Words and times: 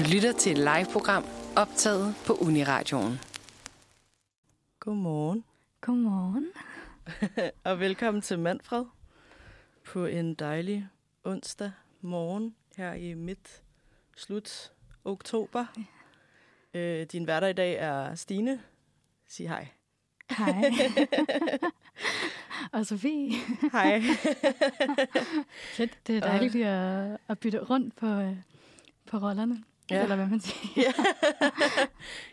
Du 0.00 0.04
lytter 0.12 0.32
til 0.32 0.52
et 0.52 0.58
live-program 0.58 1.24
optaget 1.56 2.14
på 2.26 2.32
Uniradioen. 2.32 3.20
Godmorgen, 4.78 5.44
Godmorgen. 5.80 6.46
og 7.64 7.80
velkommen 7.80 8.22
til 8.22 8.38
Manfred 8.38 8.84
på 9.84 10.06
en 10.06 10.34
dejlig 10.34 10.88
onsdag 11.24 11.72
morgen 12.00 12.54
her 12.76 12.92
i 12.92 13.14
midt 13.14 13.62
slut 14.16 14.72
oktober. 15.04 15.66
Øh, 16.74 17.06
din 17.06 17.24
hverdag 17.24 17.50
i 17.50 17.52
dag 17.52 17.74
er 17.74 18.14
Stine. 18.14 18.60
Sig 19.28 19.48
hej. 19.48 19.68
Hej. 20.30 20.72
og 22.72 22.86
Sofie. 22.86 23.32
Hej. 23.72 24.02
Fedt. 25.76 25.98
Det 26.06 26.16
er 26.16 26.20
dejligt 26.20 26.52
lige 26.52 26.68
at, 26.68 27.18
at 27.28 27.38
bytte 27.38 27.58
rundt 27.58 27.96
på, 27.96 28.06
øh, 28.06 28.36
på 29.06 29.16
rollerne. 29.18 29.64
Ja. 29.90 30.02
Eller 30.02 30.16
hvad 30.16 30.26
man 30.26 30.40
siger. 30.40 30.66
ja. 30.76 30.92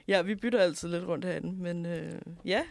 ja, 0.18 0.22
vi 0.22 0.36
bytter 0.36 0.60
altid 0.60 0.90
lidt 0.90 1.08
rundt 1.08 1.26
herinde, 1.26 1.62
men 1.64 1.86
øh, 1.86 2.22
ja. 2.46 2.64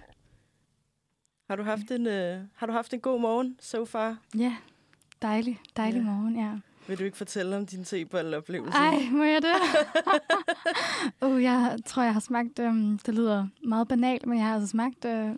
Har 1.50 1.56
du 1.56 1.62
haft 1.62 1.90
en 1.90 2.06
øh, 2.06 2.40
har 2.54 2.66
du 2.66 2.72
haft 2.72 2.94
en 2.94 3.00
god 3.00 3.20
morgen 3.20 3.56
so 3.60 3.84
far? 3.84 4.16
Ja, 4.38 4.56
dejlig. 5.22 5.60
Dejlig 5.76 5.98
Ja. 5.98 6.04
morgen, 6.04 6.38
ja. 6.38 6.50
Vil 6.88 6.98
du 6.98 7.04
ikke 7.04 7.16
fortælle 7.16 7.56
om 7.56 7.66
din 7.66 7.84
tebolleoplevelse? 7.84 8.78
Ej, 8.78 8.94
må 9.10 9.22
jeg 9.24 9.42
det? 9.42 9.54
uh, 11.28 11.42
jeg 11.42 11.78
tror, 11.86 12.02
jeg 12.02 12.12
har 12.12 12.20
smagt, 12.20 12.58
um, 12.58 12.98
det 13.06 13.14
lyder 13.14 13.46
meget 13.64 13.88
banalt, 13.88 14.26
men 14.26 14.38
jeg 14.38 14.46
har 14.46 14.54
altså 14.54 14.68
smagt 14.68 15.04
uh, 15.04 15.30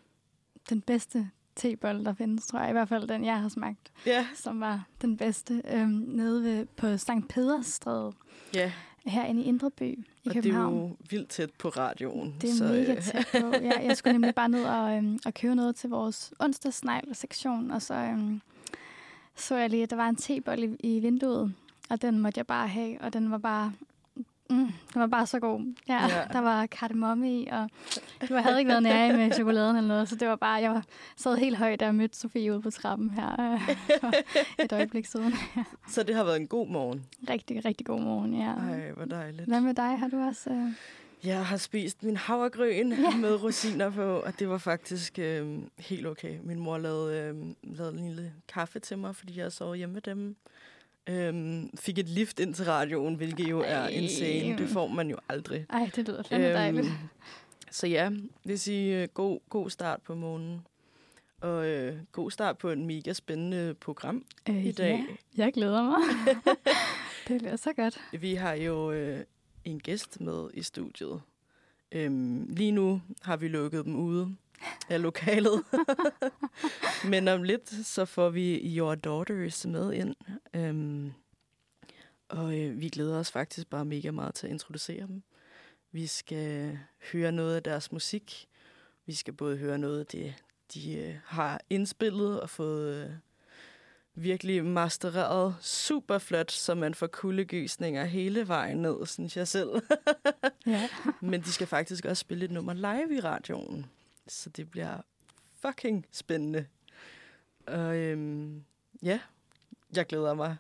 den 0.71 0.81
bedste 0.81 1.31
tebolle, 1.57 2.05
der 2.05 2.15
findes, 2.15 2.47
tror 2.47 2.59
jeg. 2.61 2.69
I 2.69 2.73
hvert 2.73 2.89
fald 2.89 3.09
den, 3.09 3.25
jeg 3.25 3.41
har 3.41 3.49
smagt, 3.49 3.93
Ja. 4.07 4.27
som 4.35 4.61
var 4.61 4.85
den 5.03 5.17
bedste, 5.17 5.63
um, 5.75 5.89
nede 6.07 6.43
ved, 6.43 6.67
på 6.67 6.97
Sankt 6.97 7.29
Pedersstræde, 7.29 8.13
Ja, 8.55 8.73
herinde 9.11 9.43
i 9.43 9.45
Indreby 9.45 9.83
i 9.83 9.99
og 10.29 10.35
det 10.35 10.37
er 10.39 10.43
København. 10.43 10.75
jo 10.75 10.97
vildt 11.11 11.29
tæt 11.29 11.51
på 11.59 11.69
radioen. 11.69 12.35
Det 12.41 12.51
er 12.51 12.55
så, 12.55 12.65
mega 12.65 12.95
øh, 12.95 13.03
tæt 13.03 13.27
på. 13.33 13.57
Ja, 13.63 13.81
jeg 13.87 13.97
skulle 13.97 14.13
nemlig 14.13 14.35
bare 14.35 14.49
ned 14.49 14.65
og, 14.65 14.97
øhm, 14.97 15.19
og 15.27 15.35
købe 15.35 15.55
noget 15.55 15.77
til 15.77 15.91
vores 15.91 16.33
onsdagsnegl-sektion, 16.39 17.71
og 17.71 17.83
så 17.83 17.95
øhm, 17.95 18.41
så 19.37 19.57
jeg 19.57 19.71
lige, 19.71 19.83
at 19.83 19.91
der 19.91 19.97
var 19.97 20.09
en 20.09 20.17
tebolle 20.17 20.77
i, 20.81 20.97
i 20.97 21.01
vinduet, 21.01 21.55
og 21.91 22.03
den 22.03 22.19
måtte 22.19 22.39
jeg 22.39 22.47
bare 22.47 22.69
have, 22.69 23.01
og 23.01 23.13
den 23.13 23.31
var 23.31 23.39
bare... 23.39 23.73
Mm, 24.51 24.67
den 24.95 25.01
var 25.01 25.07
bare 25.07 25.27
så 25.27 25.39
god. 25.41 25.75
Ja, 25.89 26.07
Ja. 26.09 26.25
Der 26.33 26.41
var 26.41 26.67
kardemomme 26.67 27.41
i, 27.41 27.49
og 27.53 27.69
du 28.29 28.35
havde 28.35 28.59
ikke 28.59 28.69
været 28.69 28.83
nære 28.83 29.17
med 29.17 29.33
chokoladen 29.33 29.77
eller 29.77 29.89
noget, 29.89 30.09
så 30.09 30.17
det 30.17 30.29
var 30.29 30.37
bare, 30.37 30.55
jeg 30.63 30.71
var, 30.71 30.85
sad 31.17 31.37
helt 31.37 31.57
højt, 31.57 31.83
jeg 31.83 31.95
mødte 31.95 32.19
Sofie 32.19 32.53
ude 32.53 32.63
på 32.63 32.71
trappen 32.71 33.11
her 33.11 33.53
øh, 33.53 33.77
for 34.01 34.13
et 34.65 34.73
øjeblik 34.73 35.07
siden. 35.07 35.35
så 35.95 36.03
det 36.03 36.15
har 36.15 36.25
været 36.25 36.37
en 36.37 36.47
god 36.47 36.69
morgen. 36.69 37.05
Rigtig, 37.31 37.65
rigtig 37.65 37.87
god 37.87 38.01
morgen, 38.01 38.35
ja. 38.35 38.53
Ej, 38.53 38.91
hvor 38.93 39.05
dejligt. 39.05 39.49
Hvad 39.49 39.61
med 39.61 39.75
dig? 39.75 39.99
Har 39.99 40.09
du 40.09 40.17
også... 40.21 40.51
Øh... 40.51 40.69
Jeg 41.25 41.47
har 41.47 41.57
spist 41.57 42.03
min 42.03 42.17
havregryn 42.17 42.93
Ja. 42.93 43.17
med 43.17 43.43
rosiner 43.43 43.91
på, 43.91 44.03
og 44.19 44.39
det 44.39 44.49
var 44.49 44.59
faktisk 44.59 45.19
øh, 45.19 45.59
helt 45.79 46.07
okay. 46.07 46.39
Min 46.43 46.59
mor 46.61 46.79
lavede, 46.79 47.19
øh, 47.19 47.55
lavede 47.77 47.99
en 47.99 48.07
lille 48.09 48.33
kaffe 48.49 48.79
til 48.79 48.99
mig, 48.99 49.17
fordi 49.17 49.39
jeg 49.39 49.53
sov 49.53 49.75
hjemme 49.75 49.93
med 49.93 50.03
dem. 50.03 50.37
Øhm, 51.09 51.77
fik 51.77 51.99
et 51.99 52.09
lift 52.09 52.41
ind 52.41 52.55
til 52.55 52.65
radioen, 52.65 53.15
hvilket 53.15 53.51
jo 53.51 53.61
er 53.61 53.79
Ej. 53.81 53.89
insane. 53.89 54.59
Det 54.59 54.69
får 54.69 54.89
man 54.89 55.11
jo 55.11 55.17
aldrig. 55.29 55.67
Ej, 55.71 55.91
det 55.97 56.09
lyder 56.09 56.23
fandme 56.23 56.49
dejligt. 56.49 56.87
så 57.71 57.87
ja, 57.87 58.11
det 58.11 58.31
vil 58.45 58.59
sige 58.59 59.03
øh, 59.03 59.09
god, 59.15 59.41
god 59.49 59.71
start 59.71 60.03
på 60.03 60.15
morgenen. 60.15 60.67
Og 61.41 61.67
øh, 61.67 61.97
god 62.13 62.31
start 62.31 62.59
på 62.59 62.69
et 62.69 62.79
mega 62.79 63.13
spændende 63.13 63.75
program 63.75 64.25
Øh, 64.49 64.65
i 64.67 64.73
dag. 64.73 64.91
Ja, 65.37 65.45
jeg 65.45 65.53
glæder 65.53 65.83
mig. 65.83 65.99
det 67.29 67.39
bliver 67.41 67.57
så 67.57 67.73
godt. 67.73 68.01
Vi 68.21 68.35
har 68.35 68.55
jo 68.55 68.93
øh, 68.93 69.21
en 69.65 69.81
gæst 69.81 70.21
med 70.21 70.49
i 70.55 70.63
studiet. 70.63 71.21
Øhm, 71.93 72.47
lige 72.51 72.73
nu 72.73 73.03
har 73.23 73.37
vi 73.37 73.49
lukket 73.49 73.85
dem 73.85 73.97
ude 73.97 74.37
af 74.89 75.03
lokalet. 75.03 75.65
Men 77.11 77.29
om 77.29 77.43
lidt, 77.43 77.87
så 77.87 78.05
får 78.05 78.29
vi 78.31 78.77
Your 78.77 78.95
Daughters 78.95 79.67
med 79.67 79.93
ind. 79.93 80.15
Øhm, 80.55 81.13
og 82.29 82.59
øh, 82.59 82.81
vi 82.81 82.89
glæder 82.89 83.19
os 83.19 83.31
faktisk 83.31 83.71
bare 83.71 83.85
mega 83.85 84.11
meget 84.11 84.35
til 84.35 84.47
at 84.47 84.53
introducere 84.53 85.07
dem. 85.07 85.23
Vi 85.93 86.07
skal 86.07 86.79
høre 87.13 87.33
noget 87.33 87.57
af 87.57 87.63
deres 87.63 87.93
musik. 87.93 88.49
Vi 89.07 89.15
skal 89.15 89.35
både 89.35 89.57
høre 89.57 89.79
noget 89.79 90.01
af 90.01 90.07
det, 90.07 90.35
de 90.75 90.95
øh, 90.99 91.15
har 91.25 91.61
indspillet 91.71 92.41
og 92.41 92.51
fået 92.51 93.05
øh, 93.05 93.11
virkelig 94.15 94.65
mastereret 94.65 95.57
super 95.61 96.19
flot, 96.19 96.51
så 96.53 96.75
man 96.75 96.95
får 96.95 97.07
kuldegysninger 97.07 98.05
hele 98.05 98.49
vejen 98.49 98.77
ned, 98.83 99.07
synes 99.07 99.37
jeg 99.37 99.49
selv. 99.49 99.69
Ja. 100.67 100.89
Men 101.21 101.41
de 101.41 101.53
skal 101.53 101.67
faktisk 101.67 102.05
også 102.05 102.21
spille 102.21 102.45
et 102.45 102.51
nummer 102.51 102.73
live 102.73 103.17
i 103.17 103.21
radioen. 103.21 103.87
Så 104.29 104.51
det 104.51 104.71
bliver 104.71 105.01
fucking 105.61 106.07
spændende. 106.13 106.67
Og 107.67 107.97
øhm, 107.97 108.65
ja, 109.03 109.21
jeg 109.97 110.07
glæder 110.07 110.35
mig. 110.35 110.57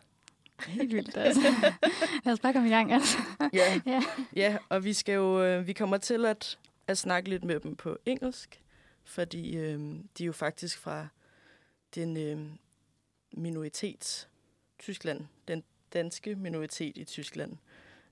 Helt 0.66 0.94
vildt, 0.94 1.16
altså. 1.16 1.40
Lad 2.24 2.32
os 2.32 2.40
bare 2.40 2.52
komme 2.52 2.68
i 2.68 2.72
gang, 2.72 2.92
altså. 2.92 3.18
Ja, 3.52 3.80
Ja. 3.86 4.02
ja 4.36 4.58
og 4.68 4.84
vi 4.84 4.92
skal 4.92 5.14
jo, 5.14 5.42
øh, 5.42 5.66
vi 5.66 5.72
kommer 5.72 5.96
til 5.96 6.26
at, 6.26 6.58
at 6.86 6.98
snakke 6.98 7.28
lidt 7.28 7.44
med 7.44 7.60
dem 7.60 7.76
på 7.76 7.98
engelsk, 8.06 8.62
fordi 9.04 9.56
øh, 9.56 9.78
de 10.18 10.22
er 10.22 10.26
jo 10.26 10.32
faktisk 10.32 10.78
fra 10.78 11.08
den 11.94 12.16
øh, 12.16 12.46
minoritet, 13.32 14.28
Tyskland, 14.78 15.26
den 15.48 15.64
danske 15.92 16.34
minoritet 16.34 16.96
i 16.96 17.04
Tyskland. 17.04 17.56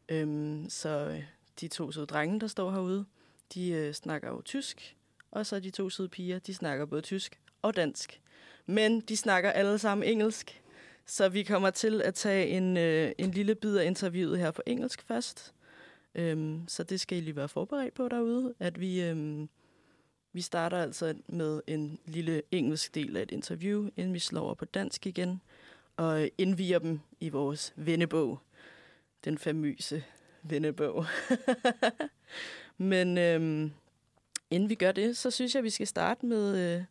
Øhm, 0.08 0.66
så 0.70 0.88
øh, 0.88 1.24
de 1.60 1.68
to 1.68 1.92
søde 1.92 2.06
drenge, 2.06 2.40
der 2.40 2.46
står 2.46 2.70
herude, 2.70 3.06
de 3.54 3.70
øh, 3.70 3.94
snakker 3.94 4.28
jo 4.28 4.42
tysk, 4.42 4.96
og 5.36 5.46
så 5.46 5.60
de 5.60 5.70
to 5.70 5.90
søde 5.90 6.08
piger, 6.08 6.38
de 6.38 6.54
snakker 6.54 6.86
både 6.86 7.02
tysk 7.02 7.40
og 7.62 7.76
dansk. 7.76 8.20
Men 8.66 9.00
de 9.00 9.16
snakker 9.16 9.50
alle 9.50 9.78
sammen 9.78 10.08
engelsk, 10.08 10.62
så 11.06 11.28
vi 11.28 11.42
kommer 11.42 11.70
til 11.70 12.02
at 12.02 12.14
tage 12.14 12.48
en, 12.48 12.76
øh, 12.76 13.12
en 13.18 13.30
lille 13.30 13.54
bid 13.54 13.76
af 13.76 13.84
interviewet 13.84 14.38
her 14.38 14.50
på 14.50 14.62
engelsk 14.66 15.02
først. 15.02 15.54
Øhm, 16.14 16.68
så 16.68 16.82
det 16.82 17.00
skal 17.00 17.18
I 17.18 17.20
lige 17.20 17.36
være 17.36 17.48
forberedt 17.48 17.94
på 17.94 18.08
derude, 18.08 18.54
at 18.58 18.80
vi, 18.80 19.02
øhm, 19.02 19.48
vi 20.32 20.40
starter 20.40 20.78
altså 20.78 21.14
med 21.26 21.60
en 21.66 21.98
lille 22.04 22.42
engelsk 22.50 22.94
del 22.94 23.16
af 23.16 23.22
et 23.22 23.30
interview, 23.30 23.88
inden 23.96 24.14
vi 24.14 24.18
slår 24.18 24.40
over 24.40 24.54
på 24.54 24.64
dansk 24.64 25.06
igen, 25.06 25.40
og 25.96 26.28
indviger 26.38 26.78
dem 26.78 27.00
i 27.20 27.28
vores 27.28 27.72
vennebog. 27.76 28.38
Den 29.24 29.38
famøse 29.38 30.04
vennebog. 30.42 31.06
Men 32.78 33.18
øhm, 33.18 33.72
inden 34.50 34.68
vi 34.70 34.74
gør 34.74 34.92
det, 34.92 35.16
så 35.16 35.30
synes 35.30 35.54
jeg, 35.54 35.64
vi 35.64 35.70
skal 35.70 35.86
starte 35.86 36.26
med 36.26 36.76
øh, 36.78 36.84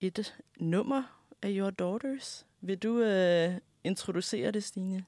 et 0.00 0.36
nummer 0.60 1.02
af 1.42 1.48
Your 1.52 1.70
Daughters. 1.70 2.46
Vil 2.60 2.78
du 2.78 3.00
øh, 3.02 3.54
introducere 3.84 4.50
det, 4.50 4.64
Stine? 4.64 5.04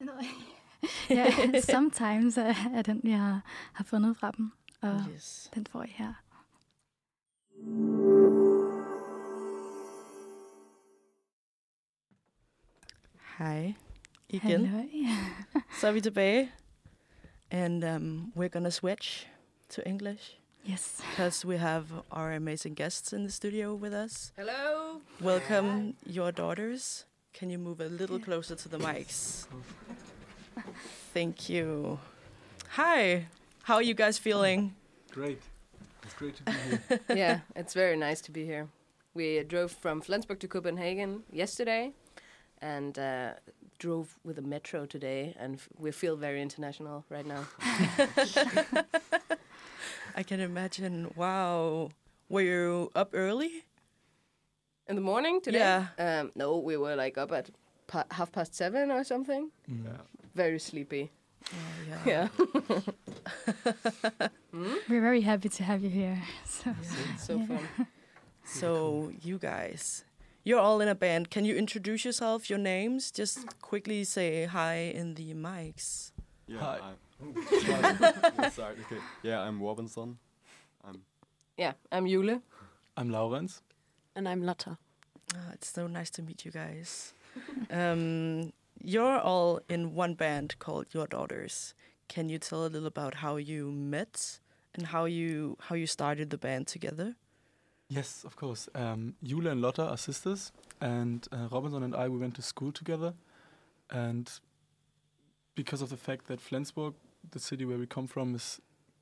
ja, 1.10 1.26
sometimes 1.60 2.36
er, 2.38 2.54
er 2.74 2.82
den, 2.82 3.00
jeg 3.04 3.18
har, 3.18 3.40
har 3.72 3.84
fundet 3.84 4.16
fra 4.16 4.30
dem, 4.36 4.52
og 4.80 5.04
Yes. 5.14 5.50
den 5.54 5.66
får 5.66 5.82
I 5.82 5.88
her. 5.88 6.14
Hej 13.38 13.74
igen. 14.28 14.66
Halløj. 14.66 14.86
Så 15.80 15.86
er 15.88 15.92
vi 15.92 16.00
tilbage. 16.00 16.52
And 17.50 17.84
um, 17.84 18.32
we're 18.34 18.48
gonna 18.48 18.70
switch 18.70 19.26
to 19.70 19.86
English 19.86 20.36
Yes. 20.64 21.00
because 21.10 21.44
we 21.44 21.56
have 21.56 21.86
our 22.12 22.32
amazing 22.32 22.74
guests 22.74 23.12
in 23.12 23.24
the 23.24 23.30
studio 23.30 23.74
with 23.74 23.92
us. 23.92 24.32
Hello. 24.36 25.00
Welcome, 25.20 25.94
your 26.06 26.32
daughters. 26.32 27.06
Can 27.32 27.50
you 27.50 27.58
move 27.58 27.80
a 27.80 27.86
little 27.88 28.18
closer 28.18 28.54
to 28.54 28.68
the 28.68 28.78
mics? 28.86 29.46
Thank 31.14 31.48
you. 31.48 31.98
Hi. 32.70 33.26
How 33.64 33.76
are 33.76 33.82
you 33.82 33.94
guys 33.94 34.18
feeling? 34.18 34.74
Great. 35.10 35.40
It's 36.02 36.14
great 36.14 36.36
to 36.36 36.42
be 36.44 36.52
here. 36.52 37.00
yeah, 37.16 37.40
it's 37.56 37.74
very 37.74 37.96
nice 37.96 38.20
to 38.22 38.30
be 38.32 38.44
here. 38.44 38.68
We 39.14 39.42
drove 39.42 39.72
from 39.72 40.00
Flensburg 40.00 40.38
to 40.40 40.48
Copenhagen 40.48 41.22
yesterday 41.32 41.92
and 42.62 42.96
uh, 42.98 43.32
drove 43.80 44.16
with 44.22 44.36
the 44.36 44.42
metro 44.42 44.86
today, 44.86 45.34
and 45.40 45.54
f- 45.56 45.68
we 45.78 45.90
feel 45.90 46.14
very 46.16 46.40
international 46.40 47.04
right 47.08 47.26
now. 47.26 47.46
I 50.16 50.22
can 50.22 50.40
imagine. 50.40 51.10
Wow. 51.16 51.90
Were 52.28 52.42
you 52.42 52.90
up 52.94 53.10
early? 53.14 53.64
In 54.88 54.96
the 54.96 55.02
morning 55.02 55.40
today? 55.40 55.58
Yeah. 55.58 55.86
Um, 55.98 56.30
no, 56.36 56.58
we 56.58 56.76
were 56.76 56.94
like 56.94 57.16
up 57.18 57.32
at 57.32 57.50
pa- 57.86 58.04
half 58.10 58.30
past 58.32 58.54
seven 58.54 58.90
or 58.90 59.02
something. 59.04 59.50
Yeah. 59.66 59.98
Very 60.34 60.58
sleepy. 60.58 61.10
Oh, 61.52 61.56
yeah. 62.06 62.12
Yeah. 62.12 62.28
We're 64.88 65.00
very 65.00 65.22
happy 65.22 65.48
to 65.48 65.62
have 65.64 65.82
you 65.82 65.90
here. 65.90 66.22
So, 66.44 66.74
so 67.18 67.36
Yeah. 67.36 67.46
fun. 67.46 67.86
So, 68.44 69.12
you 69.22 69.38
guys, 69.38 70.04
you're 70.44 70.60
all 70.60 70.80
in 70.80 70.88
a 70.88 70.94
band. 70.94 71.30
Can 71.30 71.44
you 71.44 71.56
introduce 71.56 72.04
yourself, 72.04 72.48
your 72.48 72.58
names? 72.58 73.10
Just 73.10 73.60
quickly 73.60 74.04
say 74.04 74.44
hi 74.46 74.92
in 74.94 75.14
the 75.14 75.34
mics. 75.34 76.12
Yeah, 76.46 76.58
Hi. 76.58 76.78
I'm, 78.38 78.50
sorry, 78.50 78.76
okay. 78.86 79.00
Yeah, 79.22 79.40
I'm 79.40 79.62
Robinson. 79.62 80.18
I'm 80.82 81.02
Yeah, 81.56 81.72
I'm 81.92 82.06
Jule. 82.06 82.40
I'm 82.96 83.10
Laurens. 83.10 83.60
And 84.16 84.26
I'm 84.28 84.42
Lotta. 84.42 84.78
Ah, 85.34 85.50
it's 85.52 85.70
so 85.70 85.86
nice 85.86 86.10
to 86.10 86.22
meet 86.22 86.44
you 86.44 86.50
guys. 86.50 87.12
um, 87.70 88.52
you're 88.82 89.18
all 89.20 89.60
in 89.68 89.94
one 89.94 90.14
band 90.14 90.58
called 90.58 90.86
Your 90.92 91.06
Daughters. 91.06 91.74
Can 92.08 92.28
you 92.28 92.38
tell 92.38 92.64
a 92.64 92.68
little 92.68 92.88
about 92.88 93.14
how 93.16 93.36
you 93.36 93.70
met 93.70 94.40
and 94.74 94.86
how 94.86 95.04
you 95.04 95.56
how 95.60 95.74
you 95.76 95.86
started 95.86 96.30
the 96.30 96.38
band 96.38 96.66
together? 96.66 97.14
Yes, 97.90 98.22
of 98.24 98.36
course. 98.36 98.68
Um, 98.72 99.14
and 99.20 99.60
Lotta 99.60 99.82
are 99.82 99.96
sisters, 99.96 100.52
and 100.80 101.26
uh, 101.32 101.48
Robinson 101.50 101.82
and 101.82 101.96
I 101.96 102.08
we 102.08 102.18
went 102.18 102.36
to 102.36 102.42
school 102.42 102.70
together, 102.70 103.14
and 103.90 104.30
because 105.56 105.82
of 105.82 105.90
the 105.90 105.96
fact 105.96 106.28
that 106.28 106.40
Flensburg, 106.40 106.94
the 107.32 107.40
city 107.40 107.64
where 107.64 107.78
we 107.78 107.86
come 107.86 108.06
from, 108.06 108.36
is 108.36 108.60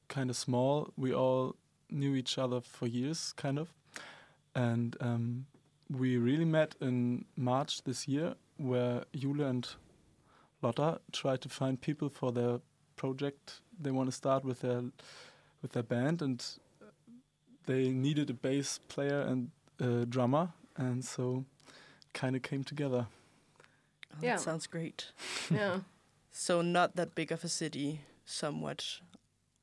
kind 0.09 0.31
of 0.31 0.37
small, 0.37 0.91
we 0.97 1.13
all 1.13 1.55
knew 1.91 2.15
each 2.15 2.39
other 2.39 2.63
for 2.63 2.87
years, 2.87 3.35
kind 3.37 3.59
of, 3.59 3.75
and 4.55 4.97
um, 5.03 5.45
we 5.91 6.17
really 6.17 6.47
met 6.47 6.75
in 6.81 7.27
March 7.37 7.83
this 7.83 8.09
year, 8.09 8.37
where 8.57 9.05
Jule 9.15 9.43
and 9.43 9.69
Lotta 10.63 10.99
tried 11.13 11.43
to 11.43 11.51
find 11.51 11.79
people 11.79 12.09
for 12.09 12.33
their 12.33 12.61
project. 12.97 13.61
They 13.79 13.91
want 13.91 14.09
to 14.09 14.17
start 14.17 14.47
with 14.47 14.63
their 14.63 14.83
with 15.61 15.73
their 15.73 15.83
band, 15.83 16.23
and 16.23 16.43
they 17.69 17.91
needed 17.91 18.31
a 18.31 18.35
bass 18.35 18.81
player 18.89 19.21
and 19.21 19.51
a 19.79 20.05
drummer, 20.07 20.49
and 20.77 21.05
so 21.05 21.45
kind 22.15 22.35
of 22.37 22.43
came 22.43 22.65
together. 22.65 23.07
Oh, 24.13 24.17
Yeah. 24.23 24.37
That 24.37 24.43
sounds 24.43 24.67
great. 24.67 25.13
Yeah, 25.51 25.81
So 26.33 26.63
not 26.63 26.97
that 26.97 27.15
big 27.15 27.31
of 27.33 27.45
a 27.45 27.49
city, 27.49 28.01
somewhat. 28.25 29.01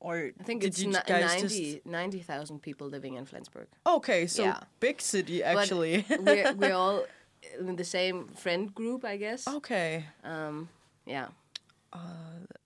Or 0.00 0.30
I 0.40 0.44
think 0.44 0.62
it's 0.64 0.78
you 0.78 0.88
ni- 0.88 1.06
guys 1.06 1.42
90 1.42 1.72
just 1.74 1.86
90,000 1.86 2.60
people 2.62 2.86
living 2.88 3.14
in 3.16 3.24
Flensburg. 3.26 3.66
okay? 3.86 4.26
So 4.26 4.42
Yeah. 4.44 4.60
big 4.80 5.00
city 5.00 5.42
actually. 5.42 6.04
we're, 6.20 6.52
we're 6.54 6.74
all 6.76 7.04
in 7.58 7.76
the 7.76 7.84
same 7.84 8.28
friend 8.34 8.74
group, 8.74 9.04
I 9.04 9.16
guess. 9.16 9.48
okay, 9.48 10.04
Um, 10.24 10.68
yeah, 11.06 11.28
uh, 11.92 11.98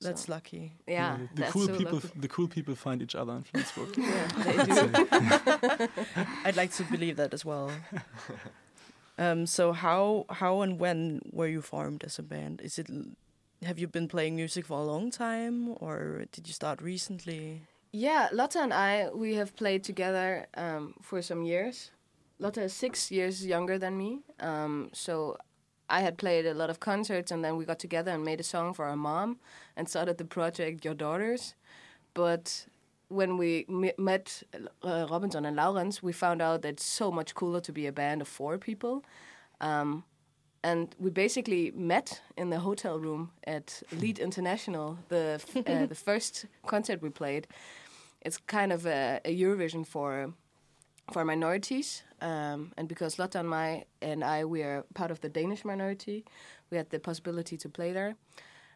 that's 0.00 0.26
So- 0.26 0.32
lucky. 0.32 0.72
yeah. 0.86 1.18
the, 1.34 1.42
the 1.42 1.50
cool 1.50 1.66
so 1.66 1.76
people, 1.76 1.94
lucky. 1.94 2.20
the 2.20 2.28
cool 2.28 2.48
people 2.48 2.74
find 2.74 3.02
each 3.02 3.14
other 3.14 3.32
in 3.34 3.42
Flensburg. 3.44 3.96
Yeah, 3.98 4.26
they 4.44 4.56
do. 4.66 5.88
I'd 6.44 6.56
like 6.56 6.72
to 6.74 6.84
believe 6.84 7.16
that 7.16 7.34
as 7.34 7.44
well. 7.44 7.70
um, 9.18 9.46
so 9.46 9.72
how 9.72 10.26
how 10.30 10.62
and 10.62 10.78
when 10.80 11.20
were 11.32 11.48
you 11.48 11.62
formed 11.62 12.04
as 12.04 12.18
a 12.18 12.22
band? 12.22 12.60
Is 12.62 12.78
it 12.78 12.88
have 13.62 13.78
you 13.78 13.86
been 13.88 14.08
playing 14.08 14.36
music 14.36 14.64
for 14.66 14.78
a 14.80 14.84
long 14.84 15.10
time, 15.10 15.76
or 15.80 16.24
did 16.32 16.46
you 16.48 16.54
start 16.54 16.80
recently? 16.80 17.62
Yeah, 17.92 18.28
Lotta 18.32 18.60
and 18.60 18.72
I, 18.72 19.10
we 19.12 19.34
have 19.34 19.54
played 19.56 19.82
together 19.84 20.46
um, 20.54 20.94
for 21.02 21.20
some 21.22 21.42
years. 21.42 21.90
Lotta 22.38 22.62
is 22.62 22.72
six 22.72 23.10
years 23.10 23.44
younger 23.44 23.78
than 23.78 23.98
me. 23.98 24.20
Um, 24.38 24.88
so 24.92 25.36
I 25.90 26.00
had 26.00 26.16
played 26.16 26.46
a 26.46 26.54
lot 26.54 26.70
of 26.70 26.80
concerts, 26.80 27.30
and 27.30 27.44
then 27.44 27.56
we 27.56 27.64
got 27.64 27.78
together 27.78 28.12
and 28.12 28.24
made 28.24 28.40
a 28.40 28.44
song 28.44 28.72
for 28.72 28.84
our 28.86 28.96
mom 28.96 29.38
and 29.76 29.88
started 29.88 30.18
the 30.18 30.24
project 30.24 30.84
Your 30.84 30.94
Daughters. 30.94 31.54
But 32.14 32.66
when 33.08 33.36
we 33.36 33.66
me- 33.68 33.92
met 33.98 34.42
uh, 34.84 35.06
Robinson 35.10 35.44
and 35.44 35.56
Laurens, 35.56 36.02
we 36.02 36.12
found 36.12 36.40
out 36.40 36.62
that 36.62 36.68
it's 36.68 36.84
so 36.84 37.10
much 37.10 37.34
cooler 37.34 37.60
to 37.60 37.72
be 37.72 37.86
a 37.86 37.92
band 37.92 38.22
of 38.22 38.28
four 38.28 38.56
people. 38.56 39.04
Um, 39.60 40.04
and 40.62 40.94
we 40.98 41.10
basically 41.10 41.72
met 41.72 42.20
in 42.36 42.50
the 42.50 42.60
hotel 42.60 42.98
room 42.98 43.30
at 43.44 43.82
Lead 43.98 44.18
International, 44.18 44.98
the 45.08 45.40
uh, 45.66 45.86
the 45.86 45.94
first 45.94 46.46
concert 46.66 47.02
we 47.02 47.10
played. 47.10 47.46
It's 48.20 48.36
kind 48.36 48.72
of 48.72 48.86
a, 48.86 49.20
a 49.24 49.34
Eurovision 49.34 49.86
for 49.86 50.32
for 51.12 51.24
minorities, 51.24 52.04
um, 52.20 52.72
and 52.76 52.88
because 52.88 53.18
Lotta 53.18 53.40
and 53.40 53.48
my 53.48 53.84
and 54.02 54.24
I 54.24 54.44
we 54.44 54.62
are 54.62 54.84
part 54.94 55.10
of 55.10 55.20
the 55.20 55.28
Danish 55.28 55.64
minority, 55.64 56.24
we 56.70 56.76
had 56.76 56.90
the 56.90 56.98
possibility 56.98 57.56
to 57.56 57.68
play 57.68 57.92
there, 57.92 58.16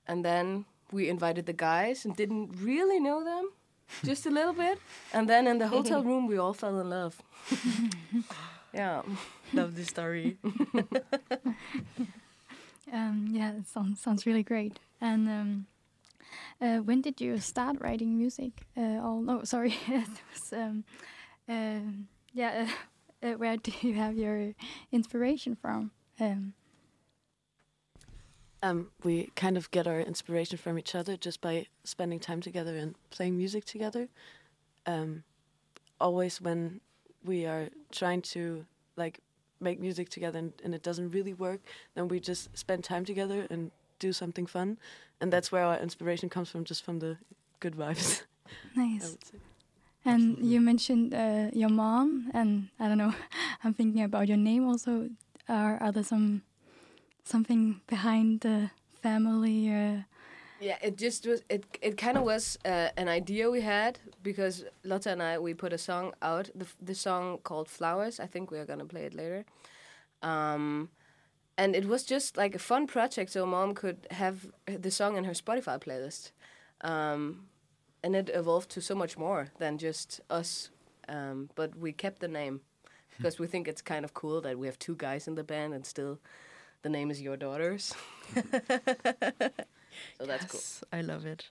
and 0.06 0.24
then 0.24 0.64
we 0.92 1.08
invited 1.08 1.46
the 1.46 1.52
guys 1.52 2.04
and 2.04 2.16
didn't 2.16 2.52
really 2.60 3.00
know 3.00 3.24
them, 3.24 3.50
just 4.04 4.26
a 4.26 4.30
little 4.30 4.54
bit, 4.54 4.78
and 5.12 5.28
then 5.28 5.46
in 5.46 5.58
the 5.58 5.68
hotel 5.68 6.02
room 6.10 6.26
we 6.26 6.38
all 6.38 6.54
fell 6.54 6.80
in 6.80 6.90
love. 6.90 7.22
yeah. 8.72 9.02
Love 9.52 9.76
this 9.76 9.88
story. 9.88 10.36
Um, 12.92 13.28
yeah, 13.30 13.52
it 13.52 13.66
sounds 13.66 14.00
sounds 14.00 14.24
really 14.24 14.42
great. 14.42 14.78
And 15.00 15.28
um, 15.28 15.66
uh, 16.60 16.78
when 16.78 17.00
did 17.00 17.20
you 17.20 17.38
start 17.38 17.76
writing 17.80 18.16
music? 18.16 18.66
Uh, 18.76 19.00
oh 19.02 19.20
no, 19.20 19.44
sorry, 19.44 19.74
it 19.88 20.08
was 20.32 20.52
um, 20.52 20.84
um 21.48 22.08
yeah. 22.32 22.66
Uh, 22.66 22.72
uh, 23.24 23.32
where 23.32 23.56
do 23.66 23.72
you 23.80 23.94
have 23.94 24.16
your 24.16 24.54
inspiration 24.92 25.56
from? 25.56 25.90
Um, 26.20 26.54
Um, 28.62 28.88
we 29.02 29.30
kind 29.36 29.58
of 29.58 29.70
get 29.70 29.86
our 29.86 30.00
inspiration 30.00 30.56
from 30.56 30.78
each 30.78 30.94
other 30.94 31.18
just 31.18 31.42
by 31.42 31.66
spending 31.84 32.18
time 32.18 32.40
together 32.40 32.74
and 32.76 32.94
playing 33.10 33.36
music 33.36 33.66
together. 33.66 34.08
Um, 34.86 35.22
always 36.00 36.40
when 36.40 36.80
we 37.22 37.44
are 37.44 37.68
trying 37.92 38.22
to 38.22 38.64
like 38.96 39.20
make 39.60 39.80
music 39.80 40.08
together 40.08 40.38
and, 40.38 40.52
and 40.64 40.74
it 40.74 40.82
doesn't 40.82 41.10
really 41.10 41.34
work, 41.34 41.60
then 41.94 42.08
we 42.08 42.20
just 42.20 42.56
spend 42.56 42.84
time 42.84 43.04
together 43.04 43.46
and 43.50 43.70
do 43.98 44.12
something 44.12 44.46
fun, 44.46 44.78
and 45.20 45.32
that's 45.32 45.52
where 45.52 45.64
our 45.64 45.78
inspiration 45.78 46.28
comes 46.28 46.48
from, 46.50 46.64
just 46.64 46.84
from 46.84 46.98
the 47.00 47.16
good 47.60 47.74
vibes. 47.74 48.22
Nice. 48.76 49.16
And 50.04 50.38
you 50.44 50.60
mentioned 50.60 51.14
uh, 51.14 51.48
your 51.52 51.70
mom, 51.70 52.30
and 52.34 52.68
I 52.78 52.88
don't 52.88 52.98
know. 52.98 53.14
I'm 53.64 53.72
thinking 53.74 54.02
about 54.02 54.28
your 54.28 54.36
name 54.36 54.68
also. 54.68 55.08
Are 55.48 55.76
are 55.82 55.92
there 55.92 56.04
some 56.04 56.42
something 57.24 57.80
behind 57.86 58.40
the 58.40 58.70
family? 59.02 59.70
Uh, 59.70 60.02
Yeah, 60.60 60.78
it 60.82 60.96
just 60.98 61.26
was. 61.26 61.42
It 61.48 61.64
it 61.82 61.96
kind 61.96 62.16
of 62.18 62.24
was 62.24 62.58
uh, 62.64 62.88
an 62.96 63.08
idea 63.08 63.50
we 63.50 63.60
had 63.62 63.98
because 64.22 64.64
Lotta 64.82 65.10
and 65.10 65.22
I 65.22 65.38
we 65.38 65.54
put 65.54 65.72
a 65.72 65.78
song 65.78 66.12
out. 66.20 66.50
The 66.54 66.66
the 66.86 66.94
song 66.94 67.38
called 67.42 67.68
Flowers. 67.68 68.20
I 68.20 68.26
think 68.26 68.50
we 68.50 68.58
are 68.58 68.66
gonna 68.66 68.86
play 68.86 69.04
it 69.06 69.14
later. 69.14 69.44
Um, 70.22 70.88
and 71.58 71.76
it 71.76 71.84
was 71.86 72.04
just 72.04 72.36
like 72.36 72.54
a 72.56 72.58
fun 72.58 72.86
project, 72.86 73.30
so 73.32 73.46
mom 73.46 73.74
could 73.74 74.06
have 74.10 74.36
the 74.66 74.90
song 74.90 75.16
in 75.16 75.24
her 75.24 75.34
Spotify 75.34 75.78
playlist. 75.78 76.32
Um, 76.80 77.48
and 78.04 78.14
it 78.14 78.30
evolved 78.34 78.68
to 78.68 78.82
so 78.82 78.94
much 78.94 79.16
more 79.16 79.48
than 79.58 79.78
just 79.78 80.20
us. 80.28 80.68
Um, 81.08 81.48
but 81.54 81.74
we 81.76 81.90
kept 81.92 82.20
the 82.20 82.28
name 82.28 82.60
because 83.16 83.38
we 83.38 83.46
think 83.46 83.66
it's 83.66 83.80
kind 83.80 84.04
of 84.04 84.12
cool 84.12 84.42
that 84.42 84.58
we 84.58 84.66
have 84.66 84.78
two 84.78 84.94
guys 84.94 85.26
in 85.26 85.36
the 85.36 85.42
band 85.42 85.72
and 85.72 85.86
still 85.86 86.18
the 86.82 86.90
name 86.90 87.10
is 87.10 87.22
Your 87.22 87.38
Daughters. 87.38 87.94
so 88.34 88.42
that's 90.26 90.44
cool. 90.44 90.60
Yes, 90.60 90.84
I 90.92 91.00
love 91.00 91.24
it. 91.24 91.48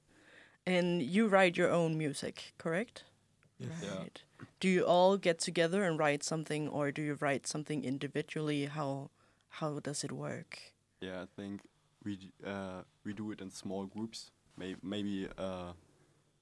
And 0.65 1.01
you 1.01 1.27
write 1.27 1.57
your 1.57 1.71
own 1.71 1.97
music, 1.97 2.53
correct? 2.59 3.03
Yes. 3.57 3.71
Yeah. 3.81 4.03
Do 4.59 4.69
you 4.69 4.83
all 4.85 5.17
get 5.17 5.39
together 5.39 5.83
and 5.83 5.97
write 5.97 6.23
something, 6.23 6.67
or 6.67 6.91
do 6.91 7.01
you 7.01 7.17
write 7.19 7.47
something 7.47 7.83
individually? 7.83 8.65
How 8.65 9.09
how 9.49 9.79
does 9.79 10.03
it 10.03 10.11
work? 10.11 10.59
Yeah, 11.01 11.23
I 11.23 11.27
think 11.35 11.61
we 12.03 12.17
uh, 12.45 12.83
we 13.03 13.13
do 13.13 13.31
it 13.31 13.41
in 13.41 13.49
small 13.49 13.85
groups. 13.85 14.31
Maybe 14.57 14.77
maybe 14.81 15.27
uh, 15.37 15.73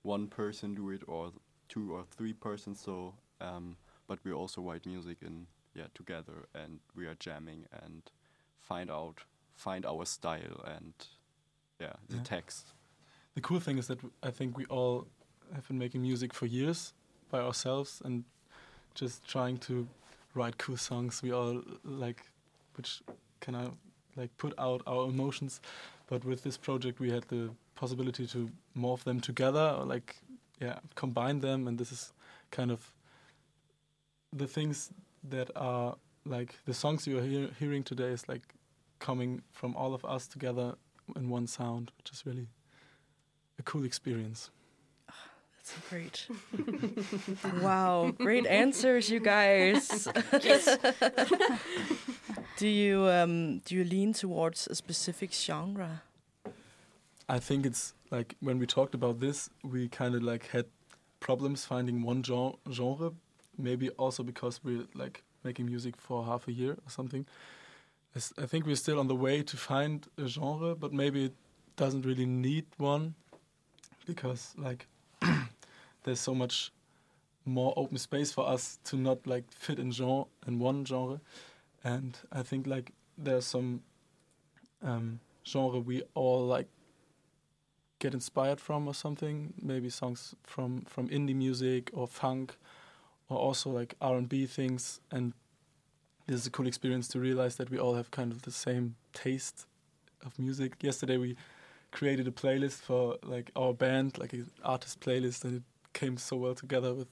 one 0.04 0.28
person 0.28 0.76
do 0.76 0.90
it 0.90 1.02
or 1.08 1.32
two 1.70 1.94
or 1.94 2.04
three 2.18 2.34
persons. 2.34 2.80
So, 2.82 3.14
um, 3.40 3.78
but 4.08 4.20
we 4.24 4.32
also 4.32 4.62
write 4.62 4.86
music 4.86 5.18
in 5.22 5.48
yeah 5.74 5.88
together, 5.94 6.48
and 6.54 6.80
we 6.96 7.06
are 7.06 7.16
jamming 7.16 7.66
and 7.84 8.04
find 8.60 8.90
out 8.92 9.24
find 9.56 9.86
our 9.86 10.06
style 10.06 10.64
and 10.66 10.94
yeah 11.80 11.94
the 12.10 12.18
Yeah. 12.18 12.24
text. 12.24 12.74
The 13.36 13.42
cool 13.42 13.60
thing 13.60 13.78
is 13.78 13.88
that 13.88 14.00
I 14.24 14.32
think 14.32 14.58
we 14.58 14.66
all 14.66 15.08
have 15.54 15.68
been 15.68 15.78
making 15.78 16.02
music 16.02 16.34
for 16.34 16.46
years 16.46 16.94
by 17.30 17.40
ourselves 17.40 18.02
and 18.04 18.26
just 18.94 19.26
trying 19.28 19.58
to 19.60 19.88
write 20.34 20.58
cool 20.58 20.78
songs. 20.78 21.22
We 21.24 21.32
all 21.32 21.62
like, 21.84 22.26
which 22.76 23.02
kind 23.40 23.56
of 23.56 23.74
like 24.16 24.36
put 24.38 24.54
out 24.58 24.82
our 24.86 25.08
emotions. 25.08 25.62
But 26.08 26.26
with 26.26 26.44
this 26.44 26.58
project, 26.58 27.00
we 27.00 27.10
had 27.12 27.24
the 27.30 27.52
possibility 27.76 28.28
to 28.28 28.50
morph 28.78 29.04
them 29.04 29.20
together 29.20 29.76
or 29.78 29.86
like, 29.86 30.18
yeah, 30.60 30.80
combine 30.96 31.40
them. 31.40 31.68
And 31.68 31.78
this 31.78 31.92
is 31.92 32.14
kind 32.52 32.72
of 32.72 32.92
the 34.34 34.48
things 34.48 34.92
that 35.30 35.50
are 35.56 35.96
like 36.26 36.56
the 36.66 36.74
songs 36.74 37.08
you 37.08 37.18
are 37.18 37.24
hear- 37.24 37.50
hearing 37.60 37.84
today 37.84 38.10
is 38.10 38.28
like 38.28 38.54
coming 39.00 39.42
from 39.52 39.76
all 39.76 39.94
of 39.94 40.06
us 40.06 40.28
together 40.28 40.76
in 41.16 41.30
one 41.30 41.48
sound, 41.48 41.92
which 41.98 42.12
is 42.12 42.26
really 42.26 42.48
a 43.60 43.64
cool 43.64 43.84
experience. 43.84 44.52
That's 45.58 45.90
great. 45.90 46.28
wow, 47.62 48.12
great 48.18 48.48
answers, 48.48 49.10
you 49.10 49.20
guys. 49.20 50.08
do 52.58 52.68
you 52.68 53.08
um, 53.08 53.60
do 53.60 53.76
you 53.76 53.84
lean 53.84 54.14
towards 54.14 54.68
a 54.68 54.76
specific 54.76 55.32
genre? 55.34 56.02
I 57.32 57.40
think 57.40 57.66
it's 57.66 57.94
like 58.10 58.36
when 58.42 58.60
we 58.60 58.66
talked 58.68 58.94
about 58.94 59.22
this, 59.22 59.50
we 59.64 59.88
kind 59.88 60.16
of 60.16 60.22
like 60.22 60.48
had 60.48 60.66
problems 61.22 61.64
finding 61.64 62.02
one 62.02 62.24
gen- 62.24 62.58
genre. 62.70 63.14
Maybe 63.58 63.90
also 63.92 64.22
because 64.22 64.60
we're 64.66 64.84
like 64.94 65.24
making 65.46 65.68
music 65.68 65.96
for 65.96 66.26
half 66.26 66.50
a 66.50 66.52
year 66.52 66.74
or 66.74 66.90
something. 66.90 67.26
I 68.38 68.46
think 68.46 68.66
we're 68.66 68.76
still 68.76 69.00
on 69.00 69.08
the 69.08 69.16
way 69.16 69.44
to 69.44 69.56
find 69.56 70.06
a 70.18 70.28
genre, 70.28 70.76
but 70.76 70.92
maybe 70.92 71.24
it 71.24 71.34
doesn't 71.78 72.06
really 72.06 72.26
need 72.26 72.66
one 72.76 73.16
because 74.06 74.54
like 74.58 74.88
there's 76.04 76.20
so 76.20 76.36
much 76.36 76.74
more 77.46 77.74
open 77.78 77.98
space 77.98 78.34
for 78.34 78.46
us 78.46 78.78
to 78.84 78.98
not 78.98 79.26
like 79.26 79.50
fit 79.54 79.80
in 79.80 79.94
genre 79.94 80.26
in 80.46 80.60
one 80.60 80.84
genre, 80.84 81.22
and 81.82 82.18
I 82.30 82.44
think 82.44 82.68
like 82.68 82.92
there's 83.18 83.46
some 83.46 83.84
um, 84.84 85.22
genre 85.46 85.80
we 85.80 86.04
all 86.14 86.46
like 86.46 86.68
get 88.02 88.14
inspired 88.14 88.60
from 88.60 88.88
or 88.88 88.94
something. 88.94 89.54
Maybe 89.62 89.90
songs 89.90 90.36
from 90.44 90.82
from 90.82 91.08
indie 91.08 91.36
music 91.36 91.90
or 91.94 92.08
funk, 92.08 92.58
or 93.30 93.38
also 93.38 93.70
like 93.70 93.96
R 94.02 94.18
and 94.18 94.28
B 94.28 94.46
things. 94.46 95.00
And 95.12 95.34
this 96.28 96.42
is 96.42 96.48
a 96.48 96.52
cool 96.52 96.68
experience 96.68 97.08
to 97.10 97.20
realize 97.20 97.56
that 97.56 97.70
we 97.70 97.78
all 97.78 97.96
have 97.96 98.12
kind 98.12 98.32
of 98.32 98.42
the 98.42 98.52
same 98.52 98.96
taste 99.14 99.68
of 100.26 100.38
music. 100.38 100.74
Yesterday 100.82 101.18
we 101.18 101.38
created 101.92 102.28
a 102.28 102.32
playlist 102.32 102.82
for 102.82 103.18
like 103.24 103.52
our 103.56 103.74
band, 103.74 104.18
like 104.18 104.34
an 104.34 104.50
artist 104.64 105.00
playlist, 105.00 105.46
and 105.46 105.58
it 105.58 105.64
came 105.94 106.18
so 106.18 106.36
well 106.36 106.56
together 106.56 106.94
with. 106.94 107.08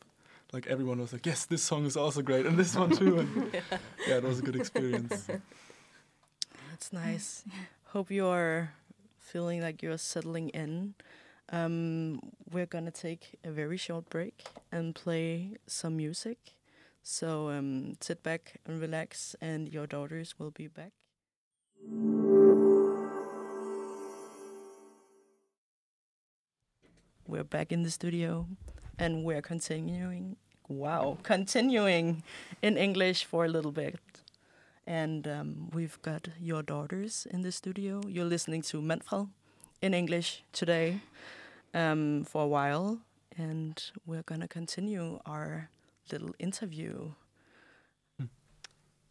Like 0.51 0.65
everyone 0.65 0.98
was 1.00 1.13
like, 1.13 1.27
yes, 1.27 1.46
this 1.46 1.62
song 1.62 1.86
is 1.86 1.96
also 1.96 2.24
great, 2.24 2.48
and 2.48 2.58
this 2.58 2.75
one 2.75 2.89
too. 2.89 3.19
And 3.19 3.53
yeah, 4.08 4.17
it 4.17 4.24
was 4.24 4.39
a 4.39 4.41
good 4.41 4.55
experience. 4.55 5.27
That's 6.72 6.91
nice. 6.91 7.43
Hope 7.93 8.10
you're 8.10 8.72
feeling 9.29 9.62
like 9.62 9.83
you're 9.83 9.98
settling 9.98 10.50
in. 10.50 10.95
Um, 11.51 12.19
we're 12.51 12.65
gonna 12.65 12.91
take 12.91 13.38
a 13.43 13.51
very 13.51 13.77
short 13.77 14.09
break 14.09 14.43
and 14.71 14.95
play 14.95 15.57
some 15.67 15.98
music. 15.98 16.55
So 17.03 17.50
um, 17.50 17.95
sit 18.01 18.24
back 18.24 18.59
and 18.65 18.81
relax, 18.81 19.36
and 19.39 19.69
your 19.69 19.88
daughters 19.88 20.36
will 20.38 20.51
be 20.51 20.67
back. 20.67 20.91
We're 27.27 27.43
back 27.43 27.71
in 27.71 27.83
the 27.83 27.91
studio, 27.91 28.48
and 28.98 29.24
we're 29.24 29.41
continuing. 29.41 30.38
Wow, 30.67 31.17
continuing 31.24 32.24
in 32.62 32.77
English 32.77 33.25
for 33.25 33.45
a 33.45 33.48
little 33.48 33.71
bit. 33.71 34.00
And 34.88 35.27
um, 35.27 35.69
we've 35.74 36.01
got 36.01 36.29
your 36.39 36.63
daughters 36.63 37.27
in 37.29 37.41
the 37.41 37.51
studio. 37.51 38.01
You're 38.07 38.25
listening 38.25 38.62
to 38.63 38.81
Manfred 38.81 39.27
in 39.81 39.93
English 39.93 40.43
today 40.51 41.00
um, 41.74 42.24
for 42.25 42.43
a 42.43 42.48
while, 42.48 43.00
and 43.38 43.81
we're 44.05 44.24
gonna 44.24 44.48
continue 44.48 45.19
our 45.25 45.69
little 46.12 46.33
interview. 46.39 47.12
Hmm. 48.19 48.25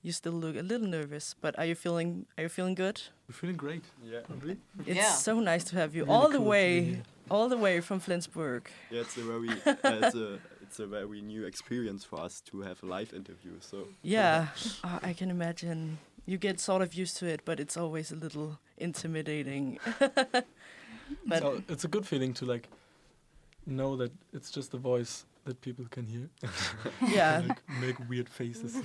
You 0.02 0.10
still 0.12 0.32
look 0.32 0.56
a 0.56 0.62
little 0.62 0.88
nervous, 0.88 1.34
but 1.40 1.56
are 1.58 1.64
you 1.64 1.76
feeling? 1.76 2.26
Are 2.36 2.42
you 2.42 2.48
feeling 2.48 2.74
good? 2.74 3.00
We're 3.28 3.34
feeling 3.34 3.56
great. 3.56 3.84
Yeah. 4.04 4.20
Really? 4.40 4.56
It's 4.84 4.96
Yeah. 4.96 5.12
so 5.12 5.38
nice 5.38 5.62
to 5.64 5.76
have 5.76 5.94
you 5.94 6.02
Really 6.04 6.14
all 6.16 6.28
the 6.28 6.38
cool 6.38 6.46
way, 6.46 7.02
all 7.30 7.48
the 7.48 7.56
way 7.56 7.80
from 7.80 8.00
Flensburg. 8.00 8.68
Yeah, 8.90 9.02
it's 9.02 9.16
a 9.16 9.22
very 9.22 9.48
uh, 9.66 10.06
it's 10.06 10.16
a 10.16 10.40
it's 10.68 10.78
a 10.78 10.86
very 10.86 11.22
new 11.22 11.46
experience 11.46 12.04
for 12.04 12.20
us 12.20 12.42
to 12.42 12.60
have 12.60 12.82
a 12.82 12.86
live 12.86 13.14
interview. 13.14 13.52
So 13.60 13.88
Yeah, 14.02 14.48
uh, 14.84 14.98
I 15.02 15.14
can 15.14 15.30
imagine. 15.30 15.98
You 16.26 16.36
get 16.36 16.60
sort 16.60 16.82
of 16.82 16.92
used 16.92 17.16
to 17.18 17.26
it, 17.26 17.40
but 17.46 17.58
it's 17.58 17.76
always 17.76 18.12
a 18.12 18.16
little 18.16 18.58
intimidating. 18.76 19.78
but 21.26 21.38
so 21.40 21.62
it's 21.68 21.84
a 21.84 21.88
good 21.88 22.06
feeling 22.06 22.34
to 22.34 22.44
like 22.44 22.68
know 23.64 23.96
that 23.96 24.12
it's 24.34 24.50
just 24.50 24.74
a 24.74 24.76
voice 24.76 25.24
that 25.46 25.58
people 25.62 25.86
can 25.90 26.06
hear. 26.06 26.28
yeah, 27.08 27.42
like 27.48 27.62
make 27.80 27.96
weird 28.06 28.28
faces. 28.28 28.76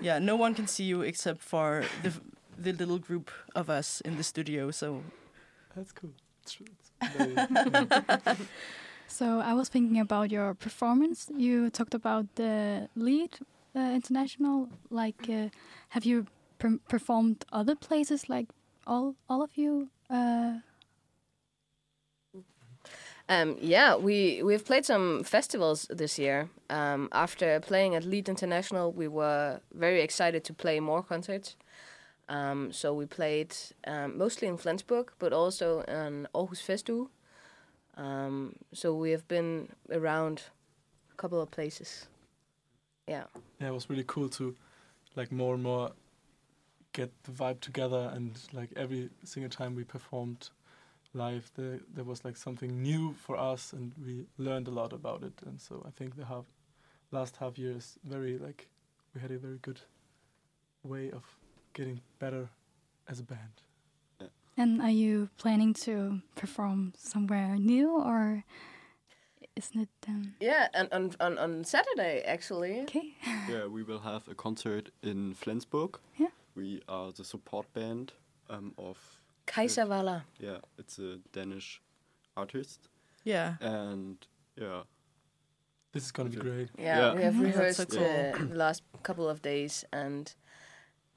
yeah, 0.00 0.18
no 0.18 0.34
one 0.34 0.52
can 0.54 0.66
see 0.66 0.84
you 0.84 1.02
except 1.02 1.42
for 1.42 1.84
the 2.02 2.12
the 2.58 2.72
little 2.72 2.98
group 2.98 3.30
of 3.54 3.70
us 3.70 4.00
in 4.00 4.16
the 4.16 4.24
studio. 4.24 4.72
So 4.72 5.02
That's 5.76 5.92
cool. 5.92 6.10
It's, 6.42 6.58
it's 6.60 7.16
very, 7.16 7.34
yeah. 7.34 8.34
So 9.10 9.40
I 9.40 9.52
was 9.54 9.68
thinking 9.68 9.98
about 10.00 10.30
your 10.30 10.54
performance. 10.54 11.28
You 11.36 11.68
talked 11.70 11.94
about 11.94 12.26
the 12.36 12.88
lead 12.94 13.38
uh, 13.76 13.80
international. 13.80 14.68
Like, 14.90 15.28
uh, 15.28 15.48
have 15.90 16.04
you 16.04 16.26
per 16.58 16.78
performed 16.88 17.44
other 17.52 17.74
places? 17.74 18.28
Like 18.28 18.48
all 18.86 19.16
all 19.28 19.42
of 19.42 19.50
you? 19.56 19.90
Uh, 20.08 20.60
Um, 23.28 23.56
yeah, 23.60 23.96
we 23.96 24.42
we've 24.42 24.64
played 24.64 24.84
some 24.84 25.22
festivals 25.24 25.86
this 25.88 26.18
year. 26.18 26.48
Um, 26.68 27.08
after 27.12 27.60
playing 27.60 27.94
at 27.94 28.04
Lead 28.04 28.28
International, 28.28 28.92
we 28.92 29.06
were 29.08 29.60
very 29.72 30.00
excited 30.02 30.44
to 30.44 30.52
play 30.54 30.80
more 30.80 31.02
concerts. 31.02 31.56
Um, 32.28 32.72
so 32.72 32.94
we 32.94 33.06
played 33.06 33.54
um, 33.86 34.18
mostly 34.18 34.48
in 34.48 34.56
Flensburg, 34.56 35.12
but 35.18 35.32
also 35.32 35.80
in 35.82 36.28
Aarhus 36.34 36.62
Festu. 36.62 37.08
Um, 37.96 38.56
so 38.72 38.94
we 38.94 39.10
have 39.10 39.26
been 39.28 39.68
around 39.90 40.42
a 41.12 41.16
couple 41.16 41.40
of 41.40 41.50
places. 41.50 42.06
Yeah. 43.06 43.24
yeah, 43.60 43.68
it 43.68 43.74
was 43.74 43.90
really 43.90 44.04
cool 44.06 44.28
to 44.30 44.54
like 45.16 45.32
more 45.32 45.54
and 45.54 45.62
more 45.62 45.90
get 46.92 47.10
the 47.24 47.32
vibe 47.32 47.60
together 47.60 48.10
and 48.14 48.38
like 48.52 48.70
every 48.76 49.10
single 49.24 49.50
time 49.50 49.74
we 49.74 49.84
performed 49.84 50.50
live 51.12 51.50
there 51.56 51.80
there 51.92 52.04
was 52.04 52.24
like 52.24 52.36
something 52.36 52.82
new 52.82 53.12
for 53.14 53.36
us 53.36 53.72
and 53.72 53.92
we 54.04 54.26
learned 54.38 54.68
a 54.68 54.70
lot 54.70 54.92
about 54.92 55.22
it 55.24 55.32
and 55.44 55.60
so 55.60 55.82
I 55.86 55.90
think 55.90 56.16
the 56.16 56.24
half 56.24 56.44
last 57.10 57.36
half 57.36 57.58
year 57.58 57.76
is 57.76 57.98
very 58.04 58.38
like 58.38 58.68
we 59.14 59.20
had 59.20 59.32
a 59.32 59.38
very 59.38 59.58
good 59.58 59.80
way 60.84 61.10
of 61.10 61.24
getting 61.74 62.00
better 62.18 62.48
as 63.08 63.20
a 63.20 63.24
band. 63.24 63.62
And 64.60 64.80
are 64.82 64.90
you 64.90 65.28
planning 65.38 65.72
to 65.74 66.20
perform 66.36 66.92
somewhere 66.96 67.56
new, 67.56 67.90
or 67.98 68.44
isn't 69.56 69.80
it? 69.80 69.88
Um, 70.08 70.34
Yeah, 70.40 70.68
and 70.74 70.88
on, 70.92 71.10
on, 71.20 71.38
on 71.38 71.64
Saturday, 71.64 72.22
actually. 72.26 72.80
okay. 72.82 73.14
yeah, 73.48 73.66
we 73.66 73.82
will 73.82 74.00
have 74.00 74.28
a 74.28 74.34
concert 74.34 74.90
in 75.02 75.34
Flensburg. 75.34 75.98
Yeah. 76.18 76.28
We 76.54 76.82
are 76.88 77.10
the 77.12 77.24
support 77.24 77.72
band 77.72 78.12
um, 78.50 78.74
of 78.76 78.98
Kaiserwala. 79.46 80.22
yeah, 80.38 80.58
it's 80.78 80.98
a 80.98 81.18
Danish 81.32 81.80
artist, 82.36 82.88
yeah, 83.24 83.54
and 83.60 84.16
yeah, 84.56 84.82
This 85.92 86.04
is 86.04 86.12
gonna 86.12 86.30
be 86.30 86.36
great. 86.36 86.68
Yeah, 86.78 86.98
Yeah. 86.98 87.14
we 87.16 87.22
have 87.22 87.34
Mhm. 87.34 87.52
That's 87.52 87.76
so 87.76 87.84
rehearsed 87.84 87.90
cool. 87.90 88.44
uh, 88.44 88.48
the 88.48 88.54
last 88.56 88.82
couple 89.02 89.28
of 89.28 89.40
days, 89.42 89.84
and 89.92 90.34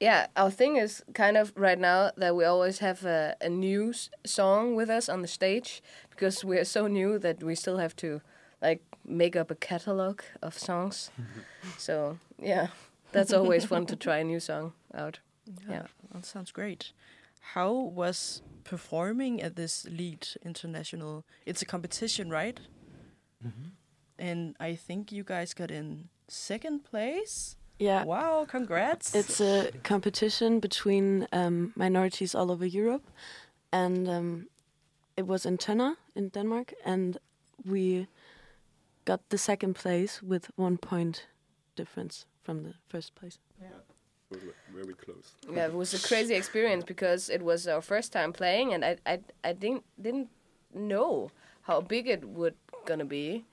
yeah, 0.03 0.27
our 0.35 0.51
thing 0.51 0.75
is 0.75 1.01
kind 1.13 1.37
of 1.37 1.53
right 1.55 1.79
now 1.79 2.11
that 2.17 2.35
we 2.35 2.43
always 2.43 2.79
have 2.79 3.05
a, 3.05 3.35
a 3.39 3.47
new 3.47 3.91
s- 3.91 4.09
song 4.25 4.75
with 4.75 4.89
us 4.89 5.07
on 5.07 5.21
the 5.21 5.27
stage 5.27 5.81
because 6.09 6.43
we're 6.43 6.65
so 6.65 6.87
new 6.87 7.17
that 7.19 7.41
we 7.41 7.55
still 7.55 7.77
have 7.77 7.95
to 7.95 8.19
like 8.61 8.81
make 9.05 9.37
up 9.37 9.49
a 9.49 9.55
catalog 9.55 10.21
of 10.41 10.59
songs. 10.59 11.09
so 11.77 12.17
yeah, 12.37 12.67
that's 13.13 13.31
always 13.31 13.63
fun 13.63 13.85
to 13.85 13.95
try 13.95 14.17
a 14.17 14.23
new 14.25 14.41
song 14.41 14.73
out. 14.93 15.19
yeah, 15.69 15.87
that 16.13 16.25
sounds 16.25 16.51
great. 16.51 16.91
How 17.53 17.71
was 17.71 18.41
performing 18.65 19.41
at 19.41 19.55
this 19.55 19.85
Lead 19.85 20.27
International? 20.43 21.23
It's 21.45 21.61
a 21.61 21.65
competition, 21.65 22.29
right? 22.29 22.59
Mm-hmm. 23.45 23.69
And 24.19 24.55
I 24.59 24.75
think 24.75 25.11
you 25.11 25.23
guys 25.23 25.53
got 25.53 25.71
in 25.71 26.09
second 26.27 26.83
place. 26.83 27.55
Yeah. 27.79 28.03
Wow, 28.05 28.45
congrats. 28.45 29.15
It's 29.15 29.41
a 29.41 29.71
competition 29.83 30.59
between 30.59 31.27
um, 31.31 31.73
minorities 31.75 32.35
all 32.35 32.51
over 32.51 32.65
Europe, 32.65 33.03
and 33.71 34.07
um, 34.07 34.47
it 35.17 35.27
was 35.27 35.45
in 35.45 35.57
Tønder 35.57 35.95
in 36.15 36.29
Denmark, 36.29 36.73
and 36.85 37.17
we 37.65 38.07
got 39.05 39.29
the 39.29 39.37
second 39.37 39.73
place 39.75 40.21
with 40.21 40.49
one 40.55 40.77
point 40.77 41.27
difference 41.75 42.25
from 42.43 42.63
the 42.63 42.73
first 42.87 43.15
place. 43.15 43.39
we're 44.29 44.83
very 44.83 44.93
close. 44.93 45.33
Yeah, 45.51 45.67
it 45.67 45.73
was 45.73 45.93
a 45.93 46.07
crazy 46.07 46.35
experience 46.35 46.83
because 46.85 47.29
it 47.29 47.41
was 47.41 47.67
our 47.67 47.81
first 47.81 48.11
time 48.11 48.33
playing, 48.33 48.73
and 48.73 48.85
I 48.85 48.97
I 49.05 49.19
I 49.43 49.53
didn't 49.53 49.83
didn't 50.01 50.29
know 50.73 51.31
how 51.61 51.81
big 51.81 52.07
it 52.07 52.23
would 52.23 52.55
gonna 52.85 53.05
be. 53.05 53.45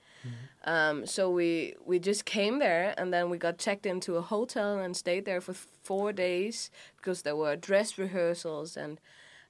Um, 0.65 1.05
so 1.05 1.29
we 1.29 1.75
we 1.85 1.97
just 1.99 2.23
came 2.25 2.59
there, 2.59 2.93
and 2.97 3.11
then 3.13 3.29
we 3.31 3.37
got 3.37 3.57
checked 3.57 3.85
into 3.85 4.15
a 4.17 4.21
hotel 4.21 4.79
and 4.79 4.95
stayed 4.95 5.25
there 5.25 5.41
for 5.41 5.53
four 5.83 6.13
days 6.13 6.69
because 6.97 7.23
there 7.23 7.35
were 7.35 7.55
dress 7.55 7.97
rehearsals 7.97 8.77
and 8.77 8.99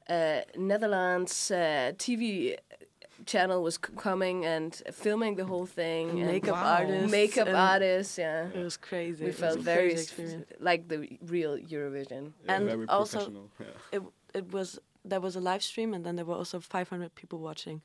uh, 0.10 0.42
Netherlands 0.58 1.52
uh, 1.52 1.92
TV 1.98 2.56
channel 3.26 3.62
was 3.62 3.76
c- 3.76 3.94
coming 3.98 4.46
and 4.46 4.82
filming 4.94 5.36
the 5.36 5.46
whole 5.46 5.66
thing. 5.68 6.10
And 6.10 6.20
and 6.20 6.28
makeup 6.32 6.56
Wow. 6.56 6.78
artists. 6.80 7.12
makeup 7.12 7.48
and 7.48 7.58
artists, 7.58 8.18
yeah. 8.18 8.48
It 8.60 8.64
was 8.64 8.78
crazy. 8.78 9.24
We 9.26 9.30
It 9.32 9.36
felt 9.36 9.60
very 9.60 9.90
crazy 9.90 10.04
experience. 10.04 10.46
like 10.60 10.88
the 10.88 10.98
real 11.30 11.58
Eurovision. 11.58 12.24
Yeah, 12.46 12.56
And 12.56 12.66
very 12.66 12.86
also- 12.88 13.18
professional. 13.18 13.50
Yeah. 13.60 14.00
It 14.34 14.52
was 14.54 14.80
there 15.04 15.20
was 15.22 15.36
a 15.36 15.40
live 15.40 15.62
stream, 15.64 15.94
and 15.94 16.04
then 16.06 16.16
there 16.16 16.26
were 16.26 16.38
also 16.38 16.60
500 16.60 17.14
people 17.16 17.40
watching. 17.40 17.82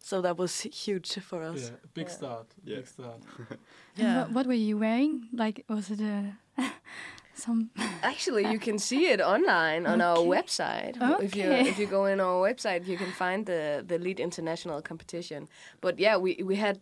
So 0.00 0.20
that 0.22 0.36
was 0.38 0.60
huge 0.86 1.18
for 1.20 1.42
us. 1.42 1.62
Yeah, 1.62 1.76
big 1.94 2.06
Yeah. 2.08 2.12
start. 2.14 2.46
Yeah. 2.64 2.76
Big 2.76 2.86
start. 2.86 3.20
And 3.48 3.58
Yeah. 3.96 4.18
What, 4.24 4.32
what 4.32 4.46
were 4.46 4.52
you 4.68 4.78
wearing? 4.78 5.28
Like, 5.32 5.64
was 5.68 5.90
it 5.90 6.00
a 6.00 6.34
some? 7.34 7.70
Actually, 8.02 8.50
you 8.52 8.58
can 8.58 8.78
see 8.78 9.10
it 9.12 9.20
online 9.20 9.86
on 9.86 10.00
our 10.00 10.18
website. 10.18 10.96
Okay. 10.96 11.04
website. 11.06 11.22
If 11.24 11.36
you 11.36 11.44
if 11.70 11.78
you 11.78 11.86
go 11.86 12.06
in 12.06 12.20
our 12.20 12.40
website, 12.48 12.86
you 12.86 12.96
can 12.96 13.12
find 13.12 13.46
the 13.46 13.84
the 13.86 13.98
lead 13.98 14.20
international 14.20 14.82
competition. 14.82 15.48
But 15.80 15.98
yeah, 15.98 16.16
we 16.16 16.42
we 16.44 16.56
had 16.56 16.78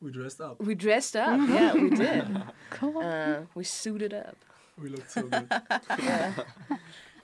We 0.00 0.10
dressed 0.10 0.40
up. 0.40 0.56
we 0.60 0.74
dressed 0.74 1.16
up. 1.16 1.40
yeah, 1.48 1.72
we 1.74 1.90
did. 1.90 2.24
Cool. 2.70 2.98
Uh, 2.98 3.46
we 3.54 3.64
suited 3.64 4.12
up. 4.12 4.36
We 4.82 4.88
looked 4.88 5.10
so 5.10 5.22
good. 5.22 5.48
Yeah. 5.98 6.32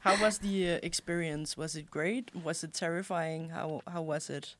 How 0.00 0.16
was 0.24 0.38
the 0.38 0.56
uh, 0.74 0.78
experience? 0.82 1.56
Was 1.56 1.76
it 1.76 1.90
great? 1.90 2.30
Was 2.44 2.64
it 2.64 2.72
terrifying? 2.72 3.50
How 3.50 3.80
how 3.86 4.02
was 4.02 4.30
it? 4.30 4.56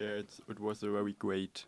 Yeah, 0.00 0.20
it 0.48 0.60
was 0.60 0.82
a 0.82 0.90
very 0.90 1.14
great 1.14 1.64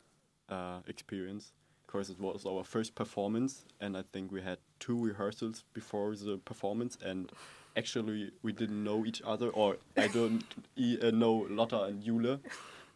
uh, 0.48 0.80
experience 0.86 1.52
because 1.86 2.10
it 2.10 2.20
was 2.20 2.44
our 2.44 2.62
first 2.62 2.94
performance, 2.94 3.64
and 3.80 3.96
I 3.96 4.02
think 4.12 4.30
we 4.30 4.42
had 4.42 4.58
two 4.78 5.02
rehearsals 5.02 5.64
before 5.72 6.14
the 6.14 6.36
performance, 6.44 6.98
and 7.02 7.32
actually 7.76 8.32
we 8.42 8.52
didn't 8.52 8.84
know 8.84 9.06
each 9.06 9.22
other, 9.24 9.48
or 9.48 9.78
I 9.96 10.08
don't 10.08 10.44
e- 10.76 10.98
uh, 11.02 11.10
know 11.10 11.46
Lotta 11.48 11.84
and 11.84 12.02
Jule 12.02 12.40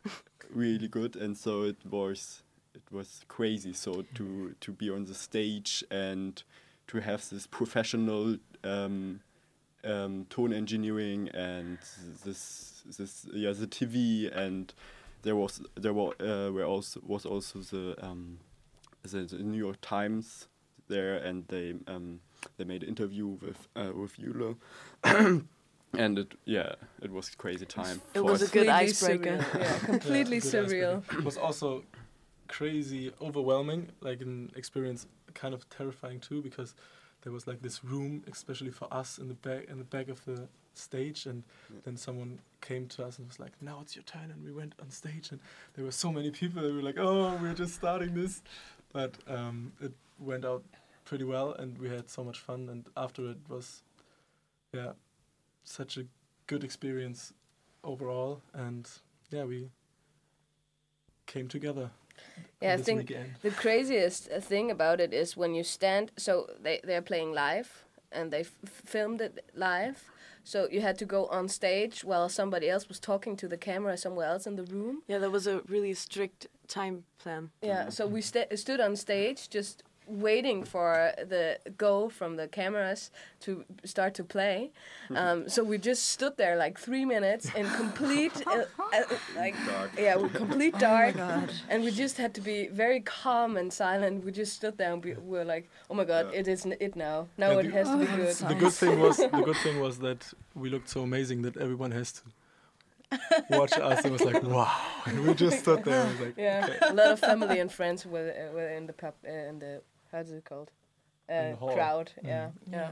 really 0.55 0.89
good, 0.89 1.17
and 1.17 1.37
so 1.37 1.63
it 1.63 1.77
was 1.91 2.43
it 2.75 2.83
was 2.91 3.23
crazy. 3.29 3.73
So 3.73 4.05
to 4.15 4.55
to 4.61 4.73
be 4.73 4.91
on 4.91 5.05
the 5.07 5.15
stage 5.15 5.83
and 5.91 6.43
to 6.89 7.01
have 7.01 7.29
this 7.31 7.47
professional 7.47 8.37
um, 8.65 9.21
um, 9.85 10.27
tone 10.31 10.53
engineering 10.53 11.29
and 11.35 11.79
this 12.25 12.83
this 12.99 13.27
yeah 13.33 13.53
the 13.53 13.67
TV 13.67 14.29
and 14.29 14.73
there 15.23 15.37
was 15.37 15.61
there 15.75 15.93
were 15.93 16.13
uh, 16.21 16.51
were 16.51 16.65
also 16.65 17.01
was 17.07 17.25
also 17.27 17.61
the 17.61 17.95
um, 18.05 18.39
the, 19.03 19.23
the 19.25 19.39
New 19.43 19.59
York 19.59 19.79
Times 19.81 20.49
there 20.89 21.17
and 21.17 21.47
they 21.49 21.75
um, 21.87 22.21
they 22.57 22.65
made 22.65 22.83
an 22.83 22.89
interview 22.89 23.27
with 23.27 23.69
uh, 23.77 23.93
with 23.95 24.17
Jule 24.19 24.57
and 25.05 26.19
it 26.19 26.35
yeah 26.45 26.75
it 27.03 27.11
was 27.11 27.29
a 27.29 27.37
crazy 27.37 27.67
time 27.67 28.01
It 28.15 28.19
for 28.21 28.25
was 28.25 28.43
a 28.43 28.49
good 28.49 28.69
icebreaker. 28.69 29.39
surreal. 29.39 29.59
Yeah, 29.61 29.79
completely 29.79 30.41
good 30.41 30.53
surreal. 30.53 30.97
icebreaker. 30.99 31.19
It 31.19 31.25
was 31.25 31.37
also 31.37 31.85
crazy, 32.49 33.13
overwhelming, 33.21 33.89
like 34.01 34.21
an 34.21 34.51
experience, 34.57 35.07
kind 35.35 35.55
of 35.55 35.69
terrifying 35.71 36.21
too, 36.21 36.43
because 36.43 36.75
there 37.23 37.33
was 37.33 37.47
like 37.47 37.63
this 37.63 37.85
room, 37.85 38.23
especially 38.31 38.71
for 38.71 38.93
us, 38.93 39.19
in 39.19 39.29
the 39.29 39.35
back 39.35 39.65
in 39.69 39.79
the 39.79 39.85
back 39.85 40.09
of 40.09 40.25
the 40.25 40.49
stage, 40.75 41.27
and 41.27 41.43
Yeah. 41.71 41.81
then 41.85 41.97
someone 41.97 42.41
came 42.61 42.87
to 42.89 43.05
us 43.05 43.19
and 43.19 43.27
was 43.29 43.39
like, 43.41 43.53
"Now 43.63 43.81
it's 43.81 43.95
your 43.97 44.05
turn," 44.05 44.31
and 44.31 44.43
we 44.45 44.53
went 44.53 44.75
on 44.81 44.91
stage, 44.91 45.31
and 45.33 45.41
there 45.75 45.85
were 45.85 45.93
so 45.93 46.13
many 46.13 46.31
people. 46.31 46.63
that 46.63 46.73
were 46.73 46.83
like, 46.83 46.99
"Oh, 46.99 47.37
we're 47.41 47.55
just 47.55 47.75
starting 47.75 48.15
this," 48.15 48.43
but 48.93 49.17
um, 49.29 49.73
it 49.81 49.93
went 50.19 50.45
out 50.45 50.65
pretty 51.05 51.25
well, 51.25 51.53
and 51.53 51.79
we 51.79 51.89
had 51.89 52.09
so 52.11 52.25
much 52.25 52.39
fun. 52.41 52.69
And 52.69 52.87
after 52.97 53.31
it 53.31 53.39
was, 53.49 53.83
yeah, 54.73 54.93
such 55.65 55.97
a 55.99 56.07
good 56.47 56.65
experience 56.65 57.33
overall, 57.85 58.41
and 58.55 58.89
yeah, 59.31 59.45
we 59.45 59.71
came 61.27 61.49
together. 61.49 61.91
Yeah, 62.61 62.75
I 62.75 62.77
think 62.77 62.99
weekend. 63.01 63.31
The 63.43 63.51
craziest 63.51 64.31
uh, 64.31 64.41
thing 64.41 64.71
about 64.71 65.01
it 65.01 65.13
is 65.13 65.37
when 65.37 65.55
you 65.55 65.65
stand. 65.65 66.13
So 66.17 66.47
they 66.63 66.81
they're 66.85 67.03
playing 67.03 67.33
live, 67.35 67.85
and 68.13 68.31
they 68.31 68.41
f- 68.41 68.53
filmed 68.87 69.21
it 69.21 69.45
live. 69.55 70.11
So 70.45 70.69
you 70.71 70.81
had 70.81 70.99
to 70.99 71.05
go 71.05 71.27
on 71.27 71.49
stage 71.49 72.05
while 72.05 72.29
somebody 72.29 72.69
else 72.69 72.89
was 72.89 73.01
talking 73.01 73.37
to 73.37 73.49
the 73.49 73.57
camera 73.57 73.97
somewhere 73.97 74.27
else 74.29 74.47
in 74.47 74.57
the 74.57 74.65
room. 74.65 75.03
Yeah, 75.09 75.19
there 75.21 75.31
was 75.31 75.47
a 75.47 75.61
really 75.69 75.95
strict 75.95 76.47
time 76.67 77.05
plan. 77.19 77.51
Yeah. 77.63 77.91
So 77.91 78.07
we 78.07 78.21
sta 78.23 78.45
stood 78.55 78.81
on 78.81 78.97
stage 78.97 79.49
just 79.49 79.83
waiting 80.07 80.65
for 80.65 81.13
the 81.29 81.59
go 81.77 82.09
from 82.09 82.37
the 82.37 82.49
cameras 82.49 83.11
to 83.41 83.65
start 83.85 84.15
to 84.15 84.25
play. 84.25 84.71
Um, 85.15 85.49
so 85.49 85.63
we 85.65 85.79
just 85.79 86.09
stood 86.11 86.37
there 86.37 86.57
like 86.57 86.79
three 86.79 87.05
minutes 87.05 87.47
in 87.55 87.67
complete 87.71 88.33
uh, 88.47 88.65
uh, 88.79 89.03
like 89.37 89.55
Dark. 89.67 89.91
yeah, 89.99 90.17
with 90.17 90.35
complete 90.45 90.79
dark. 90.79 91.17
God. 91.17 91.51
and 91.69 91.85
we 91.85 91.91
just 91.91 92.17
had 92.19 92.33
to 92.35 92.41
be 92.41 92.69
very 92.69 93.01
calm 93.01 93.57
and 93.57 93.73
silent. 93.73 94.25
We 94.25 94.33
just 94.33 94.53
stood 94.55 94.77
there 94.79 94.93
and 94.93 95.05
we 95.05 95.15
were 95.15 95.45
like, 95.45 95.69
"Oh 95.91 95.95
my 95.95 96.05
God, 96.05 96.27
Yeah. 96.33 96.41
it 96.41 96.49
is 96.49 96.67
n- 96.67 96.77
it 96.81 96.97
now. 96.97 97.29
Now 97.39 97.51
Yeah, 97.53 97.59
it 97.61 97.63
the- 97.67 97.73
has 97.79 97.89
to 97.89 97.97
be 97.99 98.07
Oh, 98.13 98.17
good." 98.17 98.35
the 98.49 98.55
good 98.55 98.73
thing 98.73 99.01
was 99.01 99.17
the 99.17 99.43
good 99.49 99.57
thing 99.65 99.81
was 99.81 99.99
that 99.99 100.33
we 100.55 100.69
looked 100.71 100.89
so 100.89 101.03
amazing 101.03 101.43
that 101.43 101.57
everyone 101.57 101.93
has 101.93 102.13
to 102.13 102.23
watch 103.51 103.73
us 103.79 104.05
and 104.05 104.13
was 104.13 104.23
like, 104.25 104.43
"Wow!" 104.43 104.71
And 105.07 105.27
we 105.27 105.35
just 105.35 105.61
stood 105.61 105.85
there 105.85 106.01
and 106.03 106.11
was 106.13 106.21
like, 106.27 106.35
Yeah, 106.39 106.67
okay. 106.69 106.79
a 106.89 106.95
lot 106.95 107.09
of 107.13 107.19
family 107.21 107.59
and 107.61 107.71
friends 107.71 108.07
were 108.07 108.33
uh, 108.33 108.53
were 108.55 108.69
in 108.69 108.87
the 108.87 108.93
pub 108.95 109.15
uh, 109.27 109.31
in 109.51 109.59
the 109.59 109.83
how's 110.13 110.31
it 110.31 110.45
called 110.45 110.71
uh, 111.29 111.57
crowd. 111.75 112.13
Mm. 112.23 112.27
Yeah, 112.29 112.49
yeah. 112.71 112.91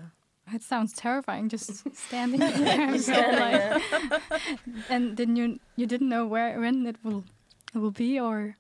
It 0.52 0.62
sounds 0.62 0.92
terrifying, 0.94 1.48
just 1.48 1.84
standing 2.06 2.40
there. 2.64 2.98
so, 2.98 3.12
like, 3.12 3.82
and 4.88 5.16
then 5.16 5.36
you 5.36 5.58
you 5.76 5.86
didn't 5.86 6.08
know 6.08 6.26
where 6.26 6.58
when 6.60 6.86
it 6.86 6.96
will 7.04 7.24
it 7.74 7.78
will 7.78 7.92
be 7.92 8.18
or 8.18 8.56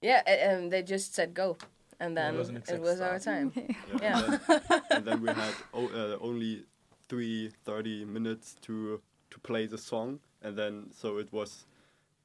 Yeah, 0.00 0.22
a- 0.26 0.42
and 0.50 0.70
they 0.72 0.82
just 0.82 1.14
said 1.14 1.34
go, 1.34 1.56
and 1.98 2.16
then 2.16 2.36
was 2.36 2.48
an 2.48 2.56
it 2.56 2.60
exact 2.60 2.82
was 2.82 3.00
our 3.00 3.18
time. 3.18 3.48
okay. 3.56 3.74
Yeah. 4.02 4.18
And, 4.18 4.40
then, 4.48 4.82
and 4.90 5.04
then 5.04 5.20
we 5.22 5.28
had 5.28 5.54
o- 5.74 5.90
uh, 5.94 6.18
only 6.20 6.64
three 7.08 7.50
thirty 7.64 8.04
minutes 8.04 8.56
to 8.66 9.00
to 9.30 9.38
play 9.40 9.66
the 9.66 9.78
song, 9.78 10.20
and 10.42 10.56
then 10.56 10.90
so 10.92 11.18
it 11.18 11.32
was, 11.32 11.66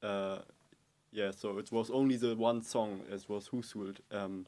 uh, 0.02 0.38
yeah. 1.12 1.32
So 1.32 1.58
it 1.58 1.72
was 1.72 1.90
only 1.90 2.16
the 2.16 2.34
one 2.36 2.62
song. 2.62 3.00
It 3.10 3.24
was 3.28 3.48
Husult. 3.48 3.96
Um, 4.12 4.46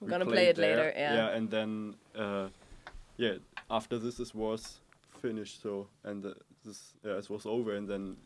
We're 0.00 0.06
we 0.06 0.10
gonna 0.10 0.26
play 0.26 0.46
it 0.48 0.56
there, 0.56 0.76
later. 0.76 0.92
Yeah. 0.96 1.14
Yeah, 1.14 1.36
and 1.36 1.50
then 1.50 1.94
uh, 2.14 2.48
yeah, 3.16 3.34
after 3.70 3.98
this 3.98 4.20
it 4.20 4.34
was 4.34 4.80
finished. 5.22 5.62
So 5.62 5.88
and 6.04 6.24
uh, 6.24 6.34
this 6.64 6.94
yeah, 7.04 7.18
it 7.18 7.30
was 7.30 7.46
over, 7.46 7.74
and 7.76 7.88
then 7.88 8.16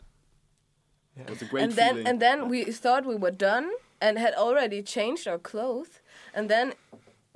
Yeah. 1.16 1.24
it 1.24 1.30
was 1.30 1.42
a 1.42 1.44
great 1.44 1.62
and 1.64 1.72
then 1.72 1.94
feeling. 1.94 2.06
and 2.08 2.20
then 2.20 2.48
we 2.48 2.64
thought 2.64 3.04
we 3.06 3.16
were 3.16 3.36
done 3.36 3.70
and 4.00 4.18
had 4.18 4.34
already 4.34 4.82
changed 4.82 5.26
our 5.28 5.38
clothes 5.38 6.00
and 6.34 6.48
then 6.48 6.72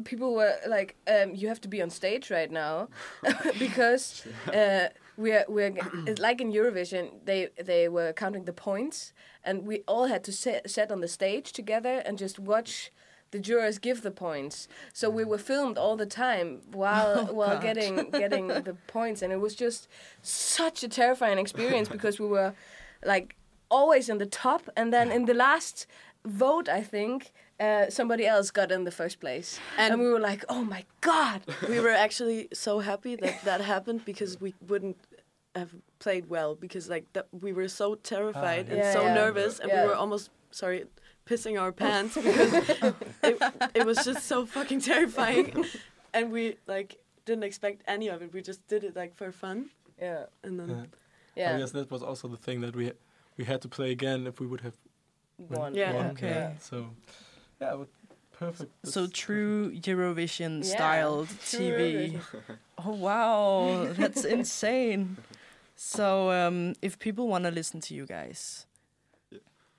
people 0.05 0.35
were 0.35 0.55
like 0.67 0.95
um, 1.07 1.35
you 1.35 1.49
have 1.49 1.61
to 1.61 1.69
be 1.69 1.83
on 1.83 1.91
stage 1.91 2.31
right 2.31 2.51
now 2.51 2.89
because 3.59 4.27
uh, 4.55 4.89
we're 5.17 5.45
we're 5.49 5.73
it's 6.07 6.21
like 6.21 6.41
in 6.41 6.53
Eurovision 6.53 7.11
they 7.25 7.49
they 7.63 7.89
were 7.89 8.13
counting 8.13 8.45
the 8.45 8.53
points 8.53 9.13
and 9.45 9.67
we 9.67 9.83
all 9.87 10.07
had 10.07 10.23
to 10.25 10.33
sit, 10.33 10.71
sit 10.71 10.91
on 10.91 11.01
the 11.01 11.09
stage 11.09 11.53
together 11.53 12.03
and 12.07 12.19
just 12.19 12.39
watch 12.39 12.91
the 13.35 13.41
jurors 13.49 13.77
give 13.89 13.99
the 14.09 14.15
points 14.27 14.57
so 15.01 15.05
we 15.19 15.25
were 15.33 15.43
filmed 15.53 15.77
all 15.83 15.97
the 16.05 16.11
time 16.25 16.49
while 16.83 17.13
Oh, 17.29 17.33
while 17.39 17.57
God. 17.57 17.63
getting 17.69 17.93
getting 18.23 18.47
the 18.69 18.77
points 18.99 19.19
and 19.23 19.31
it 19.37 19.41
was 19.47 19.55
just 19.65 19.81
such 20.23 20.79
a 20.89 20.89
terrifying 21.01 21.39
experience 21.45 21.89
because 21.97 22.15
we 22.25 22.29
were 22.37 22.51
like 23.13 23.29
always 23.71 24.09
in 24.13 24.19
the 24.19 24.31
top, 24.47 24.63
and 24.79 24.93
then 24.93 25.07
in 25.11 25.25
the 25.25 25.35
last 25.35 25.87
vote, 26.25 26.69
I 26.69 26.83
think 26.95 27.33
uh, 27.59 27.85
somebody 27.99 28.25
else 28.35 28.49
got 28.53 28.71
in 28.71 28.85
the 28.85 28.91
first 29.01 29.17
place, 29.25 29.59
and, 29.79 29.93
And- 29.93 30.03
we 30.03 30.09
were 30.15 30.21
like, 30.31 30.43
"Oh 30.49 30.63
my 30.75 30.83
god!" 31.01 31.41
we 31.73 31.79
were 31.85 31.97
actually 32.07 32.41
so 32.53 32.73
happy 32.91 33.17
that 33.23 33.35
that 33.49 33.61
happened 33.75 34.01
because 34.05 34.33
we 34.45 34.51
wouldn't 34.71 34.97
have 35.61 35.71
played 36.05 36.25
well 36.37 36.51
because 36.65 36.85
like 36.95 37.05
that 37.15 37.27
we 37.45 37.53
were 37.59 37.69
so 37.83 37.87
terrified 38.13 38.65
Ah, 38.69 38.73
and 38.73 38.79
yeah. 38.79 38.93
so 38.97 39.01
Yeah, 39.03 39.15
nervous 39.23 39.55
and 39.61 39.69
yeah. 39.71 39.83
we 39.83 39.89
were 39.89 39.99
almost 40.03 40.31
sorry 40.51 40.81
pissing 41.27 41.61
our 41.61 41.73
pants 41.73 42.15
because 42.15 42.53
it, 43.23 43.39
it 43.75 43.85
was 43.87 44.05
just 44.05 44.27
so 44.27 44.45
fucking 44.47 44.81
terrifying 44.81 45.53
and 46.13 46.31
we 46.31 46.57
like 46.67 46.99
didn't 47.25 47.45
expect 47.45 47.83
any 47.87 48.09
of 48.09 48.21
it 48.23 48.33
we 48.33 48.43
just 48.43 48.67
did 48.69 48.85
it 48.85 48.95
like 48.97 49.15
for 49.15 49.33
fun 49.33 49.71
Yeah, 50.01 50.27
and 50.43 50.59
then 50.61 50.69
Yeah. 50.69 50.85
yeah, 51.37 51.55
I 51.57 51.59
guess 51.59 51.73
that 51.73 51.91
was 51.91 52.03
also 52.03 52.29
the 52.29 52.37
thing 52.37 52.61
that 52.61 52.75
we 52.77 52.93
we 53.39 53.45
had 53.45 53.61
to 53.63 53.69
play 53.69 53.91
again 53.91 54.27
if 54.27 54.39
we 54.41 54.47
would 54.47 54.61
have 54.61 54.77
one. 55.49 55.75
Yeah, 55.75 55.93
won. 55.93 56.07
okay. 56.11 56.29
Yeah. 56.29 56.59
So 56.61 56.77
yeah, 57.61 57.73
it 57.75 57.79
was 57.79 57.89
perfect. 58.39 58.71
So 58.85 59.01
That's 59.07 59.19
true 59.19 59.73
Eurovision 59.73 60.63
Yeah, 60.63 60.75
styled 60.77 61.29
true 61.51 61.59
TV. 61.59 62.13
Eurovision. 62.13 62.23
Oh 62.87 62.91
wow, 62.95 63.87
that's 63.93 64.25
insane. 64.25 65.17
So 65.77 66.31
um, 66.31 66.75
if 66.83 66.99
people 66.99 67.29
want 67.29 67.45
to 67.45 67.51
listen 67.51 67.81
to 67.81 67.95
you 67.95 68.05
guys, 68.07 68.67
Yeah. 68.67 68.74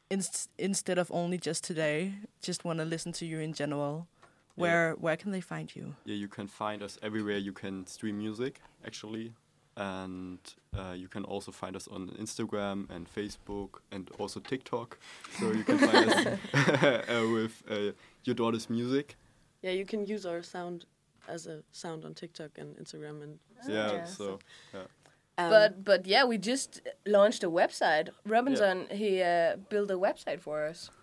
Inst- 0.09 0.49
instead 0.57 0.97
of 0.97 1.11
only 1.11 1.37
just 1.37 1.63
today, 1.63 2.13
just 2.41 2.65
want 2.65 2.79
to 2.79 2.85
listen 2.85 3.11
to 3.13 3.25
you 3.25 3.39
in 3.39 3.53
general, 3.53 4.07
where 4.55 4.93
where 4.93 5.17
can 5.17 5.31
they 5.31 5.41
find 5.41 5.75
you? 5.75 5.95
yeah, 6.05 6.15
you 6.15 6.27
can 6.27 6.47
find 6.47 6.81
us 6.81 6.97
everywhere. 7.01 7.37
You 7.37 7.51
can 7.51 7.85
stream 7.87 8.17
music 8.17 8.61
actually, 8.85 9.33
and 9.75 10.39
uh, 10.77 10.93
you 10.93 11.07
can 11.07 11.25
also 11.25 11.51
find 11.51 11.75
us 11.75 11.87
on 11.87 12.09
Instagram 12.19 12.89
and 12.89 13.07
Facebook 13.13 13.79
and 13.91 14.09
also 14.17 14.39
TikTok. 14.39 14.97
So 15.39 15.51
you 15.51 15.63
can 15.63 15.77
find 15.77 16.09
us 16.09 16.25
uh, 16.53 17.27
with 17.33 17.63
uh, 17.69 17.91
your 18.23 18.35
daughter's 18.35 18.69
music. 18.69 19.15
Yeah, 19.61 19.71
you 19.71 19.85
can 19.85 20.05
use 20.05 20.25
our 20.25 20.43
sound 20.43 20.85
as 21.27 21.47
a 21.47 21.63
sound 21.71 22.05
on 22.05 22.13
TikTok 22.13 22.51
and 22.57 22.75
Instagram 22.77 23.23
and 23.23 23.39
yeah, 23.67 23.93
yeah. 23.93 24.05
so 24.05 24.39
um, 25.37 25.49
but 25.49 25.83
but 25.83 26.05
yeah, 26.07 26.25
we 26.25 26.37
just 26.37 26.81
launched 27.05 27.43
a 27.43 27.49
website. 27.49 28.09
Robinson 28.25 28.87
he 28.91 29.21
uh, 29.21 29.57
built 29.69 29.91
a 29.91 29.97
website 29.97 30.39
for 30.41 30.65
us. 30.65 30.89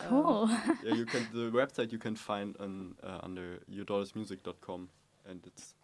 Um, 0.00 0.08
Cool. 0.08 0.48
yeah, 0.84 0.94
you 0.94 1.06
can 1.06 1.26
the 1.32 1.50
website 1.50 1.92
you 1.92 1.98
can 1.98 2.16
find 2.16 2.56
on 2.60 2.96
uh, 3.02 3.20
under 3.22 3.60
yourdaughter'smusic.com, 3.70 4.88
and 5.28 5.40
it's 5.46 5.74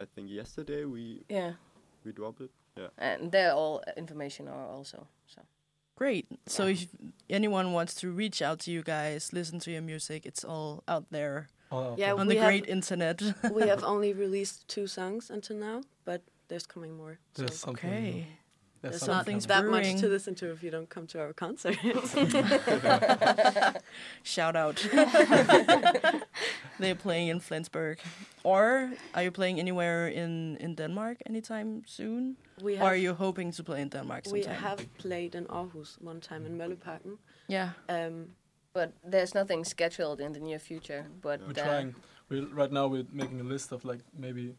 I 0.00 0.04
think 0.04 0.30
yesterday 0.30 0.84
we 0.84 1.24
yeah, 1.28 1.52
we 2.04 2.12
dropped 2.12 2.40
it. 2.40 2.50
Yeah. 2.76 2.88
and 2.98 3.32
there 3.32 3.52
all 3.52 3.82
information 3.96 4.48
are 4.48 4.66
also. 4.66 5.06
So 5.26 5.42
Great. 5.96 6.26
So 6.46 6.66
if 6.66 6.88
anyone 7.28 7.72
wants 7.72 7.94
to 7.96 8.10
reach 8.10 8.42
out 8.42 8.60
to 8.60 8.70
you 8.70 8.82
guys, 8.82 9.32
listen 9.32 9.58
to 9.60 9.70
your 9.70 9.82
music, 9.82 10.26
it's 10.26 10.44
all 10.44 10.82
out 10.88 11.04
there 11.10 11.48
All 11.70 11.92
out 11.92 11.98
Yeah, 11.98 12.14
on 12.14 12.26
the 12.28 12.36
great 12.36 12.66
internet. 12.66 13.22
we 13.52 13.68
have 13.68 13.84
only 13.84 14.12
released 14.12 14.66
two 14.68 14.86
songs 14.86 15.30
until 15.30 15.56
now, 15.56 15.82
but 16.04 16.22
there's 16.52 16.66
coming 16.66 16.94
more. 16.94 17.18
So 17.34 17.42
There's 17.42 17.58
something. 17.58 17.90
okay. 17.90 18.26
There's 18.82 18.92
there's 18.92 19.00
something 19.00 19.36
not 19.36 19.44
Something's 19.46 19.46
that 19.46 19.64
much 19.64 20.00
to 20.02 20.08
listen 20.08 20.34
to 20.34 20.50
if 20.50 20.62
you 20.62 20.70
don't 20.70 20.90
come 20.90 21.06
to 21.06 21.20
our 21.20 21.32
concert. 21.32 21.78
Shout 24.22 24.56
out. 24.56 24.76
They're 26.80 26.94
playing 26.94 27.28
in 27.28 27.40
Flensburg. 27.40 28.00
Or 28.42 28.92
are 29.14 29.22
you 29.22 29.30
playing 29.30 29.60
anywhere 29.60 30.08
in, 30.08 30.58
in 30.58 30.74
Denmark 30.74 31.18
anytime 31.26 31.84
soon? 31.86 32.36
we 32.60 32.78
Or 32.78 32.88
are 32.88 32.96
you 32.96 33.14
hoping 33.14 33.50
to 33.52 33.64
play 33.64 33.80
in 33.80 33.88
Denmark 33.88 34.24
we 34.30 34.44
have 34.44 34.86
played 34.98 35.34
in 35.34 35.46
Aarhus 35.46 35.98
one 36.02 36.20
time 36.20 36.44
in 36.44 36.58
Mølleparken. 36.58 37.16
Yeah. 37.48 37.70
Um, 37.88 38.34
but 38.74 38.92
there's 39.04 39.34
nothing 39.34 39.64
scheduled 39.64 40.20
in 40.20 40.32
the 40.32 40.40
near 40.40 40.58
future. 40.58 41.06
But 41.22 41.40
We're 41.40 41.62
uh, 41.62 41.64
trying. 41.64 41.94
We 42.28 42.40
right 42.40 42.72
now 42.72 42.88
we're 42.88 43.06
making 43.12 43.40
a 43.40 43.44
list 43.44 43.72
of 43.72 43.84
like 43.84 44.00
maybe, 44.18 44.54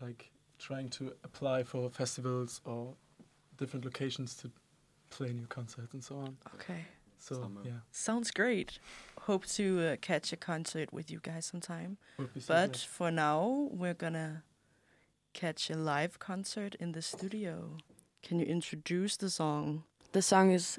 like 0.00 0.30
trying 0.68 0.88
to 0.88 1.12
apply 1.24 1.62
for 1.62 1.90
festivals 1.90 2.60
or 2.64 2.94
different 3.58 3.84
locations 3.84 4.34
to 4.36 4.50
play 5.10 5.30
new 5.32 5.46
concerts 5.46 5.92
and 5.92 6.02
so 6.02 6.14
on. 6.16 6.36
Okay. 6.54 6.82
So 7.18 7.34
Summer. 7.36 7.60
yeah, 7.64 7.80
Sounds 7.90 8.30
great. 8.30 8.78
Hope 9.22 9.44
to 9.58 9.64
uh, 9.80 9.96
catch 10.00 10.32
a 10.32 10.36
concert 10.36 10.92
with 10.92 11.10
you 11.10 11.20
guys 11.22 11.46
sometime. 11.46 11.96
would 12.18 12.32
be 12.34 12.40
so 12.40 12.52
But 12.54 12.72
great. 12.72 12.76
for 12.96 13.10
now, 13.10 13.68
we're 13.70 13.94
gonna 14.04 14.42
catch 15.32 15.70
a 15.70 15.76
live 15.76 16.18
concert 16.18 16.74
in 16.80 16.92
the 16.92 17.02
studio. 17.02 17.78
Can 18.22 18.38
you 18.40 18.46
introduce 18.46 19.16
the 19.16 19.30
song? 19.30 19.84
the 20.12 20.22
song 20.22 20.52
is 20.52 20.78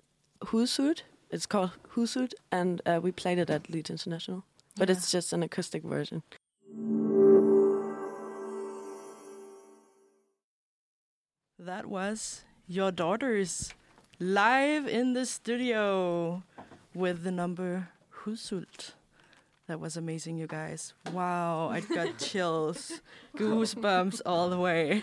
Husud. 0.50 1.02
It's 1.30 1.45
called 1.48 1.71
Husud, 1.95 2.32
and 2.52 2.82
uh, 2.86 3.00
we 3.04 3.12
played 3.12 3.38
it 3.39 3.50
at 3.50 3.69
Leeds 3.69 3.89
International. 3.89 4.43
But 4.78 4.88
Yeah. 4.89 4.95
it's 4.95 5.12
just 5.12 5.34
an 5.34 5.43
acoustic 5.43 5.84
version. 5.84 6.21
That 11.65 11.88
was 11.88 12.43
your 12.67 12.91
daughters 12.91 13.73
live 14.19 14.88
in 14.88 15.13
the 15.13 15.25
studio 15.25 16.43
with 16.93 17.23
the 17.23 17.32
number 17.32 17.89
Husult. 18.21 18.91
That 19.67 19.80
was 19.80 19.97
amazing, 19.97 20.38
you 20.38 20.45
guys. 20.45 20.93
Wow, 21.12 21.69
I 21.69 21.80
got 21.80 22.17
chills, 22.19 23.01
goosebumps 23.36 24.21
all 24.28 24.51
the 24.51 24.60
way. 24.60 25.01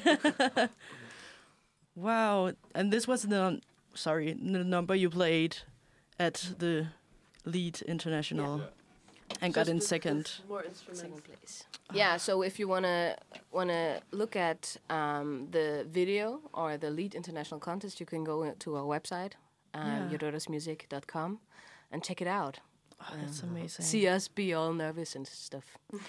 wow, 1.97 2.53
and 2.77 2.93
this 2.93 3.09
was 3.09 3.25
the 3.25 3.61
sorry 3.95 4.33
the 4.33 4.63
number 4.63 4.95
you 4.95 5.11
played 5.11 5.57
at 6.21 6.55
the 6.61 6.87
Lead 7.45 7.83
International 7.89 8.63
and 9.41 9.53
got 9.55 9.69
in 9.69 9.81
second. 9.81 10.31
More 10.49 10.65
second 10.93 11.23
place. 11.25 11.65
Yeah, 11.93 12.17
so 12.17 12.43
if 12.43 12.59
you 12.59 12.69
wanna 12.69 13.17
wanna 13.51 14.01
look 14.13 14.37
at 14.37 14.77
um, 14.91 15.49
the 15.51 15.87
video 15.91 16.41
or 16.53 16.77
the 16.77 16.91
lead 16.91 17.15
international 17.15 17.61
contest, 17.61 18.01
you 18.01 18.07
can 18.07 18.25
go 18.25 18.51
to 18.59 18.77
our 18.77 18.85
website, 18.85 19.33
um, 19.75 20.09
Yeah. 20.11 20.19
yourdaughter'smusic.com, 20.19 21.39
and 21.91 22.03
check 22.05 22.21
it 22.23 22.29
out. 22.29 22.61
Oh, 23.01 23.15
that's 23.21 23.43
amazing. 23.43 23.85
See 23.85 24.07
us 24.07 24.29
be 24.29 24.55
all 24.55 24.73
nervous 24.73 25.17
and 25.17 25.27
stuff. 25.27 25.77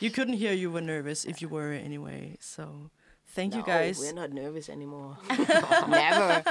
you 0.00 0.10
couldn't 0.10 0.34
hear 0.34 0.52
you 0.52 0.70
were 0.70 0.80
nervous 0.80 1.24
if 1.24 1.42
you 1.42 1.48
were 1.48 1.72
anyway. 1.72 2.36
So 2.40 2.90
thank 3.28 3.54
you 3.54 3.62
guys. 3.64 3.98
We're 3.98 4.12
not 4.12 4.32
nervous 4.32 4.68
anymore. 4.68 5.18
Never. 5.88 6.42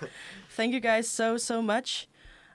Thank 0.50 0.72
you 0.72 0.80
guys 0.80 1.08
so 1.08 1.36
so 1.36 1.60
much. 1.60 2.08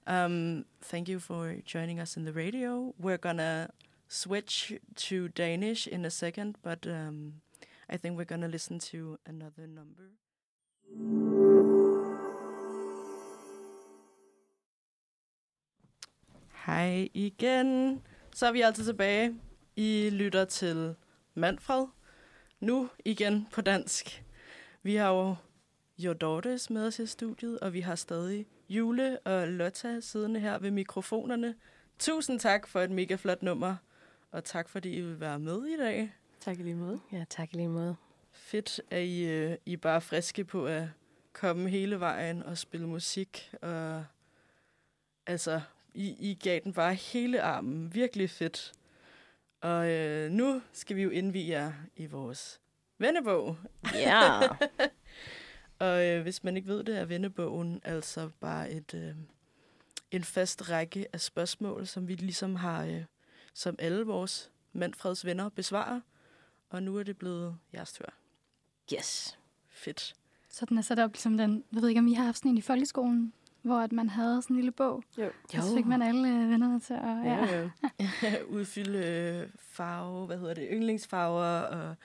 Um, 0.08 0.66
thank 0.82 1.10
you 1.10 1.20
for 1.20 1.56
joining 1.66 2.00
us 2.00 2.16
in 2.16 2.24
the 2.24 2.32
radio. 2.32 2.94
We're 2.98 3.18
gonna 3.18 3.70
switch 4.08 4.74
to 4.96 5.28
Danish 5.28 5.86
in 5.86 6.06
a 6.06 6.10
second, 6.10 6.56
but 6.64 6.88
um, 6.88 7.42
I 7.90 7.98
think 7.98 8.18
we're 8.18 8.24
gonna 8.24 8.48
listen 8.48 8.80
to 8.80 9.18
another 9.26 9.68
number. 9.68 10.04
Hej 16.66 17.10
igen. 17.14 18.02
Så 18.36 18.48
er 18.48 18.52
vi 18.52 18.62
altid 18.62 18.86
tilbage. 18.86 19.36
I 19.76 20.10
lytter 20.10 20.46
til 20.46 20.96
Manfred. 21.34 21.86
Nu 22.60 22.90
igen 23.06 23.48
på 23.52 23.62
dansk. 23.62 24.24
Vi 24.84 24.96
har 24.96 25.10
jo 25.10 25.36
Your 26.00 26.14
Daughters 26.14 26.70
med 26.70 26.88
os 26.88 27.00
i 27.00 27.06
studiet, 27.06 27.60
og 27.60 27.74
vi 27.74 27.82
har 27.82 27.96
stadig 27.96 28.46
Jule 28.70 29.20
og 29.20 29.48
Lotta 29.48 30.00
siddende 30.00 30.40
her 30.40 30.60
ved 30.60 30.72
mikrofonerne. 30.72 31.56
Tusind 32.00 32.40
tak 32.40 32.68
for 32.68 32.82
et 32.82 32.92
mega 32.92 33.16
flot 33.16 33.44
nummer, 33.44 33.76
og 34.32 34.44
tak 34.44 34.70
fordi 34.70 34.90
I 34.90 35.02
vil 35.02 35.20
være 35.20 35.40
med 35.40 35.66
i 35.66 35.78
dag. 35.78 36.14
Tak 36.40 36.60
i 36.60 36.64
lige 36.64 36.76
måde. 36.76 37.00
Ja, 37.12 37.26
tak 37.30 37.54
i 37.54 37.56
lige 37.56 37.68
måde. 37.68 37.96
Fedt, 38.32 38.82
at 38.92 39.04
I, 39.04 39.26
øh, 39.26 39.58
I 39.66 39.74
er 39.74 39.78
bare 39.78 40.02
friske 40.02 40.46
på 40.46 40.66
at 40.66 40.84
komme 41.34 41.70
hele 41.70 42.00
vejen 42.00 42.44
og 42.44 42.58
spille 42.58 42.88
musik. 42.88 43.54
Og, 43.62 44.06
altså, 45.28 45.62
I, 45.94 46.16
I 46.20 46.40
gav 46.44 46.60
den 46.64 46.74
bare 46.74 46.94
hele 46.94 47.42
armen. 47.42 47.94
Virkelig 47.94 48.30
fedt. 48.30 48.74
Og 49.62 49.90
øh, 49.90 50.32
nu 50.32 50.62
skal 50.72 50.96
vi 50.96 51.04
jo 51.04 51.10
indvige 51.10 51.50
jer 51.50 51.74
i 51.96 52.06
vores 52.06 52.62
vennebog. 52.98 53.58
Ja. 53.94 54.40
Og 55.80 56.06
øh, 56.06 56.22
hvis 56.22 56.44
man 56.44 56.58
ikke 56.58 56.68
ved 56.68 56.84
det, 56.84 56.98
er 56.98 57.06
vennebogen 57.06 57.82
altså 57.84 58.30
bare 58.40 58.72
et 58.72 58.94
øh, 58.94 59.16
en 60.12 60.24
fast 60.24 60.70
række 60.70 61.06
af 61.14 61.22
spørgsmål, 61.22 61.88
som 61.88 62.08
vi 62.08 62.16
ligesom 62.16 62.56
har, 62.56 62.86
øh, 62.86 63.04
som 63.54 63.76
alle 63.80 64.06
vores 64.06 64.52
Manfreds 64.74 65.26
venner 65.26 65.50
besvarer. 65.50 66.02
Og 66.70 66.84
nu 66.84 66.98
er 66.98 67.04
det 67.04 67.18
blevet 67.18 67.58
jeres 67.74 67.94
tur. 67.94 68.06
yes. 68.94 69.38
Fedt. 69.70 70.16
Så 70.50 70.66
den 70.66 70.78
er 70.78 70.82
sat 70.82 71.00
op 71.00 71.12
ligesom 71.12 71.38
den, 71.38 71.64
jeg 71.74 71.82
ved 71.82 71.90
ikke, 71.90 72.00
om 72.00 72.08
I 72.08 72.14
har 72.14 72.24
haft 72.26 72.38
sådan 72.38 72.52
en 72.52 72.58
i 72.58 72.62
folkeskolen, 72.62 73.34
hvor 73.62 73.80
at 73.80 73.92
man 73.92 74.10
havde 74.10 74.42
sådan 74.42 74.56
en 74.56 74.60
lille 74.60 74.72
bog, 74.72 75.04
Jo. 75.18 75.26
og 75.54 75.64
så 75.64 75.76
fik 75.76 75.86
man 75.86 76.02
alle 76.02 76.28
øh, 76.28 76.50
vennerne 76.50 76.80
til 76.80 76.94
at... 76.94 77.26
Ja. 77.26 77.70
ja. 78.00 78.44
Udfylde 78.58 79.00
øh, 79.00 79.50
farve, 79.58 80.26
hvad 80.26 80.38
hedder 80.38 80.54
det, 80.54 80.68
yndlingsfarver, 80.72 81.60
og 81.60 81.96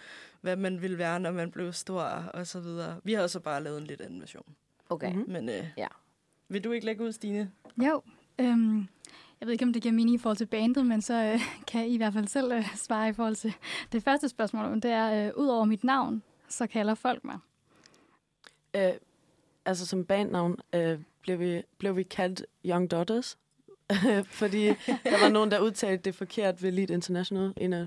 hvad 0.43 0.57
man 0.57 0.83
ville 0.83 0.99
være, 0.99 1.21
når 1.21 1.31
man 1.31 1.51
blev 1.51 1.73
stor, 1.73 2.03
og 2.03 2.47
så 2.47 2.61
videre. 2.61 3.01
Vi 3.05 3.13
har 3.13 3.23
også 3.23 3.41
bare 3.41 3.63
lavet 3.63 3.79
en 3.81 3.87
lidt 3.87 4.01
anden 4.01 4.21
version. 4.21 4.55
Okay. 4.89 5.13
Mhm. 5.13 5.25
Men 5.31 5.49
øh, 5.49 5.65
Ja. 5.77 5.87
vil 6.49 6.65
du 6.65 6.73
ikke 6.73 6.87
lægge 6.87 7.05
ud, 7.05 7.13
Stine? 7.13 7.51
Jo, 7.79 8.03
øhm, 8.39 8.79
jeg 9.41 9.47
ved 9.47 9.53
ikke, 9.53 9.65
om 9.65 9.73
det 9.73 9.83
giver 9.83 9.95
mening 9.95 10.15
i 10.15 10.19
forhold 10.19 10.37
til 10.37 10.47
bandet, 10.47 10.87
men 10.87 11.03
så 11.03 11.15
øh, 11.15 11.41
kan 11.67 11.87
I 11.87 11.95
i 11.95 11.97
hvert 11.97 12.13
fald 12.13 12.27
selv 12.29 12.53
øh, 12.53 12.77
svare 12.77 13.09
i 13.09 13.13
forhold 13.13 13.35
til 13.37 13.55
det 13.93 14.03
første 14.03 14.29
spørgsmål. 14.29 14.75
Det 14.75 14.85
er, 14.91 15.27
øh, 15.27 15.33
ud 15.37 15.47
over 15.49 15.65
mit 15.65 15.85
navn, 15.85 16.23
så 16.49 16.67
kalder 16.67 16.95
folk 16.95 17.25
mig. 17.25 17.39
Øh, 18.77 18.93
altså 19.65 19.87
som 19.87 20.05
bandnavn 20.05 20.57
øh, 20.75 20.99
blev, 21.21 21.39
vi, 21.41 21.63
blev 21.79 21.97
vi 21.97 22.03
kaldt 22.03 22.47
Young 22.67 22.91
Daughters, 22.91 23.39
fordi 24.41 24.67
der 24.89 25.23
var 25.23 25.29
nogen, 25.29 25.51
der 25.51 25.61
udtalte 25.61 26.03
det 26.05 26.15
forkert 26.15 26.63
ved 26.63 26.73
Lead 26.73 26.91
International, 26.91 27.53
en 27.57 27.73
af 27.73 27.87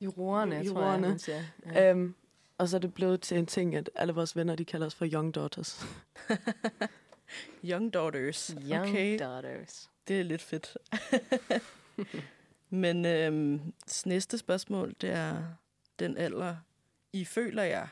Jurorerne, 0.00 0.54
tror 0.54 0.58
jeg, 0.58 0.66
Jurorerne. 0.66 1.18
siger. 1.18 1.44
Ja. 1.66 1.90
Øhm, 1.90 2.14
og 2.58 2.68
så 2.68 2.76
er 2.76 2.80
det 2.80 2.94
blevet 2.94 3.20
til 3.20 3.38
en 3.38 3.46
ting, 3.46 3.74
at 3.74 3.90
alle 3.94 4.12
vores 4.14 4.36
venner, 4.36 4.54
de 4.54 4.64
kalder 4.64 4.86
os 4.86 4.94
for 4.94 5.06
Young 5.12 5.34
Daughters. 5.34 5.86
Young 7.70 7.94
Daughters. 7.94 8.54
Young 8.70 8.88
okay. 8.88 9.18
daughters. 9.18 9.90
Det 10.08 10.20
er 10.20 10.24
lidt 10.24 10.42
fedt. 10.42 10.78
Men 12.70 13.04
øhm, 13.04 13.72
næste 14.06 14.38
spørgsmål, 14.38 14.94
det 15.00 15.10
er 15.10 15.42
den 15.98 16.16
alder, 16.16 16.56
I 17.12 17.24
føler 17.24 17.62
jer. 17.62 17.86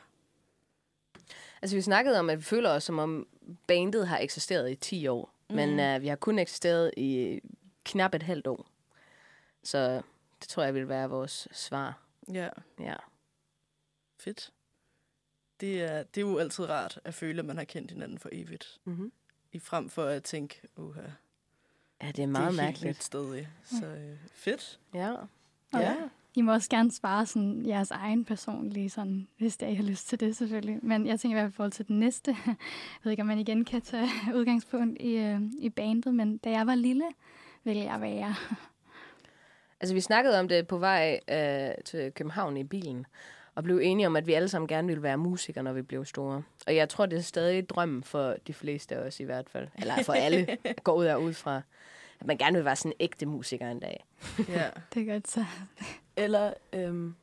Altså, 1.62 1.77
vi 1.77 1.83
snakkede 1.83 2.19
om, 2.19 2.31
at 2.31 2.38
vi 2.38 2.43
føler 2.43 2.71
os, 2.71 2.85
som 2.85 2.99
om 2.99 3.27
bandet 3.67 4.09
har 4.09 4.19
eksisteret 4.19 4.71
i 4.71 4.75
10 4.75 5.07
år. 5.07 5.35
Mm. 5.51 5.57
Men 5.57 5.97
uh, 5.97 6.03
vi 6.03 6.09
har 6.09 6.17
kun 6.17 6.38
eksisteret 6.38 6.90
i 6.97 7.40
knap 7.85 8.14
et 8.14 8.23
halvt 8.23 8.47
år. 8.47 8.67
Så 9.62 10.03
det 10.44 10.48
tror 10.50 10.62
jeg 10.62 10.74
vil 10.74 10.88
være 10.88 11.11
vores 11.11 11.48
svar. 11.52 11.98
Ja. 12.33 12.48
Ja. 12.80 12.94
Fedt. 14.20 14.50
Det 15.61 15.83
er, 15.83 16.02
det 16.02 16.16
er 16.16 16.26
jo 16.26 16.38
altid 16.38 16.68
rart 16.68 16.98
at 17.04 17.14
føle, 17.14 17.38
at 17.38 17.44
man 17.44 17.57
har 17.57 17.64
kendt 17.64 17.90
hinanden 17.90 18.18
for 18.18 18.28
evigt. 18.33 18.80
Mm-hmm. 18.85 19.12
I 19.52 19.59
frem 19.59 19.88
for 19.90 20.04
at 20.04 20.22
tænke, 20.22 20.61
uha, 20.76 21.00
Ja, 22.02 22.09
det 22.09 22.22
er 22.22 22.26
meget 22.26 22.52
det 22.52 22.59
er 22.59 22.64
mærkeligt. 22.64 23.02
stadig. 23.04 23.48
Så 23.64 23.87
øh, 23.87 24.16
fedt. 24.33 24.80
Ja. 24.94 25.12
Og 25.72 25.80
ja. 25.80 25.96
I 26.35 26.40
må 26.42 26.52
også 26.52 26.70
gerne 26.70 26.92
svare 26.92 27.26
sådan 27.26 27.66
jeres 27.66 27.90
egen 27.90 28.24
personlige, 28.24 28.90
sådan, 28.90 29.28
hvis 29.38 29.57
det 29.57 29.66
er, 29.68 29.72
I 29.72 29.74
har 29.74 29.83
lyst 29.83 30.09
til 30.09 30.20
det 30.20 30.37
selvfølgelig. 30.37 30.78
Men 30.83 31.07
jeg 31.07 31.20
tænker 31.20 31.38
i 31.38 31.40
hvert 31.40 31.44
fald 31.46 31.54
i 31.54 31.57
forhold 31.57 31.72
til 31.72 31.88
den 31.88 31.98
næste. 31.98 32.37
Jeg 32.46 32.57
ved 33.02 33.11
ikke, 33.11 33.20
om 33.20 33.26
man 33.26 33.38
igen 33.38 33.64
kan 33.64 33.83
tage 33.83 34.09
udgangspunkt 34.35 35.00
i, 35.00 35.16
øh, 35.16 35.40
i 35.59 35.70
bandet, 35.70 36.14
men 36.14 36.38
da 36.38 36.50
jeg 36.50 36.66
var 36.66 36.74
lille, 36.74 37.09
ville 37.64 37.83
jeg 37.83 38.00
være. 38.00 38.35
Altså, 39.81 39.95
vi 39.95 40.01
snakkede 40.01 40.41
om 40.41 40.49
det 40.49 40.67
på 40.67 40.79
vej 40.79 41.21
øh, 41.31 41.71
til 41.85 42.13
København 42.13 42.57
i 42.57 42.65
bilen, 42.65 43.07
og 43.55 43.65
blev 43.65 43.79
enige 43.83 44.07
om, 44.07 44.17
at 44.17 44.27
vi 44.27 44.33
alle 44.33 44.49
sammen 44.49 44.69
gerne 44.69 44.89
ville 44.89 45.03
være 45.03 45.17
musikere, 45.19 45.65
når 45.65 45.73
vi 45.73 45.83
blev 45.83 46.05
store. 46.05 46.43
Og 46.67 46.77
jeg 46.77 46.89
tror, 46.89 47.07
det 47.07 47.19
er 47.19 47.23
stadig 47.23 47.69
drømmen 47.69 48.03
for 48.05 48.37
de 48.47 48.55
fleste 48.55 48.95
af 48.97 49.07
os 49.07 49.21
i 49.21 49.25
hvert 49.25 49.51
fald. 49.51 49.69
Eller 49.79 50.03
for 50.03 50.13
alle 50.13 50.59
går 50.85 50.93
ud 50.95 51.07
og 51.07 51.23
ud 51.23 51.33
fra, 51.33 51.61
at 52.21 52.27
man 52.27 52.39
gerne 52.39 52.57
vil 52.57 52.65
være 52.65 52.77
sådan 52.77 52.93
en 52.93 52.97
ægte 53.01 53.27
musiker 53.27 53.71
en 53.71 53.81
dag. 53.81 54.05
Ja. 54.49 54.71
Det 54.95 55.09
er 55.09 55.13
godt 55.13 55.29
så. 55.31 55.45
Eller 56.17 56.53
øhm, 56.73 57.15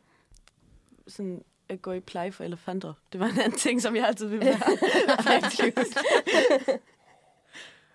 sådan 1.08 1.44
at 1.70 1.82
gå 1.82 1.92
i 1.92 2.00
pleje 2.00 2.32
for 2.32 2.44
elefanter. 2.44 2.94
Det 3.12 3.20
var 3.20 3.26
en 3.28 3.40
anden 3.40 3.58
ting, 3.60 3.82
som 3.82 3.96
jeg 3.96 4.08
altid 4.08 4.28
ville 4.28 4.46
være. 4.46 4.60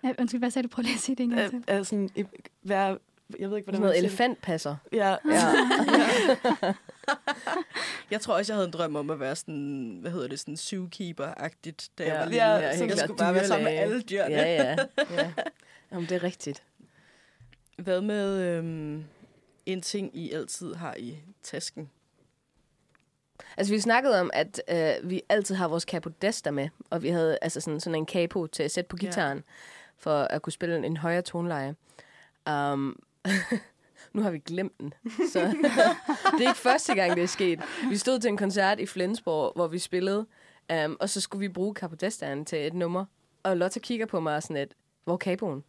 Ja, 0.03 0.13
undskyld, 0.19 0.41
hvad 0.41 0.51
sagde 0.51 0.67
du? 0.67 0.71
Prøv 0.71 0.81
lige 0.81 0.93
at 0.93 0.99
sige 0.99 1.15
det 1.15 1.23
en 1.23 1.29
gang 1.29 1.55
Øh, 1.69 1.75
til. 1.77 1.85
sådan, 1.85 2.09
i- 2.15 2.23
være, 2.63 2.97
jeg 3.39 3.49
ved 3.49 3.57
ikke, 3.57 3.65
hvordan 3.65 3.65
Sådan 3.65 3.79
noget 3.81 3.97
elefantpasser. 3.97 4.75
Ja, 4.93 5.15
Ja. 5.25 6.73
Jeg 8.11 8.21
tror 8.21 8.33
også, 8.37 8.53
jeg 8.53 8.55
havde 8.57 8.65
en 8.67 8.73
drøm 8.73 8.95
om 8.95 9.09
at 9.09 9.19
være 9.19 9.35
sådan, 9.35 9.97
hvad 10.01 10.11
hedder 10.11 10.27
det, 10.27 10.39
sådan 10.39 10.53
zookeeper-agtigt, 10.57 11.89
da 11.97 12.03
jeg 12.03 12.13
Ja. 12.13 12.17
var 12.19 12.25
lille. 12.25 12.43
Ja, 12.45 12.51
Ja, 12.55 12.67
jeg 12.67 12.97
skulle 12.97 13.17
bare 13.17 13.33
være 13.33 13.47
sammen 13.47 13.63
med 13.63 13.71
alle 13.73 14.01
dyrene. 14.01 14.35
ja, 14.35 14.63
ja. 14.63 14.75
ja. 15.17 15.31
Jamen, 15.91 16.09
det 16.09 16.15
er 16.15 16.23
rigtigt. 16.23 16.63
Hvad 17.77 18.01
med 18.01 18.41
øhm, 18.41 19.03
en 19.65 19.81
ting, 19.81 20.17
I 20.17 20.31
altid 20.31 20.73
har 20.73 20.95
i 20.99 21.17
tasken? 21.43 21.89
Altså, 23.57 23.73
vi 23.73 23.79
snakkede 23.79 24.19
om, 24.21 24.29
at 24.33 24.61
øh, 24.71 25.09
vi 25.09 25.21
altid 25.29 25.55
har 25.55 25.67
vores 25.67 25.83
capodester 25.83 26.51
med, 26.51 26.69
og 26.89 27.03
vi 27.03 27.09
havde 27.09 27.37
altså 27.41 27.61
sådan, 27.61 27.79
sådan 27.79 27.95
en 27.99 28.07
capo 28.07 28.47
til 28.47 28.63
at 28.63 28.71
sætte 28.71 28.87
på 28.87 28.97
Ja. 29.01 29.05
gitaren, 29.07 29.43
for 29.97 30.19
at 30.23 30.41
kunne 30.41 30.53
spille 30.53 30.85
en 30.85 30.97
højere 30.97 31.21
toneleje. 31.21 31.75
Um, 32.51 32.99
nu 34.13 34.21
har 34.21 34.31
vi 34.31 34.39
glemt 34.39 34.79
den, 34.79 34.93
så 35.31 35.39
det 36.37 36.45
er 36.45 36.49
ikke 36.49 36.53
første 36.55 36.95
gang, 36.95 37.15
det 37.15 37.23
er 37.23 37.27
sket. 37.27 37.59
Vi 37.89 37.97
stod 37.97 38.19
til 38.19 38.29
en 38.29 38.37
koncert 38.37 38.79
i 38.79 38.85
Flensborg, 38.85 39.51
hvor 39.55 39.67
vi 39.67 39.79
spillede, 39.79 40.25
um, 40.85 40.97
og 40.99 41.09
så 41.09 41.21
skulle 41.21 41.39
vi 41.47 41.53
bruge 41.53 41.73
capodestaen 41.73 42.45
til 42.45 42.67
et 42.67 42.73
nummer, 42.73 43.05
og 43.43 43.57
Lotte 43.57 43.79
kigger 43.79 44.05
på 44.05 44.19
mig 44.19 44.35
og 44.35 44.43
sådan 44.43 44.57
et, 44.57 44.73
hvor 45.03 45.13
er 45.13 45.17
kaboen? 45.17 45.63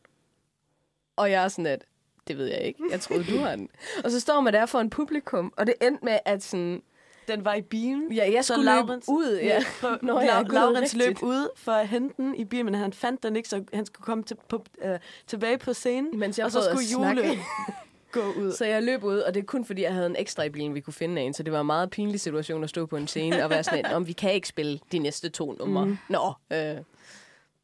Og 1.17 1.31
jeg 1.31 1.45
er 1.45 1.49
sådan 1.49 1.67
et, 1.67 1.85
det 2.29 2.39
ved 2.39 2.47
jeg 2.47 2.61
ikke. 2.61 2.81
Jeg 2.91 3.01
troede, 3.01 3.25
du 3.25 3.39
har 3.39 3.57
den. 3.57 3.69
Og 4.05 4.11
så 4.11 4.21
står 4.21 4.41
man 4.41 4.53
der 4.53 4.67
for 4.67 4.81
en 4.81 4.91
publikum, 4.91 5.53
og 5.57 5.67
det 5.67 5.75
endte 5.83 6.05
med, 6.05 6.19
at 6.25 6.43
sådan, 6.43 6.83
den 7.29 7.45
var 7.45 7.55
i 7.55 7.63
bilen. 7.63 8.13
Ja, 8.13 8.31
jeg 8.33 8.45
Så 8.45 8.53
skulle 8.55 8.75
løbe 8.77 8.93
Laurens- 8.93 9.05
ud. 9.13 9.39
Ja. 9.43 9.59
Nå, 9.83 9.89
Nå, 10.03 10.21
ja, 10.21 10.37
ja, 10.37 10.43
gud, 10.43 10.49
Laurens 10.55 10.95
løb 10.97 11.23
ud 11.23 11.49
for 11.57 11.73
at 11.73 11.89
hente 11.89 12.15
den 12.17 12.35
i 12.35 12.45
bilen, 12.45 12.65
men 12.67 12.75
han 12.75 12.93
fandt 12.93 13.23
den 13.23 13.37
ikke, 13.37 13.49
så 13.49 13.65
han 13.75 13.87
skulle 13.87 14.05
komme 14.05 14.25
til, 14.25 14.37
på, 14.49 14.65
øh, 14.83 14.99
tilbage 15.27 15.59
på 15.59 15.73
scenen. 15.73 16.19
Mens 16.19 16.39
jeg 16.39 16.47
og 16.47 16.53
så 16.53 16.63
skulle 16.63 16.85
Jule 16.93 17.39
gå 18.13 18.21
ud. 18.21 18.53
Så 18.53 18.65
jeg 18.65 18.83
løb 18.83 19.05
ud, 19.05 19.19
og 19.19 19.35
det 19.35 19.41
er 19.41 19.45
kun 19.45 19.65
fordi, 19.65 19.83
jeg 19.83 19.93
havde 19.95 20.07
en 20.07 20.17
ekstra 20.19 20.43
i 20.43 20.49
bilen, 20.49 20.75
vi 20.75 20.81
kunne 20.81 20.95
finde 20.95 21.23
en. 21.23 21.35
Så 21.35 21.43
det 21.43 21.53
var 21.53 21.61
en 21.61 21.67
meget 21.67 21.91
pinlig 21.91 22.21
situation 22.21 22.65
at 22.65 22.71
stå 22.71 22.87
på 22.87 22.97
en 22.97 23.07
scene 23.09 23.45
og 23.45 23.51
være 23.51 23.65
sådan, 23.65 23.87
om 23.87 24.07
vi 24.07 24.13
kan 24.13 24.33
ikke 24.33 24.49
spille 24.49 24.81
de 24.93 24.99
næste 24.99 25.29
to 25.29 25.53
numre. 25.53 25.85
Mm. 25.85 25.99
Nå, 26.09 26.33
øh, 26.53 26.77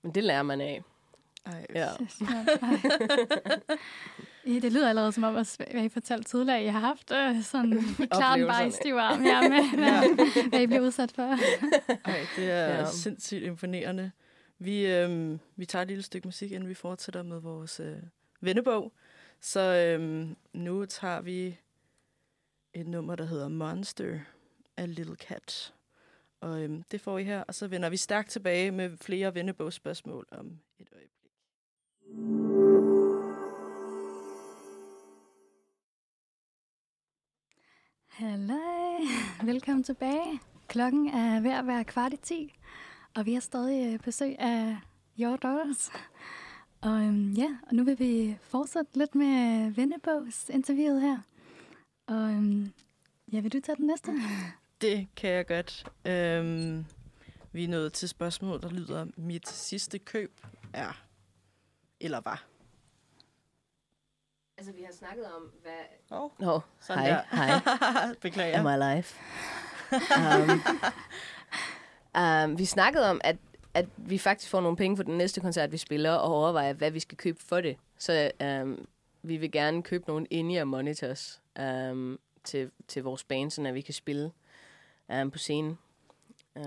men 0.03 0.15
det 0.15 0.25
lærer 0.25 0.43
man 0.43 0.61
af. 0.61 0.83
Ej, 1.47 1.67
Ja. 1.75 1.89
Ja, 4.47 4.53
det 4.59 4.73
lyder 4.73 4.89
allerede 4.89 5.13
som 5.13 5.25
om, 5.25 5.37
at 5.37 5.57
hvad 5.71 5.85
I 5.85 5.89
fortalte 5.89 6.25
tidligere, 6.31 6.59
at 6.59 6.65
I 6.65 6.67
har 6.69 6.81
haft 6.81 7.13
øh, 7.13 7.43
sådan 7.43 7.83
klar 8.11 8.37
den 8.37 8.47
bare 8.47 8.69
i 8.69 8.71
stiv 8.71 8.95
arm 8.95 9.21
her 9.23 9.43
med, 9.49 9.71
hvad, 9.79 10.25
hvad 10.51 10.61
I 10.63 10.67
blev 10.67 10.83
udsat 10.83 11.13
for. 11.13 11.23
Ej, 12.11 12.21
det 12.37 12.51
er 12.51 12.67
Ja. 12.69 12.79
ja. 12.79 12.91
sindssygt 12.91 13.43
imponerende. 13.43 14.11
Vi, 14.59 14.87
øhm, 14.87 15.39
vi 15.57 15.67
tager 15.67 15.83
et 15.83 15.89
lille 15.89 16.03
stykke 16.03 16.29
musik, 16.29 16.53
inden 16.53 16.69
vi 16.69 16.75
fortsætter 16.75 17.23
med 17.23 17.41
vores 17.41 17.81
øh, 17.81 17.97
vennebog. 18.41 18.93
Så 19.41 19.61
øhm, 19.61 20.37
nu 20.53 20.85
tager 20.87 21.21
vi 21.21 21.59
et 22.75 22.87
nummer, 22.87 23.15
der 23.17 23.25
hedder 23.25 23.49
Monster 23.49 24.19
af 24.77 24.95
Little 24.95 25.17
Cat. 25.17 25.75
Og 26.41 26.63
øhm, 26.63 26.83
det 26.83 27.01
får 27.01 27.19
I 27.19 27.25
her, 27.25 27.43
og 27.43 27.55
så 27.55 27.67
vender 27.69 27.89
vi 27.91 27.97
stærkt 27.97 28.31
tilbage 28.31 28.71
med 28.71 28.97
flere 29.01 29.35
vennebogsspørgsmål 29.35 30.27
om 30.31 30.59
et 30.79 30.89
øjeblik. 30.93 31.31
Hallo, 38.15 38.59
Velkommen 39.53 39.85
tilbage. 39.85 40.41
Klokken 40.69 41.09
er 41.09 41.41
ved 41.41 41.51
at 41.51 41.67
være 41.67 41.85
kvart 41.85 42.13
i 42.13 42.17
ti, 42.17 42.55
og 43.15 43.27
vi 43.27 43.35
har 43.35 43.41
stadig 43.41 43.93
øh, 43.93 44.01
besøg 44.01 44.39
af 44.39 44.77
Your 45.21 45.37
Daughters. 45.37 45.91
Og 46.81 47.03
øhm, 47.03 47.33
ja, 47.33 47.57
og 47.69 47.75
nu 47.75 47.85
vil 47.85 47.99
vi 47.99 48.37
fortsætte 48.41 48.99
lidt 48.99 49.15
med 49.15 49.71
Vennebogs 49.71 50.49
interviewet 50.49 51.01
her. 51.01 51.19
Og 52.07 52.31
øhm, 52.31 52.73
ja, 53.33 53.41
vil 53.41 53.53
du 53.53 53.61
tage 53.61 53.77
den 53.77 53.87
næste? 53.87 54.13
Det 54.81 55.09
kan 55.17 55.31
jeg 55.31 55.47
godt. 55.47 55.91
Øhm, 56.05 56.85
vi 57.53 57.65
er 57.65 57.69
nået 57.69 57.93
til 57.93 58.09
spørgsmålet, 58.09 58.63
der 58.63 58.71
lyder, 58.71 59.07
mit 59.17 59.49
sidste 59.49 59.99
køb 59.99 60.41
er, 60.73 61.05
eller 62.01 62.21
var. 62.25 62.54
Altså, 64.59 64.73
vi 64.73 64.83
har 64.83 64.93
snakket 64.93 65.27
om, 65.27 65.43
hvad... 65.63 65.73
Oh, 66.11 66.31
Nå, 66.39 66.61
sådan 66.81 67.03
hej, 67.03 67.09
der. 67.09 67.37
hej. 67.37 68.15
Beklager. 68.23 68.59
Am 68.59 68.67
I 68.67 68.83
alive? 68.83 69.05
um, 70.43 70.61
um, 72.23 72.59
vi 72.59 72.65
snakkede 72.65 73.11
om, 73.11 73.21
at, 73.25 73.37
at 73.75 73.87
vi 73.97 74.19
faktisk 74.19 74.51
får 74.51 74.61
nogle 74.61 74.77
penge 74.77 74.97
for 74.97 75.03
den 75.03 75.19
næste 75.19 75.41
koncert, 75.41 75.73
vi 75.73 75.77
spiller, 75.77 76.13
og 76.13 76.33
overvejer, 76.33 76.73
hvad 76.73 76.91
vi 76.91 77.01
skal 77.01 77.19
købe 77.19 77.43
for 77.43 77.61
det. 77.61 77.77
Så 77.99 78.31
um, 78.63 78.87
vi 79.23 79.37
vil 79.37 79.53
gerne 79.53 79.83
købe 79.83 80.05
nogle 80.07 80.27
in 80.31 80.69
monitors 80.69 81.43
um, 81.61 82.19
til, 82.45 82.71
til 82.89 83.03
vores 83.03 83.25
band, 83.25 83.51
så 83.51 83.73
vi 83.73 83.81
kan 83.81 83.95
spille 83.95 84.33
um, 85.09 85.31
på 85.31 85.39
scenen. 85.39 85.79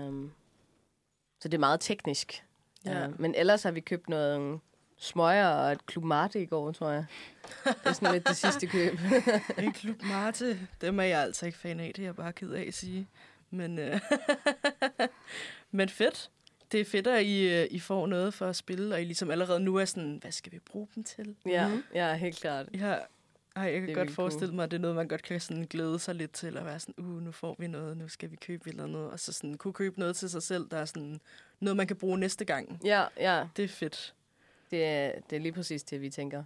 Um, 0.00 0.32
så 1.40 1.48
det 1.48 1.54
er 1.54 1.60
meget 1.60 1.80
teknisk. 1.80 2.44
Ja. 2.84 3.06
Um, 3.06 3.14
men 3.18 3.34
ellers 3.34 3.62
har 3.62 3.70
vi 3.70 3.80
købt 3.80 4.08
noget 4.08 4.60
smøger 4.98 5.46
og 5.48 5.72
et 5.72 5.80
Club 5.90 6.04
Mate 6.04 6.42
i 6.42 6.46
går, 6.46 6.72
tror 6.72 6.90
jeg. 6.90 7.04
Det 7.64 7.76
er 7.84 7.92
sådan 7.92 8.12
lidt 8.12 8.28
det 8.28 8.36
sidste 8.36 8.66
køb. 8.66 8.98
En 9.58 9.72
klub 9.72 10.02
Marte, 10.02 10.58
dem 10.80 10.98
er 11.00 11.04
jeg 11.04 11.20
altså 11.20 11.46
ikke 11.46 11.58
fan 11.58 11.80
af, 11.80 11.92
det 11.96 12.02
er 12.02 12.06
jeg 12.06 12.16
bare 12.16 12.32
ked 12.32 12.50
af 12.50 12.64
at 12.68 12.74
sige. 12.74 13.08
Men, 13.50 13.78
øh, 13.78 14.00
men 15.70 15.88
fedt. 15.88 16.30
Det 16.72 16.80
er 16.80 16.84
fedt, 16.84 17.06
at 17.06 17.24
I, 17.24 17.60
øh, 17.60 17.66
I 17.70 17.80
får 17.80 18.06
noget 18.06 18.34
for 18.34 18.46
at 18.46 18.56
spille, 18.56 18.94
og 18.94 19.00
I 19.00 19.04
ligesom 19.04 19.30
allerede 19.30 19.60
nu 19.60 19.76
er 19.76 19.84
sådan, 19.84 20.18
hvad 20.20 20.32
skal 20.32 20.52
vi 20.52 20.58
bruge 20.58 20.88
dem 20.94 21.04
til? 21.04 21.36
ja, 21.46 21.70
ja, 21.94 22.14
helt 22.14 22.40
klart. 22.40 22.66
Har, 22.76 23.06
ej, 23.56 23.62
jeg 23.62 23.72
kan 23.80 23.86
Det 23.86 23.94
godt 23.96 24.10
forestille 24.10 24.54
mig, 24.54 24.64
at 24.64 24.70
det 24.70 24.76
er 24.76 24.80
noget, 24.80 24.96
man 24.96 25.08
godt 25.08 25.22
kan 25.22 25.40
sådan 25.40 25.66
glæde 25.70 25.98
sig 25.98 26.14
lidt 26.14 26.32
til, 26.32 26.56
at 26.56 26.64
være 26.64 26.78
sådan, 26.80 26.94
uh, 26.98 27.22
nu 27.22 27.32
får 27.32 27.56
vi 27.58 27.66
noget, 27.66 27.96
nu 27.96 28.08
skal 28.08 28.30
vi 28.30 28.36
købe 28.36 28.68
et 28.68 28.70
eller 28.70 28.84
andet, 28.84 29.10
og 29.10 29.20
så 29.20 29.32
sådan 29.32 29.54
kunne 29.56 29.72
købe 29.72 29.98
noget 30.00 30.16
til 30.16 30.30
sig 30.30 30.42
selv, 30.42 30.68
der 30.70 30.78
er 30.78 30.84
sådan 30.84 31.20
noget, 31.60 31.76
man 31.76 31.86
kan 31.86 31.96
bruge 31.96 32.18
næste 32.18 32.44
gang. 32.44 32.80
Ja, 32.84 33.04
ja. 33.16 33.46
Det 33.56 33.64
er 33.64 33.68
fedt. 33.68 34.14
Det 34.70 34.84
er, 34.84 35.12
det 35.30 35.36
er 35.36 35.40
lige 35.40 35.52
præcis 35.52 35.82
det, 35.82 36.00
vi 36.00 36.10
tænker. 36.10 36.42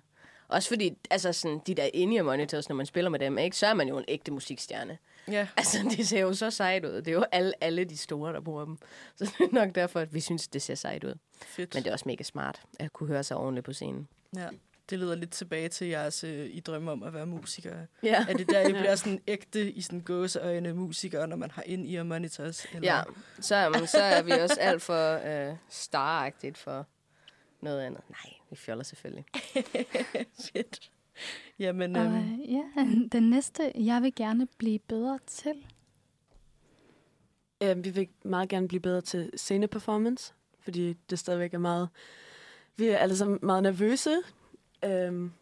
Også 0.49 0.69
fordi, 0.69 0.99
altså 1.11 1.33
sådan, 1.33 1.61
de 1.67 1.75
der 1.75 1.89
in 1.95 2.25
monitors, 2.25 2.69
når 2.69 2.77
man 2.77 2.87
spiller 2.87 3.11
med 3.11 3.19
dem, 3.19 3.39
ikke, 3.39 3.57
så 3.57 3.67
er 3.67 3.75
man 3.75 3.89
jo 3.89 3.99
en 3.99 4.05
ægte 4.09 4.33
musikstjerne. 4.33 4.99
Ja, 5.29 5.49
Altså, 5.57 5.95
det 5.97 6.09
ser 6.09 6.21
jo 6.21 6.35
så 6.35 6.51
sejt 6.51 6.85
ud. 6.85 6.93
Det 6.93 7.09
er 7.09 7.13
jo 7.13 7.25
alle, 7.33 7.53
alle 7.61 7.85
de 7.85 7.97
store, 7.97 8.33
der 8.33 8.41
bruger 8.41 8.65
dem. 8.65 8.79
Så 9.17 9.25
det 9.25 9.49
er 9.51 9.55
nok 9.55 9.75
derfor, 9.75 10.01
at 10.01 10.15
vi 10.15 10.21
synes, 10.21 10.49
det 10.49 10.63
ser 10.63 10.75
sejt 10.75 11.05
ud. 11.05 11.15
fedt. 11.43 11.75
Men 11.75 11.83
det 11.83 11.89
er 11.89 11.93
også 11.93 12.09
mega 12.09 12.23
smart 12.23 12.63
at 12.79 12.93
kunne 12.93 13.07
høre 13.07 13.23
sig 13.25 13.37
ordentligt 13.37 13.65
på 13.65 13.73
scenen. 13.73 14.09
Ja, 14.37 14.49
det 14.91 14.99
leder 14.99 15.15
lidt 15.15 15.31
tilbage 15.31 15.69
til 15.69 15.87
jeres, 15.87 16.25
øh, 16.25 16.47
I 16.51 16.61
drømmer 16.61 16.93
om 16.93 17.03
at 17.03 17.15
være 17.15 17.27
musikere. 17.27 17.87
Ja, 18.03 18.27
Er 18.29 18.35
det 18.35 18.49
der, 18.51 18.69
I 18.69 18.73
bliver 18.81 18.95
sådan 18.97 19.21
ægte 19.27 19.73
i 19.73 19.81
sådan 19.81 20.01
gåseøjne 20.01 20.75
musikere, 20.75 21.29
når 21.29 21.37
man 21.37 21.51
har 21.51 21.63
ind 21.63 21.87
i 21.87 22.03
monitors? 22.03 22.65
Eller? 22.75 22.95
ja. 22.97 23.03
Så, 23.41 23.69
um, 23.69 23.87
så 23.87 23.99
er 24.03 24.23
vi 24.23 24.31
også 24.31 24.57
alt 24.61 24.83
for 24.83 25.21
øh, 25.49 25.57
staragtigt 25.69 26.59
for 26.59 26.87
noget 27.63 27.81
andet. 27.81 28.03
Nej, 28.11 28.33
vi 28.51 28.57
fjoller 28.57 28.85
selvfølgelig. 28.85 29.25
Fedt. 30.53 30.91
Jamen, 31.59 31.97
Og 31.97 32.05
øhm, 32.05 32.15
øh, 32.15 32.53
ja, 32.53 32.63
den 33.13 33.31
næste, 33.31 33.73
jeg 33.75 34.03
vil 34.03 34.15
gerne 34.15 34.49
blive 34.59 34.79
bedre 34.79 35.19
til. 35.27 35.55
Øh, 37.63 37.85
vi 37.85 37.91
vil 37.91 38.09
meget 38.25 38.49
gerne 38.49 38.69
blive 38.69 38.81
bedre 38.81 39.01
til 39.01 39.31
sceneperformance, 39.37 40.35
fordi 40.61 40.93
det 41.11 41.19
stadigvæk 41.19 41.55
er 41.55 41.59
meget... 41.59 41.89
Vi 42.77 42.87
er 42.87 42.97
alle 42.97 43.17
sammen 43.17 43.39
meget 43.43 43.63
nervøse, 43.63 44.17
øhm, 44.85 45.33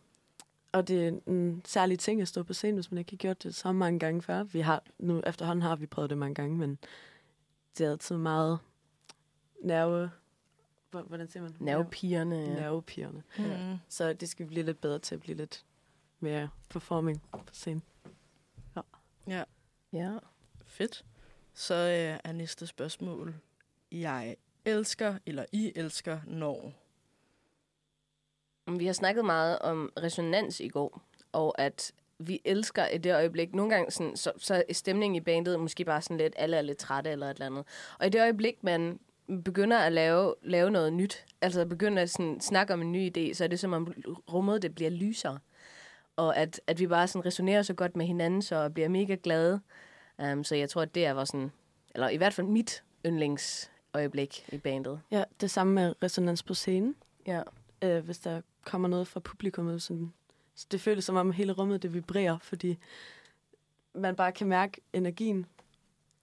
og 0.73 0.89
det 0.89 1.09
er 1.09 1.13
en 1.27 1.63
særlig 1.65 1.99
ting 1.99 2.21
at 2.23 2.29
stå 2.29 2.43
på 2.43 2.53
scenen, 2.53 2.75
hvis 2.75 2.91
man 2.91 2.99
ikke 2.99 3.13
har 3.13 3.17
gjort 3.17 3.43
det 3.43 3.55
så 3.55 3.73
mange 3.73 3.99
gange 3.99 4.23
før. 4.23 4.43
Vi 4.43 4.61
har, 4.61 4.83
nu 4.99 5.23
efterhånden 5.27 5.63
har 5.63 5.77
vi 5.77 5.87
prøvet 5.87 6.11
det 6.11 6.19
mange 6.19 6.35
gange, 6.35 6.59
men 6.59 6.79
det 7.79 7.87
er 7.87 7.91
altid 7.91 8.17
meget 8.17 8.59
nerve... 9.63 10.11
hvor- 10.91 11.03
Hvordan 11.03 11.29
siger 11.29 11.43
man? 11.43 11.57
Nervepigerne. 11.59 12.37
Ja. 12.41 12.55
Nervepigerne. 12.55 13.23
Mm. 13.39 13.77
Så 13.89 14.13
det 14.13 14.29
skal 14.29 14.47
vi 14.47 14.49
blive 14.49 14.65
lidt 14.67 14.81
bedre 14.81 14.99
til 14.99 15.15
at 15.15 15.21
blive 15.21 15.37
lidt 15.37 15.65
mere 16.21 16.49
performing 16.71 17.23
på 17.33 17.45
scenen. 17.53 17.83
Ja, 19.29 19.45
ja. 19.93 20.19
fedt. 20.67 21.05
Så 21.55 21.75
øh, 21.75 22.19
er 22.25 22.33
næste 22.33 22.67
spørgsmål. 22.67 23.35
Jeg 23.93 24.37
elsker, 24.65 25.19
eller 25.27 25.45
I 25.53 25.73
elsker, 25.77 26.21
når... 26.27 26.73
Vi 28.79 28.87
har 28.87 28.93
snakket 28.93 29.25
meget 29.25 29.59
om 29.59 29.93
resonans 30.03 30.61
i 30.61 30.69
går, 30.69 31.03
og 31.33 31.61
at 31.61 31.93
vi 32.19 32.41
elsker 32.45 32.87
i 32.87 32.99
det 32.99 33.15
øjeblik. 33.15 33.55
Nogle 33.55 33.75
gange 33.75 33.91
sådan, 33.91 34.17
så, 34.17 34.33
så 34.39 34.65
er 34.69 34.73
stemningen 34.75 35.17
i 35.17 35.21
bandet 35.21 35.61
måske 35.61 35.85
bare 35.85 36.03
sådan 36.03 36.17
lidt, 36.17 36.35
alle 36.37 36.57
er 36.57 36.63
lidt 36.63 36.79
trætte 36.79 37.11
eller 37.11 37.27
et 37.27 37.35
eller 37.35 37.47
andet. 37.47 37.65
Og 37.99 38.07
i 38.07 38.11
det 38.11 38.21
øjeblik, 38.21 38.65
man 38.65 39.01
begynder 39.45 39.79
at 39.79 39.93
lave, 39.93 40.35
lave 40.43 40.71
noget 40.71 40.93
nyt, 40.93 41.25
altså 41.41 41.67
begynder 41.67 42.03
at 42.03 42.11
sådan, 42.11 42.41
snakke 42.41 42.75
om 42.75 42.83
en 42.83 42.93
ny 42.93 43.11
idé, 43.11 43.35
så 43.35 43.45
er 43.45 43.49
det 43.49 43.61
som 43.61 43.73
om 43.73 43.93
rummet 44.33 44.63
det 44.63 44.75
bliver 44.75 44.91
lysere. 44.91 45.39
Og 46.17 46.37
at, 46.37 46.61
at 46.67 46.81
vi 46.81 46.87
bare 46.87 47.09
sådan 47.09 47.27
resonerer 47.27 47.63
så 47.63 47.75
godt 47.75 47.97
med 47.97 48.07
hinanden, 48.07 48.43
så 48.43 48.69
bliver 48.69 48.89
mega 48.89 49.17
glade. 49.23 49.61
Um, 50.19 50.45
så 50.45 50.55
jeg 50.55 50.71
tror, 50.71 50.83
at 50.83 50.95
det 50.95 51.07
er 51.07 51.13
vores 51.13 51.29
sådan, 51.29 51.53
eller 51.95 52.09
i 52.09 52.17
hvert 52.17 52.35
fald 52.35 52.47
mit 52.47 52.85
yndlingsøjeblik 53.07 54.47
i 54.53 54.59
bandet. 54.59 55.01
Ja, 55.11 55.25
det 55.41 55.51
samme 55.51 55.73
med 55.73 55.95
resonans 56.03 56.43
på 56.43 56.55
scenen. 56.55 56.97
Ja. 57.27 57.43
Øh, 57.83 58.05
hvis 58.05 58.19
der 58.19 58.41
kommer 58.65 58.89
noget 58.89 59.09
fra 59.09 59.21
publikummet. 59.21 59.83
Sådan, 59.83 60.13
så 60.55 60.67
det 60.71 60.81
føles 60.81 61.05
som 61.05 61.17
om 61.17 61.33
hele 61.33 61.53
rummet 61.53 61.83
det 61.83 61.95
vibrerer, 61.95 62.39
fordi 62.39 62.79
man 63.95 64.17
bare 64.17 64.33
kan 64.33 64.47
mærke 64.47 64.81
energien. 64.93 65.47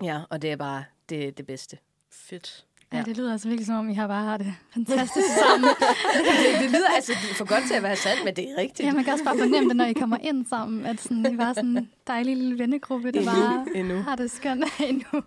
Ja, 0.03 0.21
og 0.29 0.41
det 0.41 0.51
er 0.51 0.55
bare 0.55 0.85
det, 1.09 1.37
det 1.37 1.47
bedste. 1.47 1.77
Fedt. 2.09 2.65
Ja, 2.93 2.97
Ja. 2.97 3.03
det 3.03 3.17
lyder 3.17 3.31
altså 3.31 3.47
virkelig 3.47 3.65
som 3.65 3.75
om, 3.75 3.89
I 3.89 3.93
har 3.93 4.07
bare 4.07 4.23
har 4.23 4.37
det 4.37 4.53
fantastisk 4.73 5.27
sammen. 5.47 5.69
det, 6.15 6.61
det 6.61 6.71
lyder 6.71 6.87
altså 6.95 7.13
for 7.37 7.45
godt 7.45 7.63
til 7.67 7.73
at 7.73 7.83
være 7.83 7.95
sandt, 7.95 8.25
men 8.25 8.35
det 8.35 8.49
er 8.51 8.57
rigtigt. 8.57 8.87
ja, 8.87 8.93
man 8.93 9.03
kan 9.03 9.13
også 9.13 9.25
bare 9.25 9.37
fornemme 9.37 9.69
det, 9.69 9.75
når 9.77 9.85
I 9.85 9.93
kommer 9.93 10.17
ind 10.21 10.45
sammen, 10.45 10.85
at 10.85 10.99
sådan, 11.01 11.33
I 11.33 11.37
var 11.37 11.53
sådan 11.53 11.77
en 11.77 11.89
dejlig 12.07 12.37
lille 12.37 12.59
vennegruppe, 12.59 13.11
der 13.11 13.25
bare 13.25 13.65
Endnu. 13.75 14.01
har 14.01 14.15
det 14.15 14.31
skønt 14.31 14.63
endnu. 14.89 15.21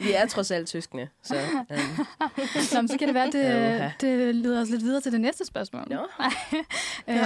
Vi 0.00 0.12
er 0.12 0.26
trods 0.26 0.50
alt 0.50 0.68
søskende, 0.68 1.08
så... 1.22 1.34
Um, 1.70 2.06
Nå, 2.74 2.80
men 2.80 2.88
så 2.88 2.98
kan 2.98 3.08
det 3.08 3.14
være, 3.14 3.26
at 3.26 3.32
det, 3.32 3.92
det 4.00 4.34
leder 4.34 4.60
os 4.60 4.70
lidt 4.70 4.82
videre 4.82 5.00
til 5.00 5.12
det 5.12 5.20
næste 5.20 5.44
spørgsmål. 5.46 5.82
Nå. 5.90 6.06
øh, 7.08 7.16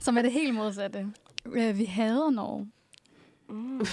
som 0.00 0.18
er 0.18 0.22
det 0.22 0.32
helt 0.32 0.54
modsatte. 0.54 1.06
Øh, 1.52 1.78
vi 1.78 1.84
hader 1.84 2.30
Norge. 2.30 2.66
mm. 3.48 3.86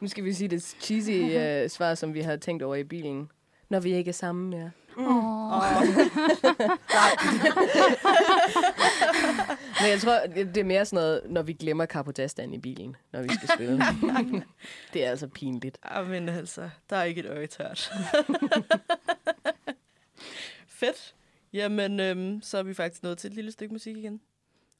Nu 0.00 0.08
skal 0.08 0.24
vi 0.24 0.32
sige 0.32 0.48
det 0.48 0.62
cheesy 0.62 1.10
uh, 1.10 1.70
svar, 1.76 1.94
som 1.94 2.14
vi 2.14 2.20
har 2.20 2.36
tænkt 2.36 2.62
over 2.62 2.74
i 2.74 2.84
bilen. 2.84 3.30
Når 3.68 3.80
vi 3.80 3.92
ikke 3.92 4.08
er 4.08 4.12
sammen 4.12 4.50
mere. 4.50 4.70
Mm. 4.96 5.06
Oh. 5.06 5.62
Men 9.80 9.90
jeg 9.90 10.00
tror, 10.00 10.26
det 10.26 10.56
er 10.56 10.64
mere 10.64 10.86
sådan 10.86 10.96
noget, 10.96 11.22
når 11.28 11.42
vi 11.42 11.52
glemmer 11.52 11.86
Carpotastan 11.86 12.54
i 12.54 12.58
bilen, 12.58 12.96
når 13.12 13.22
vi 13.22 13.28
skal 13.28 13.48
spille. 13.48 13.82
det 14.92 15.04
er 15.04 15.10
altså 15.10 15.28
pinligt. 15.28 15.78
Ah, 15.82 16.06
men 16.06 16.28
altså, 16.28 16.70
der 16.90 16.96
er 16.96 17.04
ikke 17.04 17.20
et 17.20 17.26
øje 17.26 17.46
tørt. 17.46 17.92
Fedt. 20.66 21.14
Jamen, 21.52 22.00
øhm, 22.00 22.42
så 22.42 22.58
er 22.58 22.62
vi 22.62 22.74
faktisk 22.74 23.02
nået 23.02 23.18
til 23.18 23.28
et 23.28 23.34
lille 23.34 23.52
stykke 23.52 23.74
musik 23.74 23.96
igen. 23.96 24.20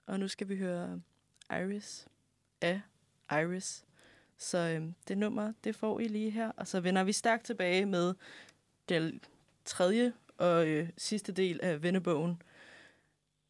Og 0.07 0.21
nu 0.21 0.29
skal 0.29 0.49
vi 0.49 0.57
høre 0.57 1.01
Iris 1.51 2.07
af 2.61 2.81
Iris. 3.33 3.85
Så 4.41 4.59
øhm, 4.59 4.95
det 5.09 5.19
nummer, 5.19 5.53
det 5.65 5.77
får 5.77 6.01
I 6.01 6.09
lige 6.09 6.31
her. 6.31 6.51
Og 6.51 6.67
så 6.67 6.81
vender 6.81 7.05
vi 7.05 7.13
stærkt 7.13 7.45
tilbage 7.45 7.87
med 7.87 8.15
den 8.89 9.21
tredje 9.65 10.13
og 10.39 10.67
øh, 10.67 10.89
sidste 10.97 11.33
del 11.33 11.61
af 11.63 11.83
vennebogen. 11.83 12.43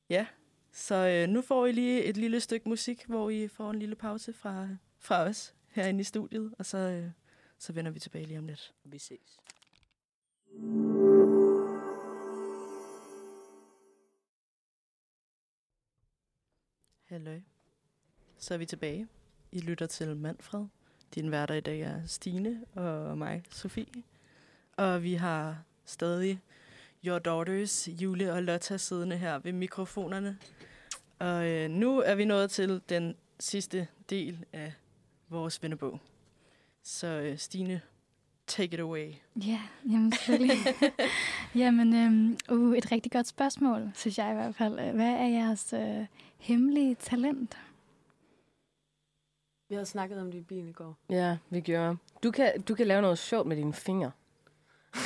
Ja, 0.08 0.26
så 0.72 0.94
øh, 0.94 1.28
nu 1.28 1.42
får 1.42 1.66
I 1.66 1.72
lige 1.72 2.04
et 2.04 2.16
lille 2.16 2.40
stykke 2.40 2.68
musik, 2.68 3.04
hvor 3.06 3.30
I 3.30 3.48
får 3.48 3.70
en 3.70 3.78
lille 3.78 3.94
pause 3.94 4.32
fra, 4.32 4.68
fra 4.98 5.22
os 5.22 5.54
herinde 5.68 6.00
i 6.00 6.04
studiet. 6.04 6.54
Og 6.58 6.66
så, 6.66 6.78
øh, 6.78 7.10
så 7.58 7.72
vender 7.72 7.90
vi 7.90 8.00
tilbage 8.00 8.26
lige 8.26 8.38
om 8.38 8.46
lidt. 8.46 8.74
Vi 8.84 8.98
ses. 8.98 9.40
Halløj. 17.04 17.40
Så 18.38 18.54
er 18.54 18.58
vi 18.58 18.66
tilbage. 18.66 19.08
I 19.52 19.60
lytter 19.60 19.86
til 19.86 20.16
Manfred. 20.16 20.66
Din 21.14 21.30
værter 21.30 21.54
i 21.54 21.60
dag 21.60 21.80
er 21.80 22.00
Stine 22.06 22.60
og 22.74 23.18
mig, 23.18 23.42
Sofie. 23.50 23.86
Og 24.76 25.02
vi 25.02 25.14
har 25.14 25.62
stadig 25.84 26.40
Your 27.06 27.18
Daughters, 27.18 27.88
Jule 27.88 28.32
og 28.32 28.42
Lotta 28.42 28.76
siddende 28.76 29.16
her 29.16 29.38
ved 29.38 29.52
mikrofonerne. 29.52 30.38
Og 31.18 31.46
øh, 31.46 31.70
nu 31.70 31.98
er 32.00 32.14
vi 32.14 32.24
nået 32.24 32.50
til 32.50 32.80
den 32.88 33.16
sidste 33.38 33.86
del 34.10 34.44
af 34.52 34.72
vores 35.28 35.62
vennebog. 35.62 36.00
Så 36.82 37.06
øh, 37.06 37.38
Stine, 37.38 37.80
take 38.46 38.74
it 38.74 38.80
away. 38.80 39.12
Ja, 39.46 39.60
jamen 39.90 40.12
selvfølgelig. 40.12 40.58
jamen, 41.62 41.94
øhm, 41.94 42.38
uh, 42.50 42.76
et 42.78 42.92
rigtig 42.92 43.12
godt 43.12 43.26
spørgsmål, 43.26 43.90
synes 43.94 44.18
jeg 44.18 44.30
i 44.30 44.34
hvert 44.34 44.54
fald. 44.54 44.92
Hvad 44.92 45.12
er 45.12 45.26
jeres 45.26 45.72
øh, 45.72 46.06
hemmelige 46.38 46.94
talent? 46.94 47.56
Vi 49.70 49.74
havde 49.74 49.86
snakket 49.86 50.20
om 50.20 50.32
det 50.32 50.38
i 50.38 50.42
bilen 50.42 50.68
i 50.68 50.72
går. 50.72 50.96
Ja, 51.10 51.36
vi 51.50 51.60
gjorde. 51.60 51.96
Du 52.22 52.30
kan, 52.30 52.62
du 52.62 52.74
kan 52.74 52.86
lave 52.86 53.02
noget 53.02 53.18
sjovt 53.18 53.46
med 53.46 53.56
dine 53.56 53.72
fingre. 53.72 54.10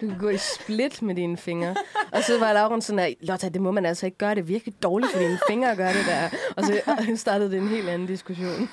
Du 0.00 0.08
kan 0.08 0.18
gå 0.18 0.28
i 0.28 0.36
split 0.36 1.02
med 1.02 1.14
dine 1.14 1.36
fingre. 1.36 1.76
Og 2.12 2.22
så 2.22 2.38
var 2.38 2.52
Lauren 2.52 2.82
sådan 2.82 2.98
her, 2.98 3.14
Lotta, 3.20 3.48
det 3.48 3.62
må 3.62 3.70
man 3.70 3.86
altså 3.86 4.06
ikke 4.06 4.18
gøre. 4.18 4.34
Det 4.34 4.40
er 4.40 4.44
virkelig 4.44 4.82
dårligt 4.82 5.12
for 5.12 5.18
dine 5.18 5.38
fingre 5.48 5.70
at 5.70 5.76
gøre 5.76 5.92
det 5.92 6.06
der. 6.06 6.30
Og 6.56 6.64
så 6.64 6.82
startede 7.16 7.50
det 7.50 7.58
en 7.58 7.68
helt 7.68 7.88
anden 7.88 8.08
diskussion. 8.08 8.68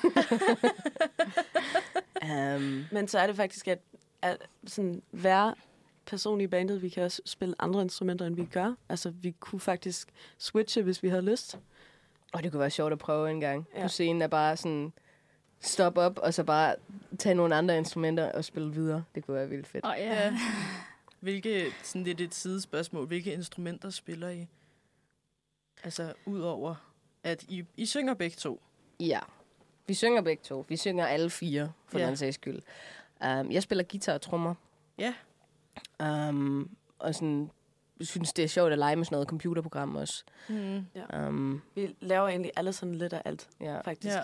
um, 2.22 2.84
Men 2.96 3.08
så 3.08 3.18
er 3.18 3.26
det 3.26 3.36
faktisk, 3.36 3.68
at, 3.68 3.78
at 4.22 4.36
sådan, 4.66 5.02
hver 5.10 5.54
person 6.06 6.40
i 6.40 6.46
bandet, 6.46 6.82
vi 6.82 6.88
kan 6.88 7.02
også 7.02 7.22
spille 7.24 7.54
andre 7.58 7.82
instrumenter, 7.82 8.26
end 8.26 8.36
vi 8.36 8.44
gør. 8.44 8.74
Altså, 8.88 9.10
vi 9.10 9.30
kunne 9.40 9.60
faktisk 9.60 10.08
switche, 10.38 10.82
hvis 10.82 11.02
vi 11.02 11.08
havde 11.08 11.22
lyst. 11.22 11.58
Og 12.32 12.42
det 12.42 12.50
kunne 12.52 12.60
være 12.60 12.70
sjovt 12.70 12.92
at 12.92 12.98
prøve 12.98 13.30
en 13.30 13.40
gang. 13.40 13.66
Ja. 13.76 13.82
På 13.82 13.88
scenen 13.88 14.22
er 14.22 14.26
bare 14.26 14.56
sådan, 14.56 14.92
stop 15.60 15.98
op, 15.98 16.18
og 16.18 16.34
så 16.34 16.44
bare 16.44 16.76
tage 17.18 17.34
nogle 17.34 17.54
andre 17.54 17.78
instrumenter 17.78 18.32
og 18.32 18.44
spille 18.44 18.72
videre. 18.72 19.04
Det 19.14 19.24
kunne 19.26 19.34
være 19.36 19.48
vildt 19.48 19.66
fedt. 19.66 19.86
Oh, 19.86 19.94
Ja. 19.98 20.32
Hvilke, 21.20 21.66
sådan 21.82 22.04
lidt 22.04 22.20
et 22.20 22.34
sidespørgsmål, 22.34 23.06
hvilke 23.06 23.32
instrumenter 23.32 23.90
spiller 23.90 24.28
I? 24.28 24.46
Altså, 25.84 26.12
udover 26.26 26.74
at 27.24 27.42
I, 27.48 27.64
I 27.76 27.86
synger 27.86 28.14
begge 28.14 28.34
to. 28.36 28.60
Ja. 29.00 29.20
Vi 29.86 29.94
synger 29.94 30.22
begge 30.22 30.42
to. 30.44 30.64
Vi 30.68 30.76
synger 30.76 31.06
alle 31.06 31.30
fire, 31.30 31.72
for 31.86 31.98
Ja. 31.98 32.04
ja. 32.04 32.08
den 32.08 32.16
sags 32.16 32.34
skyld. 32.34 32.62
Um, 33.20 33.50
jeg 33.50 33.62
spiller 33.62 33.84
guitar 33.84 34.14
og 34.14 34.20
trommer. 34.20 34.54
Ja. 34.98 35.14
Um, 36.28 36.76
og 36.98 37.14
sådan, 37.14 37.50
synes, 38.04 38.32
det 38.32 38.42
er 38.42 38.48
sjovt 38.48 38.72
at 38.72 38.78
lege 38.78 38.96
med 38.96 39.04
sådan 39.04 39.14
noget 39.16 39.28
computerprogram 39.28 39.96
også. 39.96 40.24
Mm. 40.48 40.84
Um, 41.18 41.62
Vi 41.74 41.96
laver 42.00 42.28
egentlig 42.28 42.50
alle 42.56 42.72
sådan 42.72 42.94
lidt 42.94 43.12
af 43.12 43.22
alt, 43.24 43.48
ja. 43.60 43.80
faktisk. 43.80 44.14
Ja. 44.14 44.20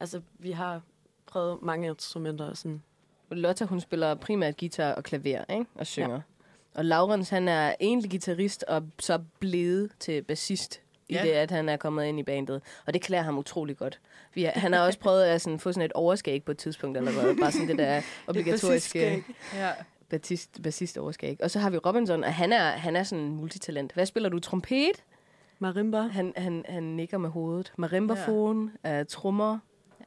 Altså, 0.00 0.20
vi 0.38 0.50
har 0.50 0.80
prøvet 1.26 1.58
mange 1.62 1.88
instrumenter. 1.88 2.44
og 2.50 2.56
Sådan. 2.56 2.82
Lotta, 3.30 3.64
hun 3.64 3.80
spiller 3.80 4.14
primært 4.14 4.56
guitar 4.56 4.92
og 4.94 5.04
klaver, 5.04 5.44
ikke? 5.50 5.64
Og 5.74 5.86
synger. 5.86 6.14
Ja. 6.14 6.20
Og 6.74 6.84
Laurens, 6.84 7.28
han 7.30 7.48
er 7.48 7.74
egentlig 7.80 8.10
guitarist 8.10 8.62
og 8.68 8.82
så 8.98 9.18
blevet 9.40 9.90
til 10.00 10.22
bassist 10.22 10.80
i 11.08 11.14
Ja. 11.14 11.22
det, 11.22 11.30
at 11.30 11.50
han 11.50 11.68
er 11.68 11.76
kommet 11.76 12.04
ind 12.06 12.20
i 12.20 12.22
bandet. 12.22 12.62
Og 12.86 12.94
det 12.94 13.02
klæder 13.02 13.22
ham 13.22 13.38
utrolig 13.38 13.76
godt. 13.76 14.00
Vi 14.34 14.42
har, 14.42 14.52
han 14.54 14.72
har 14.72 14.80
også 14.86 14.98
prøvet 14.98 15.24
at 15.24 15.40
sådan, 15.40 15.58
få 15.58 15.72
sådan 15.72 15.84
et 15.86 15.92
overskæg 15.92 16.44
på 16.44 16.50
et 16.50 16.58
tidspunkt 16.58 16.96
allerede. 16.98 17.36
Bare 17.40 17.52
sådan 17.52 17.68
det 17.68 17.78
der 17.78 18.00
obligatoriske 18.28 18.98
bassistskæg. 18.98 19.22
ja. 19.54 19.72
Bassist, 20.10 20.62
bassist 20.62 20.98
overskæg. 20.98 21.38
Og 21.42 21.50
så 21.50 21.58
har 21.58 21.70
vi 21.70 21.78
Robinson, 21.78 22.24
og 22.24 22.34
han 22.34 22.52
er, 22.52 22.70
han 22.70 22.96
er 22.96 23.02
sådan 23.02 23.24
en 23.24 23.30
multitalent. 23.36 23.92
Hvad 23.92 24.06
spiller 24.06 24.28
du? 24.28 24.38
Trompet? 24.38 25.04
Marimba. 25.58 26.00
Han, 26.00 26.32
han, 26.36 26.64
han 26.68 26.82
nikker 26.82 27.18
med 27.18 27.30
hovedet. 27.30 27.72
Marimbafon, 27.78 28.72
ja. 28.84 29.00
uh, 29.00 29.06
trommer. 29.06 29.58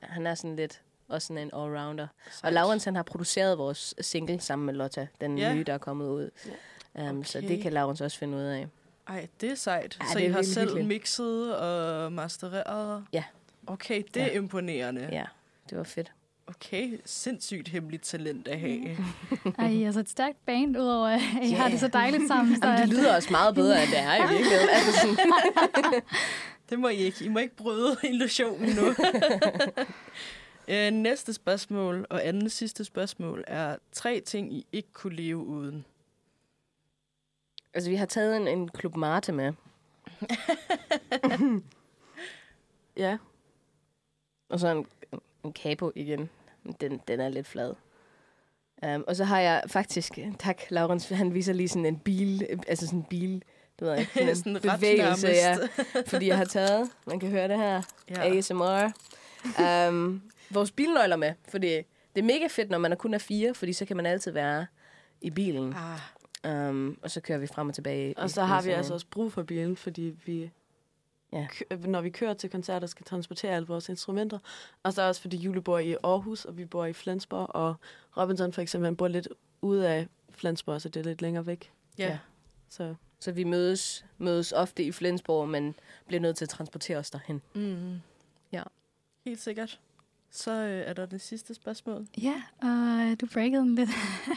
Han 0.02 0.28
er 0.28 0.36
sådan 0.36 0.56
lidt 0.56 0.82
også 1.08 1.28
sådan 1.28 1.44
en 1.44 1.50
allrounder. 1.54 2.08
Og 2.44 2.54
Laurens, 2.54 2.84
han 2.84 2.96
har 2.96 3.04
produceret 3.04 3.58
vores 3.58 3.96
single 4.02 4.40
sammen 4.40 4.66
med 4.66 4.74
Lotta, 4.74 5.08
den 5.22 5.38
Ja. 5.38 5.54
nye, 5.54 5.64
der 5.64 5.74
er 5.74 5.78
kommet 5.78 6.08
ud. 6.08 6.30
Um, 7.10 7.24
Så 7.24 7.38
Okay. 7.38 7.48
det 7.48 7.62
kan 7.62 7.74
Laurens 7.74 8.02
også 8.02 8.18
finde 8.18 8.38
ud 8.38 8.44
af. 8.44 8.68
Ej, 9.08 9.28
det 9.42 9.52
er 9.52 9.56
sejt. 9.56 9.98
Ja, 10.02 10.06
så 10.14 10.20
I 10.20 10.28
har 10.28 10.42
selv 10.42 10.68
hyggeligt. 10.70 10.88
mixet 10.88 11.58
og 11.58 12.14
mastereret? 12.14 13.06
Ja. 13.14 13.24
Okay, 13.68 14.04
det 14.14 14.22
er 14.22 14.26
Ja. 14.26 14.32
imponerende. 14.32 15.10
Ja, 15.12 15.26
det 15.70 15.78
var 15.78 15.84
fedt. 15.84 16.12
Okay, 16.48 17.00
sindssygt 17.06 17.68
hemmeligt 17.68 18.04
talent 18.04 18.48
at 18.48 18.60
have. 18.60 18.98
Ej, 19.58 19.86
altså 19.86 20.00
et 20.00 20.10
stærkt 20.10 20.46
band, 20.46 20.78
udover 20.78 21.08
at 21.08 21.22
I 21.44 21.50
Ja. 21.50 21.56
har 21.56 21.70
det 21.70 21.80
så 21.80 21.88
dejligt 21.88 22.28
sammen. 22.28 22.56
Så 22.56 22.68
Jamen, 22.68 22.82
det 22.82 22.90
lyder 22.90 23.16
også 23.16 23.28
meget 23.32 23.56
bedre, 23.56 23.84
end 23.84 23.92
det 23.92 24.00
er 24.00 24.16
i 24.16 24.30
virkeligheden. 24.30 24.70
Altså 24.70 24.92
sådan, 25.02 26.02
Det 26.70 26.80
må 26.80 26.88
I 26.88 26.96
ikke. 26.96 27.26
I 27.26 27.28
må 27.28 27.40
ikke 27.40 27.56
bryde 27.56 27.96
illusionen 28.04 28.70
nu. 28.76 28.94
Øh, 30.68 30.92
næste 30.92 31.34
spørgsmål 31.34 32.06
og 32.10 32.28
anden 32.28 32.50
sidste 32.50 32.86
spørgsmål 32.86 33.44
er 33.48 33.76
tre 33.92 34.20
ting, 34.26 34.54
I 34.54 34.66
ikke 34.72 34.90
kunne 34.94 35.16
leve 35.16 35.38
uden. 35.38 35.86
Altså, 37.74 37.90
vi 37.90 37.96
har 37.96 38.06
taget 38.06 38.38
en, 38.38 38.48
en 38.48 38.70
Club 38.80 38.96
Marte 38.96 39.32
med, 39.32 39.54
Ja. 42.98 43.18
og 44.50 44.60
så 44.60 44.68
en, 44.68 44.86
en 45.44 45.54
capo 45.54 45.92
igen. 45.96 46.30
Den, 46.82 47.02
den 47.08 47.20
er 47.20 47.30
lidt 47.30 47.48
flad. 47.48 47.74
Um, 48.96 49.04
og 49.08 49.16
så 49.16 49.24
har 49.24 49.40
jeg 49.40 49.64
faktisk, 49.68 50.20
tak 50.40 50.62
Laurens, 50.70 51.10
han 51.10 51.34
viser 51.34 51.54
lige 51.54 51.68
sådan 51.70 51.86
en 51.86 52.00
bil, 52.00 52.48
altså 52.68 52.86
sådan 52.86 53.00
en 53.00 53.06
bil, 53.10 53.44
du 53.80 53.86
ved 53.86 53.98
ikke, 53.98 54.12
sådan 54.16 54.28
en 54.30 54.36
Sådan 54.36 54.66
ret 54.66 54.80
bevægelse, 54.80 55.28
ja, 55.28 55.58
fordi 56.08 56.28
jeg 56.28 56.38
har 56.38 56.46
taget, 56.46 56.90
man 57.08 57.20
kan 57.20 57.30
høre 57.30 57.48
det 57.48 57.58
her, 57.58 57.82
Ja. 58.10 58.38
ASMR, 58.38 58.92
um, 59.90 60.22
vores 60.50 60.72
bilnøgler 60.72 61.16
med, 61.16 61.34
fordi 61.50 61.68
det 62.16 62.22
er 62.22 62.24
mega 62.24 62.48
fedt, 62.50 62.70
når 62.70 62.78
man 62.78 62.92
er 62.92 62.96
kun 62.96 63.14
er 63.14 63.18
fire, 63.18 63.54
fordi 63.54 63.74
så 63.74 63.86
kan 63.86 63.98
man 63.98 64.06
altid 64.06 64.32
være 64.32 64.66
i 65.22 65.30
bilen, 65.30 65.76
Ah, 66.44 66.70
um, 66.70 66.98
og 67.02 67.12
så 67.12 67.22
kører 67.22 67.40
vi 67.40 67.48
frem 67.48 67.68
og 67.70 67.74
tilbage. 67.76 68.18
Og 68.18 68.30
så 68.30 68.44
har 68.44 68.62
vi 68.62 68.70
altså 68.70 68.92
en- 68.92 68.96
også 68.96 69.06
brug 69.12 69.32
for 69.34 69.44
bilen, 69.44 69.76
fordi 69.78 70.16
vi, 70.26 70.52
Ja. 71.34 71.48
når 71.86 72.02
vi 72.02 72.10
kører 72.10 72.34
til 72.34 72.50
koncerter, 72.50 72.88
skal 72.88 73.06
transportere 73.06 73.52
alle 73.52 73.68
vores 73.68 73.90
instrumenter. 73.90 74.40
Og 74.84 74.94
så 74.94 75.02
også 75.02 75.22
fordi 75.22 75.38
Jule 75.38 75.62
bor 75.62 75.80
i 75.80 75.96
Aarhus, 76.04 76.46
og 76.46 76.58
vi 76.58 76.66
bor 76.66 76.86
i 76.86 76.94
Flensborg, 76.94 77.56
og 77.56 77.76
Robinson 78.18 78.54
for 78.54 78.62
eksempel, 78.62 78.86
han 78.86 78.96
bor 78.96 79.08
lidt 79.08 79.28
ude 79.62 79.90
af 79.90 80.08
Flensborg, 80.30 80.82
så 80.82 80.90
det 80.90 81.00
er 81.00 81.04
lidt 81.04 81.22
længere 81.22 81.46
væk. 81.46 81.72
ja. 81.98 82.06
Ja. 82.08 82.18
Så 82.70 82.96
Så 83.20 83.32
vi 83.32 83.44
mødes, 83.44 84.06
mødes 84.18 84.52
ofte 84.52 84.84
i 84.84 84.92
Flensborg, 84.92 85.50
men 85.50 85.76
bliver 86.08 86.20
nødt 86.22 86.38
til 86.38 86.46
at 86.46 86.50
transportere 86.50 86.98
os 86.98 87.12
derhen. 87.12 87.42
Mm. 87.54 88.02
Ja. 88.52 88.64
Helt 89.26 89.42
sikkert. 89.42 89.80
Så 90.34 90.52
øh, 90.52 90.84
er 90.90 90.94
der 90.94 91.06
det 91.06 91.22
sidste 91.22 91.54
spørgsmål. 91.54 92.08
Ja, 92.22 92.42
og 92.62 92.68
øh, 93.10 93.18
du 93.22 93.26
breakede 93.34 93.62
den 93.62 93.76
lidt 93.76 93.90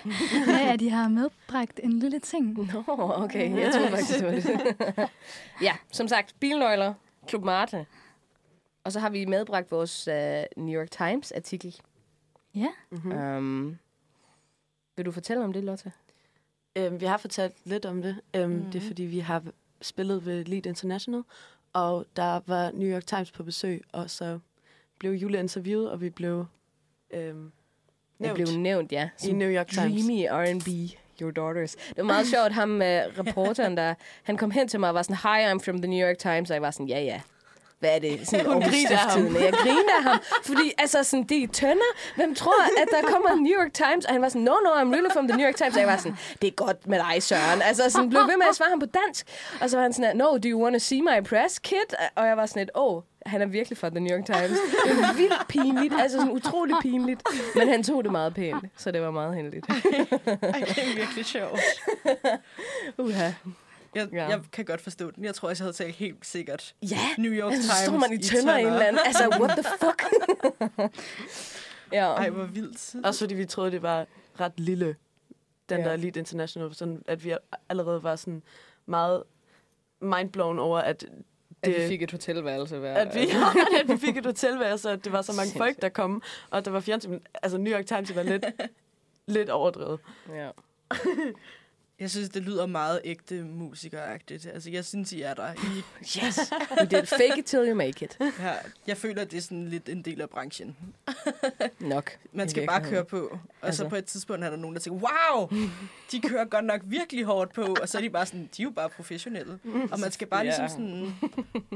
med, 0.46 0.60
at 0.60 0.80
I 0.82 0.88
har 0.88 1.08
medbragt 1.08 1.80
en 1.82 1.92
lille 1.92 2.18
ting. 2.20 2.58
Nå, 2.72 2.82
okay. 2.88 3.56
Jeg 3.58 3.72
tror 3.74 3.88
faktisk, 3.88 4.18
det 4.18 4.24
var 4.26 4.30
det. 4.32 5.08
ja, 5.62 5.72
som 5.92 6.08
sagt, 6.08 6.34
bilnøgler, 6.40 6.94
Club 7.28 7.44
Marte. 7.44 7.86
Og 8.84 8.92
så 8.92 9.00
har 9.00 9.10
vi 9.10 9.24
medbragt 9.24 9.70
vores 9.70 10.08
uh, 10.08 10.64
New 10.64 10.80
York 10.80 10.90
Times-artikel. 10.90 11.76
Ja, 12.54 12.68
mm-hmm. 12.90 13.12
Um, 13.12 13.78
vil 14.96 15.04
du 15.06 15.12
fortælle 15.12 15.44
om 15.44 15.52
det, 15.52 15.64
Lotte? 15.64 15.92
øhm, 16.76 17.00
vi 17.00 17.06
har 17.06 17.16
fortalt 17.16 17.54
lidt 17.64 17.84
om 17.86 18.02
det. 18.02 18.20
Øhm, 18.34 18.50
mm-hmm. 18.50 18.64
Det 18.70 18.74
er 18.78 18.80
Mhm. 18.80 18.88
fordi, 18.88 19.02
vi 19.02 19.18
har 19.18 19.42
spillet 19.82 20.26
ved 20.26 20.44
Lead 20.44 20.66
International, 20.66 21.22
og 21.72 22.06
der 22.16 22.40
var 22.46 22.70
New 22.70 22.88
York 22.94 23.06
Times 23.06 23.30
på 23.32 23.42
besøg, 23.42 23.82
og 23.92 24.10
så 24.10 24.38
blev 25.04 25.12
Jule 25.12 25.38
interviewet, 25.38 25.90
og 25.90 26.00
vi 26.00 26.10
blev 26.10 26.46
øhm, 27.10 27.52
nævnt 28.18 28.34
blev 28.34 28.58
nævnt, 28.58 28.92
ja. 28.92 29.08
i 29.28 29.32
New 29.32 29.50
York 29.50 29.66
Times. 29.66 30.06
Dreamy 30.06 30.26
R&B, 30.30 30.68
Your 31.22 31.30
Daughters. 31.30 31.74
Det 31.74 31.96
var 31.96 32.04
meget 32.04 32.26
sjovt, 32.26 32.52
ham 32.52 32.68
med 32.68 33.18
reporteren, 33.18 33.76
der, 33.76 33.94
han 34.22 34.36
kom 34.36 34.50
hen 34.50 34.68
til 34.68 34.80
mig 34.80 34.88
og 34.88 34.94
var 34.94 35.02
sådan, 35.02 35.16
Hi, 35.16 35.52
I'm 35.52 35.64
from 35.64 35.82
the 35.82 35.90
New 35.90 36.08
York 36.08 36.18
Times, 36.18 36.50
og 36.50 36.54
jeg 36.54 36.62
var 36.62 36.70
sådan, 36.70 36.88
ja, 36.88 37.00
ja. 37.00 37.20
Hvad 37.84 37.94
er 37.94 37.98
det? 37.98 38.14
Sådan 38.28 38.46
Hun 38.46 38.62
grinte 38.62 38.94
af 38.94 38.98
ham. 38.98 39.36
Jeg 39.36 39.52
griner 39.52 40.00
ham, 40.02 40.18
fordi 40.42 40.72
altså 40.78 41.02
sådan, 41.02 41.24
det 41.24 41.42
er 41.42 41.48
tønder. 41.48 41.90
Hvem 42.16 42.34
tror, 42.34 42.62
at 42.82 42.88
der 42.90 43.02
kommer 43.12 43.30
en 43.30 43.42
New 43.42 43.60
York 43.60 43.72
Times? 43.72 44.04
Og 44.04 44.12
han 44.12 44.22
var 44.22 44.28
sådan, 44.28 44.42
no, 44.42 44.54
no, 44.64 44.70
I'm 44.70 44.90
really 44.94 45.12
from 45.12 45.28
the 45.28 45.36
New 45.36 45.46
York 45.46 45.56
Times. 45.56 45.74
Og 45.74 45.80
jeg 45.80 45.88
var 45.88 45.96
sådan, 45.96 46.18
det 46.42 46.48
er 46.48 46.52
godt 46.64 46.86
med 46.86 46.98
dig, 46.98 47.22
Søren. 47.22 47.62
Altså 47.62 47.90
sådan, 47.90 48.10
blev 48.10 48.20
ved 48.20 48.36
med 48.36 48.46
at 48.50 48.56
svare 48.56 48.70
ham 48.70 48.80
på 48.80 48.86
dansk. 48.86 49.26
Og 49.60 49.70
så 49.70 49.76
var 49.76 49.82
han 49.82 49.92
sådan, 49.92 50.16
no, 50.16 50.24
do 50.24 50.48
you 50.52 50.62
want 50.62 50.74
to 50.74 50.78
see 50.78 51.02
my 51.02 51.18
press 51.28 51.58
kit? 51.58 51.90
Og 52.14 52.26
jeg 52.26 52.36
var 52.36 52.46
sådan 52.46 52.68
oh, 52.74 53.02
han 53.26 53.42
er 53.42 53.46
virkelig 53.46 53.78
fra 53.78 53.88
The 53.88 54.00
New 54.00 54.16
York 54.16 54.26
Times. 54.26 54.58
Det 54.86 54.96
var 54.96 55.12
vildt 55.16 55.48
pinligt, 55.48 55.94
altså 56.00 56.18
sådan 56.18 56.32
utrolig 56.32 56.76
pinligt. 56.82 57.22
Men 57.54 57.68
han 57.68 57.82
tog 57.82 58.04
det 58.04 58.12
meget 58.12 58.34
pænt, 58.34 58.64
så 58.76 58.90
det 58.90 59.00
var 59.02 59.10
meget 59.10 59.34
heldigt. 59.34 59.66
Ej, 59.68 59.76
det 60.60 60.78
er 60.78 60.96
virkelig 60.96 61.24
sjovt. 61.24 61.60
Uha. 62.98 63.30
Jeg, 63.94 64.08
Ja. 64.12 64.28
jeg 64.28 64.40
kan 64.52 64.64
godt 64.64 64.80
forstå 64.80 65.10
den. 65.10 65.24
Jeg 65.24 65.34
tror, 65.34 65.48
jeg 65.48 65.56
havde 65.58 65.72
talt 65.72 65.94
helt 65.94 66.26
sikkert 66.26 66.74
Ja, 66.82 66.98
New 67.18 67.32
York 67.32 67.52
Times 67.52 67.64
så 67.66 67.84
står 67.84 67.98
man 67.98 68.12
i 68.12 68.18
tønder 68.18 68.54
en 68.54 68.66
eller 68.66 68.80
anden. 68.80 69.02
Altså, 69.06 69.28
what 69.40 69.50
the 69.58 69.64
fuck? 69.86 70.02
ja. 71.92 72.06
Ej, 72.14 72.30
hvor 72.30 72.44
vildt. 72.44 72.94
Også 73.06 73.20
fordi 73.24 73.34
vi 73.34 73.44
troede, 73.46 73.70
det 73.70 73.82
var 73.82 74.06
ret 74.40 74.52
lille, 74.60 74.96
den 75.68 75.78
Ja. 75.80 75.84
der 75.84 75.92
Elite 75.92 76.18
International, 76.20 76.74
sådan 76.74 77.02
at 77.06 77.24
vi 77.24 77.34
allerede 77.68 78.02
var 78.02 78.16
sådan 78.16 78.42
meget 78.86 79.22
mindblown 80.00 80.58
over, 80.58 80.78
at 80.78 81.00
det, 81.00 81.74
at 81.74 81.82
vi 81.82 81.88
fik 81.88 82.02
et 82.02 82.10
hotelværelse 82.10 82.78
hver. 82.78 82.94
at 82.94 83.14
vi, 83.14 83.20
at 83.80 83.88
vi 83.88 83.96
fik 83.96 84.16
et 84.16 84.26
hotelværelse, 84.26 84.90
og 84.90 85.04
det 85.04 85.12
var 85.12 85.22
så 85.22 85.32
mange 85.32 85.52
folk, 85.52 85.68
Sindssygt. 85.68 85.82
der 85.82 85.88
kom, 85.88 86.22
og 86.50 86.64
der 86.64 86.70
var 86.70 86.80
fjernsyn. 86.80 87.20
Altså, 87.42 87.58
New 87.58 87.72
York 87.72 87.86
Times 87.86 88.16
var 88.16 88.22
lidt, 88.22 88.44
lidt 89.26 89.50
overdrevet. 89.50 90.00
ja. 90.34 90.50
Jeg 92.00 92.10
synes, 92.10 92.28
det 92.28 92.42
lyder 92.42 92.66
meget 92.66 93.00
ægte 93.04 93.42
musikeragtigt. 93.42 94.46
Altså, 94.46 94.70
jeg 94.70 94.84
synes, 94.84 95.12
I 95.12 95.20
er 95.22 95.34
der. 95.34 95.52
I, 95.52 95.82
Yes. 96.24 96.38
We 96.80 96.86
did 96.86 97.06
fake 97.06 97.38
it 97.38 97.44
till 97.44 97.68
you 97.68 97.74
make 97.74 98.04
it. 98.04 98.18
her. 98.38 98.54
Jeg 98.86 98.96
føler, 98.96 99.22
at 99.22 99.30
det 99.30 99.36
er 99.36 99.40
sådan 99.42 99.68
lidt 99.68 99.88
en 99.88 100.02
del 100.02 100.20
af 100.20 100.30
branchen. 100.30 100.76
Nok. 101.80 102.18
Man 102.32 102.48
skal 102.48 102.66
bare 102.66 102.84
køre 102.84 103.04
på. 103.04 103.26
Og 103.60 103.66
Altså. 103.66 103.82
så 103.82 103.88
på 103.88 103.96
et 103.96 104.04
tidspunkt 104.04 104.44
er 104.44 104.50
der 104.50 104.56
nogen, 104.56 104.76
der 104.76 104.80
tænker, 104.80 105.08
wow, 105.08 105.48
de 106.12 106.20
kører 106.20 106.44
godt 106.44 106.64
nok 106.64 106.80
virkelig 106.84 107.24
hårdt 107.24 107.52
på. 107.52 107.76
Og 107.82 107.88
så 107.88 107.98
er 107.98 108.02
de 108.02 108.10
bare 108.10 108.26
sådan, 108.26 108.48
de 108.56 108.62
er 108.62 108.64
jo 108.64 108.70
bare 108.70 108.88
professionelle. 108.90 109.58
Og 109.92 110.00
man 110.00 110.10
skal 110.12 110.26
bare 110.26 110.40
Ja. 110.44 110.44
ligesom 110.46 110.68
sådan, 110.68 111.14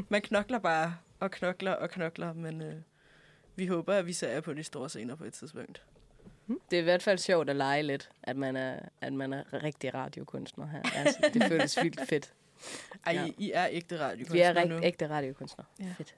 man 0.09 0.23
knokler 0.23 0.59
bare 0.59 0.95
og 1.21 1.31
knokler 1.31 1.73
og 1.73 1.91
knokler. 1.91 2.33
Men 2.33 2.63
øh, 2.63 2.75
vi 3.57 3.67
håber, 3.67 3.95
at 3.95 4.07
vi 4.07 4.13
ser 4.13 4.29
jer 4.29 4.41
på 4.41 4.55
de 4.55 4.63
store 4.65 4.89
scener 4.89 5.15
på 5.17 5.25
et 5.25 5.33
tidspunkt. 5.33 5.83
Det 6.71 6.77
er 6.77 6.81
i 6.81 6.85
hvert 6.85 7.03
fald 7.03 7.19
sjovt 7.19 7.51
at 7.51 7.57
lege 7.57 7.83
lidt, 7.83 8.11
at 8.23 8.37
man 8.37 8.57
er, 8.57 8.79
at 9.01 9.13
man 9.13 9.33
er 9.33 9.63
rigtig 9.63 9.95
radiokunstner 9.95 10.67
her. 10.67 10.83
Altså, 10.95 11.31
det 11.35 11.45
føles 11.45 11.79
vildt 11.83 12.09
fedt. 12.09 12.33
Ej, 13.07 13.13
Ja. 13.13 13.29
I, 13.39 13.51
er 13.55 13.69
ægte 13.71 14.01
radiokunstnere 14.01 14.55
Vi 14.55 14.61
er 14.61 14.65
nu. 14.65 14.81
ægte 14.85 15.09
radiokunstnere. 15.09 15.67
Ja. 15.81 15.95
Fedt. 15.99 16.15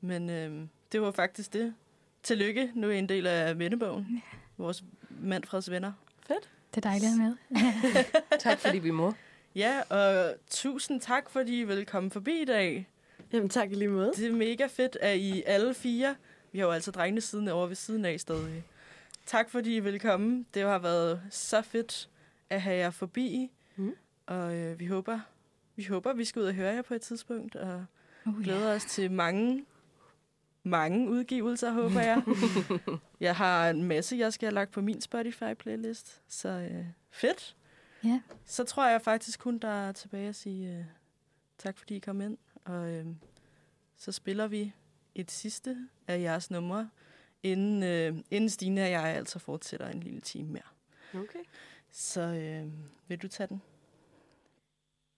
Men 0.00 0.30
øh, 0.30 0.66
det 0.92 1.00
var 1.02 1.10
faktisk 1.10 1.52
det. 1.52 1.74
Tillykke. 2.22 2.70
Nu 2.74 2.86
er 2.88 2.92
I 2.92 2.98
en 2.98 3.08
del 3.08 3.26
af 3.26 3.58
Vennebogen. 3.58 4.22
Vores 4.56 4.84
Manfreds 5.10 5.70
venner. 5.70 5.92
det 6.28 6.36
er 6.76 6.80
dejligt 6.80 7.12
at 7.12 7.18
med. 7.18 7.36
Ja. 7.62 8.04
Tak 8.40 8.58
fordi 8.58 8.78
vi 8.78 8.90
må. 8.90 9.12
Ja, 9.54 9.80
og 9.90 10.34
tusind 10.50 11.00
tak, 11.00 11.30
fordi 11.30 11.60
I 11.60 11.64
vil 11.64 11.86
komme 11.86 12.10
forbi 12.10 12.42
i 12.42 12.44
dag. 12.44 12.88
Jamen, 13.32 13.48
tak 13.48 13.70
i 13.72 13.74
lige 13.74 13.88
måde. 13.88 14.12
Det 14.16 14.26
er 14.26 14.32
mega 14.32 14.66
fedt, 14.66 14.96
at 15.00 15.16
I 15.18 15.42
alle 15.46 15.74
fire... 15.74 16.16
Vi 16.52 16.58
har 16.58 16.66
jo 16.66 16.72
altså 16.72 16.90
drengene 16.90 17.20
siden 17.20 17.48
over 17.48 17.66
ved 17.66 17.76
siden 17.76 18.04
af 18.04 18.20
stadig. 18.20 18.64
Tak, 19.26 19.50
fordi 19.50 19.76
I 19.76 19.80
vil 19.80 20.00
komme. 20.00 20.44
Det 20.54 20.62
har 20.62 20.78
været 20.78 21.22
så 21.30 21.62
fedt 21.62 22.08
at 22.50 22.62
have 22.62 22.76
jer 22.76 22.90
forbi. 22.90 23.50
Mm. 23.76 23.94
Og 24.26 24.56
øh, 24.56 24.80
vi 24.80 24.86
håber, 24.86 25.20
vi 25.76 25.84
håber, 25.84 26.12
vi 26.12 26.24
skal 26.24 26.42
ud 26.42 26.46
og 26.46 26.54
høre 26.54 26.74
jer 26.74 26.82
på 26.82 26.94
et 26.94 27.00
tidspunkt. 27.00 27.56
Og 27.56 27.84
ja. 28.26 28.32
glæder 28.42 28.74
os 28.74 28.84
til 28.84 29.10
mange, 29.10 29.64
mange 30.62 31.10
udgivelser, 31.10 31.72
håber 31.72 32.00
jeg. 32.00 32.22
jeg 33.20 33.36
har 33.36 33.70
en 33.70 33.82
masse, 33.82 34.16
jeg 34.16 34.32
skal 34.32 34.46
have 34.46 34.54
lagt 34.54 34.70
på 34.70 34.80
min 34.80 35.00
Spotify-playlist. 35.02 36.22
Så 36.28 36.48
øh, 36.48 36.84
fedt. 37.10 37.56
Ja. 38.04 38.20
Så 38.44 38.64
tror 38.64 38.88
jeg 38.88 39.02
faktisk 39.02 39.40
kun, 39.40 39.58
der 39.58 39.68
er 39.68 39.92
tilbage 39.92 40.28
at 40.28 40.34
sige 40.34 40.78
øh, 40.78 40.84
tak, 41.58 41.78
fordi 41.78 41.96
I 41.96 41.98
kom 41.98 42.20
ind. 42.20 42.38
Og 42.64 42.90
øh, 42.90 43.06
så 43.96 44.12
spiller 44.12 44.46
vi 44.46 44.72
et 45.14 45.30
sidste 45.30 45.88
af 46.08 46.20
jeres 46.20 46.50
numre, 46.50 46.90
inden, 47.44 47.82
øh, 47.82 48.22
inden 48.30 48.50
Stine 48.50 48.82
og 48.82 48.90
jeg 48.90 49.02
altså 49.02 49.38
fortsætter 49.38 49.88
en 49.88 50.00
lille 50.00 50.20
time 50.20 50.48
mere. 50.48 51.20
Okay. 51.22 51.44
Så 51.90 52.20
øh, 52.20 52.72
vil 53.08 53.22
du 53.22 53.28
tage 53.28 53.46
den? 53.46 53.62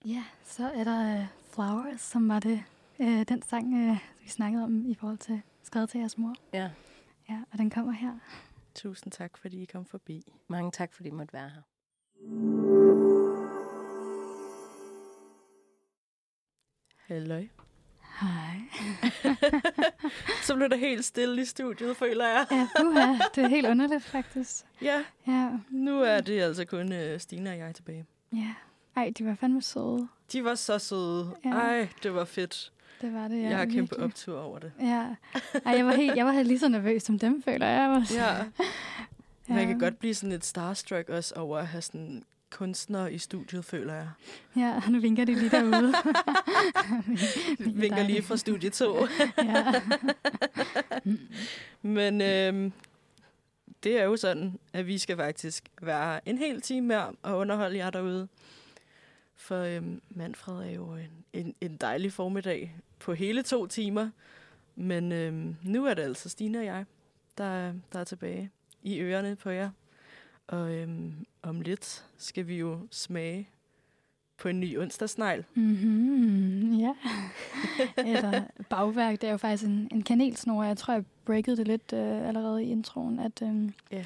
ja, 0.05 0.23
så 0.43 0.71
er 0.71 0.83
der 0.83 1.21
uh, 1.21 1.25
Flowers, 1.53 2.01
som 2.01 2.29
var 2.29 2.39
det 2.39 2.63
uh, 2.99 3.21
den 3.21 3.41
sang, 3.41 3.73
uh, 3.73 3.97
vi 4.21 4.29
snakkede 4.29 4.63
om 4.63 4.85
i 4.85 4.95
forhold 4.95 5.17
til 5.17 5.41
skrevet 5.63 5.89
til 5.89 5.99
jeres 5.99 6.17
mor. 6.17 6.35
Ja. 6.53 6.71
Ja, 7.29 7.41
og 7.51 7.57
den 7.57 7.69
kommer 7.69 7.91
her. 7.91 8.19
Tusind 8.75 9.11
tak, 9.11 9.37
fordi 9.37 9.61
I 9.61 9.65
kom 9.65 9.85
forbi. 9.85 10.33
Mange 10.47 10.71
tak, 10.71 10.93
fordi 10.93 11.09
I 11.09 11.11
måtte 11.11 11.33
være 11.33 11.49
her. 11.49 11.61
Halløj. 16.95 17.47
Hej. 18.21 18.61
Så 20.43 20.55
blev 20.55 20.69
der 20.69 20.77
helt 20.77 21.05
stille 21.05 21.41
i 21.41 21.45
studiet, 21.45 21.97
føler 21.97 22.27
jeg. 22.27 22.45
Ja, 22.51 22.67
uha, 22.85 23.13
det 23.35 23.43
er 23.43 23.47
helt 23.47 23.67
underligt 23.67 24.03
faktisk. 24.03 24.65
Ja, 24.81 25.03
Ja, 25.27 25.49
nu 25.69 26.01
er 26.01 26.21
det 26.21 26.41
altså 26.41 26.65
kun 26.65 26.91
øh, 26.93 27.19
Stine 27.19 27.49
og 27.49 27.57
jeg 27.57 27.75
tilbage. 27.75 28.05
ja. 28.33 28.53
Ej, 28.95 29.13
de 29.17 29.25
var 29.25 29.35
fandme 29.35 29.61
søde. 29.61 30.07
De 30.31 30.43
var 30.43 30.55
så 30.55 30.79
søde. 30.79 31.35
Ja. 31.45 31.49
Ej, 31.49 31.87
det 32.03 32.13
var 32.13 32.25
fedt. 32.25 32.71
Det 33.01 33.13
var 33.13 33.27
det, 33.27 33.41
ja. 33.43 33.49
Jeg 33.49 33.57
har 33.57 33.65
kæmpe 33.65 33.77
virkelig. 33.77 34.03
optur 34.03 34.39
over 34.39 34.59
det. 34.59 34.71
Ja. 34.79 35.05
Ej, 35.65 35.73
jeg 35.77 35.85
var, 35.85 35.93
helt, 35.95 36.15
jeg 36.15 36.25
var 36.25 36.43
lige 36.43 36.59
så 36.59 36.67
nervøs 36.67 37.03
som 37.03 37.19
dem, 37.19 37.43
føler 37.43 37.67
jeg. 37.67 37.89
var, 37.89 38.07
Ja. 38.15 38.33
Man 39.47 39.59
Ja. 39.59 39.65
kan 39.65 39.79
godt 39.79 39.99
blive 39.99 40.13
sådan 40.13 40.29
lidt 40.29 40.45
starstruck 40.45 41.09
også 41.09 41.33
over 41.35 41.57
at 41.57 41.67
have 41.67 41.81
sådan 41.81 42.23
kunstnere 42.49 43.13
i 43.13 43.17
studiet, 43.17 43.65
føler 43.65 43.93
jeg. 43.93 44.09
Ja, 44.55 44.81
nu 44.89 44.99
vinker 44.99 45.25
de 45.25 45.35
lige 45.35 45.49
derude. 45.49 45.93
Vinker 47.81 48.03
lige 48.03 48.23
fra 48.23 48.37
studie 48.37 48.69
2. 48.69 49.07
ja. 49.37 49.81
Men 51.81 52.21
øhm, 52.21 52.73
det 53.83 53.99
er 53.99 54.03
jo 54.03 54.17
sådan, 54.17 54.59
at 54.73 54.87
vi 54.87 54.97
skal 54.97 55.17
faktisk 55.17 55.69
være 55.81 56.29
en 56.29 56.37
hel 56.37 56.61
time 56.61 56.87
mere 56.87 57.13
og 57.21 57.37
underholde 57.37 57.77
jer 57.77 57.89
derude. 57.89 58.27
For 59.35 59.61
øhm, 59.61 60.01
Manfred 60.09 60.55
er 60.55 60.71
jo 60.71 60.95
en, 60.95 61.25
en, 61.33 61.55
en 61.61 61.77
dejlig 61.77 62.13
formiddag 62.13 62.75
på 62.99 63.13
hele 63.13 63.43
to 63.43 63.67
timer. 63.67 64.09
Men 64.75 65.11
øhm, 65.11 65.55
nu 65.63 65.85
er 65.85 65.93
det 65.93 66.01
altså 66.01 66.29
Stine 66.29 66.59
og 66.59 66.65
jeg, 66.65 66.85
der, 67.37 67.73
der 67.93 67.99
er 67.99 68.03
tilbage 68.03 68.51
i 68.83 68.99
ørerne 68.99 69.35
på 69.35 69.49
jer. 69.49 69.69
Og 70.47 70.73
øhm, 70.73 71.13
om 71.41 71.61
lidt 71.61 72.05
skal 72.17 72.47
vi 72.47 72.55
jo 72.57 72.79
smage 72.91 73.49
på 74.37 74.47
en 74.47 74.59
ny 74.59 74.79
onsdagsnegl. 74.79 75.45
Mm-hmm, 75.55 76.73
ja. 76.73 76.93
Eller 78.05 78.43
bagværk, 78.69 79.21
det 79.21 79.27
er 79.27 79.31
jo 79.31 79.37
faktisk 79.37 79.63
en, 79.69 79.87
en 79.91 80.01
kanelsnor. 80.01 80.63
Jeg 80.63 80.77
tror, 80.77 80.93
jeg 80.93 81.03
breakede 81.25 81.57
det 81.57 81.67
lidt 81.67 81.93
øh, 81.93 82.27
allerede 82.27 82.63
i 82.65 82.69
introen, 82.69 83.19
at, 83.19 83.41
øh, 83.41 83.69
Ja. 83.91 84.05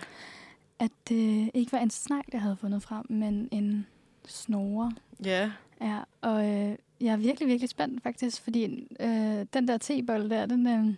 at 0.80 0.92
det 1.10 1.52
ikke 1.54 1.72
var 1.72 1.80
en 1.80 1.90
snegl, 1.90 2.26
jeg 2.34 2.42
havde 2.42 2.56
fundet 2.58 2.84
frem, 2.84 3.06
men 3.10 3.50
en 3.52 3.88
snore. 4.28 4.92
Ja, 5.26 5.52
Ja, 5.82 6.00
og 6.22 6.46
øh, 6.50 6.76
jeg 7.02 7.14
er 7.14 7.18
virkelig, 7.18 7.48
virkelig 7.48 7.70
spændt 7.70 8.04
faktisk, 8.04 8.42
fordi 8.42 8.88
øh, 9.00 9.46
den 9.54 9.68
der 9.68 9.78
tebold 9.78 10.30
der, 10.30 10.46
den, 10.46 10.68
øh, 10.68 10.94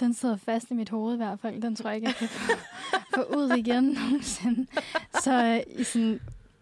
den 0.00 0.14
sidder 0.14 0.36
fast 0.36 0.70
i 0.70 0.74
mit 0.74 0.90
hoved 0.90 1.14
i 1.14 1.16
hvert 1.16 1.40
fald. 1.40 1.62
Den 1.62 1.76
tror 1.76 1.90
jeg 1.90 1.96
ikke, 1.96 2.08
jeg 2.08 2.14
kan 2.14 2.28
få, 2.28 2.52
få 3.14 3.22
ud 3.36 3.56
igen 3.56 3.84
nogensinde. 3.84 4.66
Så 5.22 5.44
øh, 5.44 5.80
i 5.80 5.84
sådan, 5.84 6.20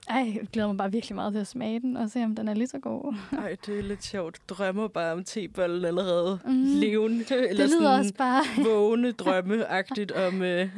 ej, 0.08 0.32
jeg 0.34 0.48
glæder 0.52 0.68
mig 0.68 0.76
bare 0.76 0.92
virkelig 0.92 1.14
meget 1.16 1.32
til 1.32 1.40
at 1.40 1.46
smage 1.46 1.80
den, 1.80 1.96
og 1.96 2.10
se, 2.10 2.24
om 2.24 2.36
den 2.36 2.48
er 2.48 2.54
lige 2.54 2.66
så 2.66 2.78
god. 2.78 3.14
ej, 3.38 3.56
det 3.66 3.78
er 3.78 3.82
lidt 3.82 4.04
sjovt. 4.04 4.38
Drømmer 4.48 4.88
bare 4.88 5.12
om 5.12 5.24
tebollen 5.24 5.84
allerede. 5.84 6.38
Mm. 6.44 6.64
Levende. 6.64 7.24
Eller 7.30 7.48
Det 7.48 7.56
lyder 7.58 7.68
sådan 7.68 7.98
også 8.00 8.14
bare, 8.14 8.44
vågne 8.64 9.12
drømme-agtigt 9.12 10.12
om... 10.12 10.42
Øh, 10.42 10.68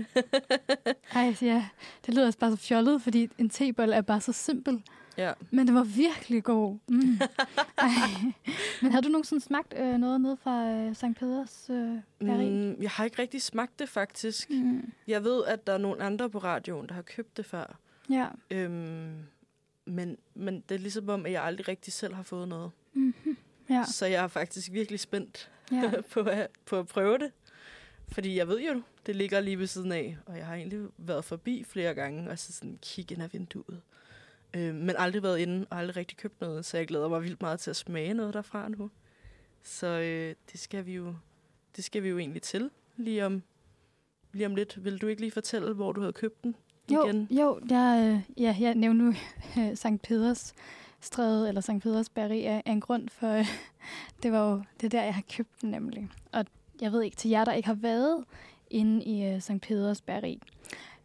ej, 1.15 1.37
ja, 1.43 1.65
det 2.07 2.15
lyder 2.15 2.27
også 2.27 2.39
bare 2.39 2.51
så 2.51 2.57
fjollet, 2.57 3.03
fordi 3.03 3.29
en 3.39 3.51
tebold 3.51 3.93
er 3.93 4.01
bare 4.01 4.21
så 4.21 4.33
simpel. 4.33 4.83
Ja. 5.19 5.33
Men 5.51 5.67
det 5.67 5.75
var 5.75 5.85
virkelig 5.85 6.45
god. 6.45 6.79
Mm. 6.89 7.19
Ej. 7.79 7.89
Men 8.83 8.93
har 8.93 9.01
du 9.01 9.09
nogensinde 9.09 9.45
smagt 9.45 9.75
øh, 9.77 9.99
noget 9.99 10.21
ned 10.21 10.37
fra 10.37 10.71
øh, 10.71 10.95
St. 10.95 11.19
Peders 11.19 11.71
øh? 11.71 11.97
Mm, 12.21 12.83
jeg 12.83 12.91
har 12.91 13.05
ikke 13.05 13.23
rigtig 13.23 13.43
smagt 13.43 13.79
det, 13.79 13.89
faktisk. 13.89 14.51
Mm. 14.51 14.93
Jeg 15.09 15.25
ved, 15.25 15.45
at 15.45 15.67
der 15.67 15.73
er 15.73 15.79
nogle 15.79 16.03
andre 16.03 16.31
på 16.31 16.39
radioen, 16.39 16.89
der 16.89 16.95
har 16.95 17.03
købt 17.03 17.37
det 17.37 17.47
før. 17.47 17.79
Ja. 18.11 18.27
Øhm, 18.51 19.17
men, 19.85 20.17
men 20.35 20.65
det 20.69 20.75
er 20.75 20.79
ligesom 20.79 21.09
om, 21.09 21.27
at 21.27 21.33
jeg 21.33 21.45
aldrig 21.45 21.69
rigtig 21.69 21.93
selv 21.93 22.15
har 22.15 22.23
fået 22.23 22.49
noget. 22.49 22.71
Mm-hmm. 22.95 23.37
Ja. 23.71 23.85
Så 23.85 24.07
jeg 24.07 24.25
er 24.25 24.29
faktisk 24.29 24.73
virkelig 24.73 25.01
spændt 25.01 25.51
ja. 25.73 25.93
på, 26.12 26.21
at, 26.21 26.49
på 26.67 26.79
at 26.79 26.87
prøve 26.87 27.19
det. 27.19 27.33
Fordi 28.09 28.37
jeg 28.37 28.49
ved 28.49 28.61
jo, 28.61 28.83
det 29.07 29.17
ligger 29.17 29.41
lige 29.41 29.59
ved 29.59 29.67
siden 29.67 29.93
af, 29.93 30.17
og 30.27 30.37
jeg 30.37 30.47
har 30.47 30.55
egentlig 30.55 30.89
været 30.97 31.25
forbi 31.25 31.65
flere 31.65 31.95
gange, 31.95 32.31
og 32.31 32.39
så 32.39 32.53
sådan 32.53 32.79
kigge 32.83 33.15
ind 33.15 33.23
ad 33.23 33.29
vinduet. 33.29 33.81
Øh, 34.55 34.75
men 34.75 34.95
aldrig 34.99 35.23
været 35.23 35.39
inde, 35.39 35.67
og 35.71 35.79
aldrig 35.79 35.97
rigtig 35.97 36.17
købt 36.17 36.41
noget, 36.41 36.65
så 36.65 36.77
jeg 36.77 36.87
glæder 36.87 37.09
mig 37.09 37.23
vildt 37.23 37.43
meget 37.43 37.61
til 37.61 37.71
at 37.71 37.77
smage 37.77 38.15
noget 38.15 38.35
derfra 38.35 38.69
nu. 38.69 38.91
Så 39.63 39.87
øh, 39.87 40.35
det, 40.53 40.61
skal 40.61 40.87
vi 40.87 40.95
jo, 40.95 41.15
det 41.77 41.85
skal 41.85 42.03
vi 42.03 42.09
jo 42.09 42.19
egentlig 42.19 42.43
til 42.43 42.71
lige 42.97 43.27
om, 43.27 43.43
lige 44.33 44.47
om 44.47 44.55
lidt. 44.55 44.85
Vil 44.85 44.99
du 45.01 45.07
ikke 45.07 45.23
lige 45.23 45.33
fortælle, 45.33 45.75
hvor 45.75 45.93
du 45.93 46.01
havde 46.01 46.13
købt 46.13 46.45
den 46.45 46.57
Jo, 46.91 47.05
igen? 47.05 47.29
jo 47.31 47.61
jeg, 47.71 48.23
øh, 48.27 48.43
ja, 48.43 48.57
jeg 48.61 48.75
nævnte 48.75 49.05
nu 49.05 49.15
øh, 49.59 49.77
St. 49.77 50.03
Peders 50.03 50.55
stræde, 51.01 51.49
eller 51.49 51.61
St. 51.61 51.81
Peders 51.81 52.09
bageri 52.09 52.45
af, 52.45 52.63
af 52.67 52.73
en 52.73 52.81
grund, 52.81 53.09
for 53.09 53.29
øh, 53.29 53.47
det 54.23 54.33
var 54.33 54.51
jo 54.51 54.63
det 54.81 54.87
er 54.87 54.91
der, 54.91 55.03
jeg 55.03 55.15
har 55.15 55.25
købt 55.37 55.61
den 55.61 55.71
nemlig. 55.71 56.09
Og 56.33 56.45
jeg 56.81 56.93
ved 56.93 57.03
ikke, 57.03 57.17
til 57.17 57.31
jer, 57.31 57.45
der 57.45 57.53
ikke 57.53 57.67
har 57.67 57.75
været 57.75 58.25
inde 58.71 59.05
i 59.05 59.25
øh, 59.27 59.41
St. 59.41 59.61
Peders 59.63 60.01
bageri, 60.01 60.41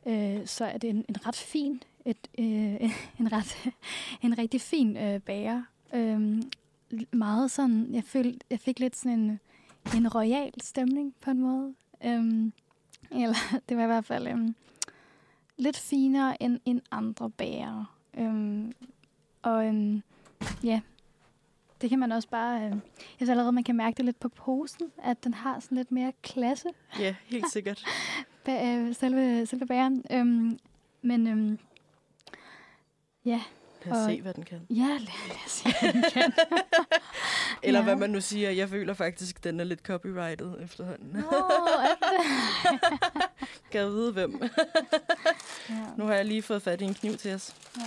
øh, 0.05 0.47
så 0.47 0.65
er 0.65 0.77
det 0.77 0.89
en, 0.89 1.05
en 1.09 1.27
ret 1.27 1.35
fin, 1.35 1.83
et, 2.05 2.27
øh, 2.39 2.45
en, 3.19 3.31
ret, 3.31 3.69
en 4.21 4.37
rigtig 4.37 4.61
fin 4.61 4.97
øh, 4.97 5.19
bager. 5.21 5.63
Øh, 5.93 6.41
meget 7.11 7.51
sådan, 7.51 7.93
jeg, 7.93 8.03
følte, 8.03 8.39
jeg 8.49 8.59
fik 8.59 8.79
lidt 8.79 8.95
sådan 8.95 9.19
en, 9.19 9.39
en 9.95 10.07
royal 10.15 10.51
stemning 10.61 11.15
på 11.21 11.31
en 11.31 11.41
måde. 11.41 11.73
Øh, 12.05 12.51
eller 13.11 13.35
det 13.69 13.77
var 13.77 13.83
i 13.83 13.87
hvert 13.87 14.05
fald... 14.05 14.27
Øh, 14.27 14.37
lidt 15.57 15.77
finere 15.77 16.43
end, 16.43 16.59
end 16.65 16.81
andre 16.91 17.29
bager. 17.29 17.95
Øhm, 18.17 18.73
og 19.41 19.65
øhm, 19.67 20.01
ja, 20.63 20.81
det 21.81 21.89
kan 21.89 21.99
man 21.99 22.11
også 22.11 22.29
bare... 22.29 22.57
Øh, 22.61 22.71
jeg 22.71 22.81
synes 23.15 23.29
allerede, 23.29 23.51
man 23.51 23.63
kan 23.63 23.75
mærke 23.75 23.97
det 23.97 24.05
lidt 24.05 24.19
på 24.19 24.29
posen, 24.29 24.87
at 25.03 25.23
den 25.23 25.33
har 25.33 25.59
sådan 25.59 25.77
lidt 25.77 25.91
mere 25.91 26.11
klasse, 26.21 26.69
Ja, 26.99 27.15
helt 27.25 27.51
sikkert. 27.51 27.85
ba- 28.47 28.65
øh, 28.65 28.95
selve, 28.95 29.45
selve 29.45 29.65
bageren. 29.65 30.03
Øhm, 30.11 30.59
men 31.01 31.27
øhm, 31.27 31.59
ja, 33.25 33.41
Lad 33.85 33.93
os 33.93 33.97
Og- 33.99 34.05
se, 34.09 34.21
hvad 34.21 34.33
den 34.33 34.43
kan. 34.43 34.61
ja, 34.69 34.83
lad, 34.83 34.99
lad 35.27 35.35
os 35.45 35.51
se, 35.51 35.75
hvad 35.81 35.93
den 35.93 36.03
kan. 36.13 36.33
Eller 37.63 37.79
Ja. 37.79 37.83
hvad 37.83 37.95
man 37.95 38.09
nu 38.09 38.21
siger. 38.21 38.51
Jeg 38.51 38.69
føler 38.69 38.93
faktisk, 38.93 39.35
at 39.37 39.43
den 39.43 39.59
er 39.59 39.63
lidt 39.63 39.79
copyrighted 39.79 40.53
efterhånden. 40.63 41.07
Nå, 41.13 41.19
er 41.29 41.95
det? 42.01 42.81
Kan 43.71 43.81
jeg 43.81 43.89
vide, 43.89 44.11
hvem? 44.11 44.41
ja, 45.69 45.73
Nu 45.97 46.05
har 46.05 46.13
jeg 46.13 46.25
lige 46.25 46.41
fået 46.41 46.61
fat 46.61 46.81
i 46.81 46.83
en 46.83 46.93
kniv 46.93 47.17
til 47.17 47.33
os. 47.33 47.53
ja. 47.77 47.83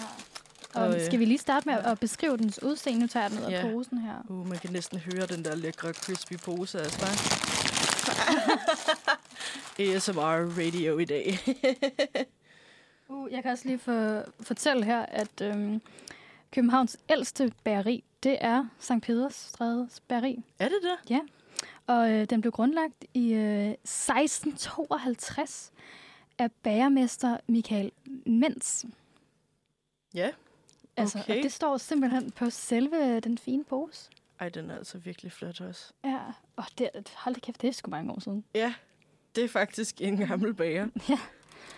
Og, 0.75 0.83
Og, 0.83 0.95
øh, 0.95 1.07
skal 1.07 1.19
vi 1.19 1.25
lige 1.25 1.39
starte 1.39 1.69
med 1.69 1.75
at, 1.79 1.87
at 1.87 2.01
beskrive 2.01 2.37
dens 2.37 2.63
udseende? 2.63 3.01
Nu 3.01 3.07
tager 3.07 3.25
jeg 3.25 3.31
den 3.31 3.39
ud 3.39 3.45
af 3.45 3.51
Ja. 3.51 3.63
posen 3.73 3.99
her. 3.99 4.15
Uh, 4.29 4.49
man 4.49 4.59
kan 4.59 4.73
næsten 4.73 4.99
høre 4.99 5.27
den 5.27 5.45
der 5.45 5.55
lækre 5.57 5.93
crispy 5.93 6.33
pose 6.39 6.81
af 6.81 6.87
mig. 7.01 7.09
ASMR 9.79 10.59
radio 10.59 10.99
i 10.99 11.05
dag. 11.05 11.39
Uh, 13.13 13.33
jeg 13.33 13.43
kan 13.43 13.53
også 13.53 13.69
lige 13.69 13.79
for, 13.79 14.25
fortælle 14.41 14.85
her, 14.85 15.07
at 15.07 15.41
øhm, 15.41 15.81
Københavns 16.51 16.97
ældste 17.11 17.53
bageri, 17.65 18.05
det 18.23 18.39
er 18.41 18.67
St. 18.79 18.93
Peders 19.03 19.35
Strædes 19.35 20.01
bageri. 20.01 20.43
er 20.59 20.69
det 20.69 20.79
det? 20.83 21.21
Og 21.87 22.11
øh, 22.11 22.25
den 22.25 22.41
blev 22.41 22.53
grundlagt 22.53 23.05
i 23.15 23.33
øh, 23.33 23.71
1652 23.71 25.73
af 26.39 26.53
bagermester 26.53 27.37
Michael 27.47 27.93
Mens. 28.27 28.87
Ja. 30.15 30.31
Altså, 30.97 31.19
Okay. 31.19 31.37
Og 31.37 31.43
det 31.43 31.53
står 31.53 31.77
simpelthen 31.77 32.31
på 32.31 32.51
selve 32.51 33.21
den 33.21 33.39
fine 33.39 33.65
pose. 33.65 34.11
Ej, 34.41 34.49
den 34.49 34.71
er 34.71 34.77
altså 34.77 34.99
virkelig 34.99 35.33
flot 35.33 35.61
også. 35.61 35.93
Ja, 36.05 36.19
og 36.57 36.65
det, 36.79 36.91
hold 37.17 37.35
da 37.35 37.41
kæft, 37.41 37.63
det 37.63 37.69
er 37.69 37.73
sgu 37.73 37.91
mange 37.91 38.13
år 38.13 38.21
siden. 38.21 38.45
Ja, 38.55 38.75
det 39.37 39.45
er 39.45 39.49
faktisk 39.49 40.01
en 40.01 40.17
gammel 40.17 40.55
bager. 40.55 40.89
Ja. 41.09 41.19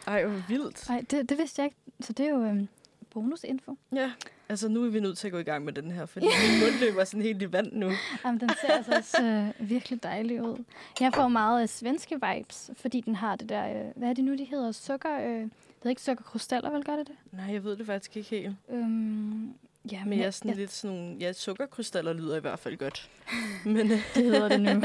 Ej, 0.06 0.24
hvor 0.24 0.42
vildt. 0.48 0.88
Nej, 0.88 1.04
det, 1.10 1.28
det 1.28 1.38
vidste 1.38 1.62
jeg 1.62 1.66
ikke. 1.66 1.76
Så 2.00 2.12
det 2.12 2.26
er 2.26 2.30
jo 2.30 2.44
øhm, 2.44 2.68
bonusinfo. 3.10 3.76
Ja, 3.94 4.12
altså 4.48 4.68
nu 4.68 4.84
er 4.84 4.88
vi 4.88 5.00
nødt 5.00 5.18
til 5.18 5.28
at 5.28 5.32
gå 5.32 5.38
i 5.38 5.42
gang 5.42 5.64
med 5.64 5.72
den 5.72 5.90
her, 5.90 6.06
fordi 6.06 6.26
min 6.50 6.60
mund 6.60 6.80
løber 6.80 7.04
sådan 7.04 7.22
helt 7.22 7.42
i 7.42 7.52
vand 7.52 7.72
nu. 7.72 7.90
Jamen, 8.24 8.40
den 8.40 8.50
ser 8.60 8.72
altså 8.72 8.92
også 8.96 9.22
øh, 9.22 9.68
virkelig 9.68 10.02
dejlig 10.02 10.42
ud. 10.42 10.64
Jeg 11.00 11.14
får 11.14 11.28
meget 11.28 11.62
af 11.62 11.68
svenske 11.68 12.14
vibes, 12.14 12.70
fordi 12.76 13.00
den 13.00 13.14
har 13.14 13.36
det 13.36 13.48
der, 13.48 13.68
øh, 13.68 13.90
hvad 13.96 14.08
er 14.08 14.12
det 14.12 14.24
nu, 14.24 14.36
de 14.36 14.44
hedder? 14.44 14.72
Sukker, 14.72 15.18
øh, 15.18 15.24
det 15.24 15.50
hedder 15.78 15.90
ikke 15.90 16.02
sukkerkrystaller, 16.02 16.70
vel 16.70 16.84
gør 16.84 16.96
det 16.96 17.06
det? 17.06 17.16
Nej, 17.32 17.52
jeg 17.52 17.64
ved 17.64 17.76
det 17.76 17.86
faktisk 17.86 18.16
ikke 18.16 18.30
helt. 18.30 18.56
Øhm, 18.70 19.54
ja, 19.92 20.04
Men 20.04 20.18
jeg 20.18 20.26
er 20.26 20.30
sådan 20.30 20.56
lidt 20.56 20.72
sådan 20.72 20.96
nogle... 20.96 21.16
Ja, 21.20 21.32
sukkerkrystaller 21.32 22.12
lyder 22.12 22.36
i 22.36 22.40
hvert 22.40 22.58
fald 22.58 22.76
godt. 22.76 23.10
Men, 23.64 23.90
øh, 23.90 24.14
det 24.14 24.24
hedder 24.24 24.48
det 24.48 24.60
nu. 24.60 24.70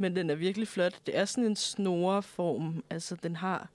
men 0.00 0.16
den 0.16 0.30
er 0.30 0.34
virkelig 0.34 0.68
flot. 0.68 1.00
Det 1.06 1.16
er 1.16 1.24
sådan 1.24 1.44
en 1.44 1.56
snoreform. 1.56 2.84
Altså, 2.90 3.16
den 3.16 3.36
har... 3.36 3.70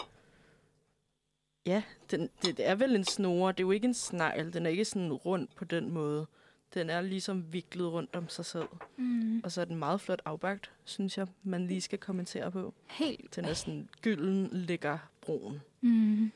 Ja, 1.66 1.84
den, 2.12 2.30
det, 2.42 2.58
det 2.58 2.68
er 2.68 2.76
vel 2.76 2.96
en 2.96 3.04
snore. 3.04 3.52
Det 3.52 3.60
er 3.60 3.64
jo 3.64 3.72
ikke 3.72 3.88
en 3.88 3.94
snegl. 3.94 4.54
Den 4.54 4.66
er 4.66 4.70
ikke 4.70 4.86
sådan 4.86 5.14
rund 5.14 5.48
på 5.56 5.66
den 5.66 5.92
måde. 5.92 6.28
Den 6.74 6.90
er 6.90 7.02
ligesom 7.02 7.54
viklet 7.54 7.92
rundt 7.92 8.16
om 8.16 8.30
sig 8.30 8.46
selv. 8.46 8.68
mm, 8.98 9.42
Og 9.44 9.52
så 9.52 9.62
er 9.62 9.66
den 9.66 9.76
meget 9.76 10.02
flot 10.02 10.22
afbagt, 10.26 10.72
synes 10.84 11.18
jeg, 11.18 11.28
man 11.44 11.68
lige 11.68 11.82
skal 11.82 12.00
kommentere 12.00 12.52
på. 12.52 12.74
helt. 12.88 13.36
Den 13.36 13.46
er 13.46 13.54
sådan 13.54 13.90
gylden, 14.02 14.50
lækker 14.52 14.98
brun. 15.22 15.62
Mm, 15.82 16.32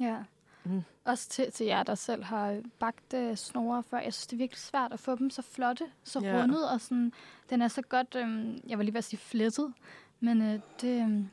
ja. 0.00 0.22
Mm. 0.64 0.82
Også 1.04 1.28
til, 1.28 1.52
til 1.52 1.66
jer, 1.66 1.82
der 1.82 1.94
selv 1.94 2.24
har 2.24 2.60
bagt 2.78 3.14
øh, 3.14 3.36
snore 3.36 3.82
før. 3.82 3.98
Jeg 3.98 4.12
synes, 4.14 4.26
det 4.26 4.32
er 4.32 4.38
virkelig 4.38 4.58
svært 4.60 4.92
at 4.92 5.00
få 5.00 5.16
dem 5.16 5.30
så 5.30 5.42
flotte, 5.42 5.84
så 6.04 6.20
Ja. 6.20 6.40
rundet, 6.42 6.70
og 6.70 6.80
sådan, 6.80 7.12
den 7.50 7.62
er 7.62 7.68
så 7.68 7.82
godt, 7.82 8.14
øhm, 8.18 8.60
jeg 8.68 8.78
var 8.78 8.84
lige 8.84 8.94
ved 8.94 8.98
at 8.98 9.04
sige 9.04 9.20
flettet, 9.20 9.72
men 10.20 10.42
øh, 10.42 10.52
det, 10.52 10.60
Den 10.80 11.30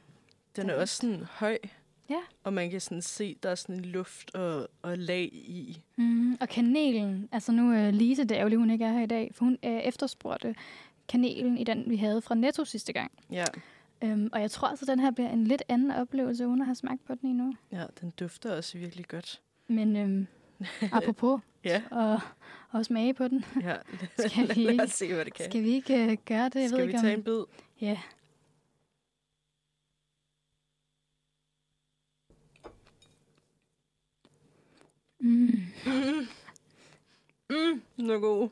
Den 0.56 0.70
er 0.70 0.74
er 0.74 0.82
også 0.82 0.96
sådan 0.96 1.24
høj. 1.32 1.58
Ja. 2.10 2.20
Og 2.44 2.54
man 2.54 2.70
kan 2.70 2.82
sådan 2.82 3.02
se, 3.02 3.36
der 3.44 3.50
er 3.50 3.56
sådan 3.56 3.76
en 3.76 3.86
luft 3.86 4.36
og, 4.36 4.68
og 4.82 4.98
lag 4.98 5.24
i. 5.34 5.82
Mm, 5.96 6.38
og 6.42 6.50
kanelen, 6.50 7.30
altså 7.32 7.52
nu 7.52 7.88
uh, 7.88 7.94
Lise, 7.94 8.24
det 8.24 8.32
er 8.32 8.38
ærgerligt, 8.38 8.60
hun 8.60 8.70
ikke 8.70 8.86
er 8.86 8.92
her 8.94 9.02
i 9.04 9.06
dag, 9.06 9.32
for 9.34 9.46
hun 9.46 9.58
uh, 9.64 9.70
efterspurgte 9.72 10.56
kanelen 11.08 11.58
i 11.58 11.64
den, 11.64 11.84
vi 11.90 11.96
havde 11.96 12.22
fra 12.22 12.36
Netto 12.36 12.66
sidste 12.66 12.94
gang. 12.94 13.12
Ja, 13.32 13.46
Um, 14.04 14.30
og 14.34 14.42
jeg 14.42 14.52
tror 14.52 14.68
altså, 14.68 14.86
den 14.86 15.00
her 15.00 15.12
bliver 15.12 15.30
en 15.30 15.44
lidt 15.44 15.64
anden 15.70 15.92
oplevelse, 15.92 16.48
uden 16.48 16.62
at 16.62 16.66
have 16.66 16.76
smagt 16.76 17.06
på 17.06 17.16
den 17.16 17.30
endnu. 17.30 17.54
ja 17.72 17.86
den 18.02 18.12
dufter 18.20 18.56
også 18.56 18.78
virkelig 18.78 19.08
godt. 19.08 19.42
Men 19.68 19.96
um, 19.96 20.28
Apropos, 20.92 21.42
Ja, 21.64 21.84
og, 21.92 22.20
og 22.72 22.86
smage 22.86 23.14
på 23.14 23.28
den. 23.28 23.46
ja. 23.62 23.76
Skal 24.28 24.56
vi 24.56 24.62
Lad 24.64 24.72
ikke- 24.72 24.84
os 24.84 24.90
se, 24.92 25.14
hvad 25.14 25.26
det 25.26 25.34
kan. 25.34 25.46
Skal 25.46 25.64
vi 25.64 25.70
ikke 25.70 25.94
uh, 26.08 26.14
gøre 26.26 26.50
det? 26.50 26.56
Jeg 26.62 26.70
Skal 26.70 26.80
ved 26.80 26.86
vi 26.86 26.92
ikke, 26.92 27.02
tage 27.02 27.14
om... 27.14 27.20
en 27.20 27.24
bid? 27.24 27.44
Ja. 27.82 27.98
Mm. 35.20 35.50
Mm. 35.86 36.28
Mm, 37.50 37.82
den 37.98 38.10
er 38.10 38.20
god. 38.20 38.50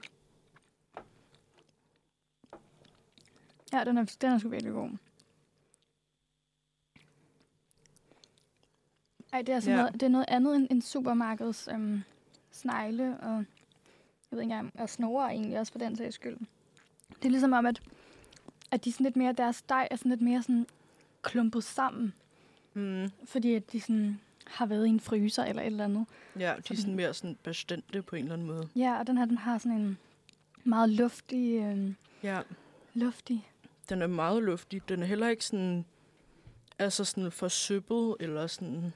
Ja, 3.73 3.83
den 3.83 3.97
er, 3.97 4.15
den 4.21 4.31
er 4.31 4.37
sgu 4.37 4.49
virkelig 4.49 4.73
god. 4.73 4.89
Ej, 9.33 9.41
det 9.41 9.55
er, 9.55 9.59
sådan 9.59 9.71
Ja. 9.73 9.77
ja. 9.77 9.81
noget, 9.83 9.93
det 9.93 10.03
er 10.03 10.09
noget 10.09 10.25
andet 10.27 10.55
end, 10.55 10.67
end 10.71 10.81
supermarkedets 10.81 11.67
øhm, 11.71 12.01
snegle 12.51 13.17
og 13.21 13.35
jeg 14.31 14.37
ved 14.37 14.41
ikke 14.41 14.53
engang, 14.53 14.71
og 14.79 14.89
snore 14.89 15.29
egentlig 15.31 15.59
også 15.59 15.71
for 15.71 15.79
den 15.79 15.95
sags 15.95 16.15
skyld. 16.15 16.37
Det 17.09 17.25
er 17.25 17.29
ligesom 17.29 17.53
om, 17.53 17.65
at, 17.65 17.81
at 18.71 18.85
de 18.85 18.91
sådan 18.91 19.03
lidt 19.03 19.15
mere, 19.15 19.33
deres 19.33 19.61
dej 19.61 19.87
er 19.91 19.95
sådan 19.95 20.09
lidt 20.09 20.21
mere 20.21 20.41
sådan 20.41 20.65
klumpet 21.21 21.63
sammen, 21.63 22.13
Mm. 22.73 23.09
fordi 23.25 23.53
at 23.55 23.71
de 23.71 23.81
sådan 23.81 24.19
har 24.47 24.65
været 24.65 24.85
i 24.85 24.89
en 24.89 24.99
fryser 24.99 25.43
eller 25.43 25.61
et 25.61 25.65
eller 25.65 25.83
andet. 25.85 26.05
Ja, 26.39 26.53
de 26.67 26.73
er 26.73 26.77
sådan 26.77 26.95
mere 26.95 27.13
sådan 27.13 27.37
bestandte 27.43 28.01
på 28.01 28.15
en 28.15 28.23
eller 28.23 28.33
anden 28.33 28.47
måde. 28.47 28.69
Ja, 28.75 28.99
og 28.99 29.07
den 29.07 29.17
her, 29.17 29.25
den 29.25 29.37
har 29.37 29.57
sådan 29.57 29.77
en 29.77 29.97
meget 30.63 30.89
luftig, 30.89 31.55
øhm, 31.63 31.95
Ja, 32.23 32.39
luftig. 32.93 33.49
den 33.89 34.01
er 34.01 34.07
meget 34.07 34.43
luftig. 34.43 34.89
Den 34.89 35.01
er 35.01 35.05
heller 35.05 35.27
ikke 35.29 35.45
sådan, 35.45 35.85
altså 36.79 37.03
sådan 37.05 37.31
for 37.31 37.47
søppet, 37.47 38.15
eller 38.19 38.47
sådan, 38.47 38.93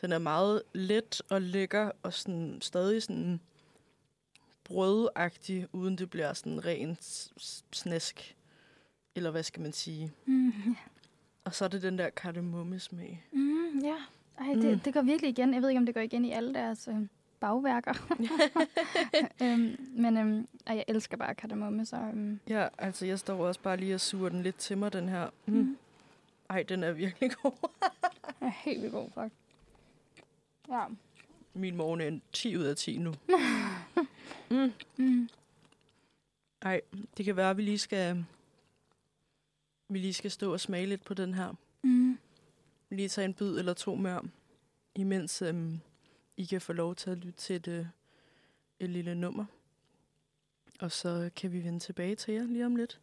den 0.00 0.12
er 0.12 0.18
meget 0.18 0.62
let 0.72 1.22
og 1.30 1.42
lækker, 1.42 1.90
og 2.02 2.12
sådan 2.12 2.58
stadig 2.60 3.02
sådan 3.02 3.40
brødagtig, 4.64 5.66
uden 5.72 5.98
det 5.98 6.10
bliver 6.10 6.32
sådan 6.32 6.64
ren 6.64 6.96
s- 7.00 7.32
s- 7.40 7.64
snask. 7.72 8.36
Eller 9.14 9.30
hvad 9.30 9.42
skal 9.42 9.62
man 9.62 9.72
sige? 9.72 10.12
Mm, 10.26 10.48
ja. 10.48 10.74
Og 11.44 11.54
så 11.54 11.64
er 11.64 11.68
det 11.68 11.82
den 11.82 11.98
der 11.98 12.10
kardemommesmag. 12.10 13.24
Mm, 13.32 13.78
ja. 13.82 13.96
Ej, 14.38 14.54
Mm. 14.54 14.60
det, 14.60 14.84
det 14.84 14.94
går 14.94 15.02
virkelig 15.02 15.28
igen. 15.30 15.54
Jeg 15.54 15.62
ved 15.62 15.68
ikke, 15.68 15.78
om 15.78 15.86
det 15.86 15.94
går 15.94 16.00
igen 16.00 16.24
i 16.24 16.32
alle 16.32 16.54
deres 16.54 16.88
øh, 16.88 17.06
bagværker. 17.40 17.92
øhm, 19.42 19.76
men 19.90 20.16
øhm, 20.16 20.48
ej, 20.66 20.76
jeg 20.76 20.84
elsker 20.88 21.16
bare 21.16 21.34
kardemomme, 21.34 21.86
så... 21.86 21.96
Øhm, 21.96 22.40
Ja, 22.48 22.68
altså 22.78 23.06
jeg 23.06 23.18
står 23.18 23.46
også 23.46 23.60
bare 23.60 23.76
lige 23.76 23.94
og 23.94 24.00
suger 24.00 24.28
den 24.28 24.42
lidt 24.42 24.56
til 24.56 24.78
mig, 24.78 24.92
den 24.92 25.08
her. 25.08 25.30
Mm. 25.46 25.54
mm. 25.54 25.78
Ej, 26.50 26.62
den 26.62 26.82
er 26.84 26.92
virkelig 26.92 27.30
god. 27.42 27.52
er 28.40 28.50
helt 28.64 28.82
vildt 28.82 28.94
god, 28.94 29.08
fuck. 29.14 29.32
Ja. 30.70 30.84
Min 31.54 31.76
morgen 31.76 32.00
er 32.00 32.08
en 32.08 32.22
10 32.32 32.56
ud 32.56 32.64
af 32.64 32.76
10 32.76 32.98
nu. 32.98 33.14
mm. 34.50 34.72
Mm. 34.96 35.28
Ej, 36.62 36.80
det 37.16 37.24
kan 37.24 37.36
være, 37.36 37.50
at 37.50 37.56
vi 37.56 37.62
lige 37.62 37.78
skal, 37.78 38.24
vi 39.88 39.98
lige 39.98 40.14
skal 40.14 40.30
stå 40.30 40.52
og 40.52 40.60
smage 40.60 40.86
lidt 40.86 41.04
på 41.04 41.14
den 41.14 41.34
her. 41.34 41.54
Mm. 41.82 42.18
Lige 42.90 43.08
tage 43.08 43.24
en 43.24 43.34
bid 43.34 43.58
eller 43.58 43.74
to 43.74 43.94
mere, 43.94 44.22
imens 44.94 45.42
øhm, 45.42 45.80
I 46.36 46.44
kan 46.44 46.60
få 46.60 46.72
lov 46.72 46.94
til 46.94 47.10
at 47.10 47.18
lytte 47.18 47.38
til 47.38 47.56
et, 47.56 47.68
øh, 47.68 47.86
et 48.80 48.90
lille 48.90 49.14
nummer. 49.14 49.44
Og 50.80 50.92
så 50.92 51.30
kan 51.36 51.52
vi 51.52 51.64
vende 51.64 51.78
tilbage 51.80 52.16
til 52.16 52.34
jer 52.34 52.44
lige 52.44 52.66
om 52.66 52.76
lidt. 52.76 53.00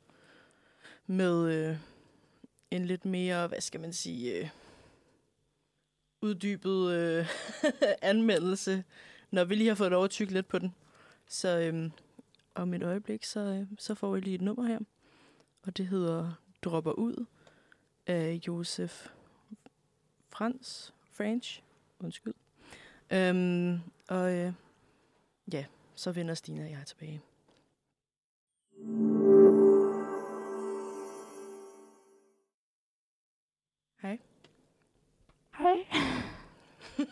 Med 1.07 1.53
øh, 1.53 1.78
en 2.72 2.86
lidt 2.86 3.05
mere, 3.05 3.47
hvad 3.47 3.61
skal 3.61 3.80
man 3.80 3.93
sige, 3.93 4.34
øh, 4.39 4.49
uddybet 6.22 6.91
øh, 6.91 7.28
anmeldelse, 8.01 8.84
når 9.32 9.43
vi 9.43 9.55
lige 9.55 9.68
har 9.68 9.76
fået 9.76 9.91
lov 9.91 10.03
at 10.03 10.09
tykke 10.09 10.34
lidt 10.34 10.47
på 10.47 10.59
den. 10.59 10.76
Så 11.28 11.59
øh, 11.59 11.91
om 12.55 12.74
et 12.74 12.84
øjeblik, 12.84 13.24
så, 13.24 13.39
øh, 13.39 13.68
så 13.80 13.95
får 13.95 14.13
vi 14.13 14.20
lige 14.20 14.36
et 14.36 14.41
nummer 14.41 14.68
her. 14.68 14.80
Og 15.63 15.78
det 15.78 15.88
hedder 15.88 16.32
Dropper 16.63 16.91
ud 16.91 17.26
af 18.07 18.39
Josef 18.47 19.07
Frans, 20.30 20.93
French, 21.11 21.63
undskyld. 21.99 22.34
Øhm, 23.11 23.80
og 24.09 24.34
øh, 24.34 24.53
ja, 25.53 25.65
så 25.95 26.11
vender 26.11 26.34
Stina 26.34 26.63
og 26.63 26.72
jeg 26.72 26.84
tilbage. 26.86 27.22
Hej. 28.78 29.26
Hej. 35.58 35.88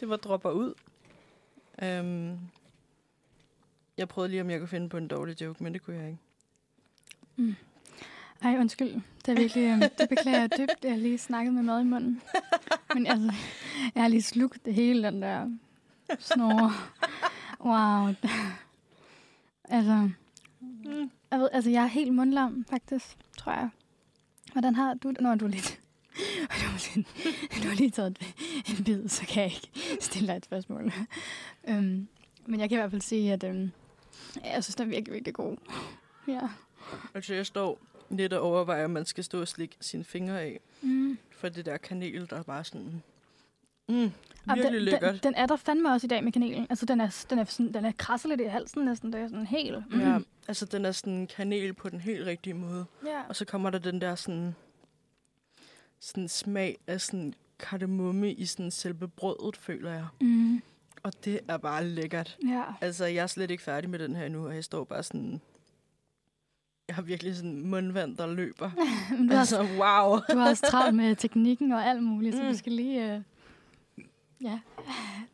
det 0.00 0.08
var 0.08 0.16
dropper 0.16 0.50
ud. 0.50 0.74
Øhm, 1.82 2.38
jeg 3.96 4.08
prøvede 4.08 4.30
lige, 4.30 4.40
om 4.40 4.50
jeg 4.50 4.58
kunne 4.58 4.68
finde 4.68 4.88
på 4.88 4.96
en 4.96 5.08
dårlig 5.08 5.40
joke, 5.40 5.62
men 5.64 5.72
det 5.74 5.82
kunne 5.82 5.96
jeg 5.96 6.06
ikke. 6.06 6.20
Mm. 7.36 7.54
Ej, 8.42 8.56
undskyld. 8.58 8.94
Det 9.26 9.32
er 9.32 9.36
virkelig, 9.36 9.64
øhm, 9.70 9.80
det 9.98 10.08
beklager 10.08 10.40
jeg 10.40 10.50
dybt. 10.58 10.84
Jeg 10.84 10.90
har 10.92 10.98
lige 10.98 11.18
snakket 11.18 11.54
med 11.54 11.62
mad 11.62 11.80
i 11.80 11.84
munden. 11.84 12.22
Men 12.94 13.06
altså, 13.06 13.32
jeg 13.94 14.02
har 14.02 14.08
lige 14.08 14.22
slugt 14.22 14.64
det 14.64 14.74
hele, 14.74 15.02
den 15.06 15.22
der 15.22 15.50
snore. 16.18 16.72
Wow. 17.60 18.14
Altså, 19.64 20.10
Mm. 20.84 21.10
jeg, 21.30 21.38
ved, 21.40 21.48
altså, 21.52 21.70
jeg 21.70 21.82
er 21.82 21.86
helt 21.86 22.14
mundlam, 22.14 22.64
faktisk, 22.70 23.16
tror 23.38 23.52
jeg. 23.52 23.68
Hvordan 24.52 24.74
har 24.74 24.94
du 24.94 25.10
det? 25.10 25.20
Nå, 25.20 25.34
du 25.34 25.44
er 25.44 25.50
lidt... 25.50 25.78
Du 26.48 26.66
har, 26.66 26.94
lige, 26.94 27.06
du 27.62 27.68
har 27.68 27.74
lige 27.74 27.90
taget 27.90 28.18
en 28.78 28.84
bid, 28.84 29.08
så 29.08 29.26
kan 29.26 29.42
jeg 29.42 29.52
ikke 29.52 29.70
stille 30.00 30.28
dig 30.28 30.36
et 30.36 30.44
spørgsmål. 30.44 30.92
øhm, 31.68 32.08
men 32.46 32.60
jeg 32.60 32.68
kan 32.68 32.78
i 32.78 32.80
hvert 32.80 32.90
fald 32.90 33.02
sige, 33.02 33.32
at 33.32 33.44
øhm, 33.44 33.70
jeg 34.44 34.64
synes, 34.64 34.74
den 34.74 34.86
er 34.86 34.90
virkelig, 34.90 35.14
virkelig 35.14 35.34
god. 35.34 35.56
Ja. 36.28 36.40
Altså, 37.14 37.34
jeg 37.34 37.46
står 37.46 37.78
lidt 38.10 38.32
og 38.32 38.42
overvejer, 38.42 38.84
om 38.84 38.90
man 38.90 39.06
skal 39.06 39.24
stå 39.24 39.40
og 39.40 39.48
slikke 39.48 39.76
sine 39.80 40.04
fingre 40.04 40.40
af. 40.40 40.60
Mm. 40.82 41.18
For 41.30 41.48
det 41.48 41.66
der 41.66 41.76
kanel, 41.76 42.30
der 42.30 42.38
er 42.38 42.42
bare 42.42 42.64
sådan... 42.64 43.02
Mm, 43.88 44.12
virkelig 44.46 44.72
den, 44.72 44.82
lækkert. 44.82 45.12
Den, 45.12 45.20
den 45.22 45.34
er 45.34 45.46
der 45.46 45.56
fandme 45.56 45.92
også 45.92 46.06
i 46.06 46.08
dag 46.08 46.24
med 46.24 46.32
kanelen. 46.32 46.66
Altså, 46.70 46.86
den 46.86 47.00
er, 47.00 47.24
den 47.30 47.38
er, 47.38 47.44
sådan, 47.44 47.74
den 47.74 47.84
er 47.84 47.92
krasser 47.92 48.28
lidt 48.28 48.40
i 48.40 48.44
halsen 48.44 48.84
næsten. 48.84 49.12
Det 49.12 49.20
er 49.20 49.28
sådan 49.28 49.46
helt... 49.46 49.92
Mm. 49.92 50.00
Ja, 50.00 50.18
altså 50.48 50.66
den 50.66 50.84
er 50.84 50.92
sådan 50.92 51.26
kanel 51.26 51.72
på 51.74 51.88
den 51.88 52.00
helt 52.00 52.26
rigtige 52.26 52.54
måde. 52.54 52.84
ja. 53.06 53.22
Og 53.28 53.36
så 53.36 53.44
kommer 53.44 53.70
der 53.70 53.78
den 53.78 54.00
der 54.00 54.14
sådan, 54.14 54.54
sådan 56.00 56.28
smag 56.28 56.78
af 56.86 57.00
sådan 57.00 57.34
kardemomme 57.58 58.32
i 58.32 58.44
sådan 58.46 58.70
selve 58.70 59.08
brødet, 59.08 59.56
føler 59.56 59.92
jeg. 59.92 60.06
Mm. 60.20 60.62
Og 61.02 61.12
det 61.24 61.40
er 61.48 61.56
bare 61.56 61.84
lækkert. 61.84 62.38
Ja. 62.48 62.62
Altså, 62.80 63.04
jeg 63.06 63.22
er 63.22 63.26
slet 63.26 63.50
ikke 63.50 63.62
færdig 63.62 63.90
med 63.90 63.98
den 63.98 64.16
her 64.16 64.28
nu, 64.28 64.46
og 64.46 64.54
jeg 64.54 64.64
står 64.64 64.84
bare 64.84 65.02
sådan... 65.02 65.40
Jeg 66.88 66.94
har 66.96 67.02
virkelig 67.02 67.36
sådan 67.36 67.60
mundvand, 67.66 68.16
der 68.16 68.26
løber. 68.34 68.70
Men 69.18 69.28
du, 69.28 69.34
altså, 69.36 69.58
wow. 69.62 70.18
du 70.32 70.38
har 70.38 70.48
også 70.48 70.66
travlt 70.66 70.94
med 70.94 71.16
teknikken 71.16 71.72
og 71.72 71.84
alt 71.86 72.02
muligt, 72.02 72.36
så 72.36 72.42
Mm. 72.42 72.48
du 72.48 72.56
skal 72.56 72.72
lige... 72.72 73.14
Øh, 73.14 73.20
ja, 74.42 74.60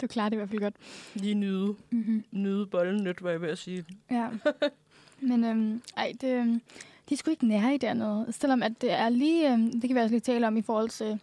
du 0.01 0.07
klarer 0.07 0.29
det 0.29 0.37
i 0.37 0.39
hvert 0.39 0.49
fald 0.49 0.61
godt. 0.61 0.75
Lige 1.15 1.35
nyde, 1.35 1.75
Mm-hmm. 1.91 2.25
nyde 2.31 2.67
bollen 2.67 3.05
lidt, 3.05 3.23
var 3.23 3.31
jeg 3.31 3.41
ved 3.41 3.49
at 3.49 3.59
sige. 3.59 3.85
Ja. 4.11 4.29
Men 5.21 5.45
øhm, 5.45 5.83
ej, 5.97 6.13
det, 6.21 6.29
øhm, 6.29 6.61
de 7.09 7.15
er 7.15 7.17
sgu 7.17 7.31
ikke 7.31 7.47
nære 7.47 7.75
i 7.75 7.79
dernede. 7.79 8.27
Selvom 8.31 8.63
at 8.63 8.81
det 8.81 8.93
er 8.93 9.09
lige, 9.09 9.53
øhm, 9.53 9.81
det 9.81 9.83
kan 9.83 9.95
vi 9.95 10.01
også 10.01 10.11
lige 10.11 10.21
tale 10.21 10.47
om 10.47 10.57
i 10.57 10.63
forhold 10.63 10.89
til 10.89 11.21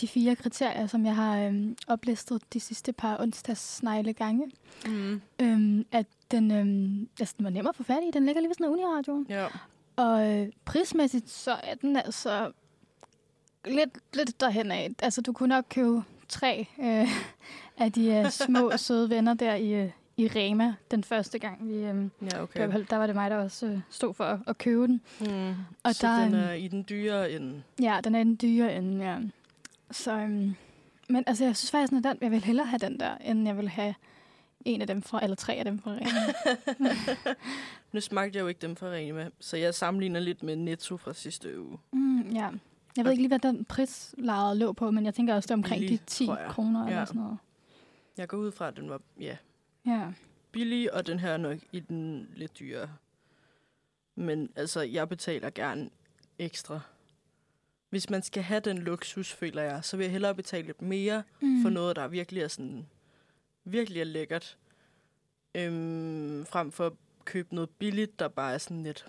de 0.00 0.08
fire 0.08 0.36
kriterier, 0.36 0.86
som 0.86 1.06
jeg 1.06 1.14
har 1.14 1.40
øhm, 1.40 1.76
oplistet 1.86 2.42
de 2.52 2.60
sidste 2.60 2.92
par 2.92 3.20
onsdags 3.20 3.76
snegle 3.76 4.12
gange. 4.12 4.50
Mm. 4.86 5.20
Øhm, 5.42 5.86
at 5.92 6.06
den, 6.30 6.50
øhm, 6.50 7.08
altså, 7.20 7.34
den 7.38 7.44
var 7.44 7.50
nem 7.50 7.66
at 7.66 7.76
få 7.76 7.82
fat 7.82 8.02
i. 8.08 8.10
Den 8.10 8.26
ligger 8.26 8.40
lige 8.40 8.48
ved 8.48 8.54
sådan 8.54 8.66
en 8.66 8.72
uniradioen. 8.72 9.26
Ja. 9.28 9.46
Og 9.96 10.32
øh, 10.32 10.48
prismæssigt, 10.64 11.30
så 11.30 11.52
er 11.52 11.74
den 11.74 11.96
altså 11.96 12.52
lidt, 13.64 13.98
lidt 14.14 14.40
derhen 14.40 14.70
af. 14.70 14.90
Altså, 15.02 15.20
du 15.20 15.32
kunne 15.32 15.48
nok 15.48 15.64
købe 15.70 16.02
tre 16.28 16.66
øh, 16.78 17.08
af 17.84 17.92
de 17.92 18.14
øh, 18.14 18.30
små, 18.30 18.72
søde 18.76 19.10
venner 19.10 19.34
der 19.34 19.54
i, 19.54 19.74
øh, 19.74 19.90
i 20.16 20.28
Rema 20.28 20.74
den 20.90 21.04
første 21.04 21.38
gang. 21.38 21.68
Vi, 21.68 21.74
øh, 21.74 21.82
Ja, 21.82 22.38
i 22.38 22.40
okay. 22.40 22.70
fald- 22.72 22.86
der 22.90 22.96
var 22.96 23.06
det 23.06 23.16
mig, 23.16 23.30
der 23.30 23.36
også 23.36 23.66
øh, 23.66 23.78
stod 23.90 24.14
for 24.14 24.24
at, 24.24 24.38
at 24.46 24.58
købe 24.58 24.86
den. 24.86 25.00
Mm. 25.20 25.54
Og 25.84 25.94
så 25.94 26.06
der, 26.06 26.24
den 26.24 26.34
øhm, 26.34 26.42
er 26.44 26.52
i 26.52 26.68
den 26.68 26.84
dyre 26.88 27.30
ende. 27.32 27.62
Ja, 27.82 28.00
den 28.04 28.14
er 28.14 28.24
den 28.24 28.38
dyre 28.42 28.76
ende, 28.76 29.04
ja. 29.04 29.18
Så, 29.90 30.12
øhm, 30.12 30.54
men 31.08 31.24
altså, 31.26 31.44
jeg 31.44 31.56
synes 31.56 31.70
faktisk, 31.70 31.92
at 31.92 32.04
den, 32.04 32.18
jeg 32.20 32.30
vil 32.30 32.44
hellere 32.44 32.66
have 32.66 32.78
den 32.78 33.00
der, 33.00 33.16
end 33.18 33.46
jeg 33.46 33.56
vil 33.56 33.68
have 33.68 33.94
en 34.64 34.80
af 34.80 34.86
dem 34.86 35.02
fra, 35.02 35.22
eller 35.22 35.36
tre 35.36 35.52
af 35.54 35.64
dem 35.64 35.78
fra 35.78 35.90
Rema. 35.90 37.34
Nu 37.92 38.00
smagte 38.00 38.36
jeg 38.36 38.42
jo 38.42 38.48
ikke 38.48 38.60
dem 38.62 38.76
fra 38.76 38.86
Rema, 38.86 39.28
så 39.40 39.56
jeg 39.56 39.74
sammenligner 39.74 40.20
lidt 40.20 40.42
med 40.42 40.56
Netto 40.56 40.96
fra 40.96 41.12
sidste 41.14 41.60
uge. 41.60 41.78
mm, 41.92 42.20
ja. 42.30 42.48
Jeg 42.96 43.04
ved 43.04 43.12
ikke 43.12 43.22
lige, 43.22 43.28
hvad 43.28 43.38
den 43.38 43.64
prislaget 43.64 44.56
lå 44.56 44.72
på, 44.72 44.90
men 44.90 45.04
jeg 45.04 45.14
tænker 45.14 45.34
også, 45.34 45.46
det 45.46 45.50
er 45.50 45.56
omkring 45.56 45.80
Billig, 45.80 46.00
de 46.00 46.04
10 46.06 46.26
tror 46.26 46.36
jeg. 46.36 46.48
kroner 46.50 46.84
Ja. 46.84 46.90
eller 46.90 47.04
sådan 47.04 47.20
noget. 47.22 47.38
Jeg 48.16 48.28
går 48.28 48.36
ud 48.36 48.52
fra, 48.52 48.68
at 48.68 48.76
den 48.76 48.90
var 48.90 49.00
ja, 49.20 49.36
Ja. 49.86 50.12
billig, 50.52 50.94
og 50.94 51.06
den 51.06 51.18
her 51.18 51.30
er 51.30 51.36
nok 51.36 51.58
i 51.72 51.80
den 51.80 52.28
lidt 52.34 52.58
dyre. 52.58 52.88
Men 54.14 54.50
altså, 54.56 54.80
jeg 54.80 55.08
betaler 55.08 55.50
gerne 55.50 55.90
ekstra 56.38 56.80
hvis 57.90 58.10
man 58.10 58.22
skal 58.22 58.42
have 58.42 58.60
den 58.60 58.78
luksus, 58.78 59.32
føler 59.32 59.62
jeg, 59.62 59.84
så 59.84 59.96
vil 59.96 60.04
jeg 60.04 60.12
hellere 60.12 60.34
betale 60.34 60.66
lidt 60.66 60.82
mere 60.82 61.22
Mm. 61.40 61.62
for 61.62 61.70
noget, 61.70 61.96
der 61.96 62.08
virkelig 62.08 62.42
er 62.42 62.48
sådan, 62.48 62.86
virkelig 63.64 64.00
er 64.00 64.04
lækkert, 64.04 64.56
øhm, 65.54 66.46
frem 66.46 66.72
for 66.72 66.86
at 66.86 66.92
købe 67.24 67.54
noget 67.54 67.70
billigt, 67.70 68.18
der 68.18 68.28
bare 68.28 68.54
er 68.54 68.58
sådan 68.58 68.82
lidt, 68.82 69.06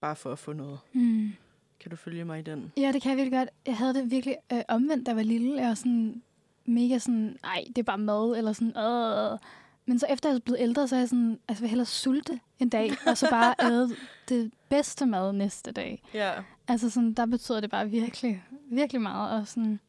bare 0.00 0.16
for 0.16 0.32
at 0.32 0.38
få 0.38 0.52
noget. 0.52 0.78
Mm. 0.92 1.32
Kan 1.80 1.90
du 1.90 1.96
følge 1.96 2.24
mig 2.24 2.38
i 2.38 2.42
den? 2.42 2.72
Ja, 2.76 2.92
det 2.92 3.02
kan 3.02 3.10
jeg 3.10 3.16
virkelig 3.16 3.38
godt. 3.38 3.48
Jeg 3.66 3.76
havde 3.76 3.94
det 3.94 4.10
virkelig 4.10 4.36
øh, 4.52 4.62
omvendt, 4.68 5.06
da 5.06 5.10
jeg 5.10 5.16
var 5.16 5.22
lille. 5.22 5.56
Jeg 5.60 5.68
var 5.68 5.74
sådan 5.74 6.22
mega 6.64 6.98
sådan, 6.98 7.38
nej, 7.42 7.64
det 7.68 7.78
er 7.78 7.82
bare 7.82 7.98
mad, 7.98 8.36
eller 8.38 8.52
sådan, 8.52 8.76
øh. 8.76 9.38
Men 9.86 9.98
så 9.98 10.06
efter 10.10 10.28
jeg 10.28 10.36
er 10.36 10.40
blevet 10.40 10.60
ældre, 10.60 10.88
så 10.88 10.94
er 10.94 10.98
jeg 11.00 11.08
sådan, 11.08 11.38
altså 11.48 11.60
jeg 11.60 11.62
vil 11.62 11.68
hellere 11.70 11.86
sulte 11.86 12.40
en 12.58 12.68
dag, 12.68 12.90
og 13.06 13.16
så 13.18 13.30
bare 13.30 13.54
æde 13.72 13.96
det 14.28 14.52
bedste 14.68 15.06
mad 15.06 15.32
næste 15.32 15.72
dag. 15.72 16.02
Ja. 16.14 16.32
Altså 16.68 16.90
sådan, 16.90 17.12
der 17.12 17.26
betyder 17.26 17.60
det 17.60 17.70
bare 17.70 17.90
virkelig, 17.90 18.44
virkelig 18.70 19.02
meget, 19.02 19.40
og 19.40 19.48
sådan 19.48 19.80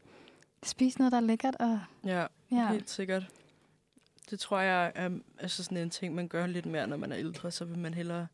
spise 0.63 0.97
noget, 0.97 1.11
der 1.11 1.17
er 1.17 1.21
lækkert, 1.21 1.55
og 1.59 1.79
Ja, 2.05 2.25
ja. 2.51 2.71
helt 2.71 2.89
sikkert. 2.89 3.23
Det 4.29 4.39
tror 4.39 4.59
jeg 4.59 4.91
er 4.95 5.09
altså 5.39 5.63
sådan 5.63 5.77
en 5.77 5.89
ting, 5.89 6.15
man 6.15 6.27
gør 6.27 6.47
lidt 6.47 6.65
mere, 6.65 6.87
når 6.87 6.97
man 6.97 7.11
er 7.11 7.17
ældre, 7.17 7.51
så 7.51 7.65
vil 7.65 7.77
man 7.77 7.93
hellere, 7.93 8.27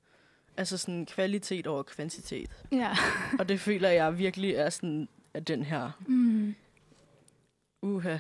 altså 0.58 0.78
sådan 0.78 1.06
kvalitet 1.06 1.68
over 1.68 1.84
kvantitet. 1.84 2.50
Ja. 2.72 2.92
Og 3.40 3.50
det 3.50 3.60
føler 3.60 3.90
jeg 3.90 4.18
virkelig 4.18 4.52
er 4.56 4.70
sådan, 4.70 5.08
at 5.34 5.48
den 5.48 5.64
her, 5.64 5.92
Mm. 6.08 6.56
uha. 7.82 8.18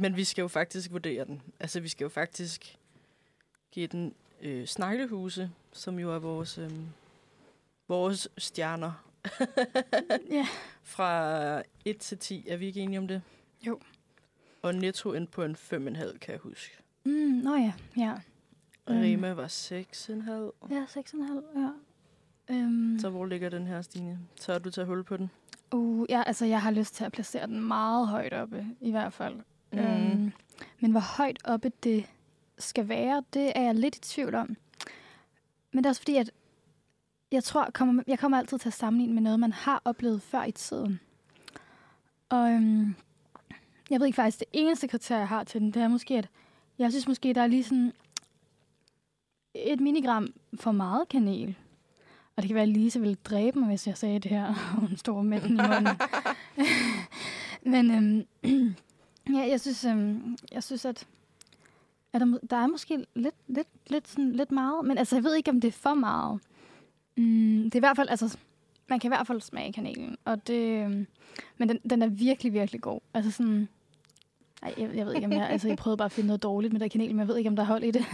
Men 0.00 0.16
vi 0.16 0.24
skal 0.24 0.42
jo 0.42 0.48
faktisk 0.48 0.90
vurdere 0.92 1.24
den. 1.24 1.42
Altså, 1.60 1.80
vi 1.80 1.88
skal 1.88 2.04
jo 2.04 2.08
faktisk 2.08 2.78
give 3.72 3.86
den 3.86 4.14
øh, 4.40 4.66
sneglehuse, 4.66 5.50
som 5.72 5.98
jo 5.98 6.14
er 6.14 6.18
vores, 6.18 6.58
øh, 6.58 6.70
vores 7.88 8.28
stjerner. 8.38 8.92
Ja. 10.30 10.46
Fra 10.82 11.62
1 11.84 11.98
til 11.98 12.18
10. 12.18 12.48
Er 12.48 12.56
vi 12.56 12.66
ikke 12.66 12.80
enige 12.80 12.98
om 12.98 13.08
det? 13.08 13.22
Jo. 13.66 13.80
Og 14.62 14.74
netto 14.74 15.12
ind 15.12 15.28
på 15.28 15.42
en 15.44 15.56
5,5, 15.56 16.18
kan 16.18 16.32
jeg 16.32 16.38
huske. 16.38 16.76
Mm, 17.04 17.12
nå 17.12 17.54
ja, 17.56 17.72
ja. 17.96 18.14
Mm. 18.88 18.94
Rema 19.00 19.32
var 19.32 19.46
6,5. 19.46 20.74
Ja, 20.74 20.84
6,5, 20.84 21.60
ja. 21.60 21.70
Um, 22.50 22.98
Så 23.00 23.10
hvor 23.10 23.26
ligger 23.26 23.48
den 23.48 23.66
her, 23.66 23.82
Stine? 23.82 24.18
Har 24.46 24.58
du 24.58 24.70
taget 24.70 24.86
hul 24.86 25.04
på 25.04 25.16
den? 25.16 25.30
uh, 25.72 26.06
ja, 26.10 26.22
altså 26.26 26.44
jeg 26.44 26.62
har 26.62 26.70
lyst 26.70 26.94
til 26.94 27.04
at 27.04 27.12
placere 27.12 27.46
den 27.46 27.60
meget 27.64 28.08
højt 28.08 28.32
oppe, 28.32 28.66
i 28.80 28.90
hvert 28.90 29.12
fald. 29.12 29.36
Mm. 29.72 29.78
Øhm, 29.78 30.32
men 30.80 30.90
hvor 30.90 31.16
højt 31.16 31.38
oppe 31.44 31.72
det 31.82 32.06
skal 32.58 32.88
være, 32.88 33.22
det 33.34 33.52
er 33.54 33.62
jeg 33.62 33.74
lidt 33.74 33.96
i 33.96 34.00
tvivl 34.00 34.34
om. 34.34 34.56
Men 35.72 35.84
det 35.84 35.86
er 35.86 35.90
også 35.90 36.00
fordi, 36.00 36.16
at 36.16 36.30
jeg 37.32 37.44
tror, 37.44 37.70
kommer, 37.74 38.02
jeg 38.06 38.18
kommer 38.18 38.38
altid 38.38 38.58
til 38.58 38.68
at 38.68 38.72
sammenligne 38.72 39.14
med 39.14 39.22
noget, 39.22 39.40
man 39.40 39.52
har 39.52 39.82
oplevet 39.84 40.22
før 40.22 40.44
i 40.44 40.52
tiden. 40.52 41.00
Og 42.28 42.50
øhm, 42.50 42.94
jeg 43.90 44.00
ved 44.00 44.06
ikke 44.06 44.16
faktisk, 44.16 44.38
det 44.38 44.48
eneste 44.52 44.88
kriterie, 44.88 45.18
jeg 45.18 45.28
har 45.28 45.44
til 45.44 45.60
den, 45.60 45.70
det 45.70 45.82
er 45.82 45.88
måske, 45.88 46.14
at 46.14 46.28
jeg 46.78 46.92
synes 46.92 47.08
måske, 47.08 47.34
der 47.34 47.42
er 47.42 47.46
lige 47.46 47.64
sådan 47.64 47.92
et 49.54 49.80
milligram 49.80 50.28
for 50.54 50.72
meget 50.72 51.08
kanel. 51.08 51.56
Og 52.36 52.42
det 52.42 52.48
kan 52.48 52.54
være, 52.54 52.62
at 52.62 52.68
Lise 52.68 53.00
ville 53.00 53.14
dræbe 53.14 53.58
mig, 53.58 53.68
hvis 53.68 53.86
jeg 53.86 53.96
sagde 53.96 54.18
det 54.18 54.30
her, 54.30 54.46
og 54.46 54.54
hun 54.54 54.96
står 54.96 55.22
med 55.22 55.40
den 55.40 55.50
i 55.50 55.62
munden. 55.62 55.96
Men 57.72 57.90
øhm, 57.90 58.74
ja, 59.34 59.48
jeg 59.48 59.60
synes, 59.60 59.84
øhm, 59.84 60.36
jeg 60.52 60.62
synes 60.62 60.84
at, 60.84 61.06
at 62.12 62.20
der, 62.20 62.38
der 62.50 62.56
er 62.56 62.66
måske 62.66 63.06
lidt, 63.14 63.34
lidt, 63.46 63.68
lidt, 63.86 64.08
sådan, 64.08 64.32
lidt 64.32 64.52
meget. 64.52 64.84
Men 64.84 64.98
altså, 64.98 65.16
jeg 65.16 65.24
ved 65.24 65.34
ikke, 65.34 65.50
om 65.50 65.60
det 65.60 65.68
er 65.68 65.72
for 65.72 65.94
meget. 65.94 66.40
Mm, 67.16 67.62
det 67.64 67.74
er 67.74 67.78
i 67.78 67.86
hvert 67.86 67.96
fald, 67.96 68.08
altså, 68.08 68.38
man 68.88 69.00
kan 69.00 69.08
i 69.08 69.14
hvert 69.16 69.26
fald 69.26 69.40
smage 69.40 69.72
kanelen. 69.72 70.16
Og 70.24 70.46
det, 70.46 70.84
øhm, 70.84 71.06
men 71.58 71.68
den, 71.68 71.78
den 71.90 72.02
er 72.02 72.06
virkelig, 72.06 72.52
virkelig 72.52 72.80
god. 72.80 73.00
Altså 73.14 73.30
sådan, 73.30 73.68
ej, 74.62 74.74
jeg, 74.78 74.96
jeg 74.96 75.06
ved 75.06 75.14
ikke, 75.14 75.26
om 75.26 75.32
jeg, 75.32 75.48
altså, 75.48 75.68
jeg 75.68 75.76
prøvede 75.76 75.96
bare 75.96 76.06
at 76.06 76.12
finde 76.12 76.26
noget 76.26 76.42
dårligt 76.42 76.72
med 76.72 76.80
der 76.80 76.88
kanel, 76.88 77.10
men 77.10 77.18
jeg 77.18 77.28
ved 77.28 77.36
ikke, 77.36 77.50
om 77.50 77.56
der 77.56 77.62
er 77.62 77.66
hold 77.66 77.84
i 77.84 77.90
det. 77.90 78.04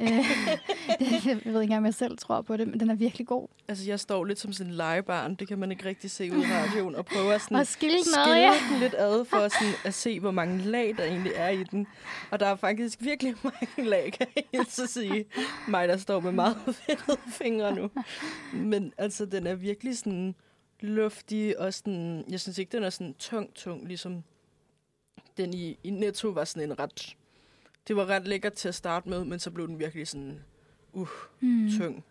Øh, 0.00 0.08
jeg 1.26 1.40
ved 1.44 1.46
ikke 1.46 1.62
engang, 1.62 1.78
om 1.78 1.84
jeg 1.84 1.94
selv 1.94 2.18
tror 2.18 2.42
på 2.42 2.56
det, 2.56 2.68
men 2.68 2.80
den 2.80 2.90
er 2.90 2.94
virkelig 2.94 3.26
god. 3.26 3.48
Altså, 3.68 3.84
jeg 3.86 4.00
står 4.00 4.24
lidt 4.24 4.38
som 4.38 4.52
sådan 4.52 4.70
en 4.70 4.76
legebarn. 4.76 5.34
Det 5.34 5.48
kan 5.48 5.58
man 5.58 5.70
ikke 5.70 5.84
rigtig 5.84 6.10
se 6.10 6.32
ud 6.32 6.38
i 6.38 6.46
radioen. 6.46 6.94
Og 6.94 7.06
prøver 7.06 7.38
sådan 7.38 7.56
Og 7.56 7.66
skille 7.66 7.96
noget, 7.96 8.26
skille 8.26 8.36
ja. 8.36 8.54
den 8.70 8.80
lidt 8.80 8.94
ad 8.98 9.24
for 9.24 9.48
sådan 9.48 9.74
at 9.84 9.94
se, 9.94 10.20
hvor 10.20 10.30
mange 10.30 10.58
lag, 10.58 10.94
der 10.96 11.04
egentlig 11.04 11.32
er 11.36 11.48
i 11.48 11.64
den. 11.64 11.86
Og 12.30 12.40
der 12.40 12.46
er 12.46 12.56
faktisk 12.56 12.98
virkelig 13.00 13.34
mange 13.44 13.90
lag, 13.90 14.12
kan 14.12 14.26
jeg 14.52 14.64
så 14.68 14.86
sige. 14.86 15.24
Mig, 15.68 15.88
der 15.88 15.96
står 15.96 16.20
med 16.20 16.32
meget 16.32 16.56
fedtede 16.86 17.18
fingre 17.26 17.74
nu. 17.74 17.90
Men 18.52 18.92
altså, 18.98 19.26
den 19.26 19.46
er 19.46 19.54
virkelig 19.54 19.98
sådan 19.98 20.34
luftig, 20.80 21.58
og 21.58 21.74
sådan, 21.74 22.24
jeg 22.30 22.40
synes 22.40 22.58
ikke, 22.58 22.76
den 22.76 22.84
er 22.84 22.90
sådan 22.90 23.14
tung, 23.14 23.54
tung, 23.54 23.88
ligesom 23.88 24.24
den 25.36 25.54
i, 25.54 25.78
i 25.84 25.90
Netto 25.90 26.28
var 26.28 26.44
sådan 26.44 26.70
en 26.70 26.78
ret... 26.78 27.16
Det 27.88 27.96
var 27.96 28.06
ret 28.06 28.28
lækkert 28.28 28.52
til 28.52 28.68
at 28.68 28.74
starte 28.74 29.08
med, 29.08 29.24
men 29.24 29.38
så 29.38 29.50
blev 29.50 29.68
den 29.68 29.78
virkelig 29.78 30.08
sådan 30.08 30.42
Mm. 31.40 31.70
tung. 31.78 32.04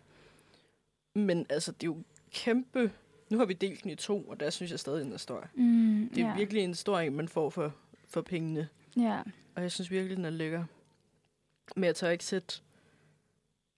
Men 1.14 1.46
altså, 1.48 1.72
det 1.72 1.82
er 1.82 1.86
jo 1.86 1.96
kæmpe... 2.32 2.92
Nu 3.30 3.38
har 3.38 3.44
vi 3.44 3.52
delt 3.52 3.82
den 3.82 3.90
i 3.90 3.94
to, 3.94 4.22
og 4.22 4.40
der 4.40 4.50
synes 4.50 4.70
jeg 4.70 4.80
stadig, 4.80 5.04
den 5.04 5.12
er 5.12 5.16
stor. 5.16 5.48
Mm, 5.54 6.10
Det 6.14 6.22
er 6.22 6.28
ja. 6.28 6.36
virkelig 6.36 6.62
en 6.64 6.74
stor 6.74 6.98
en, 6.98 7.14
man 7.16 7.28
får 7.28 7.50
for, 7.50 7.74
for 8.08 8.20
pengene. 8.22 8.68
Ja. 8.96 9.20
Og 9.54 9.62
jeg 9.62 9.72
synes 9.72 9.90
virkelig, 9.90 10.16
den 10.16 10.24
er 10.24 10.30
lækker. 10.30 10.64
Men 11.76 11.84
jeg 11.84 11.96
tør 11.96 12.08
ikke 12.10 12.24
sætte... 12.24 12.60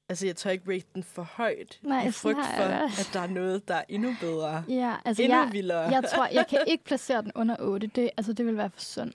Altså, 0.09 0.27
jeg 0.27 0.37
tør 0.37 0.51
ikke 0.51 0.73
rate 0.73 0.87
den 0.95 1.03
for 1.03 1.23
højt. 1.23 1.79
Nej, 1.83 2.07
I 2.09 2.11
frygt 2.11 2.39
for, 2.57 2.63
at 2.63 3.11
der 3.13 3.21
er 3.21 3.27
noget, 3.27 3.69
der 3.69 3.75
er 3.75 3.85
endnu 3.89 4.15
bedre. 4.21 4.65
Ja, 4.69 4.97
altså 5.05 5.23
endnu 5.23 5.39
jeg, 5.39 5.49
vildere. 5.53 5.81
jeg 5.81 6.05
tror, 6.15 6.27
jeg 6.33 6.47
kan 6.51 6.61
ikke 6.73 6.85
placere 6.85 7.23
den 7.23 7.33
under 7.35 7.57
8. 7.61 7.87
Det, 7.87 8.11
altså, 8.17 8.33
det 8.33 8.47
vil 8.47 8.57
være 8.57 8.71
for 8.71 8.81
synd. 8.81 9.13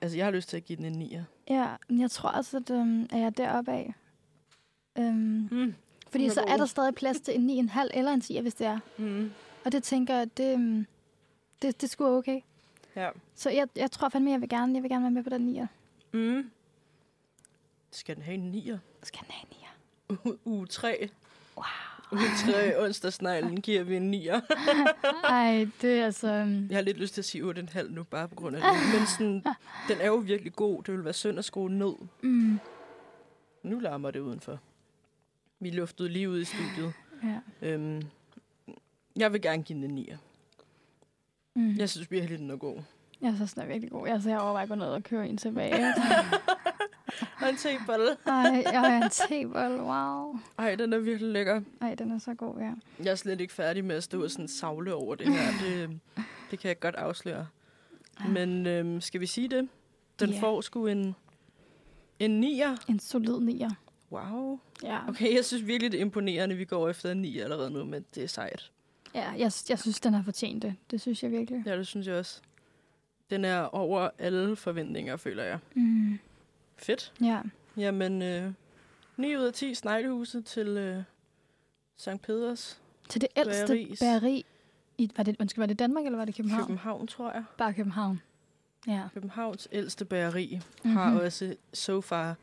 Altså, 0.00 0.16
jeg 0.16 0.26
har 0.26 0.30
lyst 0.30 0.48
til 0.48 0.56
at 0.56 0.64
give 0.64 0.76
den 0.76 0.84
en 0.84 1.02
9'er. 1.02 1.22
Ja, 1.50 1.74
jeg 1.90 2.10
tror 2.10 2.28
også, 2.28 2.56
at 2.56 2.70
øhm, 2.70 3.02
er 3.12 3.18
jeg 3.18 3.36
deroppe 3.36 3.72
af. 3.72 3.94
Øhm, 4.98 5.48
Mm. 5.50 5.74
fordi 6.10 6.26
er 6.26 6.30
så 6.32 6.40
er 6.40 6.56
der 6.56 6.66
stadig 6.66 6.94
plads 6.94 7.20
til 7.20 7.34
en 7.40 7.68
9,5 7.70 7.80
eller 7.94 8.12
en 8.12 8.20
10, 8.20 8.38
hvis 8.40 8.54
det 8.54 8.66
er. 8.66 8.78
Mm. 8.98 9.30
Og 9.64 9.72
det 9.72 9.82
tænker 9.82 10.14
jeg, 10.14 10.36
det, 10.36 10.52
øhm, 10.54 10.86
det, 11.62 11.80
det 11.80 11.90
skulle 11.90 12.10
okay. 12.10 12.40
Ja. 12.96 13.10
Så 13.34 13.50
jeg, 13.50 13.68
jeg 13.76 13.90
tror 13.90 14.08
fandme, 14.08 14.30
jeg 14.30 14.40
vil 14.40 14.48
gerne, 14.48 14.74
jeg 14.74 14.82
vil 14.82 14.90
gerne 14.90 15.02
være 15.02 15.10
med 15.10 15.22
på 15.24 15.30
den 15.30 15.56
9'er. 15.56 15.66
Mm. 16.12 16.50
Skal 17.90 18.14
den 18.16 18.22
have 18.24 18.34
en 18.34 18.54
9'er? 18.54 18.78
Skal 19.02 19.20
den 19.26 19.30
have 19.30 19.46
en 19.50 19.56
9'er? 20.26 20.36
Uge 20.44 20.66
3. 20.66 21.08
Wow. 21.56 21.64
3 22.38 22.84
onsdagsneglen 22.84 23.60
giver 23.60 23.82
vi 23.82 23.96
en 23.96 24.14
9'er. 24.14 24.40
Ej, 25.28 25.66
det 25.82 25.98
er 26.00 26.04
altså... 26.04 26.28
øhm, 26.32 26.66
Jeg 26.70 26.76
har 26.76 26.82
lidt 26.82 26.96
lyst 26.98 27.14
til 27.14 27.20
at 27.20 27.24
sige 27.24 27.44
8,5 27.44 27.82
nu, 27.94 28.02
bare 28.02 28.28
på 28.28 28.34
grund 28.34 28.56
af 28.56 28.62
det. 28.62 28.98
Men 28.98 29.06
sådan, 29.06 29.44
den 29.88 30.00
er 30.00 30.06
jo 30.06 30.14
virkelig 30.14 30.52
god. 30.52 30.82
Det 30.82 30.94
vil 30.94 31.04
være 31.04 31.12
synd 31.12 31.38
at 31.38 31.44
skrue 31.44 31.70
ned. 31.70 31.94
Mm, 32.22 32.58
Nu 33.62 33.78
larmer 33.78 34.10
det 34.10 34.20
udenfor. 34.20 34.58
Vi 35.60 35.70
luftede 35.70 36.08
lige 36.08 36.30
ud 36.30 36.40
i 36.40 36.44
studiet. 36.44 36.92
ja. 37.22 37.68
Øhm, 37.68 38.02
jeg 39.16 39.32
vil 39.32 39.40
gerne 39.42 39.62
give 39.62 39.82
den 39.82 39.98
en 39.98 40.06
9'er. 40.10 40.16
Mm. 41.56 41.74
Jeg 41.78 41.90
synes 41.90 42.10
virkelig, 42.10 42.38
den 42.38 42.50
er 42.50 42.56
god. 42.56 42.76
Jeg 43.20 43.32
synes, 43.36 43.54
den 43.54 43.62
er 43.62 43.66
virkelig 43.66 43.90
god. 43.90 44.08
Altså, 44.08 44.28
jeg 44.30 44.38
overvejer 44.40 44.62
at 44.62 44.68
gå 44.68 44.74
ned 44.74 44.86
og 44.86 45.02
køre 45.02 45.28
en 45.28 45.36
tilbage. 45.36 45.74
Og 47.42 47.48
en 47.48 47.56
tebolle. 47.56 48.16
Ej, 48.26 48.62
har 48.66 49.02
en 49.04 49.10
tebold. 49.10 49.80
Wow. 49.80 50.38
Ej, 50.58 50.74
den 50.74 50.92
er 50.92 50.98
virkelig 50.98 51.32
lækker. 51.32 51.60
Ej, 51.80 51.94
den 51.94 52.10
er 52.10 52.18
så 52.18 52.34
god, 52.34 52.58
ja. 52.60 52.72
Jeg 53.04 53.10
er 53.10 53.14
slet 53.14 53.40
ikke 53.40 53.52
færdig 53.52 53.84
med 53.84 53.96
at 53.96 54.02
stå 54.04 54.22
og 54.24 54.30
sådan 54.30 54.48
savle 54.48 54.94
over 54.94 55.14
det 55.14 55.26
her. 55.28 55.50
Det, 55.62 56.00
det 56.50 56.58
kan 56.58 56.68
jeg 56.68 56.80
godt 56.80 56.94
afsløre. 56.94 57.46
Men 58.28 58.66
øhm, 58.66 59.00
skal 59.00 59.20
vi 59.20 59.26
sige 59.26 59.48
det? 59.48 59.68
Den 60.20 60.30
Ja. 60.30 60.40
får 60.40 60.60
sgu 60.60 60.86
en, 60.86 61.14
en 62.18 62.44
9'er. 62.44 62.84
En 62.88 62.98
solid 63.00 63.40
nier. 63.40 63.70
Wow. 64.12 64.58
Ja. 64.82 65.08
Okay, 65.08 65.34
jeg 65.34 65.44
synes 65.44 65.66
virkelig, 65.66 65.92
det 65.92 65.98
er 65.98 66.02
imponerende, 66.04 66.56
vi 66.56 66.64
går 66.64 66.88
efter 66.88 67.10
en 67.12 67.22
9 67.22 67.38
allerede 67.38 67.70
nu, 67.70 67.84
men 67.84 68.04
det 68.14 68.22
er 68.24 68.28
sejt. 68.28 68.70
ja 69.14 69.30
jeg, 69.30 69.52
jeg 69.68 69.78
synes, 69.78 70.00
den 70.00 70.14
har 70.14 70.22
fortjent 70.22 70.62
det. 70.62 70.74
Det 70.90 71.00
synes 71.00 71.22
jeg 71.22 71.30
virkelig. 71.30 71.62
Ja, 71.66 71.76
det 71.78 71.86
synes 71.86 72.06
jeg 72.06 72.14
også. 72.16 72.40
Den 73.30 73.44
er 73.44 73.58
over 73.60 74.08
alle 74.18 74.56
forventninger, 74.56 75.16
føler 75.16 75.42
jeg. 75.44 75.58
Mm. 75.74 76.18
Fedt. 76.84 77.12
Ja. 77.20 77.40
Jamen, 77.76 78.22
øh, 78.22 78.52
9 79.16 79.36
ud 79.36 79.42
af 79.42 79.52
10 79.52 79.74
sneglehuset 79.74 80.44
til 80.44 80.68
øh, 80.68 81.02
St. 81.96 82.22
Peders 82.22 82.80
Til 83.08 83.20
det 83.20 83.28
ældste 83.36 83.66
Bageris. 83.66 84.00
bageri. 84.00 84.46
I, 84.98 85.10
var 85.16 85.24
det, 85.24 85.36
undskyld, 85.40 85.62
var 85.62 85.66
det 85.66 85.78
Danmark, 85.78 86.04
eller 86.04 86.18
var 86.18 86.24
det 86.24 86.34
København? 86.34 86.62
København, 86.66 87.06
tror 87.06 87.32
jeg. 87.32 87.44
Bare 87.58 87.74
København. 87.74 88.20
Ja. 88.86 89.02
Københavns 89.14 89.68
ældste 89.72 90.04
bageri 90.04 90.60
Mm-hmm. 90.84 90.96
har 90.96 91.20
også 91.20 91.56
so 91.72 92.00
far 92.00 92.36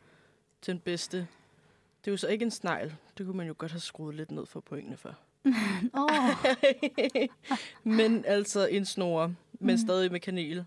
den 0.66 0.78
bedste. 0.78 1.16
Det 2.04 2.06
er 2.06 2.12
jo 2.12 2.16
så 2.16 2.28
ikke 2.28 2.44
en 2.44 2.50
snegl. 2.50 2.94
Det 3.18 3.26
kunne 3.26 3.36
man 3.36 3.46
jo 3.46 3.54
godt 3.58 3.72
have 3.72 3.80
skruet 3.80 4.14
lidt 4.14 4.30
ned 4.30 4.46
for 4.46 4.60
pointene 4.60 4.96
for. 4.96 5.14
Oh, 5.94 6.10
men 7.98 8.24
altså 8.26 8.66
en 8.66 8.84
snore, 8.84 9.28
men 9.60 9.74
Mhm. 9.74 9.78
stadig 9.78 10.12
med 10.12 10.20
kanel. 10.20 10.64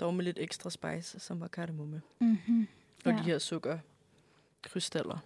Dog 0.00 0.14
med 0.14 0.24
lidt 0.24 0.38
ekstra 0.38 0.70
spice, 0.70 1.20
som 1.20 1.40
var 1.40 1.48
kardemomme. 1.48 2.02
mm-hmm. 2.20 2.68
Og 3.04 3.12
Ja. 3.12 3.18
de 3.18 3.22
her 3.22 3.38
sukkerkrystaller. 3.38 5.18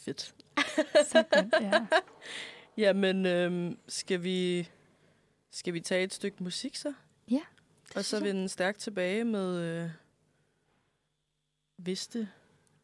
Fedt. 0.00 0.34
Så 1.10 1.24
godt, 1.30 1.54
ja. 1.60 1.86
Jamen, 2.84 3.26
øhm, 3.26 3.78
skal 3.88 4.22
vi 4.22 4.68
Skal 5.50 5.74
vi 5.74 5.80
tage 5.80 6.04
et 6.04 6.14
stykke 6.14 6.42
musik 6.42 6.76
så? 6.76 6.92
Ja, 7.30 7.40
Og 7.96 8.04
så 8.04 8.16
jeg. 8.16 8.24
vende 8.24 8.48
stærkt 8.48 8.78
tilbage 8.78 9.24
med... 9.24 9.58
Øh, 9.84 9.90
vidste 11.76 12.28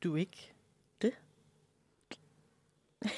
du 0.05 0.14
ikke 0.16 0.52
det? 1.02 1.12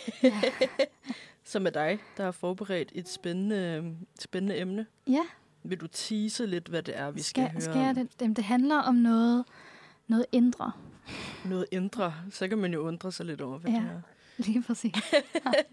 Som 1.44 1.66
er 1.66 1.70
dig, 1.70 1.98
der 2.16 2.24
har 2.24 2.30
forberedt 2.32 2.92
et 2.94 3.08
spændende, 3.08 3.96
spændende 4.20 4.58
emne. 4.60 4.86
Ja, 5.06 5.22
Vil 5.62 5.80
du 5.80 5.86
tease 5.86 6.46
lidt, 6.46 6.68
hvad 6.68 6.82
det 6.82 6.96
er, 6.98 7.10
vi 7.10 7.22
skal, 7.22 7.44
skal, 7.44 7.52
høre 7.52 7.60
skal 7.60 7.76
jeg 7.80 7.94
det? 7.94 8.08
Jamen, 8.20 8.34
det 8.36 8.44
handler 8.44 8.76
om 8.78 8.94
noget, 8.94 9.44
noget 10.08 10.26
indre. 10.32 10.72
Noget 11.44 11.66
indre. 11.70 12.14
Så 12.30 12.48
kan 12.48 12.58
man 12.58 12.72
jo 12.72 12.80
undre 12.80 13.12
sig 13.12 13.26
lidt 13.26 13.40
over, 13.40 13.58
hvad 13.58 13.70
Ja. 13.70 13.78
det 13.78 13.86
er. 13.90 14.00
Lige 14.38 14.62
præcis. 14.62 14.94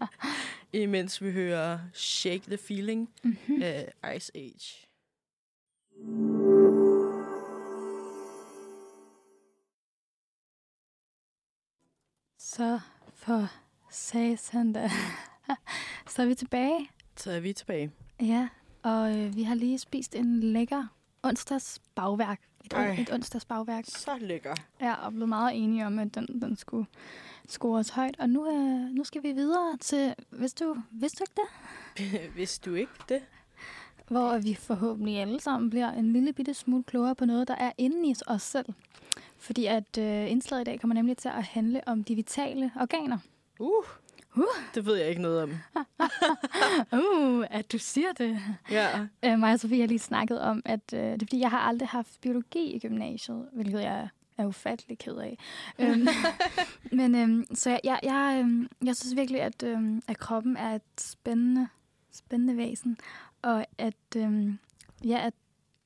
Imens 0.72 1.22
vi 1.22 1.30
hører 1.32 1.78
Shake 1.92 2.42
the 2.46 2.56
Feeling 2.58 3.10
Mm-hmm. 3.24 3.62
af 3.62 3.92
Ice 4.16 4.32
Age. 4.34 4.86
Så 12.38 12.80
for 13.14 13.48
satan 13.90 14.72
da. 14.72 14.90
Så 16.08 16.22
er 16.22 16.26
vi 16.26 16.34
tilbage. 16.34 16.88
Så 17.16 17.30
er 17.30 17.40
vi 17.40 17.52
tilbage. 17.52 17.90
Ja, 18.20 18.48
og 18.82 19.18
øh, 19.18 19.36
vi 19.36 19.42
har 19.42 19.54
lige 19.54 19.78
spist 19.78 20.14
en 20.14 20.40
lækker 20.40 20.86
onsdags 21.22 21.80
bagværk. 21.94 22.40
Et, 22.64 22.72
Ej. 22.72 22.96
et 23.00 23.12
onsdags 23.12 23.44
bagværk. 23.44 23.84
Så 23.86 24.10
lækker. 24.20 24.54
Ja, 24.80 24.94
og 24.94 25.12
blev 25.12 25.26
meget 25.26 25.56
enige 25.56 25.86
om, 25.86 25.98
at 25.98 26.14
den, 26.14 26.26
den 26.42 26.56
skulle 26.56 26.86
scores 27.48 27.88
højt. 27.88 28.16
Og 28.18 28.28
nu, 28.28 28.50
øh, 28.50 28.90
nu 28.90 29.04
skal 29.04 29.22
vi 29.22 29.32
videre 29.32 29.76
til, 29.80 30.14
hvis 30.30 30.54
du, 30.54 30.76
vidste 30.90 31.24
du 31.24 31.24
ikke 31.24 31.34
det? 31.36 32.30
Hvis 32.34 32.58
du 32.58 32.74
ikke 32.74 32.92
det. 33.08 33.22
Hvor 34.08 34.38
vi 34.38 34.54
forhåbentlig 34.54 35.18
alle 35.18 35.40
sammen 35.40 35.70
bliver 35.70 35.90
en 35.90 36.12
lille 36.12 36.32
bitte 36.32 36.54
smule 36.54 36.82
klogere 36.82 37.14
på 37.14 37.24
noget, 37.24 37.48
der 37.48 37.54
er 37.54 37.72
inde 37.78 38.08
i 38.10 38.14
os 38.26 38.42
selv. 38.42 38.66
Fordi 39.38 39.66
at 39.66 39.98
øh, 39.98 40.30
indslaget 40.30 40.60
i 40.60 40.64
dag 40.64 40.80
kommer 40.80 40.94
nemlig 40.94 41.16
til 41.16 41.28
at 41.28 41.44
handle 41.44 41.88
om 41.88 42.04
de 42.04 42.14
vitale 42.14 42.70
organer. 42.80 43.18
Uh. 43.58 43.84
Uh. 44.36 44.44
Det 44.74 44.86
ved 44.86 44.96
jeg 44.96 45.08
ikke 45.08 45.22
noget 45.22 45.42
om. 45.42 45.50
Uh, 46.92 47.44
at 47.50 47.72
du 47.72 47.78
siger 47.78 48.12
det. 48.12 48.40
Ja. 48.70 49.06
Øh, 49.24 49.38
mig 49.38 49.52
og 49.52 49.60
Sofie 49.60 49.80
har 49.80 49.86
lige 49.86 49.98
snakket 49.98 50.40
om, 50.40 50.62
at 50.64 50.80
øh, 50.94 51.00
det 51.00 51.12
er 51.12 51.26
fordi, 51.26 51.40
jeg 51.40 51.50
har 51.50 51.58
aldrig 51.58 51.88
haft 51.88 52.20
biologi 52.20 52.72
i 52.72 52.78
gymnasiet, 52.78 53.48
hvilket 53.52 53.82
jeg 53.82 54.08
er 54.38 54.46
ufattelig 54.46 54.98
ked 54.98 55.16
af. 55.16 55.38
øhm, 55.78 56.06
men 56.98 57.14
øhm, 57.14 57.46
så 57.54 57.70
jeg, 57.70 57.80
jeg, 57.84 58.00
jeg, 58.02 58.36
øhm, 58.40 58.68
jeg 58.84 58.96
synes 58.96 59.16
virkelig, 59.16 59.40
at, 59.42 59.62
øhm, 59.62 60.02
at 60.08 60.18
kroppen 60.18 60.56
er 60.56 60.74
et 60.74 60.82
spændende, 60.98 61.68
spændende 62.12 62.56
væsen, 62.56 62.98
og 63.42 63.66
at, 63.78 64.16
øhm, 64.16 64.58
ja, 65.04 65.26
at 65.26 65.34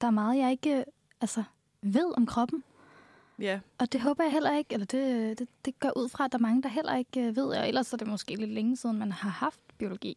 der 0.01 0.07
er 0.07 0.11
meget, 0.11 0.39
jeg 0.39 0.51
ikke 0.51 0.85
altså, 1.21 1.43
ved 1.83 2.17
om 2.17 2.27
kroppen. 2.27 2.65
Ja. 3.39 3.61
Og 3.79 3.93
det 3.93 4.01
håber 4.01 4.25
jeg 4.25 4.33
heller 4.33 4.57
ikke, 4.57 4.73
eller 4.75 4.87
det, 4.87 5.39
det, 5.39 5.49
det 5.65 5.81
går 5.81 5.99
ud 5.99 6.09
fra, 6.09 6.25
at 6.25 6.33
der 6.33 6.39
er 6.39 6.43
mange, 6.43 6.63
der 6.63 6.69
heller 6.69 6.97
ikke 6.97 7.21
øh, 7.21 7.37
ved, 7.37 7.45
og 7.45 7.69
ellers 7.69 7.93
er 7.93 7.97
det 7.97 8.07
måske 8.07 8.35
lidt 8.37 8.51
længe 8.51 8.77
siden, 8.77 8.99
man 8.99 9.13
har 9.13 9.31
haft 9.31 9.61
biologi. 9.79 10.17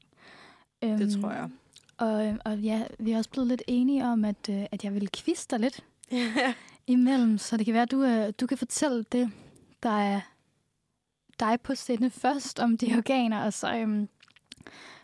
Det 0.82 1.02
Øhm, 1.02 1.22
tror 1.22 1.32
jeg. 1.32 1.50
og, 1.98 2.38
og 2.46 2.58
ja, 2.58 2.84
vi 3.00 3.12
er 3.12 3.18
også 3.18 3.30
blevet 3.30 3.48
lidt 3.48 3.64
enige 3.68 4.06
om, 4.06 4.26
at, 4.26 4.50
øh, 4.50 4.66
at 4.72 4.84
jeg 4.84 4.94
vil 4.94 5.10
kviste 5.12 5.56
dig 5.56 5.60
lidt 5.60 5.84
imellem, 6.88 7.38
så 7.38 7.58
det 7.58 7.66
kan 7.66 7.74
være, 7.74 7.84
at 7.84 7.92
du, 7.92 8.04
øh, 8.04 8.34
du 8.42 8.48
kan 8.48 8.58
fortælle 8.58 9.04
det, 9.12 9.32
der 9.84 9.90
er 10.00 10.22
dig 11.40 11.62
på 11.64 11.76
sinde 11.76 12.10
først 12.10 12.60
om 12.60 12.78
de 12.78 12.94
organer, 12.98 13.44
og 13.44 13.54
så, 13.54 13.76
øhm, 13.76 14.10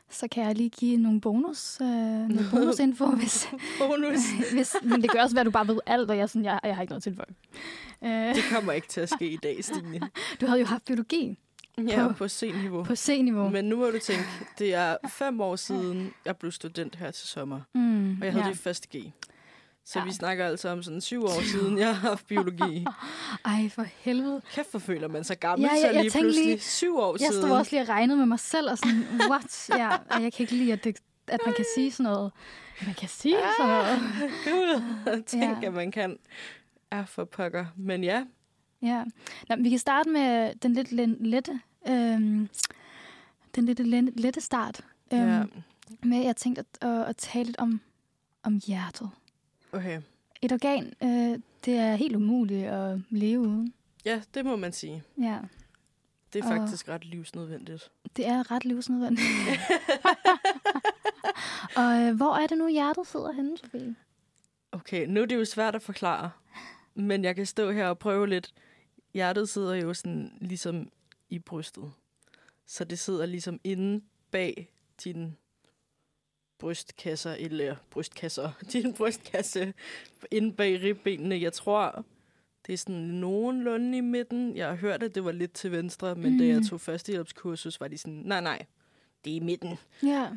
så 0.10 0.28
kan 0.28 0.44
jeg 0.46 0.56
lige 0.56 0.70
give 0.70 0.98
nogle 0.98 1.22
bonus, 1.22 1.78
øh, 1.82 1.88
nogle 1.88 2.46
bonusinfo, 2.52 3.06
hvis, 3.06 3.48
Bonus. 3.80 4.20
hvis, 4.54 4.76
men 4.84 5.02
det 5.02 5.12
kan 5.12 5.20
også 5.22 5.36
være, 5.36 5.42
at 5.42 5.46
du 5.46 5.52
bare 5.52 5.68
ved 5.68 5.80
alt, 5.86 6.12
og 6.12 6.18
jeg, 6.18 6.30
sådan, 6.30 6.46
jeg, 6.46 6.60
jeg 6.64 6.76
har 6.76 6.82
ikke 6.82 6.92
noget 6.92 7.04
tilføje. 7.04 7.34
Øh, 8.04 8.36
Det 8.36 8.44
kommer 8.54 8.72
ikke 8.74 8.88
til 8.88 9.02
at 9.02 9.10
ske 9.10 9.30
i 9.30 9.38
dag, 9.44 9.64
Stine. 9.64 10.00
du 10.42 10.46
havde 10.46 10.60
jo 10.60 10.66
haft 10.66 10.86
biologi 10.86 11.38
Ja, 11.88 12.08
På- 12.08 12.14
på 12.14 12.28
C-niveau. 12.28 12.84
på 12.84 12.96
C-niveau. 12.96 13.50
Men 13.50 13.66
nu 13.66 13.76
må 13.78 13.86
du 13.90 14.00
tænke, 14.00 14.24
det 14.60 14.74
er 14.74 14.98
fem 15.10 15.42
år 15.42 15.56
siden, 15.56 16.14
jeg 16.26 16.38
blev 16.38 16.52
student 16.52 16.96
her 16.96 17.12
til 17.12 17.28
sommer. 17.28 17.60
mm, 17.74 18.18
Og 18.20 18.26
jeg 18.26 18.34
havde 18.34 18.46
ja. 18.46 18.52
det 18.52 18.60
første 18.60 18.88
G. 18.98 19.12
Så 19.90 20.00
Ja. 20.00 20.06
vi 20.06 20.12
snakker 20.12 20.46
altså 20.48 20.70
om 20.70 20.84
sådan 20.84 21.02
syv 21.02 21.24
år 21.24 21.42
siden, 21.52 21.78
jeg 21.78 21.88
har 21.96 22.10
haft 22.10 22.28
biologi. 22.28 22.86
Ej, 23.46 23.70
for 23.70 23.84
helvede. 23.98 24.42
Kæft, 24.52 24.72
hvor 24.72 24.80
føler 24.80 25.08
man 25.08 25.24
sig 25.24 25.40
gammel, 25.40 25.70
Ja, 25.72 25.76
så 25.82 25.86
jeg- 25.88 25.96
jeg 25.96 26.04
lige 26.04 26.12
tænkte 26.12 26.20
pludselig 26.26 26.46
lige- 26.48 26.60
syv 26.60 26.98
år 26.98 27.18
Jeg 27.20 27.28
siden. 27.32 27.44
stod 27.44 27.52
også 27.58 27.72
lige 27.72 27.82
og 27.82 27.90
regnede 27.90 28.18
med 28.18 28.26
mig 28.26 28.40
selv, 28.40 28.70
og 28.72 28.78
sådan, 28.78 29.04
what? 29.30 29.70
Ja, 29.70 29.90
og 29.90 30.24
jeg 30.24 30.34
kan 30.34 30.44
ikke 30.44 30.56
lide, 30.56 30.74
at, 30.74 30.84
det, 30.84 30.98
at 31.28 31.40
man 31.46 31.56
kan 31.56 31.66
sige 31.76 31.92
sådan 31.92 32.04
noget. 32.12 32.32
Man 32.86 32.94
kan 32.96 33.10
sige 33.10 33.36
sådan 33.60 33.72
noget. 33.72 34.00
Gud, 34.46 35.24
tænk, 35.24 35.44
Ja. 35.64 35.68
at 35.68 35.74
man 35.74 35.92
kan. 35.92 36.18
Er 36.92 37.06
for 37.06 37.26
pokker. 37.26 37.66
Men 37.76 38.04
ja, 38.04 38.24
Ja. 38.82 39.04
Nå, 39.50 39.56
vi 39.60 39.70
kan 39.70 39.80
starte 39.80 40.10
med 40.10 40.56
den 40.56 40.74
lidt 40.74 40.92
lette, 41.22 41.60
øhm, 41.90 42.50
den 43.56 43.66
lidt 43.66 44.20
lette 44.20 44.42
start. 44.42 44.82
Øhm, 45.14 45.28
ja. 45.30 45.44
Med, 46.04 46.24
jeg 46.24 46.36
tænkte 46.36 46.64
at, 46.82 46.90
at, 46.90 47.06
at 47.06 47.18
tale 47.18 47.44
lidt 47.46 47.58
om, 47.58 47.82
om 48.44 48.62
hjertet. 48.68 49.10
Okay. 49.72 50.02
Et 50.42 50.52
organ, 50.52 50.94
øh, 51.04 51.40
det 51.66 51.74
er 51.76 51.96
helt 51.96 52.16
umuligt 52.16 52.66
at 52.68 53.00
leve 53.10 53.40
uden. 53.40 53.74
Ja, 54.06 54.22
det 54.34 54.46
må 54.46 54.56
man 54.56 54.74
sige. 54.74 55.04
Ja, 55.18 55.40
Det 56.34 56.46
er 56.46 56.50
Og- 56.52 56.58
faktisk 56.58 56.88
ret 56.90 57.06
livsnødvendigt. 57.06 57.92
det 58.16 58.28
er 58.28 58.52
ret 58.52 58.66
livsnødvendigt. 58.66 59.28
og 61.78 62.02
øh, 62.02 62.16
hvor 62.16 62.36
er 62.36 62.48
det 62.48 62.58
nu, 62.58 62.68
hjertet 62.70 63.08
sidder 63.08 63.32
henne, 63.32 63.58
Sofie? 63.58 63.96
Okay, 64.72 65.06
nu 65.08 65.22
er 65.22 65.26
det 65.26 65.36
jo 65.36 65.46
svært 65.46 65.76
at 65.76 65.82
forklare. 65.82 66.32
Men 66.96 67.24
jeg 67.24 67.36
kan 67.36 67.46
stå 67.46 67.72
her 67.72 67.88
og 67.88 68.00
prøve 68.00 68.28
lidt. 68.28 68.54
Hjertet 69.14 69.50
sidder 69.50 69.74
jo 69.76 69.94
sådan 69.94 70.38
ligesom 70.42 70.90
i 71.30 71.40
brystet. 71.40 71.92
Så 72.66 72.84
det 72.84 73.00
sidder 73.00 73.26
ligesom 73.26 73.60
inde 73.64 74.02
bag 74.32 74.70
din 75.04 75.38
brystkasser, 76.60 77.32
eller 77.40 77.76
brystkasser, 77.92 78.52
din 78.74 78.94
brystkasse, 78.94 79.74
inde 80.32 80.54
bag 80.54 80.82
ribbenene. 80.84 81.42
Jeg 81.42 81.54
tror, 81.54 82.06
det 82.68 82.74
er 82.74 82.78
sådan 82.78 82.96
nogenlunde 82.96 83.98
i 83.98 84.02
midten. 84.02 84.56
Jeg 84.58 84.68
har 84.68 84.76
hørt, 84.76 85.04
at 85.04 85.16
det 85.16 85.26
var 85.26 85.32
lidt 85.32 85.54
til 85.54 85.72
venstre, 85.72 86.16
men 86.16 86.32
mm. 86.32 86.38
da 86.38 86.46
jeg 86.46 86.58
Mm. 86.58 86.66
tog 86.68 86.82
førstehjælpskursus, 86.82 87.80
var 87.82 87.88
de 87.88 87.98
sådan, 87.98 88.22
nej, 88.26 88.42
nej, 88.42 88.66
det 89.26 89.32
er 89.32 89.36
i 89.36 89.40
midten. 89.40 89.76
Ja, 90.04 90.28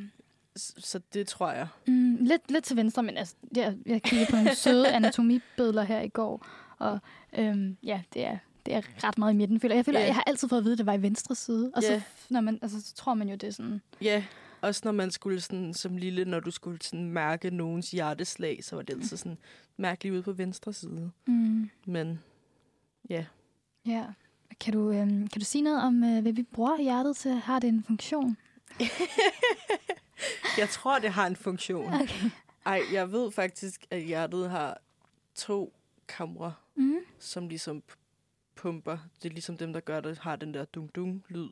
Så 0.56 1.00
det 1.14 1.26
tror 1.28 1.50
jeg. 1.50 1.68
Mm, 1.86 2.16
lidt, 2.20 2.50
lidt 2.50 2.64
til 2.64 2.76
venstre, 2.76 3.02
men 3.02 3.16
altså, 3.16 3.34
jeg, 3.56 3.76
jeg 3.86 4.02
kiggede 4.02 4.30
på 4.30 4.36
nogle 4.36 4.54
søde 4.54 4.88
anatomibilleder 4.96 5.82
her 5.82 6.00
i 6.00 6.08
går, 6.08 6.46
og 6.78 6.98
øhm, 7.38 7.76
ja, 7.82 8.02
det 8.14 8.24
er, 8.26 8.38
det 8.66 8.74
er 8.74 8.80
ret 9.04 9.18
meget 9.18 9.32
i 9.32 9.36
midten. 9.36 9.60
Føler. 9.60 9.74
Jeg 9.74 9.84
føler, 9.84 10.00
Ja. 10.00 10.06
jeg 10.06 10.14
har 10.14 10.24
altid 10.26 10.48
fået 10.48 10.58
at 10.58 10.64
vide, 10.64 10.72
at 10.72 10.78
det 10.78 10.86
var 10.86 10.94
i 10.94 11.02
venstre 11.02 11.34
side, 11.34 11.72
og 11.74 11.82
så, 11.82 11.92
Ja. 11.92 12.02
når 12.30 12.40
man, 12.40 12.58
altså, 12.62 12.80
så 12.80 12.94
tror 12.94 13.14
man 13.14 13.28
jo, 13.28 13.34
det 13.34 13.46
er 13.46 13.50
sådan... 13.50 13.80
Ja, 14.02 14.24
også 14.62 14.80
når 14.84 14.92
man 14.92 15.10
skulle 15.10 15.40
sådan, 15.40 15.74
som 15.74 15.96
lille, 15.96 16.24
når 16.24 16.40
du 16.40 16.50
skulle 16.50 16.78
sådan 16.82 17.04
mærke 17.04 17.50
nogens 17.50 17.90
hjerteslag, 17.90 18.64
så 18.64 18.76
var 18.76 18.82
det 18.82 18.94
altid 18.94 19.16
sådan 19.16 19.38
mærkeligt 19.76 20.12
ude 20.14 20.22
på 20.22 20.32
venstre 20.32 20.72
side. 20.72 21.10
Mm, 21.26 21.70
Men 21.86 22.20
ja, 23.10 23.26
ja. 23.86 24.04
Kan 24.60 24.72
du, 24.72 24.90
øhm, 24.92 25.28
kan 25.28 25.40
du 25.40 25.44
sige 25.44 25.62
noget 25.62 25.82
om, 25.82 26.04
øh, 26.04 26.22
hvad 26.22 26.32
vi 26.32 26.42
bruger 26.42 26.82
hjertet 26.82 27.16
til? 27.16 27.34
Har 27.34 27.58
det 27.58 27.68
en 27.68 27.84
funktion? 27.84 28.36
jeg 30.58 30.68
tror, 30.68 30.98
det 30.98 31.10
har 31.10 31.26
en 31.26 31.36
funktion. 31.36 31.94
Okay. 31.94 32.30
Ej, 32.66 32.82
jeg 32.92 33.12
ved 33.12 33.30
faktisk, 33.30 33.86
at 33.90 34.02
hjertet 34.02 34.50
har 34.50 34.78
to 35.34 35.74
kamre, 36.08 36.54
Mm. 36.74 36.96
som 37.18 37.48
ligesom 37.48 37.82
pumper. 38.56 38.98
Det 39.22 39.28
er 39.28 39.32
ligesom 39.32 39.56
dem, 39.56 39.72
der 39.72 39.80
gør 39.80 40.00
det, 40.00 40.18
har 40.18 40.36
den 40.36 40.54
der 40.54 40.64
dung-dung-lyd. 40.64 41.50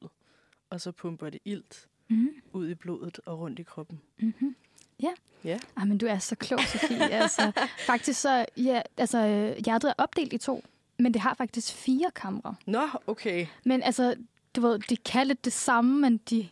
Og 0.71 0.81
så 0.81 0.93
pumper 0.93 1.31
det 1.31 1.41
ilt 1.45 1.89
Mm. 2.09 2.31
ud 2.53 2.69
i 2.69 2.75
blodet 2.75 3.21
og 3.27 3.39
rundt 3.39 3.59
i 3.59 3.63
kroppen. 3.63 4.01
Mm-hmm. 4.19 4.57
Ja. 5.03 5.11
Ja. 5.45 5.59
Ej, 5.77 5.85
men 5.85 5.99
du 5.99 6.07
er 6.07 6.19
så 6.19 6.37
klog, 6.37 6.61
Sofie. 6.61 7.11
altså, 7.23 7.53
faktisk 7.87 8.21
så, 8.21 8.47
ja, 8.57 8.83
altså, 8.97 9.55
hjertet 9.65 9.89
er 9.89 9.95
opdelt 9.99 10.33
i 10.33 10.39
to, 10.39 10.65
men 10.99 11.15
det 11.15 11.23
har 11.23 11.35
faktisk 11.35 11.73
fire 11.75 12.11
kamre. 12.15 12.55
Nå, 12.67 12.89
okay. 13.07 13.47
Men 13.65 13.83
altså, 13.83 14.15
du 14.57 14.61
ved, 14.61 14.79
de 14.79 14.97
kan 14.97 15.27
lidt 15.27 15.45
det 15.45 15.53
samme, 15.53 16.01
men 16.01 16.17
de, 16.31 16.49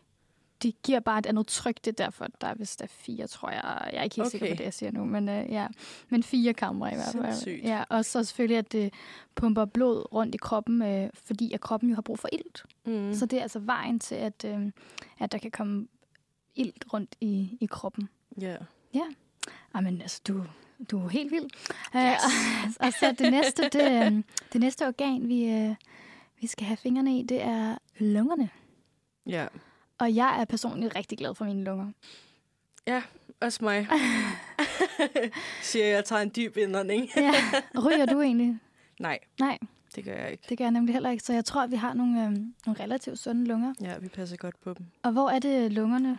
de 0.63 0.73
giver 0.73 1.01
bare 1.01 1.19
et 1.19 1.27
andet 1.27 1.47
tryk. 1.47 1.77
Det 1.85 2.01
er 2.01 2.05
derfor, 2.05 2.27
der 2.41 2.47
er 2.47 2.55
vist 2.55 2.83
er 2.83 2.87
fire, 2.87 3.27
tror 3.27 3.51
jeg. 3.51 3.91
Jeg 3.93 3.99
er 3.99 4.03
ikke 4.03 4.17
helt 4.17 4.27
okay. 4.27 4.31
sikker 4.39 4.55
på 4.55 4.59
det, 4.59 4.65
jeg 4.65 4.75
siger 4.75 4.93
nu, 4.93 5.05
men 5.05 5.29
øh, 5.29 5.53
ja. 5.53 5.67
Men 6.09 6.23
fire 6.23 6.55
kamre 6.55 6.93
i 6.93 6.95
hvert 6.95 7.13
fald. 7.13 7.25
Sindssygt. 7.25 7.65
Ja, 7.65 7.85
og 7.89 8.05
så 8.05 8.25
selvfølgelig, 8.25 8.59
at 8.59 8.73
det 8.73 8.95
pumper 9.35 9.65
blod 9.65 10.13
rundt 10.13 10.35
i 10.35 10.39
kroppen, 10.39 10.83
øh, 10.83 11.11
fordi 11.15 11.53
at 11.53 11.61
kroppen 11.61 11.89
jo 11.89 11.95
har 11.95 12.03
brug 12.03 12.19
for 12.19 12.29
ilt. 12.33 12.65
Mm. 12.87 13.15
Så 13.15 13.27
det 13.27 13.39
er 13.39 13.43
altså 13.43 13.59
vejen 13.59 14.01
til, 14.01 14.15
at, 14.15 14.45
øh, 14.45 14.73
at 15.19 15.33
der 15.33 15.39
kan 15.39 15.51
komme 15.51 15.87
ilt 16.55 16.85
rundt 16.93 17.17
i, 17.21 17.59
i 17.61 17.67
kroppen. 17.67 18.09
Ja. 18.41 18.57
Jamen, 19.75 20.01
altså, 20.01 20.21
du, 20.29 20.45
du 20.91 21.05
er 21.05 21.09
helt 21.09 21.31
vild. 21.31 21.45
Yes. 21.97 22.77
og 22.81 22.93
så 22.93 23.15
det 23.19 23.31
næste, 23.33 23.63
det, 23.63 24.07
øh, 24.07 24.23
det 24.53 24.61
næste 24.61 24.87
organ, 24.87 25.29
vi, 25.29 25.51
øh, 25.51 25.75
vi 26.41 26.47
skal 26.47 26.67
have 26.67 26.77
fingrene 26.77 27.19
i, 27.19 27.23
det 27.23 27.43
er 27.43 27.79
lungerne. 27.99 28.49
Ja. 29.27 29.47
Og 29.99 30.15
jeg 30.15 30.41
er 30.41 30.45
personligt 30.45 30.97
rigtig 30.97 31.19
glad 31.19 31.35
for 31.35 31.45
mine 31.45 31.65
lunger. 31.65 31.91
også 33.41 33.59
mig. 33.65 33.89
Siger 35.63 35.87
jeg, 35.87 36.05
tager 36.05 36.23
en 36.23 36.33
dyb 36.37 36.57
indånding. 36.57 37.09
ja. 37.17 37.33
Ryger 37.87 38.07
du 38.07 38.21
egentlig? 38.21 38.59
Nej, 39.01 39.19
Nej, 39.41 39.59
det 39.97 40.05
gør 40.05 40.15
jeg 40.15 40.31
ikke. 40.31 40.45
det 40.49 40.59
gør 40.59 40.65
jeg 40.65 40.73
nemlig 40.73 40.93
heller 40.95 41.11
ikke. 41.11 41.25
Så 41.25 41.33
jeg 41.33 41.45
tror, 41.45 41.63
at 41.63 41.71
vi 41.71 41.77
har 41.77 41.95
nogle, 41.95 42.25
øhm, 42.25 42.55
nogle 42.67 42.81
relativt 42.83 43.19
sunde 43.19 43.45
lunger. 43.45 43.75
Ja, 43.81 43.99
vi 43.99 44.09
passer 44.09 44.37
godt 44.37 44.61
på 44.65 44.75
dem. 44.75 44.87
Og 45.03 45.13
hvor 45.13 45.31
er 45.31 45.39
det 45.39 45.73
lungerne 45.73 46.19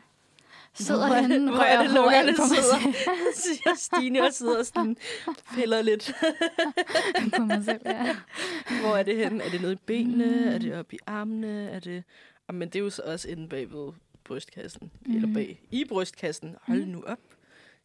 sidder 0.73 1.07
Hvor 1.07 1.15
er 1.15 1.21
det- 1.21 1.30
henne? 1.32 1.51
hvor 1.51 1.63
er 1.63 1.82
det, 1.84 1.91
lungerne 1.91 2.32
på 2.38 2.43
sidder? 2.47 2.93
Siger 3.43 3.75
Stine 3.75 4.23
og 4.23 4.34
sidder 4.34 4.63
sådan 4.63 4.97
piller 5.53 5.82
lidt. 5.82 6.13
på 7.38 7.41
mig 7.45 7.63
selv, 7.65 7.82
ja. 7.86 8.15
Hvor 8.82 8.95
er 8.97 9.03
det 9.03 9.17
henne? 9.17 9.43
Er 9.43 9.49
det 9.49 9.61
nede 9.61 9.73
i 9.73 9.75
benene? 9.75 10.25
Mm. 10.25 10.47
Er 10.47 10.57
det 10.57 10.75
oppe 10.80 10.95
i 10.95 10.99
armene? 11.07 11.69
Er 11.69 11.80
det... 11.80 12.03
Men 12.53 12.69
det 12.69 12.75
er 12.75 12.83
jo 12.83 12.89
så 12.89 13.01
også 13.05 13.29
inde 13.29 13.47
bag 13.49 13.71
ved 13.71 13.91
brystkassen. 14.23 14.91
Mm. 15.05 15.15
Eller 15.15 15.33
bag 15.33 15.61
i 15.71 15.85
brystkassen. 15.85 16.55
Hold 16.61 16.81
Mhm. 16.81 16.89
nu 16.91 17.03
op. 17.07 17.19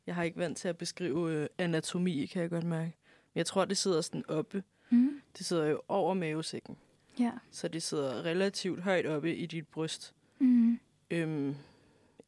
Jeg 0.06 0.14
har 0.14 0.22
ikke 0.22 0.38
vant 0.38 0.58
til 0.58 0.68
at 0.68 0.76
beskrive 0.76 1.32
øh, 1.32 1.46
anatomi, 1.58 2.26
kan 2.26 2.42
jeg 2.42 2.50
godt 2.50 2.64
mærke. 2.64 2.92
Men 3.34 3.38
jeg 3.38 3.46
tror, 3.46 3.64
det 3.64 3.76
sidder 3.76 4.00
sådan 4.00 4.24
oppe. 4.28 4.62
Mm. 4.90 5.20
Det 5.38 5.46
sidder 5.46 5.66
jo 5.66 5.80
over 5.88 6.14
mavesækken. 6.14 6.76
Ja. 7.18 7.30
Så 7.50 7.68
det 7.68 7.82
sidder 7.82 8.22
relativt 8.24 8.82
højt 8.82 9.06
oppe 9.06 9.36
i 9.36 9.46
dit 9.46 9.66
bryst. 9.68 10.14
Mm. 10.38 10.78
Øhm, 11.10 11.54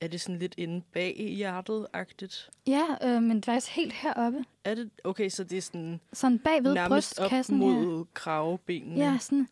er 0.00 0.08
det 0.08 0.20
sådan 0.20 0.38
lidt 0.38 0.54
inde 0.58 0.82
bag 0.92 1.20
i 1.20 1.34
hjertet-agtigt? 1.34 2.50
Ja, 2.66 2.86
øh, 3.02 3.22
men 3.22 3.42
faktisk 3.42 3.72
helt 3.72 3.92
heroppe. 3.92 4.44
Er 4.64 4.74
det? 4.74 4.90
Okay, 5.04 5.28
så 5.28 5.44
det 5.44 5.58
er 5.58 5.62
sådan 5.62 6.00
Sådan 6.12 6.38
bag 6.38 6.64
ved 6.64 6.74
nærmest 6.74 7.18
op 7.18 7.22
brystkassen. 7.22 7.58
mod 7.58 7.98
ja. 7.98 8.04
kravebenene. 8.14 9.00
ja, 9.04 9.18
sådan. 9.20 9.48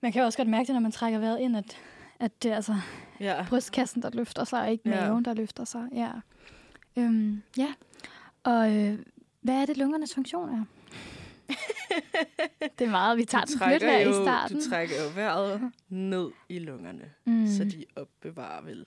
Man 0.00 0.12
kan 0.12 0.22
også 0.22 0.38
godt 0.38 0.48
mærke 0.48 0.66
det, 0.66 0.74
når 0.74 0.80
man 0.80 0.92
trækker 0.92 1.18
vejret 1.18 1.40
ind, 1.40 1.56
at, 1.56 1.76
at 2.20 2.42
det 2.42 2.50
er 2.50 2.56
altså 2.56 2.74
ja. 3.20 3.46
brystkassen, 3.48 4.02
der 4.02 4.10
løfter 4.10 4.44
sig, 4.44 4.60
og 4.60 4.70
ikke 4.70 4.88
Ja. 4.90 5.08
maven, 5.08 5.24
der 5.24 5.34
løfter 5.34 5.64
sig. 5.64 5.88
Ja. 5.92 6.10
Øhm, 6.96 7.42
ja. 7.58 7.74
Og 8.44 8.76
øh, 8.76 8.98
hvad 9.40 9.54
er 9.54 9.66
det, 9.66 9.76
lungernes 9.76 10.14
funktion 10.14 10.48
er? 10.48 10.64
det 12.78 12.86
er 12.86 12.90
meget, 12.90 13.18
vi 13.18 13.24
tager 13.24 13.44
Du 13.44 13.52
den 13.64 13.70
lidt 13.70 13.82
her 13.82 14.00
jo, 14.00 14.10
i 14.10 14.12
starten. 14.12 14.56
du 14.60 14.68
trækker 14.70 14.94
jo 15.04 15.10
vejret 15.14 15.72
ned 15.88 16.30
i 16.48 16.58
lungerne, 16.58 17.10
mm. 17.24 17.46
så 17.46 17.64
de 17.64 17.84
opbevarer 17.96 18.62
vel 18.62 18.86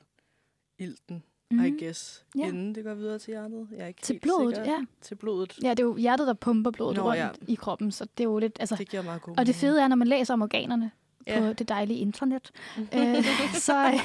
ilten, 0.79 1.23
mm. 1.51 1.63
I 1.65 1.83
guess, 1.83 2.25
Ja. 2.37 2.47
inden 2.47 2.75
det 2.75 2.83
går 2.83 2.93
videre 2.93 3.19
til 3.19 3.31
hjertet. 3.31 3.67
Jeg 3.71 3.79
er 3.79 3.87
ikke 3.87 4.01
Til 4.01 4.19
blodet, 4.19 4.55
sikker. 4.55 4.71
ja. 4.71 4.85
Til 5.01 5.15
blodet. 5.15 5.59
Ja, 5.63 5.69
det 5.69 5.79
er 5.79 5.83
jo 5.83 5.95
hjertet, 5.97 6.27
der 6.27 6.33
pumper 6.33 6.71
blodet 6.71 6.95
Nå, 6.97 7.03
rundt 7.03 7.17
ja. 7.19 7.29
i 7.47 7.55
kroppen, 7.55 7.91
så 7.91 8.05
det 8.17 8.23
er 8.23 8.29
jo 8.29 8.39
lidt... 8.39 8.57
Altså, 8.59 8.75
Det 8.75 8.89
giver 8.89 9.03
meget 9.03 9.21
god 9.21 9.37
og 9.37 9.45
det 9.45 9.55
fede 9.55 9.81
er, 9.81 9.87
når 9.87 9.95
man 9.95 10.07
læser 10.07 10.33
om 10.33 10.41
organerne 10.41 10.91
Ja. 11.29 11.39
på 11.39 11.53
det 11.53 11.69
dejlige 11.69 11.99
internet, 11.99 12.51
øh, 12.93 13.23
så, 13.67 13.99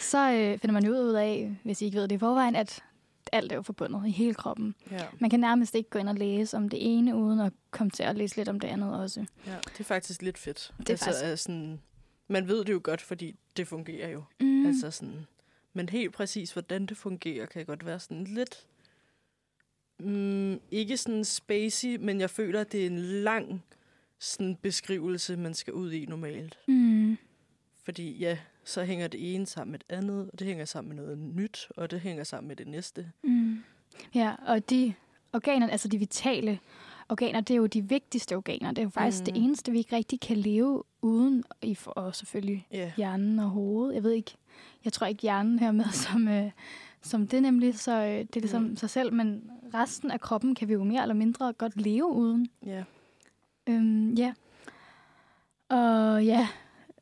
så 0.00 0.32
øh, 0.32 0.58
finder 0.58 0.72
man 0.72 0.84
jo 0.84 0.92
ud 0.92 1.12
af, 1.14 1.56
hvis 1.62 1.82
I 1.82 1.84
ikke 1.84 1.96
ved 1.98 2.08
det 2.08 2.14
i 2.14 2.18
forvejen, 2.18 2.56
at 2.56 2.82
alt 3.32 3.52
er 3.52 3.56
jo 3.56 3.62
forbundet 3.62 4.06
i 4.06 4.10
hele 4.10 4.34
kroppen. 4.34 4.74
Ja. 4.90 5.04
Man 5.18 5.30
kan 5.30 5.40
nærmest 5.40 5.74
ikke 5.74 5.90
gå 5.90 5.98
ind 5.98 6.08
og 6.08 6.14
læse 6.14 6.56
om 6.56 6.68
det 6.68 6.78
ene, 6.98 7.16
uden 7.16 7.40
at 7.40 7.52
komme 7.70 7.90
til 7.90 8.02
at 8.02 8.16
læse 8.16 8.36
lidt 8.36 8.48
om 8.48 8.60
det 8.60 8.68
andet 8.68 8.94
også. 9.00 9.24
ja, 9.46 9.56
det 9.64 9.80
er 9.80 9.84
faktisk 9.84 10.22
lidt 10.22 10.38
fedt. 10.38 10.72
Det 10.78 10.88
er 10.88 10.92
altså, 10.92 11.04
faktisk- 11.04 11.24
er 11.24 11.36
sådan, 11.36 11.80
man 12.28 12.48
ved 12.48 12.64
det 12.64 12.72
jo 12.72 12.80
godt, 12.84 13.00
fordi 13.00 13.34
det 13.56 13.68
fungerer 13.68 14.08
jo. 14.08 14.22
Mm. 14.40 14.46
Mm. 14.46 14.66
Altså 14.66 14.90
sådan, 14.90 15.26
men 15.72 15.88
helt 15.88 16.12
præcis, 16.14 16.52
hvordan 16.52 16.86
det 16.86 16.96
fungerer, 16.96 17.46
kan 17.46 17.66
godt 17.66 17.86
være 17.86 18.00
sådan 18.00 18.24
lidt... 18.24 18.66
Mm, 20.00 20.60
ikke 20.70 20.96
sådan 20.96 21.24
spacey, 21.24 21.96
men 21.96 22.20
jeg 22.20 22.30
føler, 22.30 22.60
at 22.60 22.72
det 22.72 22.82
er 22.82 22.86
en 22.86 22.98
lang 22.98 23.64
sådan 24.18 24.56
beskrivelse, 24.62 25.36
man 25.36 25.54
skal 25.54 25.72
ud 25.72 25.92
i 25.92 26.06
normalt. 26.06 26.58
Mm. 26.68 27.16
Fordi 27.84 28.12
ja, 28.18 28.38
så 28.64 28.84
hænger 28.84 29.08
det 29.08 29.34
ene 29.34 29.46
sammen 29.46 29.70
med 29.72 29.78
det 29.78 29.96
andet, 29.96 30.30
og 30.32 30.38
det 30.38 30.46
hænger 30.46 30.64
sammen 30.64 30.96
med 30.96 31.04
noget 31.04 31.18
nyt, 31.18 31.68
og 31.76 31.90
det 31.90 32.00
hænger 32.00 32.24
sammen 32.24 32.48
med 32.48 32.56
det 32.56 32.68
næste. 32.68 33.10
Mm. 33.24 33.58
Ja, 34.14 34.34
og 34.46 34.70
de 34.70 34.94
organer, 35.32 35.68
altså 35.68 35.88
de 35.88 35.98
vitale 35.98 36.58
organer, 37.08 37.40
det 37.40 37.54
er 37.54 37.58
jo 37.58 37.66
de 37.66 37.88
vigtigste 37.88 38.36
organer. 38.36 38.68
Det 38.70 38.78
er 38.78 38.82
jo 38.82 38.88
faktisk 38.90 39.20
mm. 39.20 39.24
det 39.24 39.36
eneste, 39.36 39.72
vi 39.72 39.78
ikke 39.78 39.96
rigtig 39.96 40.20
kan 40.20 40.36
leve 40.36 40.82
uden, 41.02 41.44
i 41.62 41.74
for, 41.74 41.90
og 41.90 42.14
selvfølgelig 42.14 42.66
Ja. 42.72 42.92
hjernen 42.96 43.38
og 43.38 43.48
hovedet. 43.50 43.94
Jeg 43.94 44.02
ved 44.02 44.10
ikke, 44.12 44.34
jeg 44.84 44.92
tror 44.92 45.06
ikke 45.06 45.22
hjernen 45.22 45.58
hører 45.58 45.72
med 45.72 45.84
som, 46.12 46.28
øh, 46.28 46.50
som 47.02 47.26
det 47.26 47.42
nemlig, 47.42 47.78
så 47.78 47.92
øh, 48.02 48.18
det 48.18 48.36
er 48.36 48.40
ligesom 48.40 48.62
Mm. 48.62 48.76
sig 48.76 48.90
selv, 48.90 49.12
men 49.12 49.50
resten 49.74 50.10
af 50.10 50.20
kroppen 50.20 50.54
kan 50.54 50.68
vi 50.68 50.72
jo 50.72 50.84
mere 50.84 51.02
eller 51.02 51.14
mindre 51.14 51.52
godt 51.52 51.80
leve 51.80 52.06
uden. 52.12 52.48
Ja. 52.66 52.84
Øhm, 53.66 54.14
ja. 54.14 54.34
Og 55.68 56.24
ja, 56.24 56.48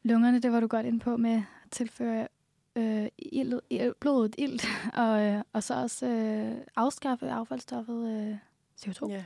lungerne, 0.02 0.38
det 0.40 0.52
var 0.52 0.60
du 0.60 0.66
godt 0.66 0.86
ind 0.86 1.00
på 1.00 1.16
med 1.16 1.32
at 1.34 1.42
tilføre 1.70 2.28
øh, 2.76 3.06
ild, 3.18 3.60
ild, 3.70 3.94
blodet 4.00 4.34
ilt, 4.38 4.66
og, 4.94 5.22
øh, 5.22 5.42
og 5.52 5.62
så 5.62 5.74
også 5.74 6.06
øh, 6.06 6.56
afskaffe 6.76 7.30
affaldsstoffet 7.30 8.28
øh, 8.30 8.36
CO2. 8.80 9.08
ja. 9.10 9.24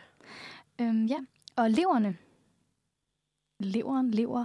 Øhm, 0.80 1.06
ja, 1.06 1.16
og 1.56 1.70
leverne. 1.70 2.16
Leveren, 3.60 4.10
lever. 4.10 4.44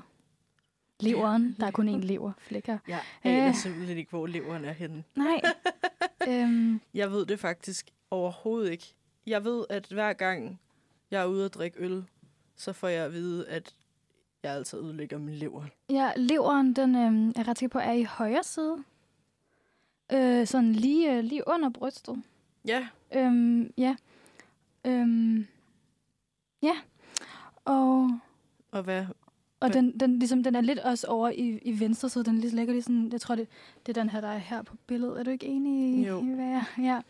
Leveren, 0.99 1.55
der 1.59 1.67
er 1.67 1.71
kun 1.71 1.89
én 1.89 2.05
lever, 2.05 2.31
flækker. 2.37 2.77
Jeg 2.87 3.01
aner 3.23 3.47
Øh. 3.47 3.55
simpelthen 3.55 3.97
ikke, 3.97 4.09
hvor 4.09 4.27
leveren 4.27 4.65
er 4.65 4.71
henne. 4.71 5.03
Nej. 5.15 5.41
øhm, 6.29 6.81
Jeg 6.93 7.11
ved 7.11 7.25
det 7.25 7.39
faktisk 7.39 7.89
overhovedet 8.11 8.71
ikke. 8.71 8.93
Jeg 9.25 9.43
ved, 9.43 9.65
at 9.69 9.87
hver 9.87 10.13
gang 10.13 10.59
jeg 11.11 11.21
er 11.21 11.25
ude 11.25 11.45
at 11.45 11.53
drikke 11.53 11.79
øl, 11.79 12.03
så 12.61 12.73
får 12.73 12.87
jeg 12.87 13.05
at 13.05 13.13
vide, 13.13 13.47
at 13.47 13.75
jeg 14.43 14.51
altid 14.53 14.79
ødelægger 14.79 15.17
min 15.17 15.35
lever. 15.35 15.63
ja, 15.89 16.11
leveren, 16.15 16.73
den 16.73 16.95
øh, 16.95 17.33
er 17.35 17.47
ret 17.47 17.59
sikker 17.59 17.71
på, 17.71 17.79
er 17.79 17.91
i 17.91 18.03
højre 18.03 18.43
side. 18.43 18.77
Øh, 20.13 20.47
sådan 20.47 20.73
lige, 20.73 21.17
øh, 21.17 21.23
lige 21.23 21.43
under 21.47 21.69
brystet. 21.69 22.21
Ja, 22.67 22.87
Øhm, 23.15 23.73
ja. 23.77 23.95
Øhm, 24.85 25.47
ja. 26.61 26.73
Og, 27.65 28.09
og 28.71 28.83
hvad? 28.83 29.05
og 29.59 29.73
den, 29.73 29.99
den, 29.99 30.19
ligesom, 30.19 30.43
den 30.43 30.55
er 30.55 30.61
lidt 30.61 30.79
også 30.79 31.07
over 31.07 31.29
i, 31.29 31.59
i 31.65 31.79
venstre 31.79 32.09
side. 32.09 32.23
Den 32.23 32.37
lige 32.37 32.55
ligger 32.55 32.73
lige 32.73 32.83
sådan, 32.83 33.09
jeg 33.11 33.21
tror, 33.21 33.35
det, 33.35 33.47
det 33.85 33.97
er 33.97 34.01
den 34.01 34.09
her, 34.09 34.21
der 34.21 34.27
er 34.27 34.37
her 34.37 34.61
på 34.61 34.75
billedet. 34.87 35.19
Er 35.19 35.23
du 35.23 35.29
ikke 35.29 35.45
enig 35.45 35.99
i, 35.99 36.07
Jo. 36.07 36.21
i 36.23 36.25
hvad 36.25 36.45
jeg 36.45 36.63
Ja. 36.79 37.01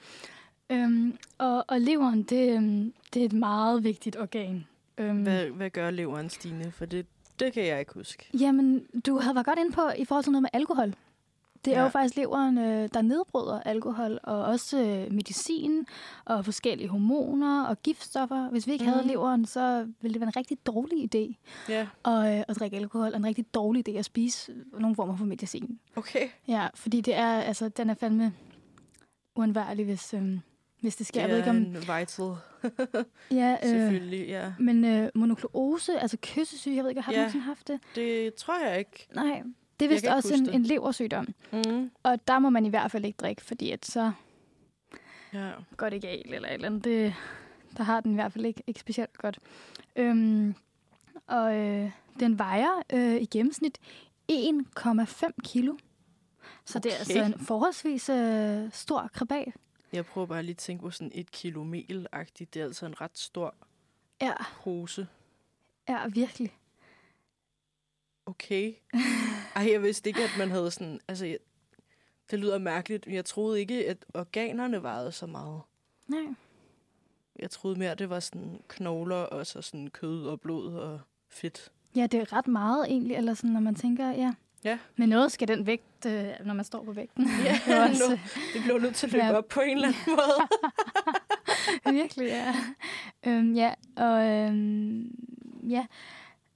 Øhm, 0.70 1.18
og, 1.38 1.66
og 1.68 1.82
leveren, 1.82 2.24
det, 2.24 2.56
øhm, 2.58 2.94
det 3.14 3.22
er 3.22 3.26
et 3.26 3.34
meget 3.34 3.84
vigtigt 3.84 4.18
organ. 4.18 4.68
Øhm, 5.02 5.24
Hvad, 5.24 5.46
hvad 5.46 5.70
gør 5.70 5.90
leveren, 5.92 6.30
Stine? 6.30 6.72
For 6.72 6.86
det, 6.86 7.06
det 7.40 7.54
kan 7.54 7.66
jeg 7.66 7.80
ikke 7.80 7.94
huske. 7.94 8.30
Jamen, 8.40 8.86
du 9.06 9.18
havde 9.20 9.36
været 9.36 9.46
godt 9.46 9.60
ind 9.60 9.74
på 9.74 9.82
i 9.98 10.06
forhold 10.06 10.24
til 10.24 10.32
noget 10.32 10.42
med 10.42 10.50
alkohol. 10.54 10.94
Det 11.66 11.74
er 11.74 11.78
Ja. 11.78 11.84
jo 11.84 11.90
faktisk 11.90 12.16
leveren, 12.16 12.58
øh, 12.58 12.90
der 12.94 13.02
nedbryder 13.02 13.60
alkohol, 13.62 14.20
og 14.24 14.44
også 14.44 14.78
øh, 14.84 15.14
medicin, 15.14 15.86
og 16.26 16.46
forskellige 16.46 16.88
hormoner 16.90 17.64
og 17.66 17.82
giftstoffer. 17.84 18.50
Hvis 18.50 18.68
vi 18.68 18.72
ikke 18.72 18.84
mm. 18.86 18.90
havde 18.90 19.02
Mhm. 19.04 19.10
leveren, 19.12 19.46
så 19.46 19.88
ville 20.02 20.14
det 20.14 20.22
være 20.22 20.28
en 20.28 20.36
rigtig 20.36 20.58
dårlig 20.66 21.16
idé 21.16 21.36
Ja, 21.70 21.88
at, 22.06 22.38
øh, 22.38 22.44
at 22.48 22.56
drikke 22.60 22.78
alkohol, 22.78 23.12
og 23.12 23.18
en 23.18 23.26
rigtig 23.26 23.54
dårlig 23.54 23.90
idé 23.90 23.92
at 23.98 24.06
spise 24.06 24.52
nogle 24.80 24.96
former 24.96 25.16
for 25.18 25.26
medicin. 25.26 25.80
okay. 25.96 26.28
Ja, 26.48 26.68
fordi 26.76 27.02
det 27.02 27.16
er, 27.16 27.28
altså, 27.42 27.70
den 27.70 27.90
er 27.90 27.94
fandme 27.94 28.34
uundværlig, 29.36 29.86
hvis, 29.86 30.14
øh, 30.14 30.40
hvis 30.82 30.96
det 30.96 31.08
sker. 31.08 31.22
Det 31.22 31.28
Jeg 31.28 31.30
ved 31.30 31.36
er 31.36 31.40
ikke, 31.40 31.50
om, 31.50 31.56
en 31.58 31.74
vital, 32.00 32.36
ja, 33.42 33.58
øh, 33.64 33.70
selvfølgelig, 33.70 34.28
ja. 34.28 34.54
men 34.60 34.86
øh, 34.86 35.10
monokloose, 35.16 36.00
altså 36.00 36.18
kyssesyge, 36.22 36.76
jeg 36.76 36.84
ved 36.84 36.90
ikke, 36.92 37.02
har 37.02 37.12
du 37.12 37.16
Ja. 37.16 37.22
nogensinde 37.22 37.46
haft 37.46 37.68
det? 37.68 37.80
Det 37.96 38.34
tror 38.34 38.68
jeg 38.68 38.80
ikke. 38.80 39.08
Nej, 39.16 39.44
det 39.80 39.86
er 39.86 39.90
vist 39.90 40.06
også 40.08 40.34
en, 40.34 40.46
det. 40.46 40.56
en 40.56 40.64
leversygdom. 40.64 41.28
Mm. 41.52 41.92
Og 42.04 42.28
der 42.28 42.40
må 42.40 42.50
man 42.50 42.66
i 42.66 42.70
hvert 42.70 42.92
fald 42.92 43.06
ikke 43.06 43.18
drikke, 43.18 43.42
fordi 43.42 43.72
at 43.72 43.86
så 43.86 44.12
Ja. 45.34 45.52
går 45.78 45.90
det 45.90 46.02
galt 46.02 46.34
eller 46.34 46.48
et 46.48 46.54
eller 46.54 46.68
andet. 46.68 46.84
Det, 46.84 47.14
der 47.78 47.84
har 47.84 48.02
den 48.02 48.12
i 48.12 48.16
hvert 48.16 48.34
fald 48.34 48.46
ikke, 48.46 48.64
ikke 48.68 48.80
specielt 48.80 49.18
godt. 49.18 49.40
Øhm, 49.96 50.56
og 51.28 51.56
øh, 51.56 51.92
den 52.20 52.40
vejer 52.40 52.84
øh, 52.94 53.16
i 53.22 53.26
gennemsnit 53.26 53.78
1,5 54.32 55.30
kilo. 55.44 55.76
Så 56.66 56.80
det 56.80 56.92
er 56.92 56.96
Okay. 56.96 57.00
altså 57.00 57.24
en 57.40 57.46
forholdsvis 57.46 58.10
øh, 58.10 58.70
stor 58.72 59.10
krabat. 59.14 59.48
Jeg 59.92 60.06
prøver 60.06 60.28
bare 60.28 60.44
lige 60.44 60.54
at 60.54 60.58
tænke 60.58 60.82
på 60.82 60.92
sådan 60.92 61.12
et 61.14 61.32
kilo 61.32 61.64
mel-agtigt. 61.64 62.54
Det 62.54 62.60
er 62.60 62.64
altså 62.66 62.86
en 62.86 63.02
ret 63.02 63.18
stor 63.18 63.56
Ja, 64.22 64.34
pose. 64.64 65.08
ja, 65.90 66.08
virkelig. 66.08 66.58
Okay. 68.26 68.74
Ej, 69.56 69.72
jeg 69.72 69.82
vidste 69.84 70.10
ikke, 70.10 70.24
at 70.24 70.36
man 70.38 70.52
havde 70.52 70.72
sådan... 70.72 71.00
Altså, 71.08 71.26
jeg, 71.26 71.38
det 72.32 72.40
lyder 72.40 72.58
mærkeligt, 72.58 73.06
men 73.08 73.16
jeg 73.16 73.26
troede 73.26 73.60
ikke, 73.60 73.90
at 73.90 74.06
organerne 74.14 74.84
vejede 74.84 75.12
så 75.12 75.26
meget. 75.28 75.62
Nej. 76.08 76.34
Jeg 77.40 77.52
troede 77.52 77.80
mere, 77.80 77.96
det 77.96 78.10
var 78.10 78.20
sådan 78.20 78.62
knogler 78.68 79.16
og 79.16 79.48
så 79.48 79.62
sådan 79.62 79.88
kød 79.88 80.26
og 80.28 80.42
blod 80.42 80.74
og 80.74 81.00
fedt. 81.30 81.72
Ja, 81.96 82.08
det 82.08 82.20
er 82.20 82.34
ret 82.34 82.48
meget 82.48 82.86
egentlig, 82.86 83.18
eller 83.18 83.34
sådan, 83.34 83.50
når 83.50 83.60
man 83.60 83.76
tænker, 83.76 84.10
ja. 84.10 84.34
Ja. 84.64 84.78
Men 84.96 85.10
noget 85.10 85.32
skal 85.32 85.48
den 85.48 85.66
vægt, 85.66 86.06
øh, 86.08 86.26
når 86.46 86.54
man 86.54 86.66
står 86.66 86.84
på 86.84 86.92
vægten. 86.92 87.28
Ja, 87.46 87.60
det 87.74 87.90
også, 87.90 88.04
nu. 88.10 88.20
Det 88.54 88.64
blev 88.64 88.80
nødt 88.80 88.96
til 88.96 89.08
at 89.08 89.14
løbe 89.14 89.26
Ja. 89.26 89.34
op 89.38 89.48
på 89.48 89.60
en 89.62 89.70
eller 89.78 89.88
anden 89.88 90.02
måde. 90.08 90.48
Virkelig, 92.02 92.26
ja. 92.28 92.56
Øhm, 93.28 93.54
ja, 93.54 93.74
og 93.96 94.28
øhm, 94.30 95.12
ja. 95.70 95.86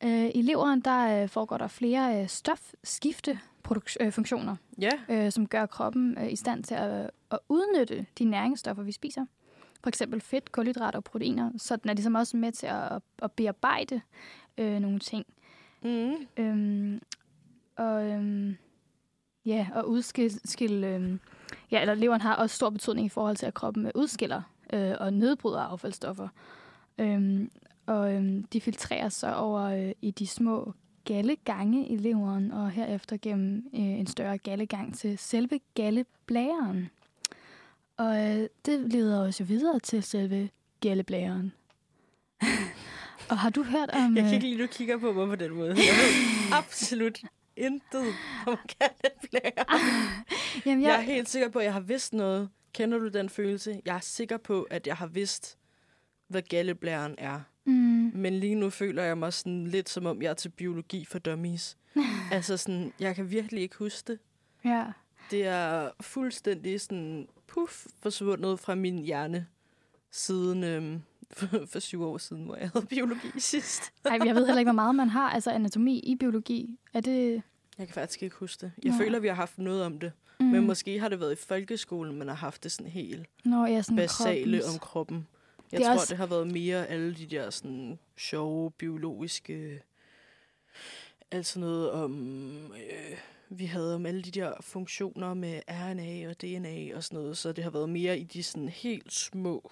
Øh, 0.04 0.30
I 0.36 0.42
leveren, 0.42 0.80
der 0.82 1.24
øh, 1.24 1.30
foregår 1.30 1.58
der 1.58 1.68
flere 1.68 2.22
øh, 2.22 2.28
produk- 3.68 3.96
øh, 4.00 4.12
funktioner, 4.12 4.56
Ja. 4.82 4.92
øh, 5.10 5.32
som 5.32 5.48
gør 5.48 5.66
kroppen 5.66 6.18
øh, 6.18 6.32
i 6.32 6.36
stand 6.36 6.64
til 6.64 6.76
at, 6.76 7.10
at 7.32 7.40
udnytte 7.50 8.06
de 8.20 8.24
næringsstoffer, 8.26 8.84
vi 8.84 8.92
spiser. 8.92 9.26
For 9.84 9.88
eksempel 9.90 10.22
fedt, 10.22 10.52
kulhydrater 10.52 11.00
og 11.00 11.04
proteiner. 11.04 11.52
Så 11.58 11.76
den 11.76 11.90
er 11.90 11.94
ligesom 11.94 12.16
også 12.16 12.38
med 12.38 12.52
til 12.52 12.66
at, 12.68 13.02
at 13.22 13.32
bearbejde 13.32 14.02
øh, 14.58 14.80
nogle 14.80 15.00
ting. 15.00 15.26
Mm. 15.84 16.14
Øhm, 16.38 17.02
og 17.76 18.06
øhm, 18.06 18.58
ja, 19.46 19.68
og 19.74 19.90
udskille... 19.90 20.88
Øhm, 20.88 21.20
ja, 21.72 21.82
eller 21.82 21.94
leveren 21.94 22.22
har 22.22 22.36
også 22.36 22.56
stor 22.56 22.70
betydning 22.70 23.06
i 23.06 23.10
forhold 23.10 23.36
til, 23.36 23.46
at 23.46 23.54
kroppen 23.54 23.92
udskiller 23.96 24.42
øh, 24.74 24.94
og 25.00 25.14
nedbryder 25.14 25.60
affaldsstoffer. 25.60 26.28
Øhm, 26.98 27.52
og 27.86 28.14
øhm, 28.14 28.44
de 28.44 28.62
filtreres 28.62 29.14
så 29.14 29.34
over 29.34 29.62
øh, 29.62 29.92
i 30.02 30.12
de 30.12 30.28
små 30.28 30.74
gallegange 31.06 31.88
i 31.88 31.98
leveren, 31.98 32.52
og 32.52 32.72
herefter 32.72 33.18
gennem 33.22 33.70
øh, 33.74 33.82
en 33.82 34.08
større 34.08 34.38
gallegang 34.38 34.98
til 34.98 35.18
selve 35.18 35.60
galleblæren. 35.76 36.90
Og 37.98 38.18
øh, 38.18 38.50
det 38.66 38.80
leder 38.94 39.28
os 39.28 39.40
jo 39.40 39.46
videre 39.46 39.80
til 39.80 40.04
selve 40.04 40.50
galleblæren. 40.80 41.54
og 43.30 43.38
har 43.38 43.50
du 43.50 43.64
hørt 43.64 43.90
om... 43.90 44.16
Jeg 44.16 44.24
kan 44.24 44.34
øh, 44.34 44.44
ikke 44.44 44.64
at 44.64 44.70
du 44.70 44.74
kigger 44.74 44.98
på 44.98 45.14
mig 45.14 45.28
på 45.28 45.36
den 45.36 45.54
måde. 45.54 45.70
Jeg 45.70 45.78
ved 45.78 46.54
absolut 46.60 47.22
intet 47.58 48.14
om 48.48 48.58
katteblære. 48.80 49.66
Jamen, 50.66 50.84
Jeg 50.84 50.96
er 50.96 51.00
helt 51.02 51.30
sikker 51.30 51.50
på, 51.50 51.60
at 51.60 51.66
jeg 51.66 51.74
har 51.74 51.80
vidst 51.80 52.14
noget. 52.14 52.50
Kender 52.74 52.98
du 52.98 53.08
den 53.08 53.30
følelse? 53.30 53.82
Jeg 53.86 53.96
er 53.96 54.00
sikker 54.00 54.38
på, 54.38 54.64
at 54.64 54.88
jeg 54.88 54.96
har 54.96 55.08
vidst, 55.08 55.58
hvad 56.28 56.42
galleblæren 56.42 57.16
er. 57.18 57.42
Mm, 57.66 58.12
Men 58.16 58.34
lige 58.40 58.56
nu 58.56 58.70
føler 58.70 59.04
jeg 59.04 59.18
mig 59.18 59.34
sådan 59.34 59.68
lidt, 59.68 59.90
som 59.90 60.06
om 60.06 60.22
jeg 60.22 60.30
er 60.30 60.34
til 60.34 60.50
biologi 60.50 61.06
for 61.06 61.20
dummies. 61.20 61.78
altså 62.32 62.58
sådan, 62.58 62.94
jeg 63.00 63.16
kan 63.16 63.32
virkelig 63.32 63.62
ikke 63.64 63.76
huske 63.76 64.08
det. 64.12 64.20
ja. 64.66 64.86
Det 65.32 65.46
er 65.46 65.90
fuldstændig 66.02 66.82
sådan, 66.82 67.28
puff, 67.48 67.86
forsvundet 68.02 68.60
fra 68.60 68.76
min 68.76 69.00
hjerne 69.00 69.48
siden 70.12 70.64
øhm, 70.64 71.02
for, 71.32 71.48
for 71.72 71.80
syv 71.80 72.04
år 72.04 72.18
siden, 72.18 72.44
hvor 72.44 72.56
jeg 72.56 72.70
havde 72.74 72.86
biologi 72.86 73.28
sidst. 73.40 73.82
Ej, 74.06 74.20
jeg 74.26 74.36
ved 74.36 74.46
heller 74.46 74.60
ikke, 74.60 74.70
hvor 74.72 74.76
meget 74.82 74.96
man 74.96 75.10
har. 75.10 75.30
Altså 75.30 75.52
anatomi 75.52 76.00
i 76.00 76.16
biologi. 76.16 76.80
Er 76.94 77.00
det... 77.02 77.42
Jeg 77.78 77.88
kan 77.88 77.94
faktisk 77.94 78.24
ikke 78.24 78.36
huske 78.36 78.62
det. 78.62 78.72
Jeg 78.84 78.92
Nå. 78.92 78.98
føler, 78.98 79.20
vi 79.20 79.28
har 79.28 79.36
haft 79.36 79.58
noget 79.58 79.84
om 79.84 80.00
det. 80.00 80.12
Mm. 80.40 80.46
Men 80.46 80.68
måske 80.68 81.00
har 81.00 81.10
det 81.10 81.20
været 81.20 81.32
i 81.34 81.46
folkeskolen, 81.48 82.16
man 82.16 82.28
har 82.28 82.36
haft 82.36 82.64
det 82.64 82.72
sådan 82.72 82.92
helt 82.92 83.26
jeg 83.46 83.74
er 83.74 83.82
sådan 83.82 83.96
basale 83.98 84.58
kroppens- 84.60 84.74
om 84.74 84.80
kroppen. 84.80 85.28
Jeg 85.72 85.78
Det 85.80 85.86
tror, 85.86 85.94
også- 85.94 86.06
det 86.10 86.18
har 86.18 86.26
været 86.26 86.52
mere 86.52 86.88
alle 86.88 87.16
de 87.16 87.26
der 87.26 87.50
sådan 87.50 88.00
sjove, 88.18 88.72
biologiske... 88.72 89.82
Altså 91.32 91.60
noget 91.60 91.92
om... 91.92 92.14
Øh, 92.74 93.18
vi 93.50 93.66
havde 93.66 93.96
om 93.96 94.06
alle 94.06 94.22
de 94.22 94.32
der 94.32 94.54
funktioner 94.62 95.34
med 95.34 95.62
RNA 95.70 96.30
og 96.30 96.42
DNA 96.42 96.96
og 96.96 97.04
sådan 97.04 97.20
noget, 97.20 97.38
så 97.38 97.52
det 97.52 97.64
har 97.64 97.72
været 97.72 97.90
mere 97.90 98.20
i 98.20 98.24
de 98.24 98.44
sådan 98.44 98.70
helt 98.70 99.14
små, 99.14 99.72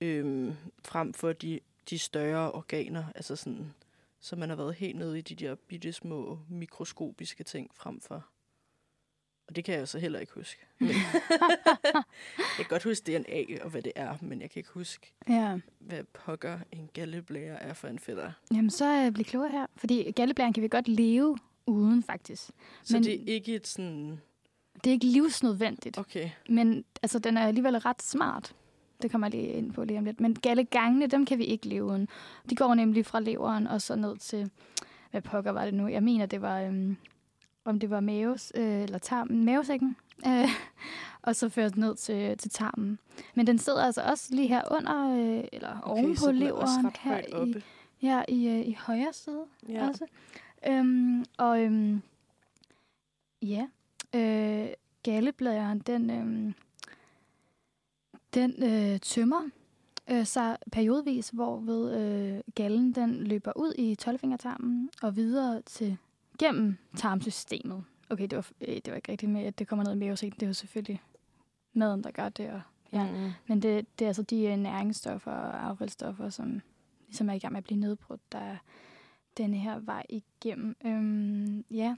øhm, 0.00 0.54
frem 0.84 1.14
for 1.14 1.32
de, 1.32 1.60
de 1.90 1.98
større 1.98 2.52
organer, 2.52 3.04
altså 3.14 3.36
sådan, 3.36 3.74
så 4.20 4.36
man 4.36 4.48
har 4.48 4.56
været 4.56 4.74
helt 4.74 4.96
nede 4.96 5.18
i 5.18 5.20
de 5.20 5.34
der 5.34 5.54
bitte 5.54 5.92
små 5.92 6.38
mikroskopiske 6.48 7.44
ting 7.44 7.70
frem 7.74 8.00
for. 8.00 8.26
Og 9.48 9.56
det 9.56 9.64
kan 9.64 9.74
jeg 9.78 9.88
så 9.88 9.98
heller 9.98 10.18
ikke 10.18 10.32
huske. 10.34 10.66
Jeg 12.38 12.64
kan 12.64 12.64
godt 12.68 12.82
huske 12.82 13.04
DNA 13.18 13.64
og 13.64 13.70
hvad 13.70 13.82
det 13.82 13.92
er, 13.96 14.16
men 14.20 14.40
jeg 14.40 14.50
kan 14.50 14.60
ikke 14.60 14.70
huske, 14.70 15.12
Ja. 15.28 15.58
hvad 15.78 16.04
pokker 16.04 16.58
en 16.72 16.90
galleblære 16.92 17.62
er 17.62 17.72
for 17.72 17.88
en 17.88 17.98
fætter. 17.98 18.32
Jamen, 18.50 18.70
så 18.70 19.04
øh, 19.06 19.12
bliv 19.12 19.24
klogere 19.24 19.50
her. 19.50 19.66
Fordi 19.76 20.10
galleblæren 20.10 20.52
kan 20.52 20.62
vi 20.62 20.68
godt 20.68 20.88
leve 20.88 21.38
uden, 21.66 22.02
faktisk. 22.02 22.50
Så 22.82 22.96
men, 22.96 23.04
det 23.04 23.14
er 23.30 23.34
ikke 23.34 23.54
et 23.54 23.66
sådan... 23.66 24.20
Det 24.74 24.90
er 24.90 24.92
ikke 24.92 25.06
livsnødvendigt. 25.06 25.98
Okay. 25.98 26.30
Men 26.48 26.84
altså, 27.02 27.18
den 27.18 27.36
er 27.36 27.46
alligevel 27.46 27.78
ret 27.78 28.02
smart. 28.02 28.54
Det 29.02 29.10
kommer 29.10 29.26
jeg 29.26 29.34
lige 29.34 29.48
ind 29.52 29.72
på 29.72 29.84
lige 29.84 29.98
om 29.98 30.04
lidt. 30.04 30.20
Men 30.20 30.34
gallegangene, 30.34 31.06
dem 31.06 31.26
kan 31.26 31.38
vi 31.38 31.44
ikke 31.44 31.68
leve 31.68 31.84
uden. 31.84 32.08
De 32.50 32.56
går 32.56 32.74
nemlig 32.74 33.06
fra 33.06 33.20
leveren 33.20 33.66
og 33.66 33.82
så 33.82 33.96
ned 33.96 34.16
til... 34.16 34.50
Hvad 35.10 35.22
pokker 35.22 35.50
var 35.50 35.64
det 35.64 35.74
nu? 35.74 35.88
Jeg 35.88 36.02
mener, 36.02 36.26
det 36.26 36.42
var... 36.42 36.60
Øhm, 36.60 36.96
om 37.64 37.80
det 37.80 37.90
var 37.90 38.00
maves, 38.00 38.52
øh, 38.54 38.82
eller 38.82 38.98
tarmen, 38.98 39.44
mavesækken. 39.44 39.96
Øh, 40.26 40.48
og 41.22 41.36
så 41.36 41.48
ført 41.48 41.76
ned 41.76 41.94
til, 41.96 42.38
til 42.38 42.50
tarmen. 42.50 42.98
Men 43.34 43.46
den 43.46 43.58
sidder 43.58 43.84
altså 43.84 44.02
også 44.02 44.34
lige 44.34 44.48
her 44.48 44.62
under, 44.70 45.10
øh, 45.10 45.44
eller 45.52 45.80
okay, 45.82 46.02
oven 46.02 46.14
på 46.14 46.20
så 46.20 46.32
den 46.32 46.42
også 46.42 46.80
leveren 46.80 46.94
her 47.00 47.44
i. 47.46 47.62
Ja, 48.02 48.22
i, 48.28 48.48
øh, 48.48 48.68
i 48.68 48.76
højre 48.80 49.12
side 49.12 49.44
Ja. 49.68 49.88
også. 49.88 50.06
Øhm, 50.68 51.24
og 51.38 51.62
øhm, 51.62 52.02
ja, 53.42 53.66
øh, 54.14 54.68
galleblæren, 55.02 55.78
den, 55.78 56.10
øhm, 56.10 56.54
den 58.36 58.62
øh, 58.62 59.00
tømmer 59.00 59.42
øh, 60.10 60.26
sig 60.26 60.56
periodvis, 60.72 61.28
hvor 61.28 61.60
ved 61.60 61.94
øh, 62.00 62.40
gallen 62.54 62.92
den 62.92 63.26
løber 63.26 63.52
ud 63.56 63.72
i 63.78 63.96
12-fingertarmen 64.02 64.88
og 65.02 65.16
videre 65.16 65.62
til 65.62 65.96
gennem 66.38 66.76
tarmsystemet. 66.96 67.84
Okay, 68.10 68.26
det 68.26 68.36
var, 68.36 68.46
øh, 68.60 68.74
det 68.74 68.88
var 68.88 68.94
ikke 68.94 69.12
rigtigt 69.12 69.32
med, 69.32 69.44
at 69.44 69.58
det 69.58 69.68
kommer 69.68 69.84
ned 69.84 69.92
i 69.92 69.96
mavesækken. 69.96 70.40
Det 70.40 70.46
er 70.46 70.50
jo 70.50 70.54
selvfølgelig 70.54 71.02
maden, 71.72 72.04
der 72.04 72.10
gør 72.10 72.28
det. 72.28 72.50
Og, 72.50 72.60
ja. 72.92 73.12
Mm. 73.12 73.30
Men 73.46 73.62
det, 73.62 73.86
det 73.98 74.04
er 74.04 74.08
altså 74.08 74.22
de 74.22 74.44
øh, 74.44 74.56
næringsstoffer 74.56 75.32
og 75.32 75.66
affaldsstoffer, 75.66 76.28
som 76.28 76.60
ligesom 77.06 77.30
er 77.30 77.34
i 77.34 77.38
gang 77.38 77.52
med 77.52 77.58
at 77.58 77.64
blive 77.64 77.80
nedbrudt, 77.80 78.32
der 78.32 78.38
er 78.38 78.56
denne 79.36 79.56
her 79.56 79.78
vej 79.78 80.06
igennem. 80.08 80.76
Øhm, 80.84 81.64
ja. 81.70 81.96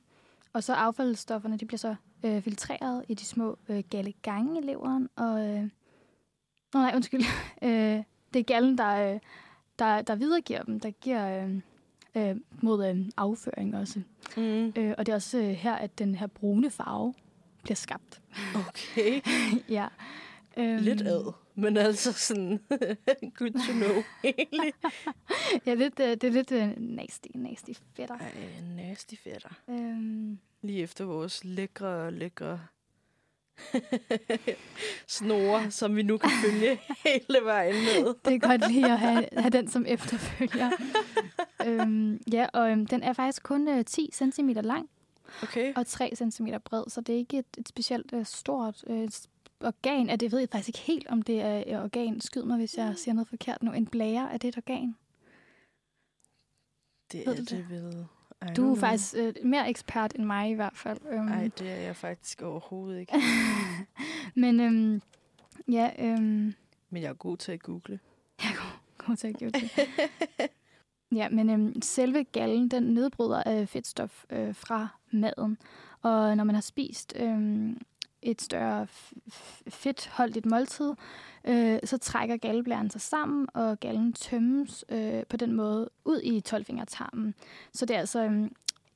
Og 0.52 0.64
så 0.64 0.74
affaldsstofferne, 0.74 1.56
de 1.56 1.66
bliver 1.66 1.78
så 1.78 1.94
øh, 2.24 2.42
filtreret 2.42 3.04
i 3.08 3.14
de 3.14 3.24
små 3.24 3.58
øh, 3.68 3.84
gallegange 3.90 4.60
i 4.60 4.64
leveren. 4.64 5.08
Og, 5.16 5.48
øh, 5.48 5.68
nå 6.74 6.80
nej, 6.80 6.92
undskyld. 6.94 7.22
øh, 7.62 8.02
det 8.34 8.40
er 8.40 8.44
gallen, 8.44 8.78
der, 8.78 9.14
øh, 9.14 9.20
der, 9.78 10.02
der 10.02 10.14
videregiver 10.14 10.62
dem, 10.62 10.80
der 10.80 10.90
giver 10.90 11.44
øh, 11.44 11.60
øh, 12.16 12.36
mod 12.62 12.88
øh, 12.88 13.06
afføring 13.16 13.76
også. 13.76 14.00
Mm. 14.36 14.72
Øh, 14.76 14.94
og 14.98 15.06
det 15.06 15.12
er 15.12 15.16
også 15.16 15.38
øh, 15.38 15.48
her, 15.48 15.74
at 15.74 15.98
den 15.98 16.14
her 16.14 16.26
brune 16.26 16.70
farve 16.70 17.14
bliver 17.62 17.76
skabt. 17.76 18.22
Okay. 18.54 19.20
ja. 19.78 19.88
Øhm, 20.56 20.82
Lidt 20.82 21.02
ad. 21.02 21.32
Men 21.54 21.76
altså 21.76 22.12
sådan, 22.12 22.60
good 23.38 23.66
to 23.66 23.72
know, 23.72 24.02
egentlig. 24.24 24.72
Ja, 25.66 25.74
lidt, 25.74 26.00
øh, 26.00 26.06
det 26.06 26.24
er 26.24 26.30
lidt 26.30 26.80
nasty, 26.80 27.28
nasty 27.34 27.70
fætter. 27.96 28.18
Ej, 28.18 28.32
nasty 28.76 29.14
fætter. 29.24 29.48
Øhm, 29.68 30.38
Lige 30.62 30.82
efter 30.82 31.04
vores 31.04 31.44
lækre, 31.44 32.10
lækre 32.10 32.60
snore, 35.06 35.70
som 35.70 35.96
vi 35.96 36.02
nu 36.02 36.18
kan 36.18 36.30
følge 36.44 36.80
hele 37.06 37.38
vejen 37.44 37.74
med. 37.74 38.14
det 38.24 38.34
er 38.34 38.38
godt 38.48 38.72
lige 38.72 38.92
at 38.92 38.98
have, 38.98 39.28
have 39.32 39.50
den 39.50 39.70
som 39.70 39.84
efterfølger. 39.88 40.70
øhm, 41.66 42.20
ja, 42.32 42.46
og 42.52 42.70
øhm, 42.70 42.86
den 42.86 43.02
er 43.02 43.12
faktisk 43.12 43.42
kun 43.42 43.68
øh, 43.68 43.84
10 43.84 44.10
cm 44.12 44.48
lang 44.48 44.88
Okay. 45.42 45.72
og 45.76 45.86
3 45.86 46.12
cm 46.16 46.46
bred, 46.64 46.84
så 46.88 47.00
det 47.00 47.14
er 47.14 47.18
ikke 47.18 47.38
et, 47.38 47.46
et 47.58 47.68
specielt 47.68 48.12
øh, 48.12 48.26
stort 48.26 48.84
øh, 48.86 49.08
organ. 49.60 50.10
Er 50.10 50.16
det 50.16 50.32
ved 50.32 50.38
jeg 50.38 50.48
faktisk 50.52 50.68
ikke 50.68 50.78
helt, 50.78 51.06
om 51.08 51.22
det 51.22 51.40
er 51.40 51.62
et 51.66 51.82
organ. 51.82 52.20
Skyd 52.20 52.42
mig, 52.42 52.56
hvis 52.56 52.76
jeg 52.76 52.94
siger 52.96 53.14
noget 53.14 53.28
forkert 53.28 53.62
nu. 53.62 53.72
En 53.72 53.86
blære, 53.86 54.32
er 54.32 54.36
det 54.38 54.48
et 54.48 54.56
organ? 54.56 54.96
Det 57.12 57.26
ved 57.26 57.32
er 57.32 57.36
du 57.36 57.56
det 57.56 57.70
vel. 57.70 58.06
Du 58.56 58.72
er 58.74 58.76
faktisk 58.76 59.14
øh, 59.16 59.34
mere 59.44 59.68
ekspert 59.70 60.12
end 60.14 60.24
mig 60.24 60.50
i 60.50 60.54
hvert 60.54 60.76
fald. 60.76 60.98
Øhm, 61.10 61.24
Nej, 61.24 61.50
det 61.58 61.70
er 61.70 61.76
jeg 61.76 61.96
faktisk 61.96 62.42
overhovedet 62.42 63.00
ikke. 63.00 63.12
Men 64.42 64.60
øhm, 64.60 65.02
ja, 65.68 65.90
øhm, 65.98 66.54
Men 66.90 67.02
jeg 67.02 67.08
er 67.08 67.14
god 67.14 67.36
til 67.36 67.52
at 67.52 67.62
google. 67.62 67.98
God 69.06 69.16
til 69.16 69.26
at 69.28 69.40
det. 69.40 69.70
ja, 71.18 71.28
men 71.28 71.50
øhm, 71.50 71.82
selve 71.82 72.24
gallen, 72.24 72.68
den 72.68 72.82
nedbryder 72.82 73.42
øh, 73.46 73.66
fedtstof 73.66 74.24
øh, 74.30 74.54
fra 74.54 74.88
maden. 75.10 75.58
Og 76.02 76.36
når 76.36 76.44
man 76.44 76.54
har 76.54 76.62
spist 76.62 77.14
øhm, 77.16 77.78
et 78.22 78.42
større 78.42 78.86
fedtholdigt 79.68 80.46
måltid, 80.46 80.94
øh, 81.48 81.78
så 81.84 81.98
trækker 81.98 82.36
galleblæren 82.36 82.90
sig 82.90 83.00
sammen, 83.00 83.46
og 83.54 83.80
gallen 83.80 84.12
tømmes 84.12 84.84
øh, 84.88 85.22
på 85.28 85.36
den 85.36 85.52
måde 85.52 85.90
ud 86.04 86.20
i 86.20 86.42
12-fingertarmen. 86.48 87.34
Så 87.72 87.86
det 87.86 87.96
er 87.96 88.00
altså... 88.00 88.24
Øhm, 88.24 88.52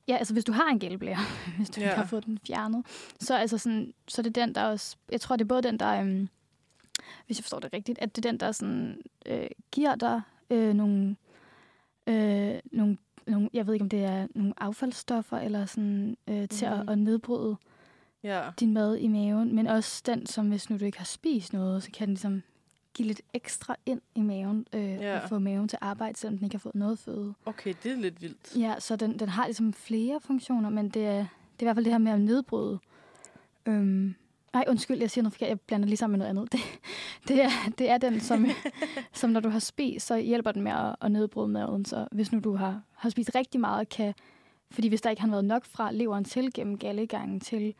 Ja, 0.07 0.15
altså 0.17 0.33
hvis 0.33 0.45
du 0.45 0.51
har 0.51 0.69
en 0.69 0.79
galleblære, 0.79 1.17
hvis 1.57 1.69
du 1.69 1.81
ja. 1.81 1.87
Ikke 1.87 1.95
har 1.97 2.05
fået 2.05 2.25
den 2.25 2.39
fjernet, 2.47 2.85
så, 3.19 3.37
altså 3.37 3.57
sådan, 3.57 3.93
så 4.07 4.21
er 4.21 4.23
det 4.23 4.35
den, 4.35 4.55
der 4.55 4.63
også... 4.63 4.95
Jeg 5.11 5.21
tror, 5.21 5.35
det 5.35 5.43
er 5.43 5.47
både 5.47 5.61
den, 5.63 5.79
der... 5.79 6.01
Øhm, 6.01 6.29
hvis 7.25 7.37
jeg 7.37 7.43
forstår 7.43 7.59
det 7.59 7.73
rigtigt, 7.73 7.99
at 7.99 8.15
det 8.15 8.25
er 8.25 8.31
den, 8.31 8.39
der 8.39 8.51
sådan, 8.51 9.01
øh, 9.25 9.47
giver 9.71 9.95
dig 9.95 10.21
øh, 10.49 10.73
nogle, 10.73 11.15
øh, 12.07 12.59
nogle, 12.71 12.97
nogle, 13.27 13.49
jeg 13.53 13.67
ved 13.67 13.73
ikke, 13.73 13.83
om 13.83 13.89
det 13.89 14.03
er 14.03 14.27
nogle 14.35 14.53
affaldsstoffer, 14.57 15.37
eller 15.37 15.65
sådan, 15.65 16.17
øh, 16.27 16.47
til 16.47 16.69
Mhm. 16.69 16.79
at, 16.79 16.89
at 16.89 16.97
nedbryde 16.97 17.55
Ja. 18.23 18.49
din 18.59 18.73
mad 18.73 18.97
i 18.97 19.07
maven, 19.07 19.55
men 19.55 19.67
også 19.67 20.03
den, 20.05 20.25
som 20.25 20.49
hvis 20.49 20.69
nu 20.69 20.77
du 20.77 20.85
ikke 20.85 20.97
har 20.97 21.05
spist 21.05 21.53
noget, 21.53 21.83
så 21.83 21.91
kan 21.91 22.07
den 22.07 22.13
ligesom 22.13 22.41
give 22.93 23.07
lidt 23.07 23.21
ekstra 23.33 23.75
ind 23.85 24.01
i 24.15 24.21
maven, 24.21 24.65
øh, 24.73 24.83
Ja. 24.91 25.19
og 25.19 25.29
få 25.29 25.39
maven 25.39 25.67
til 25.67 25.77
at 25.81 25.87
arbejde, 25.87 26.17
selvom 26.19 26.37
den 26.37 26.45
ikke 26.45 26.55
har 26.55 26.59
fået 26.59 26.75
noget 26.75 26.99
føde. 26.99 27.33
Okay, 27.45 27.73
det 27.83 27.91
er 27.91 27.95
lidt 27.95 28.21
vildt. 28.21 28.55
Ja, 28.59 28.75
så 28.79 28.95
den, 28.95 29.19
den 29.19 29.29
har 29.29 29.45
ligesom 29.45 29.73
flere 29.73 30.19
funktioner, 30.21 30.69
men 30.69 30.89
det 30.89 31.05
er, 31.05 31.17
det 31.17 31.59
er 31.59 31.63
i 31.63 31.65
hvert 31.65 31.75
fald 31.75 31.85
det 31.85 31.93
her 31.93 31.97
med 31.97 32.11
at 32.11 32.21
nedbryde. 32.21 32.79
Øhm, 33.65 34.15
nej, 34.53 34.65
undskyld, 34.67 34.99
jeg 34.99 35.11
siger 35.11 35.23
noget 35.23 35.33
forkert. 35.33 35.49
Jeg 35.49 35.59
blander 35.61 35.87
lige 35.87 35.97
sammen 35.97 36.19
med 36.19 36.25
noget 36.27 36.29
andet. 36.29 36.51
Det, 36.53 36.59
det, 37.27 37.43
er, 37.43 37.49
det 37.77 37.89
er 37.89 37.97
den, 37.97 38.19
som, 38.19 38.45
som 39.13 39.29
når 39.29 39.39
du 39.39 39.49
har 39.49 39.59
spist, 39.59 40.07
så 40.07 40.17
hjælper 40.17 40.51
den 40.51 40.61
med 40.61 40.71
at, 40.71 40.95
at 41.01 41.11
nedbryde 41.11 41.47
maden. 41.47 41.85
Så 41.85 42.07
hvis 42.11 42.31
nu 42.31 42.39
du 42.39 42.55
har, 42.55 42.81
har 42.95 43.09
spist 43.09 43.35
rigtig 43.35 43.61
meget, 43.61 43.89
kan, 43.89 44.13
fordi 44.71 44.87
hvis 44.87 45.01
der 45.01 45.09
ikke 45.09 45.21
har 45.21 45.29
været 45.29 45.45
nok 45.45 45.65
fra 45.65 45.91
leveren 45.91 46.23
til 46.23 46.53
gennem 46.53 46.77
gallegangen 46.77 47.39
til 47.39 47.73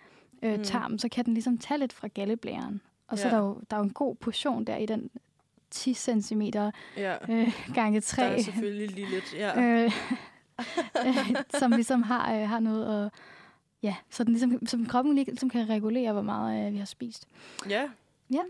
øh, 0.44 0.58
Mm. 0.58 0.64
tarmen, 0.64 1.00
så 1.00 1.10
kan 1.10 1.26
den 1.26 1.34
ligesom 1.34 1.58
tage 1.58 1.78
lidt 1.78 1.94
fra 1.94 2.08
galleblæren. 2.08 2.82
Og 3.08 3.20
så 3.20 3.28
Ja. 3.28 3.34
er 3.34 3.38
der, 3.40 3.46
jo, 3.48 3.62
der 3.70 3.76
er 3.78 3.80
jo 3.80 3.84
en 3.86 3.94
god 3.94 4.16
portion 4.16 4.66
der 4.66 4.76
i 4.78 4.86
den 4.86 5.10
10 5.72 5.94
cm 5.94 6.42
Ja, 6.98 7.16
øh, 7.30 7.54
gange 7.74 8.02
3. 8.02 8.24
der 8.24 8.30
er 8.30 8.42
selvfølgelig 8.42 8.92
lige 8.92 9.10
lidt... 9.10 9.34
Ja. 9.34 9.62
øh, 9.62 9.92
øh, 11.08 11.36
som 11.60 11.72
ligesom 11.72 12.04
har, 12.04 12.34
øh, 12.36 12.50
har 12.50 12.60
noget 12.60 13.06
at... 13.06 13.12
Ja, 13.84 13.96
så 14.10 14.24
den 14.24 14.34
ligesom, 14.34 14.66
som 14.68 14.86
kroppen 14.86 15.16
ligesom 15.16 15.50
kan 15.50 15.70
regulere, 15.70 16.12
hvor 16.14 16.22
meget 16.22 16.68
øh, 16.68 16.74
vi 16.74 16.78
har 16.78 16.86
spist. 16.86 17.28
ja. 18.32 18.42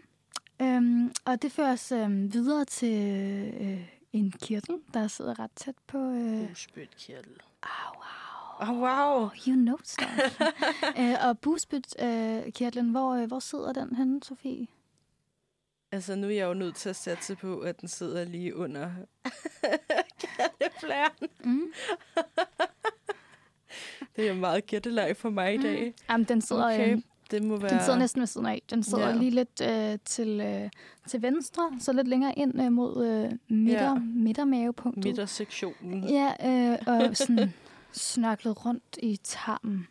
Øhm, 0.61 1.11
og 1.25 1.41
det 1.41 1.51
fører 1.51 1.71
os 1.73 1.91
øh, 1.91 2.33
videre 2.33 2.65
til 2.65 2.93
øh, 3.61 3.79
en 4.13 4.31
kirtel, 4.31 4.75
der 4.93 5.07
sidder 5.07 5.39
ret 5.39 5.51
tæt 5.55 5.75
på... 5.87 5.97
Øh, 5.97 6.47
Bugspytkirtel. 6.47 7.31
au, 7.63 7.93
au. 7.95 8.22
Oh, 8.69 8.69
wow. 8.81 9.29
You 9.47 9.55
know 9.55 9.77
stuff. 9.83 10.41
øh, 10.99 11.13
og 11.27 11.39
bugspytkirtlen, 11.39 12.89
hvor, 12.89 13.13
øh, 13.13 13.27
hvor 13.27 13.39
sidder 13.39 13.73
den 13.73 13.95
henne, 13.95 14.23
Sofie? 14.23 14.67
Altså, 15.91 16.15
nu 16.15 16.27
er 16.27 16.31
jeg 16.31 16.45
jo 16.47 16.53
nødt 16.53 16.75
til 16.75 16.89
at 16.89 16.95
satse 16.95 17.35
på, 17.35 17.59
at 17.59 17.81
den 17.81 17.87
sidder 17.89 18.23
lige 18.25 18.55
under 18.55 18.91
katteplæren. 20.21 21.29
Mm. 21.45 21.61
Det 24.15 24.29
er 24.29 24.33
meget 24.33 24.65
gætteleg 24.67 25.17
for 25.17 25.29
mig 25.29 25.53
i 25.53 25.57
dag. 25.61 25.93
Jamen, 26.09 26.25
den 26.25 26.41
sidder, 26.41 26.65
Okay, 26.73 26.95
øh, 26.95 27.01
det 27.31 27.43
må 27.43 27.57
være... 27.57 27.69
den 27.69 27.79
sidder 27.83 27.99
næsten 27.99 28.19
ved 28.19 28.27
siden 28.27 28.47
af. 28.47 28.61
Den 28.69 28.83
sidder 28.83 29.07
Ja. 29.09 29.15
lige 29.15 29.31
lidt 29.31 29.61
øh, 29.63 29.97
til, 30.05 30.41
øh, 30.41 30.69
til 31.07 31.21
venstre, 31.21 31.71
så 31.79 31.93
lidt 31.93 32.07
længere 32.07 32.33
ind 32.39 32.61
øh, 32.61 32.71
mod 32.71 33.05
øh, 33.07 33.31
midter, 33.57 33.83
Ja. 33.83 33.93
midtermavepunktet. 33.99 35.05
midtersektionen. 35.05 36.03
Ja, 36.09 36.33
øh, 36.45 36.77
og 36.87 37.17
sådan 37.17 37.53
snørklet 37.93 38.65
rundt 38.65 38.97
i 39.03 39.19
tarmen. 39.23 39.87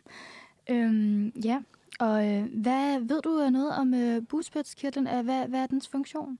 Øhm, 0.69 1.27
ja, 1.29 1.61
og 1.99 2.27
øh, 2.27 2.61
hvad 2.61 2.99
ved 2.99 3.21
du 3.21 3.49
noget 3.49 3.71
om 3.75 3.93
øh, 3.93 4.27
bugspytkirtlen? 4.27 5.07
Øh, 5.07 5.23
Hvad, 5.25 5.47
hvad 5.47 5.59
er 5.59 5.67
dens 5.67 5.87
funktion? 5.87 6.39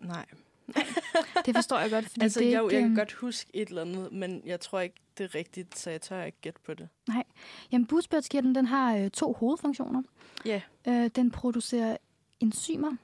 Nej. 0.00 0.26
Det 1.46 1.54
forstår 1.56 1.78
jeg 1.78 1.90
godt, 1.90 2.04
fordi 2.04 2.20
Altså, 2.20 2.40
det 2.40 2.54
er 2.54 2.60
jeg, 2.62 2.70
kan 2.70 2.84
øhm, 2.84 2.96
godt 2.96 3.12
huske 3.12 3.50
et 3.54 3.68
eller 3.68 3.82
andet, 3.82 4.12
men 4.12 4.42
jeg 4.46 4.60
tror 4.60 4.80
ikke, 4.80 4.96
det 5.18 5.24
er 5.24 5.34
rigtigt, 5.34 5.78
så 5.78 5.90
jeg 5.90 6.00
tør 6.00 6.22
ikke 6.22 6.38
gætte 6.40 6.60
på 6.66 6.74
det. 6.74 6.88
Jamen, 7.72 7.86
bugspytkirtlen, 7.86 8.54
den 8.54 8.66
har 8.66 8.96
øh, 8.96 9.10
to 9.10 9.32
hovedfunktioner. 9.32 10.02
Ja. 10.46 10.60
Øh, 10.88 11.10
den 11.16 11.30
producerer 11.30 11.96
enzymer, 12.40 12.96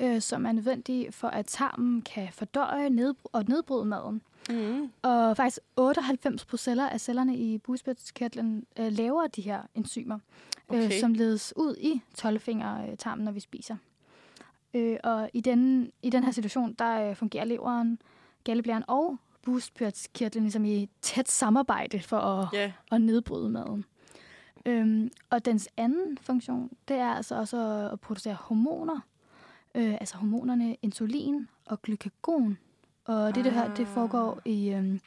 øh, 0.00 0.20
som 0.20 0.46
er 0.46 0.52
nødvendige 0.52 1.12
for, 1.12 1.28
at 1.28 1.46
tarmen 1.46 2.02
kan 2.02 2.28
fordøje 2.32 2.88
nedbr- 2.88 3.30
og 3.32 3.44
nedbryde 3.48 3.84
maden. 3.84 4.22
Mm. 4.50 4.90
Og 5.02 5.36
faktisk 5.36 5.58
98 5.76 6.44
procent 6.44 6.80
af 6.80 7.00
cellerne 7.00 7.36
i 7.36 7.58
bugspytkirtlen 7.58 8.66
øh, 8.78 8.92
laver 8.92 9.26
de 9.26 9.42
her 9.42 9.62
enzymer, 9.74 10.18
Okay. 10.68 10.84
øh, 10.84 11.00
som 11.00 11.14
ledes 11.14 11.52
ud 11.56 11.76
i 11.80 12.02
12-fingertarmen, 12.18 13.24
når 13.24 13.32
vi 13.32 13.40
spiser. 13.40 13.76
Øh, 14.74 14.96
og 15.04 15.30
i 15.32 15.40
den, 15.40 15.90
i 16.02 16.10
den 16.10 16.24
her 16.24 16.30
situation, 16.32 16.72
der 16.72 17.10
øh, 17.10 17.16
fungerer 17.16 17.44
leveren, 17.44 17.98
galleblæren 18.44 18.84
og 18.88 19.16
bugspytkirtlen 19.42 20.44
ligesom 20.44 20.64
i 20.64 20.88
tæt 21.02 21.28
samarbejde 21.28 22.00
for 22.00 22.16
at, 22.18 22.48
Ja, 22.52 22.72
at 22.92 23.00
nedbryde 23.00 23.50
maden. 23.50 23.84
Øhm, 24.66 25.10
og 25.30 25.44
dens 25.44 25.68
anden 25.76 26.18
funktion, 26.18 26.70
det 26.88 26.96
er 26.96 27.08
altså 27.08 27.34
også 27.34 27.88
at 27.92 28.00
producere 28.00 28.34
hormoner. 28.34 29.00
Øh, 29.74 29.94
altså 29.94 30.16
hormonerne 30.16 30.76
insulin 30.82 31.48
og 31.66 31.82
glykagon. 31.82 32.58
Og 33.04 33.34
det, 33.34 33.44
det 33.44 33.52
her, 33.52 33.74
det 33.74 33.88
foregår 33.88 34.40
i 34.44 34.70
øhm, 34.70 35.00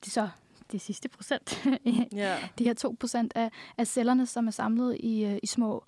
det 0.00 0.06
er 0.06 0.10
så 0.10 0.28
det 0.72 0.80
sidste 0.80 1.08
procent. 1.08 1.64
ja. 2.12 2.36
de 2.58 2.64
her 2.64 2.74
2 2.74 2.96
procent 3.00 3.32
af, 3.34 3.50
af 3.78 3.86
cellerne, 3.86 4.26
som 4.26 4.46
er 4.46 4.50
samlet 4.50 4.96
i, 5.00 5.24
øh, 5.24 5.38
i 5.42 5.46
små 5.46 5.84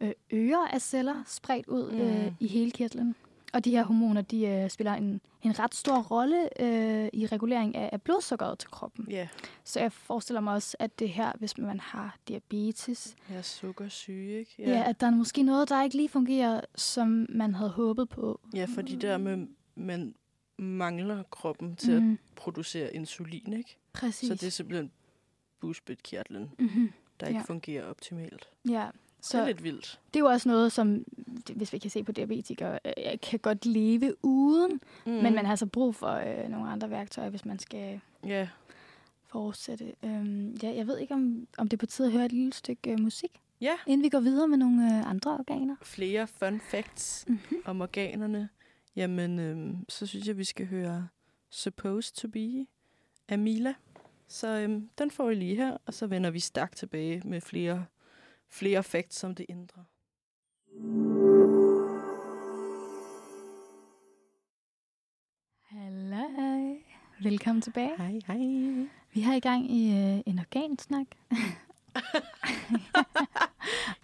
øh, 0.00 0.12
ører 0.32 0.68
af 0.72 0.80
celler, 0.80 1.22
spredt 1.26 1.66
ud 1.68 1.90
øh, 1.92 2.24
Mm. 2.26 2.34
i 2.40 2.46
hele 2.46 2.70
kirtlen. 2.70 3.14
Og 3.52 3.64
de 3.64 3.70
her 3.70 3.84
hormoner, 3.84 4.22
de 4.22 4.46
øh, 4.46 4.70
spiller 4.70 4.94
en, 4.94 5.20
en 5.42 5.58
ret 5.58 5.74
stor 5.74 6.02
rolle 6.02 6.62
øh, 6.62 7.08
i 7.12 7.26
regulering 7.26 7.76
af, 7.76 7.90
af 7.92 8.02
blodsukkeret 8.02 8.58
til 8.58 8.70
kroppen. 8.70 9.06
Ja, 9.10 9.28
Så 9.64 9.80
jeg 9.80 9.92
forestiller 9.92 10.40
mig 10.40 10.54
også, 10.54 10.76
at 10.78 10.98
det 10.98 11.08
her, 11.08 11.32
hvis 11.38 11.58
man 11.58 11.80
har 11.80 12.16
diabetes, 12.28 13.16
er 13.28 13.42
sukkersyge, 13.42 14.38
ikke? 14.38 14.54
ja. 14.58 14.70
ja, 14.70 14.88
at 14.88 15.00
der 15.00 15.06
er 15.06 15.10
måske 15.10 15.42
noget, 15.42 15.68
der 15.68 15.82
ikke 15.82 15.96
lige 15.96 16.08
fungerer, 16.08 16.60
som 16.74 17.26
man 17.28 17.54
havde 17.54 17.70
håbet 17.70 18.08
på. 18.08 18.40
ja 18.54 18.66
fordi 18.74 18.96
der 18.96 19.18
med, 19.18 19.46
man 19.74 20.14
mangler 20.60 21.22
kroppen 21.22 21.76
til 21.76 22.02
mm. 22.02 22.12
At 22.12 22.18
producere 22.36 22.94
insulin, 22.94 23.52
ikke? 23.52 23.76
præcis. 23.92 24.28
Så 24.28 24.34
det 24.34 24.42
er 24.42 24.50
simpelthen 24.50 24.90
bugspytkirtlen, 25.60 26.50
mm-hmm. 26.58 26.92
der 27.20 27.26
ikke 27.26 27.38
Ja. 27.38 27.44
fungerer 27.44 27.84
optimalt. 27.86 28.48
Ja, 28.68 28.86
Så 29.20 29.30
så 29.30 29.36
det 29.36 29.42
er 29.42 29.46
lidt 29.46 29.62
vildt. 29.64 30.00
det 30.14 30.20
er 30.20 30.24
jo 30.24 30.26
også 30.30 30.48
noget, 30.48 30.72
som, 30.72 31.04
hvis 31.54 31.72
vi 31.72 31.78
kan 31.78 31.90
se 31.90 32.04
på 32.04 32.12
diabetikere, 32.12 32.78
øh, 32.84 33.20
kan 33.22 33.38
godt 33.38 33.66
leve 33.66 34.14
uden, 34.22 34.80
Mm. 35.06 35.12
Men 35.12 35.34
man 35.34 35.44
har 35.44 35.50
altså 35.50 35.66
brug 35.66 35.94
for 35.94 36.08
øh, 36.10 36.48
nogle 36.48 36.70
andre 36.70 36.90
værktøjer, 36.90 37.30
hvis 37.30 37.44
man 37.44 37.58
skal 37.58 38.00
Ja, 38.26 38.48
fortsætte. 39.26 39.92
Øhm, 40.04 40.50
ja, 40.62 40.74
jeg 40.74 40.86
ved 40.86 40.98
ikke, 40.98 41.14
om, 41.14 41.46
om 41.58 41.68
det 41.68 41.76
er 41.76 41.78
på 41.78 41.86
tide 41.86 42.06
at 42.08 42.12
høre 42.12 42.24
et 42.24 42.32
lille 42.32 42.52
stykke 42.52 42.90
øh, 42.92 43.00
musik, 43.00 43.40
ja. 43.60 43.72
inden 43.86 44.04
vi 44.04 44.08
går 44.08 44.20
videre 44.20 44.48
med 44.48 44.58
nogle 44.58 44.96
øh, 44.98 45.10
andre 45.10 45.30
organer. 45.30 45.76
flere 45.82 46.26
fun 46.26 46.60
facts 46.60 47.24
Mm-hmm. 47.28 47.58
om 47.64 47.80
organerne. 47.80 48.48
Jamen, 48.96 49.38
øhm, 49.38 49.84
så 49.88 50.06
synes 50.06 50.26
jeg, 50.28 50.36
vi 50.36 50.44
skal 50.44 50.66
høre 50.66 51.08
Supposed 51.50 52.14
to 52.14 52.28
Be 52.28 52.66
af 53.28 53.38
Mila. 53.38 53.74
Så 54.28 54.48
øhm, 54.48 54.90
den 54.98 55.10
får 55.10 55.30
I 55.30 55.34
lige 55.34 55.56
her, 55.56 55.76
og 55.86 55.94
så 55.94 56.06
vender 56.06 56.30
vi 56.30 56.40
stærkt 56.40 56.76
tilbage 56.76 57.22
med 57.24 57.40
flere, 57.40 57.86
flere 58.48 58.82
facts 58.82 59.24
om 59.24 59.34
det 59.34 59.46
indre. 59.48 59.84
Hallo. 65.64 66.76
Velkommen 67.22 67.62
tilbage. 67.62 67.96
Hej, 67.96 68.20
hej. 68.26 68.86
Vi 69.12 69.20
har 69.20 69.34
i 69.34 69.40
gang 69.40 69.70
i 69.70 69.90
øh, 69.90 70.20
en 70.26 70.38
organsnak, 70.38 71.06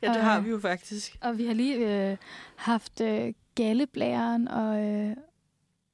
Ja, 0.03 0.09
det 0.09 0.17
Og- 0.17 0.25
har 0.25 0.41
vi 0.41 0.51
jo 0.51 0.59
faktisk. 0.61 1.17
og 1.21 1.39
vi 1.39 1.47
har 1.47 1.55
lige 1.55 2.11
øh, 2.11 2.17
haft 2.57 3.01
øh, 3.01 3.33
galleblæren 3.57 4.49
og, 4.49 4.85
øh, 4.85 5.17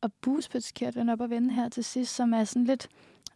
og 0.00 0.12
bugspytkirtlen 0.12 1.08
op 1.08 1.20
at 1.20 1.30
vende 1.30 1.54
her 1.54 1.68
til 1.68 1.84
sidst, 1.84 2.14
som 2.14 2.34
er 2.34 2.44
sådan 2.44 2.64
lidt... 2.64 2.88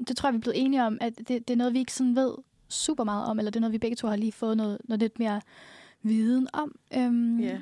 Det 0.08 0.16
tror 0.16 0.28
jeg, 0.28 0.34
vi 0.34 0.36
er 0.36 0.40
blevet 0.40 0.64
enige 0.64 0.84
om, 0.84 0.98
at 1.00 1.18
det, 1.18 1.28
det 1.28 1.50
er 1.50 1.56
noget, 1.56 1.72
vi 1.74 1.78
ikke 1.78 1.92
sådan 1.92 2.16
ved 2.16 2.34
super 2.68 3.04
meget 3.04 3.26
om, 3.26 3.38
eller 3.38 3.50
det 3.50 3.56
er 3.56 3.60
noget, 3.60 3.72
vi 3.72 3.78
begge 3.78 3.96
to 3.96 4.08
har 4.08 4.16
lige 4.16 4.32
fået 4.32 4.56
noget, 4.56 4.78
noget 4.84 5.00
lidt 5.00 5.18
mere 5.18 5.40
viden 6.02 6.48
om. 6.52 6.78
Øhm, 6.96 7.40
Ja. 7.40 7.60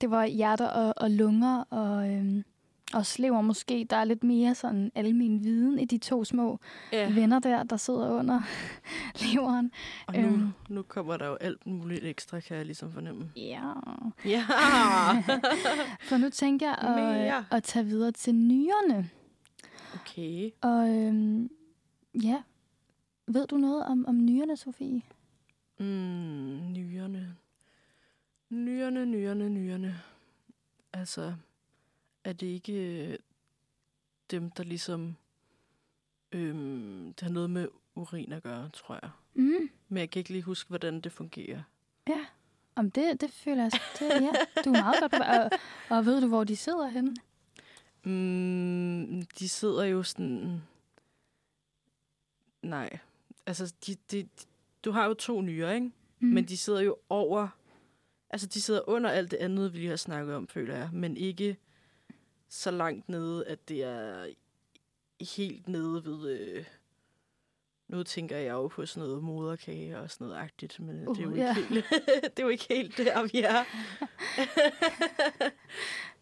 Det 0.00 0.10
var 0.10 0.24
hjerter 0.26 0.66
og, 0.66 0.94
og 0.96 1.10
lunger 1.10 1.64
og, 1.70 2.10
øhm, 2.10 2.44
og 2.92 3.06
slever 3.06 3.40
måske. 3.40 3.86
Der 3.90 3.96
er 3.96 4.04
lidt 4.04 4.24
mere 4.24 4.54
sådan 4.54 4.92
almen 4.94 5.44
viden 5.44 5.78
i 5.78 5.84
de 5.84 5.98
to 5.98 6.24
små 6.24 6.58
ja. 6.92 7.12
venner 7.12 7.38
der, 7.38 7.62
der 7.62 7.76
sidder 7.76 8.10
under 8.10 8.40
leveren. 9.24 9.70
Og 10.06 10.14
nu, 10.14 10.28
Øhm. 10.28 10.48
nu 10.68 10.82
kommer 10.82 11.16
der 11.16 11.26
jo 11.26 11.34
alt 11.34 11.66
muligt 11.66 12.04
ekstra, 12.04 12.40
kan 12.40 12.56
jeg 12.56 12.66
ligesom 12.66 12.92
fornemme. 12.92 13.30
Ja. 13.36 13.72
Ja! 14.24 14.44
For 16.08 16.16
nu 16.16 16.30
tænker 16.30 16.66
jeg 16.66 16.78
at, 16.78 16.96
Mere. 17.16 17.44
at 17.50 17.62
tage 17.62 17.84
videre 17.86 18.12
til 18.12 18.34
nyrerne. 18.34 19.10
okay. 19.94 20.50
Og 20.62 20.88
øhm, 20.88 21.50
ja, 22.22 22.42
ved 23.26 23.46
du 23.46 23.56
noget 23.56 23.84
om, 23.86 24.04
om 24.08 24.24
nyrerne, 24.24 24.56
Sofie? 24.56 25.02
Mm, 25.78 25.86
nyrerne. 26.72 27.36
Nyrerne, 28.50 29.06
nyrerne, 29.06 29.48
nyrerne. 29.48 30.00
Altså, 30.92 31.34
er 32.24 32.32
det 32.32 32.46
ikke 32.46 32.72
øh, 32.72 33.18
dem, 34.30 34.50
der 34.50 34.62
ligesom... 34.62 35.16
Øhm, 36.32 37.14
det 37.14 37.20
har 37.20 37.30
noget 37.30 37.50
med 37.50 37.68
urin 37.94 38.32
at 38.32 38.42
gøre, 38.42 38.68
tror 38.68 38.98
jeg. 39.02 39.10
Mm. 39.34 39.70
Men 39.88 39.98
jeg 39.98 40.10
kan 40.10 40.20
ikke 40.20 40.30
lige 40.30 40.42
huske, 40.42 40.68
hvordan 40.68 41.00
det 41.00 41.12
fungerer. 41.12 41.62
Ja, 42.08 42.26
om 42.74 42.90
det, 42.90 43.20
det 43.20 43.30
føler 43.30 43.62
jeg. 43.62 43.72
Det, 43.98 44.22
ja, 44.22 44.32
du 44.64 44.70
er 44.70 44.82
meget 44.82 45.00
godt 45.00 45.22
og, 45.22 45.58
og 45.96 46.06
ved 46.06 46.20
du, 46.20 46.28
hvor 46.28 46.44
de 46.44 46.56
sidder 46.56 46.88
henne? 46.88 47.16
Mm, 48.04 49.22
de 49.38 49.48
sidder 49.48 49.84
jo 49.84 50.02
sådan... 50.02 50.62
Nej. 52.62 52.98
Altså, 53.46 53.74
de, 53.86 53.96
de, 54.10 54.28
du 54.84 54.90
har 54.90 55.06
jo 55.06 55.14
to 55.14 55.40
nyrer, 55.40 55.72
ikke? 55.72 55.90
Mm. 56.18 56.28
Men 56.28 56.44
de 56.44 56.56
sidder 56.56 56.80
jo 56.80 56.96
over... 57.08 57.48
Altså, 58.30 58.46
de 58.46 58.60
sidder 58.60 58.88
under 58.88 59.10
alt 59.10 59.30
det 59.30 59.36
andet, 59.36 59.72
vi 59.72 59.78
lige 59.78 59.88
har 59.88 59.96
snakket 59.96 60.34
om, 60.34 60.48
føler 60.48 60.76
jeg. 60.76 60.90
Men 60.92 61.16
ikke 61.16 61.56
så 62.54 62.70
langt 62.70 63.08
nede, 63.08 63.46
at 63.46 63.68
det 63.68 63.84
er 63.84 64.26
helt 65.34 65.68
nede 65.68 66.04
ved... 66.04 66.30
Øh, 66.30 66.64
Nu 67.88 68.02
tænker 68.02 68.36
jeg 68.36 68.52
jo 68.52 68.68
på 68.68 68.86
sådan 68.86 69.08
noget 69.08 69.24
moderkage 69.24 69.98
og 69.98 70.10
sådan 70.10 70.26
noget 70.26 70.40
agtigt, 70.40 70.80
men 70.80 71.08
Uh, 71.08 71.16
det, 71.16 71.22
er 71.24 71.28
jo 71.28 71.34
ja. 71.34 71.48
ikke 71.48 71.68
helt, 71.68 71.84
det 72.22 72.38
er 72.38 72.42
jo 72.42 72.48
ikke 72.48 72.66
helt 72.70 72.96
der, 72.98 73.22
vi 73.22 73.42
er. 73.42 73.64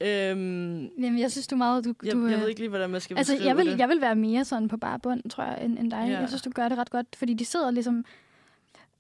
øhm, 0.31 0.85
Jamen, 1.03 1.19
jeg 1.19 1.33
synes, 1.33 1.47
du 1.47 1.57
meget... 1.57 1.85
Du, 1.85 1.95
jeg, 2.05 2.13
du, 2.13 2.27
jeg 2.27 2.35
øh, 2.35 2.41
ved 2.41 2.49
ikke 2.49 2.61
lige, 2.61 2.69
hvordan 2.69 2.91
man 2.91 3.01
skal 3.01 3.17
Altså, 3.17 3.37
jeg 3.37 3.57
vil, 3.57 3.67
det. 3.67 3.79
jeg 3.79 3.89
vil 3.89 4.01
være 4.01 4.17
mere 4.17 4.45
sådan 4.45 4.69
på 4.69 4.77
bare 4.77 4.99
bund, 4.99 5.31
tror 5.31 5.45
jeg, 5.45 5.65
end, 5.65 5.79
end 5.79 5.91
dig. 5.91 6.05
Ja. 6.09 6.19
Jeg 6.21 6.29
synes, 6.29 6.43
du 6.43 6.51
gør 6.51 6.69
det 6.69 6.79
ret 6.79 6.91
godt, 6.91 7.07
fordi 7.17 7.35
de 7.35 7.45
sidder 7.45 7.71
ligesom... 7.71 8.05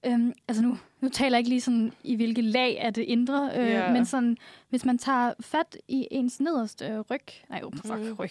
Øhm, 0.06 0.32
altså 0.48 0.62
nu, 0.62 0.78
nu 1.00 1.08
taler 1.08 1.36
jeg 1.36 1.38
ikke 1.38 1.48
lige 1.48 1.60
sådan, 1.60 1.92
i 2.04 2.16
hvilke 2.16 2.42
lag 2.42 2.80
af 2.80 2.94
det 2.94 3.02
indre, 3.02 3.50
øh, 3.56 3.68
Ja. 3.68 3.92
men 3.92 4.04
sådan, 4.04 4.36
hvis 4.68 4.84
man 4.84 4.98
tager 4.98 5.32
fat 5.40 5.76
i 5.88 6.08
ens 6.10 6.40
nederste 6.40 6.86
øh, 6.86 7.00
ryg, 7.00 7.20
nej, 7.50 7.60
jo, 7.62 7.70
fuck, 7.70 7.98
Mm. 7.98 8.12
ryg, 8.12 8.30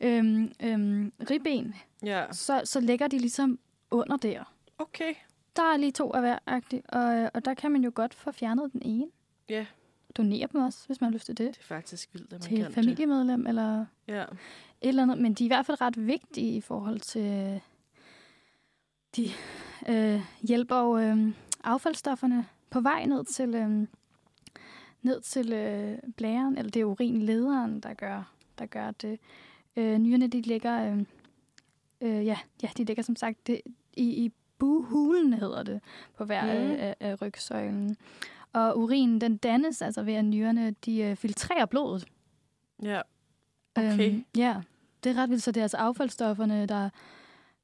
øhm, 0.00 0.52
øhm, 0.62 1.12
ribben, 1.30 1.74
Ja, 2.04 2.24
så, 2.32 2.60
så 2.64 2.80
ligger 2.80 3.08
de 3.08 3.18
ligesom 3.18 3.58
under 3.90 4.16
der. 4.16 4.54
okay. 4.78 5.14
Der 5.56 5.62
er 5.72 5.76
lige 5.76 5.92
to 5.92 6.10
af 6.12 6.20
hver, 6.20 6.38
og, 6.88 7.30
og 7.34 7.44
der 7.44 7.54
kan 7.54 7.70
man 7.72 7.84
jo 7.84 7.92
godt 7.94 8.14
få 8.14 8.32
fjernet 8.32 8.72
den 8.72 8.82
ene. 8.84 9.06
Ja. 9.48 9.66
Donere 10.16 10.48
dem 10.52 10.60
også, 10.60 10.78
hvis 10.86 11.00
man 11.00 11.10
har 11.10 11.12
lyst 11.14 11.26
til 11.26 11.38
det. 11.38 11.48
Det 11.54 11.60
er 11.60 11.64
faktisk 11.64 12.08
vildt, 12.12 12.26
at 12.26 12.32
man 12.32 12.40
Til 12.40 12.56
kan 12.62 12.72
familiemedlem, 12.72 13.46
eller 13.46 13.76
det. 13.76 13.86
Ja. 14.08 14.22
et 14.22 14.28
eller 14.80 15.02
andet, 15.02 15.18
men 15.18 15.34
de 15.34 15.44
er 15.44 15.46
i 15.46 15.48
hvert 15.48 15.66
fald 15.66 15.80
ret 15.80 16.06
vigtige 16.06 16.56
i 16.56 16.60
forhold 16.60 17.00
til, 17.00 17.60
de 19.16 19.28
øh, 19.88 20.20
hjælper 20.42 20.76
jo 20.76 20.98
øh, 20.98 21.32
affaldsstofferne 21.64 22.46
på 22.70 22.80
vej 22.80 23.04
ned 23.04 23.24
til, 23.24 23.54
øh, 23.54 23.86
ned 25.02 25.20
til 25.20 25.52
øh, 25.52 25.98
blæren, 26.16 26.58
eller 26.58 26.70
det 26.70 26.80
er 26.80 26.84
urinlederen, 26.84 27.80
der 27.80 27.94
gør, 27.94 28.32
der 28.58 28.66
gør 28.66 28.90
det. 28.90 29.18
Øh, 29.76 29.98
nyrerne, 29.98 30.26
de 30.26 30.40
ligger, 30.40 30.92
øh, 30.92 30.98
øh, 32.00 32.26
ja, 32.26 32.38
ja, 32.62 32.68
de 32.76 32.84
ligger 32.84 33.02
som 33.02 33.16
sagt 33.16 33.46
det, 33.46 33.60
i, 33.94 34.24
i 34.24 34.32
buhulen, 34.58 35.32
hedder 35.32 35.62
det, 35.62 35.80
på 36.16 36.24
hver 36.24 36.42
Mm. 36.42 36.68
mm. 36.68 36.76
af, 36.78 36.96
af 37.00 37.22
rygsøjlen. 37.22 37.96
Og 38.52 38.78
urinen, 38.78 39.20
den 39.20 39.36
dannes 39.36 39.82
altså 39.82 40.02
ved, 40.02 40.14
at 40.14 40.24
nyrerne, 40.24 40.74
de 40.84 40.98
øh, 41.00 41.16
filtrerer 41.16 41.66
blodet. 41.66 42.04
Ja. 42.82 43.00
Okay. 43.76 44.10
Øhm, 44.10 44.24
ja, 44.36 44.60
det 45.04 45.10
er 45.12 45.22
ret 45.22 45.30
vildt. 45.30 45.42
Så 45.42 45.52
det 45.52 45.60
er 45.60 45.64
altså 45.64 45.76
affaldsstofferne, 45.76 46.66
der, 46.66 46.90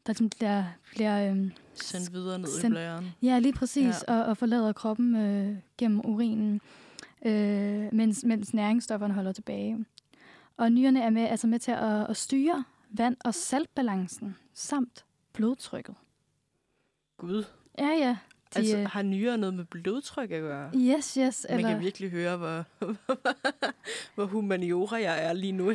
der 0.08 0.12
ligesom 0.12 0.30
bliver, 0.30 0.64
bliver 0.90 1.30
øhm, 1.30 1.52
Sendt 1.74 2.12
videre 2.12 2.38
ned 2.38 2.48
i 2.48 2.60
Sendt- 2.60 2.68
blæren. 2.74 3.14
ja, 3.22 3.38
lige 3.38 3.52
præcis, 3.52 3.94
ja. 4.08 4.14
Og, 4.14 4.24
og 4.24 4.36
forlader 4.36 4.72
kroppen 4.72 5.16
øh, 5.16 5.56
gennem 5.78 6.00
urinen, 6.04 6.60
øh, 7.26 7.88
mens, 7.94 8.24
mens 8.24 8.54
næringsstofferne 8.54 9.14
holder 9.14 9.32
tilbage. 9.32 9.84
Og 10.56 10.72
nyrerne 10.72 11.02
er 11.02 11.10
med, 11.10 11.22
altså 11.22 11.46
med 11.46 11.58
til 11.58 11.70
at, 11.72 12.10
at 12.10 12.16
styre 12.16 12.64
vand- 12.90 13.16
og 13.24 13.34
saltbalancen, 13.34 14.36
samt 14.54 15.04
blodtrykket. 15.32 15.94
Gud. 17.16 17.44
Ja, 17.78 17.88
ja. 17.88 18.16
De, 18.54 18.58
altså, 18.58 18.78
øh, 18.78 18.86
har 18.86 19.02
nyere 19.02 19.38
noget 19.38 19.54
med 19.54 19.64
blodtryk 19.64 20.30
at 20.30 20.40
gøre? 20.40 20.70
yes, 20.74 21.14
yes. 21.14 21.46
Man 21.50 21.58
Eller, 21.58 21.70
kan 21.70 21.80
virkelig 21.80 22.10
høre, 22.10 22.36
hvor, 22.36 22.64
hvor 24.14 24.24
humaniora 24.24 24.96
jeg 24.96 25.24
er 25.24 25.32
lige 25.32 25.52
nu. 25.52 25.72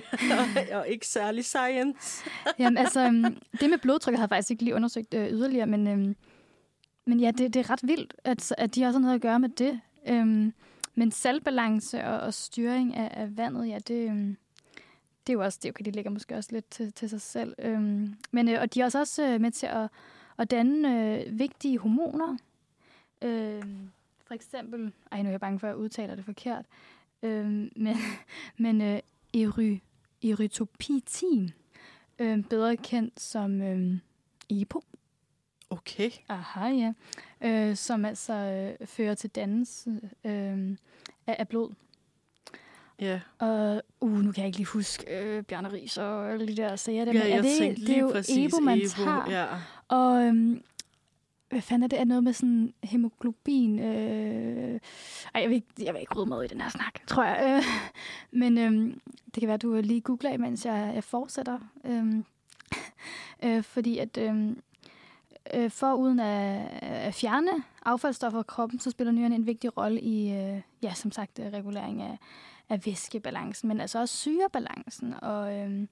og 0.74 0.88
ikke 0.88 1.08
særlig 1.08 1.45
science. 1.45 2.24
Jamen, 2.60 2.78
altså, 2.78 3.06
øhm, 3.06 3.38
det 3.60 3.70
med 3.70 3.78
blodtrykket 3.78 4.20
har 4.20 4.24
jeg 4.24 4.30
faktisk 4.30 4.52
ikke 4.52 4.64
lige 4.64 4.76
undersøgt 4.76 5.14
øh, 5.14 5.32
yderligere, 5.32 5.66
men, 5.66 5.88
øhm, 5.88 6.16
men 7.06 7.20
ja, 7.20 7.32
det, 7.32 7.54
det 7.54 7.60
er 7.60 7.70
ret 7.70 7.80
vildt, 7.84 8.14
at, 8.24 8.56
at 8.58 8.76
de 8.76 8.86
også 8.86 9.00
har 9.00 9.02
noget 9.02 9.16
at 9.16 9.22
gøre 9.22 9.40
med 9.40 9.50
det. 9.50 9.80
Øhm, 10.08 10.54
men 10.95 11.12
saltbalance 11.12 12.04
og, 12.06 12.20
og 12.20 12.34
styring 12.34 12.95
af, 12.95 13.12
af 13.22 13.38
vandet, 13.38 13.68
ja, 13.68 13.78
det, 13.88 14.10
øhm, 14.10 14.38
det 15.28 15.34
er 15.34 15.34
jo 15.34 15.44
også, 15.44 15.60
det 15.64 15.72
okay, 15.72 15.86
de 15.86 15.91
ligger 15.91 16.12
måske 16.12 16.36
også 16.36 16.50
lidt 16.52 16.70
til, 16.70 16.94
til 16.94 17.10
sig 17.10 17.22
selv. 17.22 17.56
Øhm, 17.60 18.16
men, 18.32 18.50
øh, 18.50 18.62
og 18.62 18.74
de 18.74 18.82
er 18.82 18.86
også, 18.86 19.00
også 19.00 19.28
øh, 19.28 19.41
med 19.41 19.52
til 19.52 19.66
at, 19.66 19.90
at 20.38 20.52
danne 20.52 21.16
øh, 21.16 21.40
vigtige 21.40 21.78
hormoner. 21.78 22.38
Øhm, 23.24 23.90
for 24.26 24.34
eksempel, 24.34 24.94
ej, 25.12 25.22
nu 25.22 25.28
er 25.28 25.32
jeg 25.32 25.40
bange 25.40 25.60
for, 25.60 25.68
at 25.68 25.72
jeg 25.72 25.78
udtaler 25.78 26.16
det 26.16 26.26
forkert, 26.26 26.66
øhm, 27.24 27.72
men, 27.76 27.95
men 28.58 28.82
øh, 28.82 29.00
ery, 29.34 29.78
erytopitin, 30.24 31.52
øh, 32.20 32.44
bedre 32.44 32.78
kendt 32.78 33.20
som 33.20 33.62
øh, 33.62 33.98
EPO. 34.50 34.84
Okay. 35.70 36.12
Aha, 36.30 36.68
ja. 36.68 36.94
Øh, 37.41 37.76
som 37.76 38.06
altså 38.06 38.34
øh, 38.34 38.88
fører 38.88 39.16
til 39.16 39.30
dannelse 39.30 39.90
øh, 40.24 40.78
af, 41.28 41.36
af 41.40 41.48
blod. 41.48 41.74
Ja. 43.00 43.20
Og 43.40 43.82
uh, 44.02 44.20
nu 44.20 44.32
kan 44.32 44.41
jeg 44.41 44.45
ikke 44.45 44.58
lige 44.58 44.68
huske 44.68 45.20
øh, 45.20 45.44
Bjarne 45.44 45.72
Ries 45.74 45.98
og 45.98 46.32
alle 46.32 46.48
de 46.48 46.56
der 46.56 46.76
sager. 46.76 47.06
Der, 47.06 47.14
ja, 47.14 47.20
men 47.20 47.32
er 47.32 47.36
jeg 47.36 47.44
det, 47.44 47.58
tænkte 47.60 47.82
det 47.82 47.90
er 47.90 47.94
lige 47.94 48.00
jo 48.00 48.12
præcis 48.12 48.54
EPO, 48.54 48.60
man 48.60 48.78
Ebo. 48.78 48.88
tager. 48.88 49.30
Ja. 49.30 49.45
Og 49.88 50.24
øhm, 50.24 50.64
hvad 51.53 51.61
fanden 51.61 51.84
er 51.84 51.88
det? 51.88 51.99
Er 51.99 52.05
noget 52.05 52.23
med 52.23 52.34
sådan 52.34 52.73
hemoglobin? 52.84 53.80
Øh... 53.80 54.80
Ej, 55.34 55.41
jeg 55.41 55.49
vil, 55.49 55.55
ikke, 55.55 55.67
jeg 55.80 55.93
vil 55.93 55.99
ikke 55.99 56.15
rydde 56.15 56.30
med 56.30 56.43
i 56.43 56.47
den 56.47 56.61
her 56.61 56.69
snak, 56.69 57.07
tror 57.07 57.23
jeg. 57.23 57.57
Øh, 57.57 57.63
men 58.31 58.57
øh, 58.57 58.95
det 59.25 59.41
kan 59.41 59.47
være, 59.47 59.53
at 59.53 59.61
du 59.61 59.75
lige 59.75 60.01
googler, 60.01 60.38
mens 60.38 60.65
jeg, 60.65 60.91
jeg 60.95 61.03
fortsætter. 61.03 61.59
Øh, 61.85 62.15
øh, 63.45 63.63
fordi 63.63 63.97
at 63.97 64.17
øhm, 64.17 64.61
øh, 65.53 65.71
for 65.71 65.93
uden 65.93 66.19
at, 66.19 66.69
at 66.81 67.13
fjerne 67.13 67.63
affaldsstoffer 67.85 68.39
fra 68.39 68.43
kroppen, 68.43 68.80
så 68.80 68.91
spiller 68.91 69.11
nyrerne 69.11 69.35
en 69.35 69.47
vigtig 69.47 69.77
rolle 69.77 70.01
i, 70.01 70.31
øh, 70.31 70.61
ja, 70.81 70.93
som 70.93 71.11
sagt, 71.11 71.39
øh, 71.39 71.45
regulering 71.45 72.01
af, 72.01 72.17
af 72.69 72.85
væskebalancen, 72.85 73.67
men 73.67 73.81
altså 73.81 73.99
også 73.99 74.17
syrebalancen. 74.17 75.13
Og, 75.21 75.59
øh, 75.59 75.88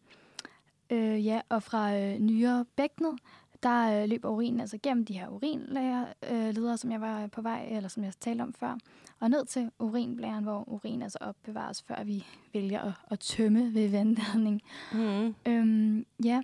øh, 0.89 1.25
ja, 1.25 1.41
og 1.49 1.63
fra 1.63 1.97
øh, 1.97 2.19
nyrebækkenet, 2.19 3.19
der 3.63 4.03
øh, 4.03 4.09
løber 4.09 4.29
urinen 4.29 4.59
altså 4.59 4.77
gennem 4.83 5.05
de 5.05 5.13
her 5.13 5.27
urinlager, 5.27 6.05
øh, 6.31 6.77
som 6.77 6.91
jeg 6.91 7.01
var 7.01 7.27
på 7.27 7.41
vej, 7.41 7.67
eller 7.71 7.89
som 7.89 8.03
jeg 8.03 8.13
talte 8.19 8.41
om 8.41 8.53
før, 8.53 8.77
og 9.19 9.29
ned 9.29 9.45
til 9.45 9.71
urinblæren, 9.79 10.43
hvor 10.43 10.69
urin 10.69 11.01
altså 11.01 11.17
opbevares, 11.21 11.83
før 11.83 12.03
vi 12.03 12.25
vælger 12.53 12.81
at, 12.81 12.93
at 13.11 13.19
tømme 13.19 13.73
ved 13.73 13.89
vandladning. 13.89 14.61
Mm. 14.93 15.35
Øhm, 15.45 16.05
ja. 16.23 16.41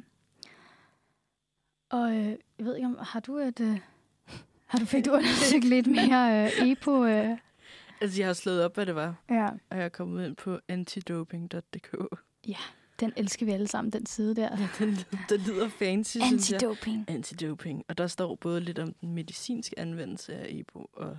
Og 1.89 2.15
øh, 2.15 2.25
jeg 2.25 2.65
ved 2.65 2.75
ikke 2.75 2.87
om, 2.87 2.97
har 3.01 3.19
du 3.19 3.37
et... 3.37 3.59
Øh, 3.59 3.79
har 4.65 4.79
du 4.79 4.85
fik 4.85 5.05
du 5.05 5.11
undersøgt 5.11 5.63
lidt 5.75 5.87
mere 5.87 6.45
øh, 6.45 6.67
EPO? 6.67 7.05
Øh, 7.05 7.37
Altså, 8.01 8.21
jeg 8.21 8.27
har 8.27 8.33
slået 8.33 8.65
op, 8.65 8.75
hvad 8.75 8.85
det 8.85 8.95
var, 8.95 9.15
ja, 9.29 9.45
og 9.69 9.77
jeg 9.77 9.85
er 9.85 9.89
kommet 9.89 10.25
ind 10.25 10.35
på 10.35 10.59
antidoping.dk. 10.67 11.95
den 12.99 13.13
elsker 13.15 13.45
vi 13.45 13.51
alle 13.51 13.67
sammen, 13.67 13.91
den 13.91 14.05
side 14.05 14.35
der. 14.35 14.55
Den, 14.79 14.95
den 15.29 15.39
lyder 15.41 15.69
fancy, 15.69 16.17
synes 16.27 16.51
jeg. 16.51 16.55
Antidoping. 16.63 17.05
Antidoping. 17.07 17.85
Og 17.87 17.97
der 17.97 18.07
står 18.07 18.35
både 18.35 18.61
lidt 18.61 18.79
om 18.79 18.93
den 18.93 19.13
medicinske 19.13 19.79
anvendelse 19.79 20.35
af 20.35 20.47
EPO 20.49 20.89
og 20.93 21.17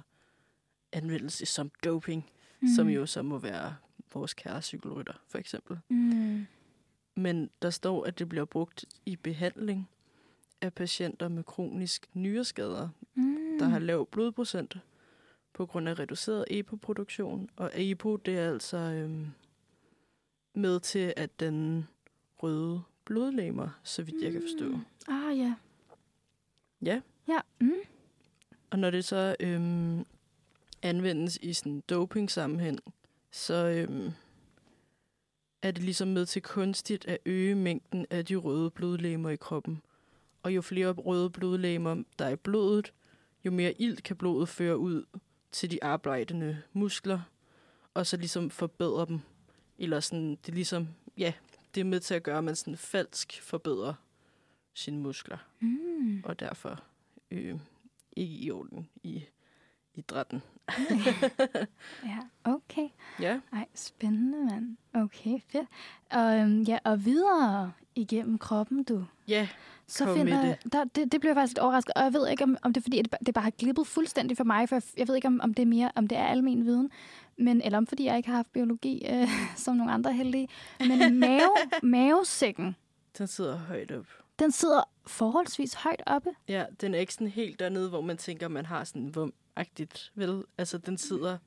anvendelse 0.93 1.47
som 1.47 1.71
doping, 1.85 2.31
mm. 2.61 2.69
som 2.77 2.89
jo 2.89 3.07
så 3.07 3.23
må 3.23 3.39
være 3.39 3.75
vores 4.15 4.35
kære 4.35 4.63
cykelrytter, 4.63 5.13
for 5.29 5.39
eksempel. 5.39 5.79
Mm. 5.89 6.47
Men 7.15 7.51
der 7.63 7.71
står, 7.71 8.05
at 8.05 8.19
det 8.19 8.29
bliver 8.29 8.45
brugt 8.45 8.85
i 9.07 9.17
behandling 9.17 9.89
af 10.61 10.73
patienter 10.75 11.29
med 11.29 11.45
kronisk 11.45 12.07
nyreskader, 12.15 12.89
Mm. 13.15 13.59
der 13.59 13.69
har 13.69 13.79
lav 13.79 14.07
blodprocent 14.11 14.77
på 15.53 15.67
grund 15.67 15.89
af 15.89 15.99
reduceret 15.99 16.45
EPO-produktion. 16.51 17.51
Og 17.57 17.71
EPO, 17.75 18.17
det 18.17 18.39
er 18.39 18.49
altså 18.51 18.77
øhm, 18.77 19.27
med 20.59 20.81
til 20.81 21.15
at 21.17 21.41
den 21.41 21.89
røde 22.43 22.83
blodlegemer, 23.05 23.69
så 23.83 24.03
vidt 24.03 24.23
jeg 24.23 24.33
kan 24.33 24.43
forstå. 24.43 24.69
Mm. 24.69 25.15
Ah, 25.15 25.39
ja. 25.39 25.55
Ja, 26.83 27.01
Ja. 27.29 27.39
Mm. 27.61 27.73
og 28.71 28.79
når 28.79 28.91
det 28.91 29.05
så 29.05 29.37
øhm, 29.41 30.05
anvendes 30.83 31.39
i 31.43 31.53
sådan 31.53 31.83
doping-sammenhæng, 31.91 32.79
så 33.31 33.55
øhm, 33.55 34.11
er 35.63 35.71
det 35.71 35.83
ligesom 35.85 36.09
med 36.09 36.27
til 36.27 36.43
kunstigt 36.43 37.07
at 37.09 37.19
øge 37.27 37.55
mængden 37.55 38.07
af 38.11 38.25
de 38.25 38.37
røde 38.37 38.71
blodlegemer 38.71 39.31
i 39.31 39.37
kroppen. 39.37 39.83
Og 40.43 40.55
jo 40.55 40.63
flere 40.63 40.93
røde 40.93 41.31
blodlegemer, 41.31 42.03
der 42.19 42.25
er 42.25 42.31
i 42.31 42.37
blodet, 42.37 42.93
jo 43.45 43.51
mere 43.51 43.81
ilt 43.83 44.03
kan 44.03 44.17
blodet 44.17 44.49
føre 44.49 44.79
ud 44.79 45.05
til 45.53 45.71
de 45.71 45.85
arbejdende 45.85 46.63
muskler, 46.73 47.21
og 47.95 48.07
så 48.07 48.17
ligesom 48.17 48.51
forbedre 48.51 49.07
dem. 49.07 49.21
Eller 49.79 50.01
sådan, 50.01 50.31
det 50.31 50.49
er 50.49 50.53
ligesom, 50.55 50.89
ja, 51.19 51.33
det 51.75 51.81
er 51.81 51.85
med 51.85 52.01
til 52.01 52.15
at 52.15 52.23
gøre, 52.23 52.39
at 52.39 52.45
man 52.45 52.57
sådan 52.57 52.77
falsk 52.77 53.43
forbedrer 53.43 53.95
sine 54.75 54.99
muskler, 54.99 55.39
Mm. 55.61 56.23
og 56.25 56.41
derfor 56.41 56.83
øh, 57.31 57.59
ikke 58.17 58.35
i 58.35 58.51
orden 58.51 58.89
i 59.03 59.25
idrætten. 59.95 60.43
Ja, 62.05 62.19
okay. 62.45 62.89
Ja, 63.21 63.41
Ej, 63.53 63.67
spændende, 63.75 64.45
mand. 64.45 64.77
Okay, 64.95 65.41
fedt. 65.49 65.69
Og, 66.11 66.39
øhm, 66.39 66.63
ja, 66.63 66.79
og 66.85 67.05
videre 67.05 67.73
igennem 67.99 68.39
kroppen, 68.39 68.83
du. 68.85 69.05
ja, 69.29 69.49
Så 69.87 70.05
Kom 70.05 70.17
finder, 70.17 70.43
med 70.43 70.55
Der, 70.73 70.85
det, 70.85 71.13
det 71.13 71.21
blev 71.21 71.29
jeg 71.29 71.37
faktisk 71.37 71.51
lidt 71.51 71.59
overrasket. 71.59 71.93
Og 71.97 72.03
jeg 72.05 72.13
ved 72.13 72.29
ikke, 72.29 72.45
om, 72.45 72.57
om 72.63 72.73
det 72.73 72.81
er 72.81 72.83
fordi, 72.83 73.03
det, 73.03 73.15
det 73.27 73.35
bare 73.35 73.45
har 73.45 73.51
glippet 73.51 73.87
fuldstændig 73.87 74.37
for 74.37 74.45
mig. 74.45 74.69
For 74.69 74.77
jeg, 74.77 74.83
jeg 74.97 75.09
ved 75.09 75.15
ikke, 75.15 75.29
om, 75.29 75.41
om 75.43 75.55
det 75.55 75.63
er 75.63 75.67
mere, 75.67 75.93
om 75.95 76.07
det 76.07 76.19
er 76.19 76.27
almen 76.27 76.65
viden. 76.65 76.91
Men, 77.39 77.63
eller 77.63 77.79
om 77.79 77.87
fordi 77.87 78.05
jeg 78.05 78.17
ikke 78.17 78.29
har 78.29 78.37
haft 78.37 78.53
biologi, 78.53 79.07
øh, 79.11 79.29
som 79.65 79.77
nogle 79.77 79.93
andre 79.93 80.13
heldige. 80.13 80.49
Men 80.81 81.19
mave, 81.21 81.51
mavesækken, 81.83 82.77
den 83.19 83.27
sidder 83.27 83.57
højt 83.57 83.93
op. 83.93 84.07
den 84.39 84.51
sidder 84.53 84.81
forholdsvis 85.07 85.75
højt 85.75 86.03
oppe. 86.07 86.31
Ja, 86.49 86.65
den 86.81 86.95
er 86.95 86.99
ikke 86.99 87.15
sådan 87.15 87.27
helt 87.29 87.61
dernede, 87.61 87.89
hvor 87.89 88.01
man 88.01 88.17
tænker, 88.17 88.49
man 88.49 88.67
har 88.67 88.85
sådan 88.85 89.13
vum-agtigt, 89.17 90.13
vel? 90.15 90.43
Altså, 90.59 90.79
den 90.79 90.99
sidder 90.99 91.39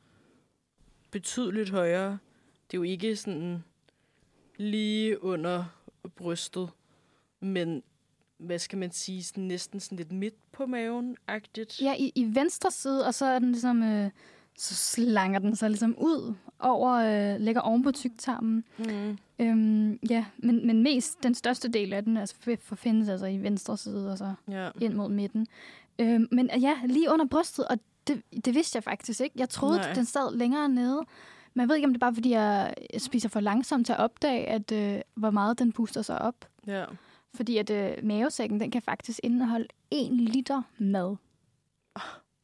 betydeligt 1.12 1.70
højere. 1.70 2.10
Det 2.72 2.78
er 2.78 2.82
jo 2.82 2.84
ikke 2.84 3.16
sådan 3.16 3.64
lige 4.58 5.24
under 5.24 5.66
brystet, 6.10 6.70
men 7.40 7.84
hvad 8.38 8.60
skal 8.60 8.78
man 8.78 8.92
sige, 8.92 9.24
sådan 9.24 9.44
næsten 9.44 9.80
sådan 9.80 9.98
lidt 9.98 10.12
midt 10.12 10.34
på 10.52 10.66
maven-agtigt. 10.66 11.82
Ja, 11.82 11.96
i, 12.00 12.12
i 12.16 12.36
venstre 12.36 12.72
side, 12.72 13.06
og 13.06 13.14
så 13.14 13.26
er 13.26 13.40
den 13.40 13.52
ligesom... 13.52 13.84
Øh, 13.84 14.10
så 14.58 14.76
slanger 14.76 15.40
den 15.40 15.56
sig 15.56 15.70
ligesom 15.70 15.96
ud 15.98 16.34
over, 16.60 16.92
øh, 16.92 17.40
ligger 17.40 17.62
oven 17.62 17.84
på 17.84 17.92
tyktarmen. 17.92 18.64
Mm. 18.78 19.18
Øhm, 19.40 20.00
ja, 20.10 20.26
men, 20.38 20.68
men 20.68 20.84
mest 20.84 21.24
den 21.24 21.36
største 21.36 21.68
del 21.70 21.94
af 21.94 22.04
den 22.04 22.18
altså, 22.18 22.36
for, 22.40 22.56
for 22.62 22.76
findes 22.76 23.10
altså 23.10 23.26
i 23.26 23.38
venstre 23.38 23.78
side 23.78 24.12
og 24.12 24.18
så 24.18 24.34
Ja. 24.50 24.70
ind 24.82 24.94
mod 24.94 25.10
midten. 25.10 25.48
Øhm, 26.00 26.28
men 26.32 26.50
ja, 26.60 26.76
lige 26.86 27.12
under 27.12 27.26
brystet, 27.26 27.68
og 27.68 27.80
det, 28.08 28.22
det 28.46 28.56
vidste 28.56 28.76
jeg 28.76 28.84
faktisk 28.84 29.22
ikke. 29.22 29.36
Jeg 29.40 29.50
troede. 29.50 29.78
Nej. 29.78 29.94
den 29.94 30.06
sad 30.06 30.36
længere 30.36 30.70
nede. 30.70 31.02
Men 31.54 31.62
jeg 31.62 31.70
ved 31.70 31.76
ikke, 31.76 31.86
om 31.86 31.94
det 31.94 31.98
er 31.98 32.06
bare, 32.06 32.14
fordi 32.14 32.32
jeg 32.32 32.74
spiser 32.98 33.30
for 33.30 33.40
langsomt 33.40 33.86
til 33.86 33.94
at 33.94 34.00
opdage, 34.00 34.46
at, 34.48 34.72
øh, 34.72 35.02
hvor 35.14 35.32
meget 35.32 35.60
den 35.60 35.72
booster 35.72 36.02
sig 36.02 36.22
op. 36.22 36.46
ja. 36.68 36.86
Fordi 37.34 37.58
at 37.58 37.70
øh, 37.70 37.98
mavesækken, 38.04 38.60
den 38.60 38.72
kan 38.72 38.82
faktisk 38.82 39.20
indeholde 39.24 39.68
1 39.92 40.12
liter 40.12 40.62
mad. 40.78 41.16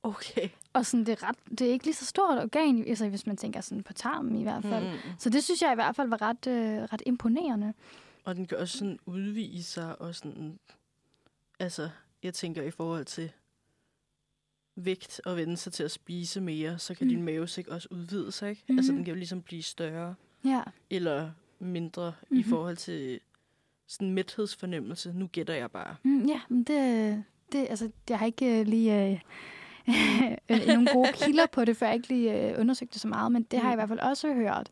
Okay. 0.03 0.49
Og 0.73 0.85
sådan, 0.85 1.05
det, 1.05 1.11
er 1.11 1.23
ret, 1.29 1.35
det 1.49 1.67
er 1.67 1.71
ikke 1.71 1.85
lige 1.85 1.95
så 1.95 2.05
stort 2.05 2.43
organ, 2.43 2.88
altså, 2.88 3.09
hvis 3.09 3.27
man 3.27 3.38
tænker 3.38 3.61
sådan 3.61 3.84
på 3.84 3.93
tarmen 3.93 4.35
i 4.35 4.43
hvert 4.43 4.63
fald. 4.63 4.85
Mm. 4.85 4.91
Mm. 4.91 5.19
Så 5.19 5.29
det 5.29 5.43
synes 5.43 5.61
jeg 5.61 5.71
i 5.71 5.75
hvert 5.75 5.95
fald 5.95 6.09
var 6.09 6.21
ret, 6.21 6.47
øh, 6.47 6.84
ret 6.93 7.01
imponerende. 7.05 7.73
Og 8.23 8.35
den 8.35 8.47
kan 8.47 8.57
også 8.57 8.77
sådan 8.77 8.99
udvide 9.05 9.63
sig 9.63 10.01
og 10.01 10.15
sådan... 10.15 10.59
Altså, 11.59 11.89
jeg 12.23 12.34
tænker 12.34 12.61
i 12.61 12.71
forhold 12.71 13.05
til 13.05 13.31
vægt 14.80 15.22
og 15.26 15.38
vende 15.38 15.58
sig 15.58 15.74
til 15.74 15.84
at 15.84 15.91
spise 15.91 16.41
mere, 16.41 16.80
så 16.80 16.94
kan 16.95 17.08
Mm. 17.08 17.14
din 17.14 17.24
mavesæk 17.24 17.68
også 17.68 17.88
udvide 17.91 18.32
sig, 18.32 18.49
ikke? 18.49 18.64
Mhm. 18.70 18.78
Altså, 18.78 18.91
den 18.91 19.04
kan 19.04 19.14
jo 19.14 19.18
ligesom 19.18 19.41
blive 19.41 19.64
større 19.64 20.16
Ja. 20.45 20.62
eller 20.90 21.32
mindre 21.60 22.14
mm-hmm. 22.22 22.38
i 22.40 22.44
forhold 22.44 22.78
til 22.78 23.20
sådan 23.88 24.12
mæthedsfornemmelse. 24.14 25.14
Nu 25.16 25.28
gætter 25.28 25.54
jeg 25.54 25.72
bare. 25.72 25.95
Mm, 26.04 26.26
ja, 26.26 26.41
men 26.49 26.64
det, 26.64 27.24
det, 27.52 27.68
altså, 27.70 27.91
jeg 28.10 28.20
har 28.20 28.26
ikke 28.26 28.60
øh, 28.60 28.66
lige 28.68 29.06
øh, 29.12 29.20
øh, 30.49 30.68
nogle 30.68 30.88
gode 30.94 31.10
kilder 31.14 31.45
på 31.52 31.66
det, 31.66 31.78
for 31.78 31.86
jeg 31.86 31.95
ikke 31.95 32.08
lige 32.08 32.49
øh, 32.52 32.60
undersøgt 32.60 32.94
det 32.94 33.02
så 33.02 33.08
meget, 33.08 33.32
men 33.32 33.44
det 33.44 33.60
har 33.60 33.68
jeg 33.70 33.74
i 33.74 33.76
Mm. 33.76 33.78
hvert 33.78 33.90
fald 33.90 34.10
også 34.12 34.34
hørt. 34.34 34.70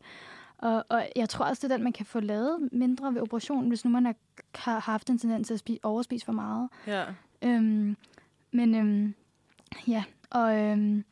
Og, 0.58 0.84
og 0.88 1.08
jeg 1.16 1.28
tror 1.28 1.44
også, 1.44 1.66
det 1.66 1.72
er 1.72 1.76
den, 1.76 1.84
man 1.84 1.92
kan 1.92 2.06
få 2.06 2.20
lavet 2.20 2.68
mindre 2.72 3.14
ved 3.14 3.20
operationen, 3.22 3.68
hvis 3.68 3.84
nu 3.84 3.90
man 3.90 4.06
er, 4.06 4.12
har 4.54 4.78
haft 4.80 5.10
en 5.10 5.18
tendens 5.18 5.46
til 5.46 5.54
at 5.54 5.60
spise, 5.60 5.80
overspise 5.82 6.24
for 6.24 6.32
meget. 6.32 6.68
Ja. 6.86 7.04
Øhm, 7.42 7.96
men 8.52 8.74
øhm, 8.74 9.14
ja, 9.88 10.04
og 10.30 10.56
øhm, 10.56 11.04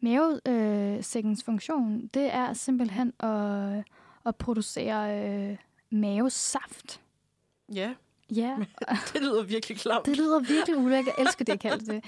mavesækkens 0.00 1.44
funktion, 1.44 2.10
det 2.14 2.34
er 2.34 2.52
simpelthen 2.52 3.12
at, 3.20 3.84
at 4.26 4.36
producere 4.36 5.28
øh, 5.28 5.56
mavesaft. 5.90 7.00
Ja, 7.74 7.94
Ja, 8.30 8.56
det 9.12 9.20
lyder 9.20 9.42
virkelig 9.42 9.78
klamt. 9.78 10.06
det 10.06 10.16
lyder 10.16 10.40
virkelig 10.40 10.76
ulækkert. 10.76 11.14
Jeg 11.18 11.24
elsker 11.24 11.44
det, 11.44 11.52
jeg 11.52 11.60
kalder 11.60 11.92
det. 11.92 12.04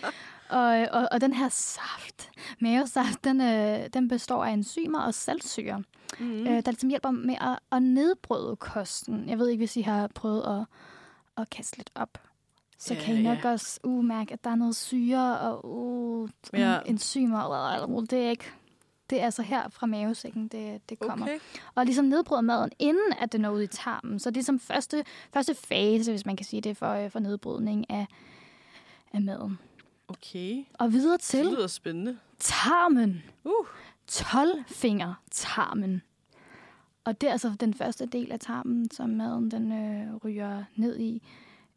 Og, 0.48 0.88
og, 1.00 1.08
og 1.12 1.20
den 1.20 1.32
her 1.32 1.48
saft, 1.48 2.30
mavesaft, 2.60 3.24
den, 3.24 3.40
øh, 3.40 3.86
den 3.94 4.08
består 4.08 4.44
af 4.44 4.52
enzymer 4.52 5.00
og 5.00 5.14
saltsyre, 5.14 5.82
mm. 6.18 6.46
øh, 6.46 6.46
der 6.46 6.70
ligesom 6.70 6.88
hjælper 6.88 7.10
med 7.10 7.34
at, 7.40 7.58
at 7.72 7.82
nedbryde 7.82 8.56
kosten. 8.56 9.28
Jeg 9.28 9.38
ved 9.38 9.48
ikke, 9.48 9.60
hvis 9.60 9.76
I 9.76 9.80
har 9.80 10.06
prøvet 10.14 10.42
at, 10.42 10.66
at 11.42 11.50
kaste 11.50 11.76
lidt 11.76 11.90
op. 11.94 12.18
Så 12.82 12.94
Ja, 12.94 13.00
kan 13.00 13.16
I 13.16 13.22
nok 13.22 13.44
ja. 13.44 13.50
også 13.52 13.80
uh, 13.84 14.04
mærke, 14.04 14.32
at 14.32 14.44
der 14.44 14.50
er 14.50 14.54
noget 14.54 14.76
syre 14.76 15.38
og 15.40 15.64
uh, 15.64 16.28
Ja. 16.52 16.78
enzymer. 16.86 17.86
Uh, 17.88 18.02
det 18.10 18.12
er 18.26 18.30
ikke... 18.30 18.44
Det 19.10 19.20
er 19.20 19.24
altså 19.24 19.42
her 19.42 19.68
fra 19.68 19.86
mavesækken, 19.86 20.48
det, 20.48 20.88
det 20.88 20.98
kommer. 20.98 21.26
Okay. 21.26 21.38
Og 21.74 21.84
ligesom 21.84 22.04
nedbryder 22.04 22.40
maden, 22.40 22.70
inden 22.78 23.12
at 23.20 23.32
det 23.32 23.40
når 23.40 23.50
ud 23.50 23.62
i 23.62 23.66
tarmen. 23.66 24.18
Så 24.18 24.30
det 24.30 24.40
er 24.40 24.44
som 24.44 24.58
første, 24.60 25.04
første 25.34 25.54
fase, 25.54 26.10
hvis 26.12 26.26
man 26.26 26.36
kan 26.36 26.46
sige 26.46 26.60
det, 26.60 26.76
for, 26.76 26.90
øh, 26.92 27.10
for 27.10 27.18
nedbrydning 27.18 27.90
af, 27.90 28.06
af 29.12 29.20
maden. 29.22 29.58
Okay. 30.08 30.64
Og 30.78 30.92
videre 30.92 31.12
Det 31.12 31.20
til 31.20 31.44
lyder 31.46 31.66
spændende. 31.66 32.18
tarmen. 32.38 33.22
Uh. 33.44 33.52
12 34.06 34.64
finger 34.66 35.14
tarmen. 35.30 36.02
Og 37.04 37.20
det 37.20 37.26
er 37.26 37.32
altså 37.32 37.52
den 37.60 37.74
første 37.74 38.06
del 38.06 38.32
af 38.32 38.40
tarmen, 38.40 38.90
som 38.90 39.10
maden 39.10 39.50
den 39.50 39.72
øh, 39.72 40.16
ryger 40.24 40.64
ned 40.76 40.98
i. 41.00 41.22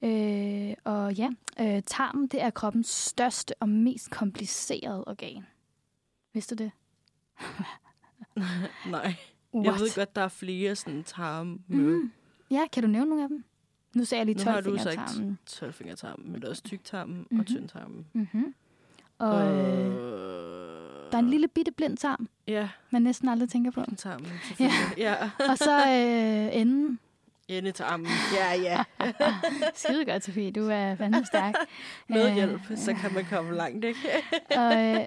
Øh, 0.03 0.73
og 0.83 1.13
ja, 1.13 1.29
øh, 1.59 1.81
tarmen 1.85 2.27
det 2.27 2.41
er 2.41 2.49
kroppens 2.49 2.87
største 2.87 3.53
og 3.59 3.69
mest 3.69 4.11
komplicerede 4.11 5.03
organ. 5.07 5.45
Vidste 6.33 6.55
du 6.55 6.63
det? 6.63 6.71
Nej. 8.91 9.15
What? 9.55 9.65
Jeg 9.65 9.73
ved 9.73 9.95
godt, 9.95 10.15
der 10.15 10.21
er 10.21 10.27
flere 10.27 10.75
sådan 10.75 11.03
tarme. 11.03 11.59
Mm. 11.67 12.11
Ja, 12.51 12.61
kan 12.71 12.83
du 12.83 12.89
nævne 12.89 13.09
nogle 13.09 13.23
af 13.23 13.29
dem? 13.29 13.43
Nu 13.95 14.05
sagde 14.05 14.19
jeg 14.19 14.25
lige 14.25 14.45
Nu 14.45 14.51
har 14.51 14.61
12 14.61 14.77
du 14.77 14.83
sagt 14.83 14.95
tarmen. 14.95 15.39
12 15.45 15.73
fingertarmen, 15.73 16.31
men 16.31 16.41
der 16.41 16.47
er 16.47 16.49
også 16.49 16.63
tyktarmen 16.63 17.15
mm-hmm. 17.15 17.27
Mhm. 17.31 17.39
og 17.39 17.45
tyndtarmen. 17.45 18.05
Mm-hmm. 18.13 18.53
Og 19.17 19.45
øh, 19.55 19.93
der 21.11 21.17
er 21.17 21.19
en 21.19 21.29
lille 21.29 21.47
bitte 21.47 21.71
blind 21.71 21.97
tarm, 21.97 22.29
Ja, 22.47 22.69
man 22.89 23.01
næsten 23.01 23.29
aldrig 23.29 23.49
tænker 23.49 23.71
på. 23.71 23.83
tarmen, 23.97 24.27
selvfølgelig. 24.47 24.79
Ja. 24.97 25.15
ja. 25.23 25.31
Og 25.51 25.57
så 25.57 25.77
øh, 25.87 26.61
enden. 26.61 26.99
Endetarmen. 27.47 28.07
Ja, 28.35 28.53
ja. 28.61 28.83
Skide 29.75 30.05
godt, 30.05 30.23
Sofie. 30.23 30.51
Du 30.51 30.69
er 30.69 30.95
fandme 30.95 31.25
stærk. 31.25 31.55
Med 32.09 32.27
Øh, 32.29 32.33
hjælp, 32.35 32.61
så 32.75 32.93
kan 32.93 33.13
man 33.13 33.25
komme 33.25 33.55
langt, 33.55 33.85
ikke? 33.85 33.99
Og 34.57 34.77
øh, 34.77 34.99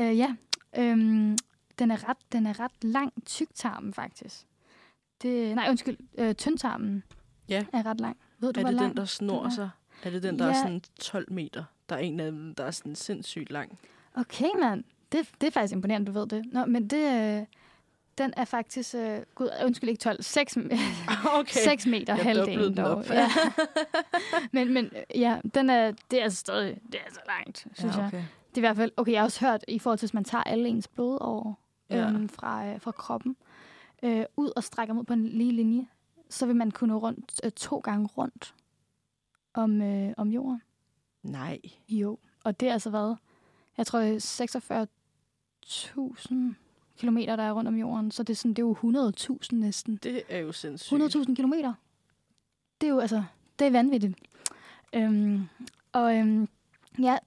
øh, 0.00 0.18
ja, 0.18 0.34
øhm, 0.78 1.38
den, 1.78 1.90
er 1.90 2.08
ret, 2.08 2.16
den 2.32 2.46
er 2.46 2.60
ret 2.60 2.84
lang, 2.84 3.12
tyktarmen 3.26 3.94
faktisk. 3.94 4.46
Det, 5.22 5.54
nej, 5.54 5.66
undskyld, 5.70 5.96
øh, 6.18 6.34
tyndtarmen 6.34 7.02
Ja. 7.48 7.64
er 7.72 7.86
ret 7.86 8.00
lang. 8.00 8.16
Ved 8.38 8.52
du, 8.52 8.60
Er 8.60 8.64
det 8.64 8.74
lang 8.74 8.88
den, 8.88 8.96
der 8.96 9.04
snor 9.04 9.44
er? 9.46 9.50
sig? 9.50 9.70
Er 10.02 10.10
det 10.10 10.22
den, 10.22 10.38
der 10.38 10.44
er 10.44 10.48
Ja. 10.48 10.54
sådan 10.54 10.82
12 11.00 11.32
meter? 11.32 11.64
Der 11.88 11.94
er 11.96 12.00
en 12.00 12.20
af 12.20 12.32
dem, 12.32 12.54
der 12.54 12.64
er 12.64 12.70
sådan 12.70 12.94
sindssygt 12.94 13.50
lang. 13.50 13.78
Okay, 14.14 14.48
mand. 14.60 14.84
Det, 15.12 15.28
det 15.40 15.46
er 15.46 15.50
faktisk 15.50 15.72
imponerende, 15.74 16.06
du 16.12 16.18
ved 16.18 16.26
det. 16.26 16.44
Nå, 16.52 16.64
men 16.64 16.88
det, 16.90 17.38
øh, 17.40 17.46
den 18.18 18.32
er 18.36 18.44
faktisk, 18.44 18.94
øh, 18.94 19.20
gud, 19.34 19.48
undskyld, 19.64 19.90
ikke 19.90 20.00
12, 20.00 20.22
6, 20.22 20.56
Okay. 21.38 21.60
6 21.64 21.86
meter 21.86 22.14
Jeg 22.14 22.24
halvdelen 22.24 22.76
dog. 22.76 22.84
op. 22.96 23.10
Ja. 23.10 23.28
men, 24.52 24.74
men 24.74 24.84
øh, 24.84 25.20
ja, 25.20 25.40
den 25.54 25.70
er, 25.70 25.92
det 26.10 26.18
er 26.18 26.22
altså 26.22 26.38
stadig, 26.38 26.78
det 26.92 27.00
er 27.00 27.04
altså 27.04 27.20
langt, 27.26 27.66
synes 27.74 27.94
ja, 27.96 27.98
jeg. 28.00 28.06
okay. 28.06 28.22
Det 28.48 28.54
er 28.54 28.58
i 28.58 28.60
hvert 28.60 28.76
fald, 28.76 28.92
okay, 28.96 29.12
jeg 29.12 29.20
har 29.20 29.24
også 29.24 29.46
hørt, 29.46 29.64
i 29.68 29.78
forhold 29.78 29.98
til, 29.98 30.06
hvis 30.06 30.14
man 30.14 30.24
tager 30.24 30.42
alle 30.44 30.68
ens 30.68 30.88
blod 30.88 31.18
over 31.20 31.54
Ja. 31.90 32.08
øhm, 32.08 32.28
fra, 32.28 32.66
øh, 32.66 32.80
fra 32.80 32.90
kroppen, 32.90 33.36
øh, 34.02 34.24
ud 34.36 34.50
og 34.56 34.64
strækker 34.64 34.94
ud 34.94 35.04
på 35.04 35.12
en 35.12 35.28
lige 35.28 35.52
linje, 35.52 35.86
så 36.30 36.46
vil 36.46 36.56
man 36.56 36.70
kunne 36.70 36.92
nå 36.92 36.98
rundt 36.98 37.40
øh, 37.44 37.50
to 37.50 37.78
gange 37.78 38.06
rundt 38.16 38.54
om, 39.54 39.82
øh, 39.82 40.12
om 40.16 40.28
jorden. 40.28 40.62
Nej. 41.22 41.58
Jo. 41.88 42.18
Og 42.44 42.60
det 42.60 42.68
er 42.68 42.72
altså 42.72 42.90
hvad? 42.90 43.14
Jeg 43.76 43.86
tror, 43.86 43.98
det 43.98 44.14
er 44.14 44.86
46.000 45.66 46.34
kilometer, 46.96 47.36
der 47.36 47.42
er 47.42 47.52
rundt 47.52 47.68
om 47.68 47.76
jorden. 47.76 48.10
Så 48.10 48.22
det 48.22 48.32
er, 48.32 48.36
sådan, 48.36 48.54
det 48.54 48.62
er 48.62 48.66
jo 48.66 49.10
100.000 49.42 49.56
næsten. 49.56 49.96
Det 49.96 50.22
er 50.28 50.38
jo 50.38 50.52
sindssygt. 50.52 51.16
100.000 51.16 51.34
kilometer. 51.34 51.74
Det 52.80 52.86
er 52.86 52.90
jo 52.90 52.98
altså, 52.98 53.24
det 53.58 53.66
er 53.66 53.70
vanvittigt. 53.70 54.14
Øhm, 54.92 55.42
og 55.92 56.16
øhm, 56.16 56.48
ja, 56.98 57.18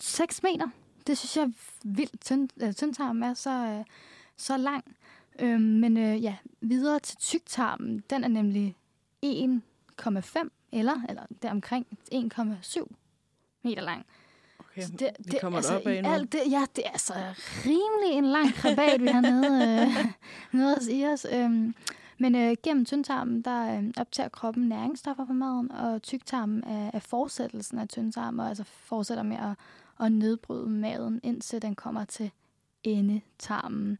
6 0.00 0.42
meter, 0.42 0.68
det 1.06 1.18
synes 1.18 1.36
jeg 1.36 1.42
er 1.42 1.52
vildt. 1.84 2.50
Øh, 2.62 2.72
tyndtarmen 2.72 3.22
er 3.22 3.34
så, 3.34 3.50
øh, 3.50 3.84
så 4.36 4.56
lang. 4.56 4.96
Øhm, 5.38 5.60
men 5.60 5.96
øh, 5.96 6.22
ja, 6.22 6.36
videre 6.60 6.98
til 6.98 7.16
tyktarmen, 7.16 8.04
den 8.10 8.24
er 8.24 8.28
nemlig 8.28 8.76
1,5 9.26 10.48
eller, 10.72 11.02
eller 11.08 11.22
deromkring 11.42 11.86
1,7 12.12 12.86
meter 13.62 13.82
lang. 13.82 14.06
Okay, 14.74 14.82
Så 14.82 14.92
det, 14.98 15.10
vi 15.18 15.38
kommer 15.40 15.58
altså, 15.58 15.76
op 15.76 15.86
af 15.86 16.02
alt 16.04 16.32
det, 16.32 16.40
ja, 16.50 16.64
det 16.76 16.86
er 16.86 16.90
altså 16.90 17.14
rimelig 17.64 18.18
en 18.18 18.24
lang 18.24 18.54
krabat, 18.54 19.02
vi 19.02 19.06
har 19.06 19.20
nede, 19.20 19.82
øh, 19.82 20.06
nede 20.52 20.74
hos 20.74 20.88
i 20.88 21.04
os. 21.04 21.26
Øhm, 21.32 21.74
men 22.18 22.34
øh, 22.34 22.56
gennem 22.62 22.84
tyndtarmen, 22.84 23.42
der 23.42 23.78
øh, 23.78 23.84
optager 23.96 24.28
kroppen 24.28 24.68
næringsstoffer 24.68 25.26
fra 25.26 25.32
maden, 25.32 25.72
og 25.72 26.02
tyktarmen 26.02 26.64
er, 26.64 26.90
er 26.94 26.98
fortsættelsen 26.98 27.78
af 27.78 27.88
tyndtarmen, 27.88 28.40
og 28.40 28.48
altså 28.48 28.64
fortsætter 28.64 29.22
med 29.22 29.36
at, 29.36 29.56
at 30.06 30.12
nedbryde 30.12 30.70
maden, 30.70 31.20
indtil 31.22 31.62
den 31.62 31.74
kommer 31.74 32.04
til 32.04 32.30
endetarmen, 32.82 33.98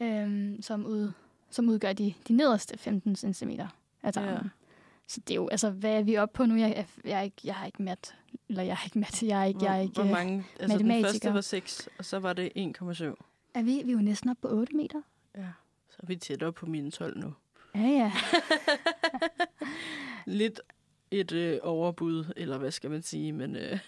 øhm, 0.00 0.62
som, 0.62 0.86
ud, 0.86 1.12
som 1.50 1.68
udgør 1.68 1.92
de, 1.92 2.14
de 2.28 2.32
nederste 2.32 2.78
15 2.78 3.34
cm 3.34 3.50
af 4.02 4.12
tarmen. 4.12 4.32
Ja. 4.32 4.63
Så 5.08 5.20
det 5.20 5.30
er 5.30 5.34
jo, 5.34 5.48
altså, 5.48 5.70
hvad 5.70 5.98
er 5.98 6.02
vi 6.02 6.16
oppe 6.16 6.36
på 6.36 6.46
nu? 6.46 6.54
Jeg, 6.56 6.74
jeg, 6.76 6.86
jeg, 7.04 7.18
er, 7.18 7.22
ikke, 7.22 7.36
jeg 7.44 7.56
er 7.60 7.66
ikke 7.66 7.82
mat. 7.82 8.14
Eller 8.48 8.62
jeg 8.62 8.72
er 8.72 8.84
ikke 8.84 8.98
mat. 8.98 9.22
Jeg 9.22 9.40
er 9.40 9.44
ikke, 9.44 9.64
jeg 9.64 9.76
er 9.76 9.80
ikke, 9.80 9.94
hvor 9.94 10.04
øh, 10.04 10.10
mange? 10.10 10.44
Altså, 10.60 10.78
den 10.78 11.04
første 11.04 11.34
var 11.34 11.40
6, 11.40 11.88
og 11.98 12.04
så 12.04 12.18
var 12.18 12.32
det 12.32 12.52
1,7. 12.56 13.04
Er 13.54 13.62
vi, 13.62 13.82
vi 13.84 13.90
er 13.90 13.96
jo 13.96 13.98
næsten 13.98 14.30
oppe 14.30 14.48
på 14.48 14.48
8 14.48 14.76
meter. 14.76 15.02
Ja. 15.36 15.46
Så 15.90 15.96
er 16.02 16.06
vi 16.06 16.16
tættere 16.16 16.52
på 16.52 16.66
mine 16.66 16.90
12 16.90 17.18
nu. 17.18 17.34
Ja, 17.74 17.80
ja. 17.80 18.12
Lidt 20.26 20.60
et 21.10 21.32
øh, 21.32 21.58
overbud, 21.62 22.32
eller 22.36 22.58
hvad 22.58 22.70
skal 22.70 22.90
man 22.90 23.02
sige, 23.02 23.32
men 23.32 23.56
øh, 23.56 23.78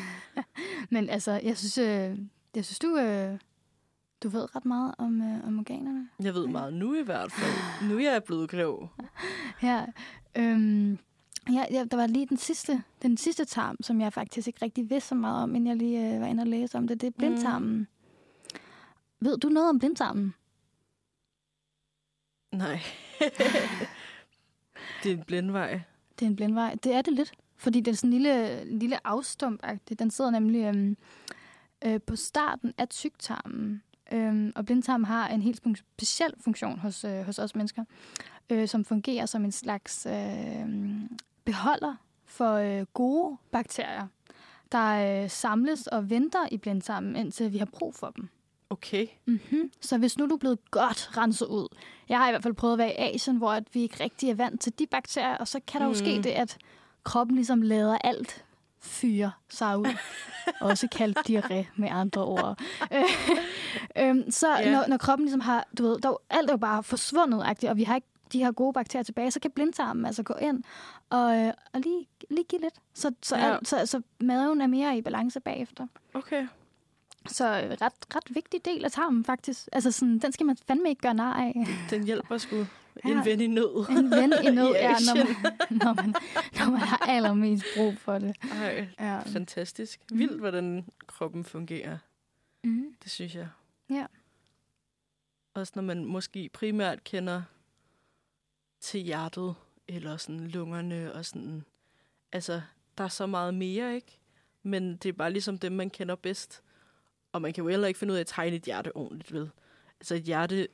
Men 0.94 1.08
altså, 1.08 1.32
jeg 1.32 1.58
synes, 1.58 1.78
øh, 1.78 2.18
jeg 2.54 2.64
synes 2.64 2.78
du, 2.78 2.96
øh, 2.98 3.38
du 4.22 4.28
ved 4.28 4.56
ret 4.56 4.64
meget 4.64 4.94
om, 4.98 5.22
øh, 5.22 5.46
om 5.46 5.58
organerne. 5.58 6.08
jeg 6.22 6.34
ved 6.34 6.46
meget 6.46 6.72
nu 6.72 6.94
i 6.94 7.02
hvert 7.02 7.32
fald. 7.32 7.88
Nu 7.88 7.98
er 7.98 8.12
jeg 8.12 8.24
blevet 8.24 8.50
klog. 8.50 8.90
Ja, 9.62 9.84
øhm, 10.36 10.98
ja, 11.52 11.64
ja, 11.70 11.84
der 11.90 11.96
var 11.96 12.06
lige 12.06 12.26
den 12.26 12.36
sidste, 12.36 12.82
den 13.02 13.16
sidste 13.16 13.44
tarm, 13.44 13.76
som 13.80 14.00
jeg 14.00 14.12
faktisk 14.12 14.46
ikke 14.46 14.64
rigtig 14.64 14.90
vidste 14.90 15.08
så 15.08 15.14
meget 15.14 15.42
om, 15.42 15.54
inden 15.54 15.66
jeg 15.66 15.76
lige 15.76 16.14
øh, 16.14 16.20
var 16.20 16.26
inde 16.26 16.40
og 16.40 16.46
læse 16.46 16.78
om 16.78 16.88
det. 16.88 17.00
Det 17.00 17.06
er 17.06 17.10
blindtarmen. 17.18 17.76
Mm. 17.78 17.86
Ved 19.20 19.38
du 19.38 19.48
noget 19.48 19.68
om 19.68 19.78
blindtarmen? 19.78 20.34
Nej. 22.52 22.80
det 25.02 25.12
er 25.12 25.16
en 25.16 25.24
blindvej. 25.24 25.80
Det 26.18 26.26
er 26.26 26.30
en 26.30 26.36
blindvej. 26.36 26.74
Det 26.84 26.94
er 26.94 27.02
det 27.02 27.12
lidt, 27.12 27.32
fordi 27.56 27.80
det 27.80 27.90
er 27.90 27.96
sådan 27.96 28.12
en 28.12 28.12
lille, 28.12 28.64
lille 28.64 29.06
afstump 29.06 29.60
-agtigt. 29.66 29.94
Den 29.98 30.10
sidder 30.10 30.30
nemlig 30.30 30.64
øhm, 30.64 30.96
øh, 31.84 32.00
på 32.06 32.16
starten 32.16 32.74
af 32.78 32.88
tyktarmen. 32.88 33.82
Øhm, 34.12 34.52
og 34.56 34.64
blindtarmen 34.64 35.04
har 35.04 35.28
en 35.28 35.42
helt 35.42 35.62
speciel 35.98 36.34
funktion 36.40 36.78
hos, 36.78 37.04
øh, 37.04 37.22
hos 37.22 37.38
os 37.38 37.54
mennesker, 37.54 37.84
øh, 38.50 38.68
som 38.68 38.84
fungerer 38.84 39.26
som 39.26 39.44
en 39.44 39.52
slags 39.52 40.06
øh, 40.06 40.64
beholder 41.44 41.94
for 42.26 42.54
øh, 42.54 42.86
gode 42.94 43.36
bakterier, 43.50 44.06
der 44.72 45.22
øh, 45.24 45.30
samles 45.30 45.86
og 45.86 46.10
venter 46.10 46.46
i 46.50 46.56
blindtarmen, 46.58 47.16
indtil 47.16 47.52
vi 47.52 47.58
har 47.58 47.68
brug 47.78 47.94
for 47.94 48.10
dem. 48.16 48.28
Okay. 48.70 49.06
Mm-hmm. 49.26 49.70
Så 49.80 49.98
hvis 49.98 50.18
nu 50.18 50.26
du 50.26 50.34
er 50.34 50.38
blevet 50.38 50.70
godt 50.70 51.16
renset 51.16 51.46
ud, 51.46 51.68
jeg 52.08 52.18
har 52.18 52.28
i 52.28 52.30
hvert 52.32 52.42
fald 52.42 52.54
prøvet 52.54 52.72
at 52.74 52.78
være 52.78 52.90
i 52.90 53.14
Asien, 53.14 53.36
hvor 53.36 53.52
at 53.52 53.64
vi 53.72 53.82
ikke 53.82 54.04
rigtig 54.04 54.30
er 54.30 54.34
vant 54.34 54.60
til 54.60 54.78
de 54.78 54.86
bakterier, 54.86 55.36
og 55.36 55.48
så 55.48 55.60
kan 55.66 55.80
der 55.80 55.86
jo 55.86 55.90
Mm. 55.90 55.94
ske 55.98 56.16
det, 56.22 56.30
at 56.30 56.58
kroppen 57.04 57.34
ligesom 57.36 57.62
lader 57.62 57.98
alt 58.04 58.44
fyre 58.80 59.32
sig 59.48 59.78
ud. 59.78 59.86
Også 60.60 60.88
kaldt 60.88 61.18
diarré 61.30 61.64
med 61.76 61.88
andre 61.90 62.24
ord. 62.24 62.58
Øh, 62.92 63.04
øhm, 64.08 64.30
så 64.30 64.58
Ja. 64.58 64.72
når, 64.72 64.84
når 64.88 64.96
kroppen 64.96 65.24
ligesom 65.24 65.40
har, 65.40 65.66
du 65.78 65.82
ved, 65.82 65.98
der, 65.98 66.08
er 66.08 66.12
jo- 66.12 66.18
alt 66.30 66.50
er 66.50 66.54
jo 66.54 66.58
bare 66.58 66.82
forsvundet, 66.82 67.42
og 67.70 67.76
vi 67.76 67.82
har 67.84 67.94
ikke 67.94 68.06
de 68.34 68.44
her 68.44 68.52
gode 68.52 68.72
bakterier 68.72 69.02
tilbage, 69.02 69.30
så 69.30 69.40
kan 69.40 69.50
blindtarmen 69.50 70.06
altså 70.06 70.22
gå 70.22 70.34
ind 70.34 70.62
og, 71.10 71.38
øh, 71.40 71.52
og 71.72 71.80
lige, 71.80 72.06
lige 72.30 72.44
give 72.44 72.60
lidt. 72.60 72.74
Så, 72.94 73.12
så, 73.22 73.36
Ja. 73.36 73.54
alt, 73.54 73.68
så, 73.68 73.86
så 73.86 74.02
maven 74.20 74.60
er 74.60 74.66
mere 74.66 74.98
i 74.98 75.02
balance 75.02 75.40
bagefter. 75.40 75.86
Okay. 76.14 76.46
Så 77.26 77.44
øh, 77.44 77.70
ret, 77.70 78.16
ret 78.16 78.34
vigtig 78.34 78.64
del 78.64 78.84
af 78.84 78.90
tarmen, 78.92 79.24
faktisk. 79.24 79.68
Altså, 79.72 79.90
sådan, 79.92 80.18
den 80.18 80.32
skal 80.32 80.46
man 80.46 80.56
fandme 80.68 80.88
ikke 80.88 81.02
gøre 81.02 81.14
nar 81.14 81.34
af. 81.34 81.66
Den 81.90 82.04
hjælper 82.04 82.38
sgu 82.38 82.56
en 82.56 82.66
Ja. 83.04 83.22
ven 83.24 83.40
i 83.40 83.46
nød. 83.46 83.88
En 83.90 84.10
ven 84.10 84.32
i 84.44 84.50
nød, 84.50 84.74
I 84.74 84.78
ja, 84.78 84.90
når 84.92 85.14
man, 85.16 85.26
når, 85.84 85.94
man, 86.02 86.14
når 86.58 86.70
man 86.70 86.80
har 86.80 87.04
allermest 87.08 87.64
brug 87.76 87.98
for 87.98 88.18
det. 88.18 88.36
Ej, 88.52 88.88
Ja. 89.00 89.18
fantastisk. 89.20 90.00
Mhm. 90.10 90.18
Vildt, 90.18 90.40
hvordan 90.40 90.84
kroppen 91.06 91.44
fungerer. 91.44 91.98
Mm. 92.64 92.94
Det 93.02 93.10
synes 93.10 93.34
jeg. 93.34 93.48
Ja. 93.90 94.06
Også 95.54 95.72
når 95.76 95.82
man 95.82 96.04
måske 96.04 96.50
primært 96.52 97.04
kender 97.04 97.42
til 98.84 99.00
hjertet, 99.00 99.54
eller 99.88 100.16
sådan 100.16 100.48
lungerne, 100.48 101.12
og 101.12 101.24
sådan... 101.24 101.64
Altså, 102.32 102.60
der 102.98 103.04
er 103.04 103.08
så 103.08 103.26
meget 103.26 103.54
mere, 103.54 103.94
ikke? 103.94 104.18
Men 104.62 104.96
det 104.96 105.08
er 105.08 105.12
bare 105.12 105.32
ligesom 105.32 105.58
dem, 105.58 105.72
man 105.72 105.90
kender 105.90 106.14
bedst. 106.14 106.62
Og 107.32 107.42
man 107.42 107.52
kan 107.52 107.64
jo 107.64 107.70
heller 107.70 107.88
ikke 107.88 107.98
finde 107.98 108.12
ud 108.12 108.16
af 108.16 108.20
at 108.20 108.26
tegne 108.26 108.56
et 108.56 108.62
hjerte 108.62 108.96
ordentligt, 108.96 109.32
ved. 109.32 109.48
Altså, 110.00 110.14
et 110.14 110.22
hjerte... 110.22 110.68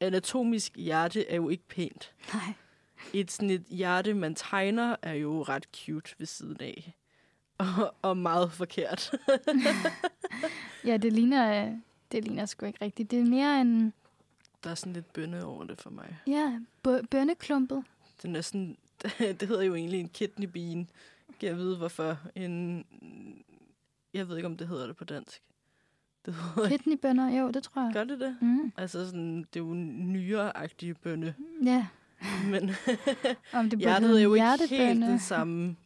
Anatomisk 0.00 0.76
hjerte 0.76 1.28
er 1.28 1.36
jo 1.36 1.48
ikke 1.48 1.68
pænt. 1.68 2.14
Nej. 2.34 2.54
Et 3.12 3.30
sådan 3.30 3.50
et 3.50 3.64
hjerte, 3.68 4.14
man 4.14 4.34
tegner, 4.34 4.96
er 5.02 5.12
jo 5.12 5.42
ret 5.42 5.68
cute 5.76 6.14
ved 6.18 6.26
siden 6.26 6.60
af. 6.60 6.96
Og, 7.58 7.94
og 8.02 8.16
meget 8.16 8.52
forkert. 8.52 9.12
Ja, 10.84 10.96
det 10.96 11.12
ligner, 11.12 11.76
det 12.12 12.24
ligner 12.24 12.46
sgu 12.46 12.66
ikke 12.66 12.84
rigtigt. 12.84 13.10
Det 13.10 13.18
er 13.18 13.24
mere 13.24 13.60
en 13.60 13.92
Der 14.64 14.70
er 14.70 14.74
sådan 14.74 14.92
lidt 14.92 15.12
bønne 15.12 15.44
over 15.44 15.64
det 15.64 15.80
for 15.80 15.90
mig. 15.90 16.16
ja, 16.26 16.60
bø- 16.88 17.06
bønneklumpet. 17.10 17.84
Den 18.22 18.36
er 18.36 18.40
sådan, 18.40 18.76
det 19.40 19.42
hedder 19.48 19.62
jo 19.62 19.74
egentlig 19.74 20.00
en 20.00 20.08
kidney 20.08 20.46
bean. 20.46 20.88
Kan 21.40 21.48
jeg 21.48 21.56
vide, 21.56 21.76
hvorfor? 21.76 22.18
En, 22.34 22.84
jeg 24.14 24.28
ved 24.28 24.36
ikke, 24.36 24.46
om 24.46 24.56
det 24.56 24.68
hedder 24.68 24.86
det 24.86 24.96
på 24.96 25.04
dansk. 25.04 25.42
Det 26.26 26.34
hedder 26.34 26.68
Kidneybønner, 26.68 27.38
jo, 27.38 27.50
det 27.50 27.62
tror 27.62 27.82
jeg. 27.82 27.90
Gør 27.92 28.04
det 28.04 28.20
det? 28.20 28.36
Mm. 28.40 28.72
Altså 28.76 29.06
sådan, 29.06 29.38
det 29.38 29.56
er 29.56 29.60
jo 29.60 29.70
en 29.72 30.12
nyere-agtige 30.12 30.94
bønne. 30.94 31.34
Ja, 31.64 31.86
Men 32.50 32.70
om 33.52 33.70
det 33.70 33.78
hjertet 33.78 34.18
er 34.18 34.22
jo 34.22 34.34
ikke 34.34 34.66
helt 34.68 35.00
den 35.02 35.18
samme 35.18 35.76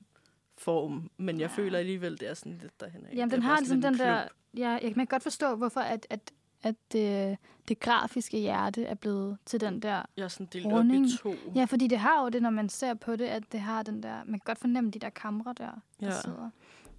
form. 0.58 1.10
Men 1.16 1.40
jeg 1.40 1.50
føler 1.50 1.78
alligevel, 1.78 2.20
det 2.20 2.28
er 2.30 2.34
sådan 2.34 2.58
lidt 2.62 2.80
derhen 2.80 3.06
af. 3.06 3.10
Jamen, 3.14 3.30
Det 3.30 3.36
den 3.36 3.42
har 3.42 3.56
sådan 3.56 3.62
ligesom 3.62 3.82
den 3.82 3.92
en 3.94 3.98
der... 3.98 4.28
Ja, 4.56 4.78
jeg 4.82 4.94
kan 4.94 5.06
godt 5.06 5.22
forstå, 5.22 5.56
hvorfor 5.56 5.80
at, 5.80 6.06
at, 6.10 6.32
at 6.62 6.74
det, 6.92 7.38
det 7.68 7.80
grafiske 7.80 8.38
hjerte 8.38 8.84
er 8.84 8.94
blevet 8.94 9.38
til 9.46 9.60
den 9.60 9.82
der... 9.82 10.02
Er 10.16 10.28
sådan 10.28 10.46
delt 10.52 10.66
op 10.66 10.72
i 10.72 10.74
Runding. 10.74 11.18
to. 11.18 11.34
Ja, 11.54 11.64
fordi 11.64 11.86
det 11.86 11.98
har 11.98 12.22
jo 12.22 12.28
det, 12.28 12.42
når 12.42 12.50
man 12.50 12.68
ser 12.68 12.94
på 12.94 13.16
det, 13.16 13.24
at 13.24 13.52
det 13.52 13.60
har 13.60 13.82
den 13.82 14.02
der... 14.02 14.16
Man 14.24 14.32
kan 14.40 14.40
godt 14.44 14.58
fornemme 14.58 14.90
de 14.90 14.98
der 14.98 15.10
kamre 15.10 15.54
der, 15.58 15.70
der 16.00 16.06
Ja. 16.06 16.20
sidder. 16.20 16.50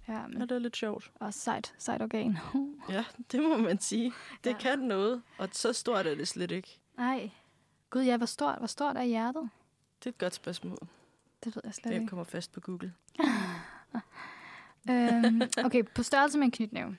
Ja, 0.08 0.26
men 0.26 0.38
ja, 0.38 0.42
det 0.42 0.52
er 0.52 0.58
lidt 0.58 0.76
sjovt. 0.76 1.10
også 1.14 1.40
sejt, 1.40 1.74
sejt 1.78 2.02
organ. 2.02 2.38
Ja, 2.90 3.04
det 3.32 3.42
må 3.42 3.56
man 3.56 3.78
sige. 3.80 4.12
Det 4.44 4.50
Ja. 4.50 4.56
kan 4.58 4.78
noget, 4.78 5.22
og 5.38 5.48
så 5.52 5.72
stort 5.72 6.06
er 6.06 6.14
det 6.14 6.28
slet 6.28 6.50
ikke. 6.50 6.78
Nej. 6.96 7.30
Gud, 7.90 8.02
ja, 8.02 8.16
hvor 8.16 8.26
stort, 8.26 8.58
hvor 8.58 8.66
stort 8.66 8.96
er 8.96 9.02
hjertet? 9.04 9.48
Det 9.98 10.06
er 10.06 10.10
et 10.10 10.18
godt 10.18 10.34
spørgsmål. 10.34 10.78
Det 11.44 11.56
ved 11.56 11.62
jeg 11.64 11.74
slet 11.74 11.84
Det 11.84 11.94
ikke. 11.94 12.06
kommer 12.06 12.24
fast 12.24 12.52
på 12.52 12.60
Google. 12.60 12.92
øhm, 14.90 15.42
okay, 15.64 15.82
på 15.94 16.02
størrelse 16.02 16.38
med 16.38 16.44
en 16.44 16.50
knytnæve. 16.50 16.96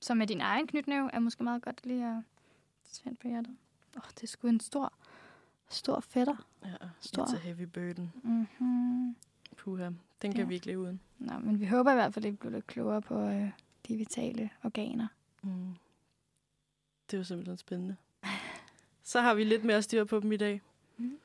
Så 0.00 0.14
med 0.14 0.26
din 0.26 0.40
egen 0.40 0.66
knytnæve 0.66 1.10
er 1.12 1.18
måske 1.18 1.42
meget 1.44 1.62
godt 1.62 1.86
lige 1.86 2.06
at 2.06 2.22
sætte 2.84 3.18
på 3.22 3.28
hjertet. 3.28 3.56
Åh, 3.96 4.02
oh, 4.04 4.10
det 4.14 4.22
er 4.22 4.26
sgu 4.26 4.48
en 4.48 4.60
stor, 4.60 4.92
stor 5.68 6.00
fætter. 6.00 6.46
Ja, 6.64 6.74
Stor. 7.00 7.24
it's 7.24 7.34
a 7.34 7.38
heavy 7.38 7.62
burden. 7.62 8.12
Mm-hmm. 8.22 9.16
Puha, 9.56 9.84
den 10.22 10.32
kan 10.32 10.36
Ja. 10.40 10.44
vi 10.44 10.54
ikke 10.54 10.66
leve 10.66 10.80
uden. 10.80 11.00
Nå, 11.18 11.38
men 11.38 11.60
vi 11.60 11.66
håber 11.66 11.90
i 11.92 11.94
hvert 11.94 12.14
fald, 12.14 12.24
at 12.24 12.32
vi 12.32 12.36
bliver 12.36 12.52
lidt 12.52 12.66
klogere 12.66 13.02
på 13.02 13.20
øh, 13.28 13.50
de 13.88 13.96
vitale 13.96 14.50
organer. 14.64 15.06
Mm. 15.42 15.74
Det 17.10 17.16
er 17.16 17.18
jo 17.18 17.24
simpelthen 17.24 17.56
spændende. 17.58 17.96
Så 19.02 19.20
har 19.20 19.34
vi 19.34 19.44
lidt 19.44 19.64
mere 19.64 19.82
styr 19.82 20.04
på 20.04 20.20
dem 20.20 20.32
i 20.32 20.36
dag. 20.36 20.62
Mhm. 20.96 21.18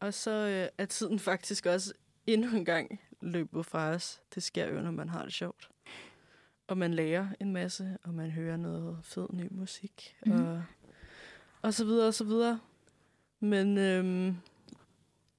Og 0.00 0.14
så 0.14 0.30
øh, 0.30 0.68
er 0.78 0.86
tiden 0.86 1.18
faktisk 1.18 1.66
også 1.66 1.92
endnu 2.26 2.56
en 2.56 2.64
gang 2.64 3.00
løbet 3.20 3.66
fra 3.66 3.88
os. 3.88 4.20
Det 4.34 4.42
sker 4.42 4.66
jo, 4.74 4.80
når 4.80 4.90
man 4.90 5.08
har 5.08 5.22
det 5.22 5.32
sjovt. 5.32 5.70
Og 6.68 6.78
man 6.78 6.94
lærer 6.94 7.28
en 7.40 7.52
masse, 7.52 7.98
og 8.04 8.14
man 8.14 8.30
hører 8.30 8.56
noget 8.56 8.98
fed 9.02 9.26
ny 9.32 9.48
musik, 9.50 10.16
Mhm. 10.26 10.32
og, 10.46 10.62
og 11.62 11.74
så 11.74 11.84
videre, 11.84 12.06
og 12.08 12.14
så 12.14 12.24
videre. 12.24 12.60
Men 13.40 13.78
øhm, 13.78 14.36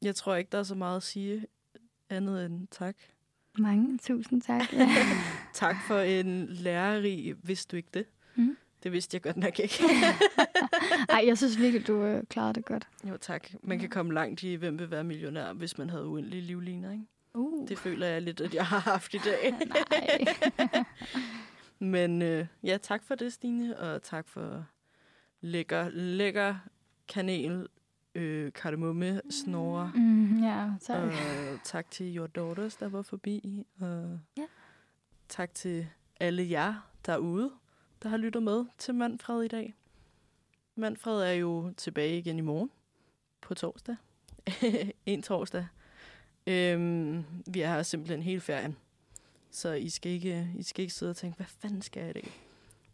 jeg 0.01 0.15
tror 0.15 0.35
ikke, 0.35 0.49
der 0.51 0.57
er 0.57 0.63
så 0.63 0.75
meget 0.75 0.97
at 0.97 1.03
sige 1.03 1.45
andet 2.09 2.45
end 2.45 2.67
tak. 2.71 2.95
Mange 3.57 3.97
tusind 3.97 4.41
tak. 4.41 4.61
Tak 5.53 5.75
for 5.87 5.99
en 5.99 6.45
lærerig, 6.49 7.35
vidste 7.43 7.71
du 7.71 7.75
ikke 7.77 7.89
det? 7.93 8.05
Mhm. 8.35 8.57
Det 8.83 8.91
vidste 8.91 9.15
jeg 9.15 9.21
godt 9.21 9.37
nok 9.37 9.59
ikke. 9.59 9.83
Ej, 11.09 11.23
jeg 11.27 11.37
synes 11.37 11.57
virkelig, 11.59 11.87
du 11.87 12.03
øh, 12.03 12.23
klarede 12.23 12.53
det 12.53 12.65
godt. 12.65 12.87
jo, 13.09 13.17
tak. 13.17 13.47
Man 13.63 13.79
kan 13.79 13.89
komme 13.89 14.13
langt 14.13 14.43
i, 14.43 14.53
hvem 14.55 14.79
vil 14.79 14.91
være 14.91 15.03
millionær, 15.03 15.53
hvis 15.53 15.77
man 15.77 15.89
havde 15.89 16.05
uendelige 16.07 16.41
livliner, 16.41 16.91
ikke? 16.91 17.05
Uh. 17.33 17.67
Det 17.67 17.79
føler 17.79 18.07
jeg 18.07 18.21
lidt, 18.21 18.41
at 18.41 18.53
jeg 18.53 18.65
har 18.67 18.79
haft 18.79 19.13
i 19.13 19.17
dag. 19.17 19.51
Nej. 19.67 20.83
Men 21.79 22.21
øh, 22.21 22.47
ja, 22.63 22.77
tak 22.81 23.03
for 23.03 23.15
det, 23.15 23.33
Stine, 23.33 23.79
og 23.79 24.03
tak 24.03 24.27
for 24.27 24.65
lækker, 25.41 25.89
lækker 25.89 26.55
kanel, 27.07 27.67
øh, 28.15 28.51
kardemomme, 28.53 29.21
snore. 29.29 29.91
Mm, 29.95 30.43
ja, 30.43 30.69
tak. 30.81 31.03
Og 31.03 31.11
tak 31.63 31.91
til 31.91 32.17
Your 32.17 32.27
Daughters, 32.27 32.75
der 32.75 32.89
var 32.89 33.01
forbi. 33.01 33.65
Og 33.79 34.19
Ja. 34.37 34.45
tak 35.29 35.53
til 35.53 35.87
alle 36.19 36.49
jer 36.49 36.89
derude, 37.05 37.51
der 38.03 38.09
har 38.09 38.17
lyttet 38.17 38.43
med 38.43 38.65
til 38.77 38.95
Manfred 38.95 39.41
i 39.43 39.47
dag. 39.47 39.75
Manfred 40.75 41.21
er 41.21 41.31
jo 41.31 41.73
tilbage 41.77 42.17
igen 42.17 42.37
i 42.37 42.41
morgen 42.41 42.71
på 43.41 43.53
torsdag. 43.53 43.95
en 45.05 45.21
torsdag. 45.21 45.67
Øhm, 46.47 47.25
vi 47.47 47.61
er 47.61 47.73
her 47.73 47.83
simpelthen 47.83 48.23
hele 48.23 48.41
ferien. 48.41 48.77
Så 49.51 49.73
I 49.73 49.89
skal, 49.89 50.11
ikke, 50.11 50.47
I 50.57 50.63
skal 50.63 50.81
ikke 50.81 50.93
sidde 50.93 51.09
og 51.09 51.15
tænke, 51.15 51.37
hvad 51.37 51.45
fanden 51.45 51.81
skal 51.81 51.99
jeg 51.99 52.09
i 52.09 52.13
dag? 52.13 52.31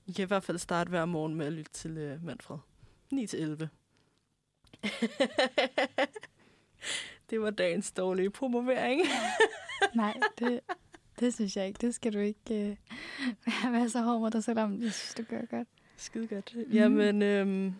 I 0.05 0.11
kan 0.11 0.23
i 0.23 0.27
hvert 0.27 0.43
fald 0.43 0.57
starte 0.57 0.89
hver 0.89 1.05
morgen 1.05 1.35
med 1.35 1.45
at 1.45 1.53
lytte 1.53 1.71
til 1.71 1.97
øh, 1.97 2.23
Manfred. 2.25 2.57
9 3.11 3.27
til 3.27 3.41
11. 3.41 3.69
det 7.29 7.41
var 7.41 7.49
dagens 7.49 7.91
dårlige 7.91 8.29
promovering. 8.29 9.01
Nej, 9.95 10.19
det, 10.39 10.59
det 11.19 11.33
synes 11.33 11.57
jeg 11.57 11.67
ikke. 11.67 11.77
Det 11.81 11.95
skal 11.95 12.13
du 12.13 12.19
ikke 12.19 12.69
øh, 12.69 12.77
være 13.73 13.89
så 13.89 14.01
hård 14.01 14.19
mod 14.19 14.31
dig 14.31 14.43
selv 14.43 14.59
om. 14.59 14.81
Jeg 14.81 14.93
synes, 14.93 15.13
du 15.13 15.23
gør 15.23 15.45
godt. 15.45 15.67
Skide 15.97 16.27
godt. 16.27 16.55
Mm. 16.55 16.73
Jamen, 16.73 17.21
øhm, 17.21 17.73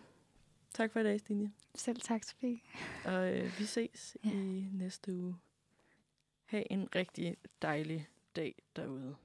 tak 0.74 0.92
for 0.92 1.00
i 1.00 1.02
dag, 1.02 1.20
Stine. 1.20 1.52
Selv 1.74 2.00
tak, 2.00 2.24
Sofie. 2.24 2.58
Og 3.04 3.32
øh, 3.32 3.58
vi 3.58 3.64
ses 3.64 4.16
ja. 4.24 4.30
i 4.30 4.68
næste 4.72 5.12
uge. 5.12 5.36
Ha' 6.46 6.62
en 6.70 6.88
rigtig 6.94 7.36
dejlig 7.62 8.08
dag 8.36 8.54
derude. 8.76 9.16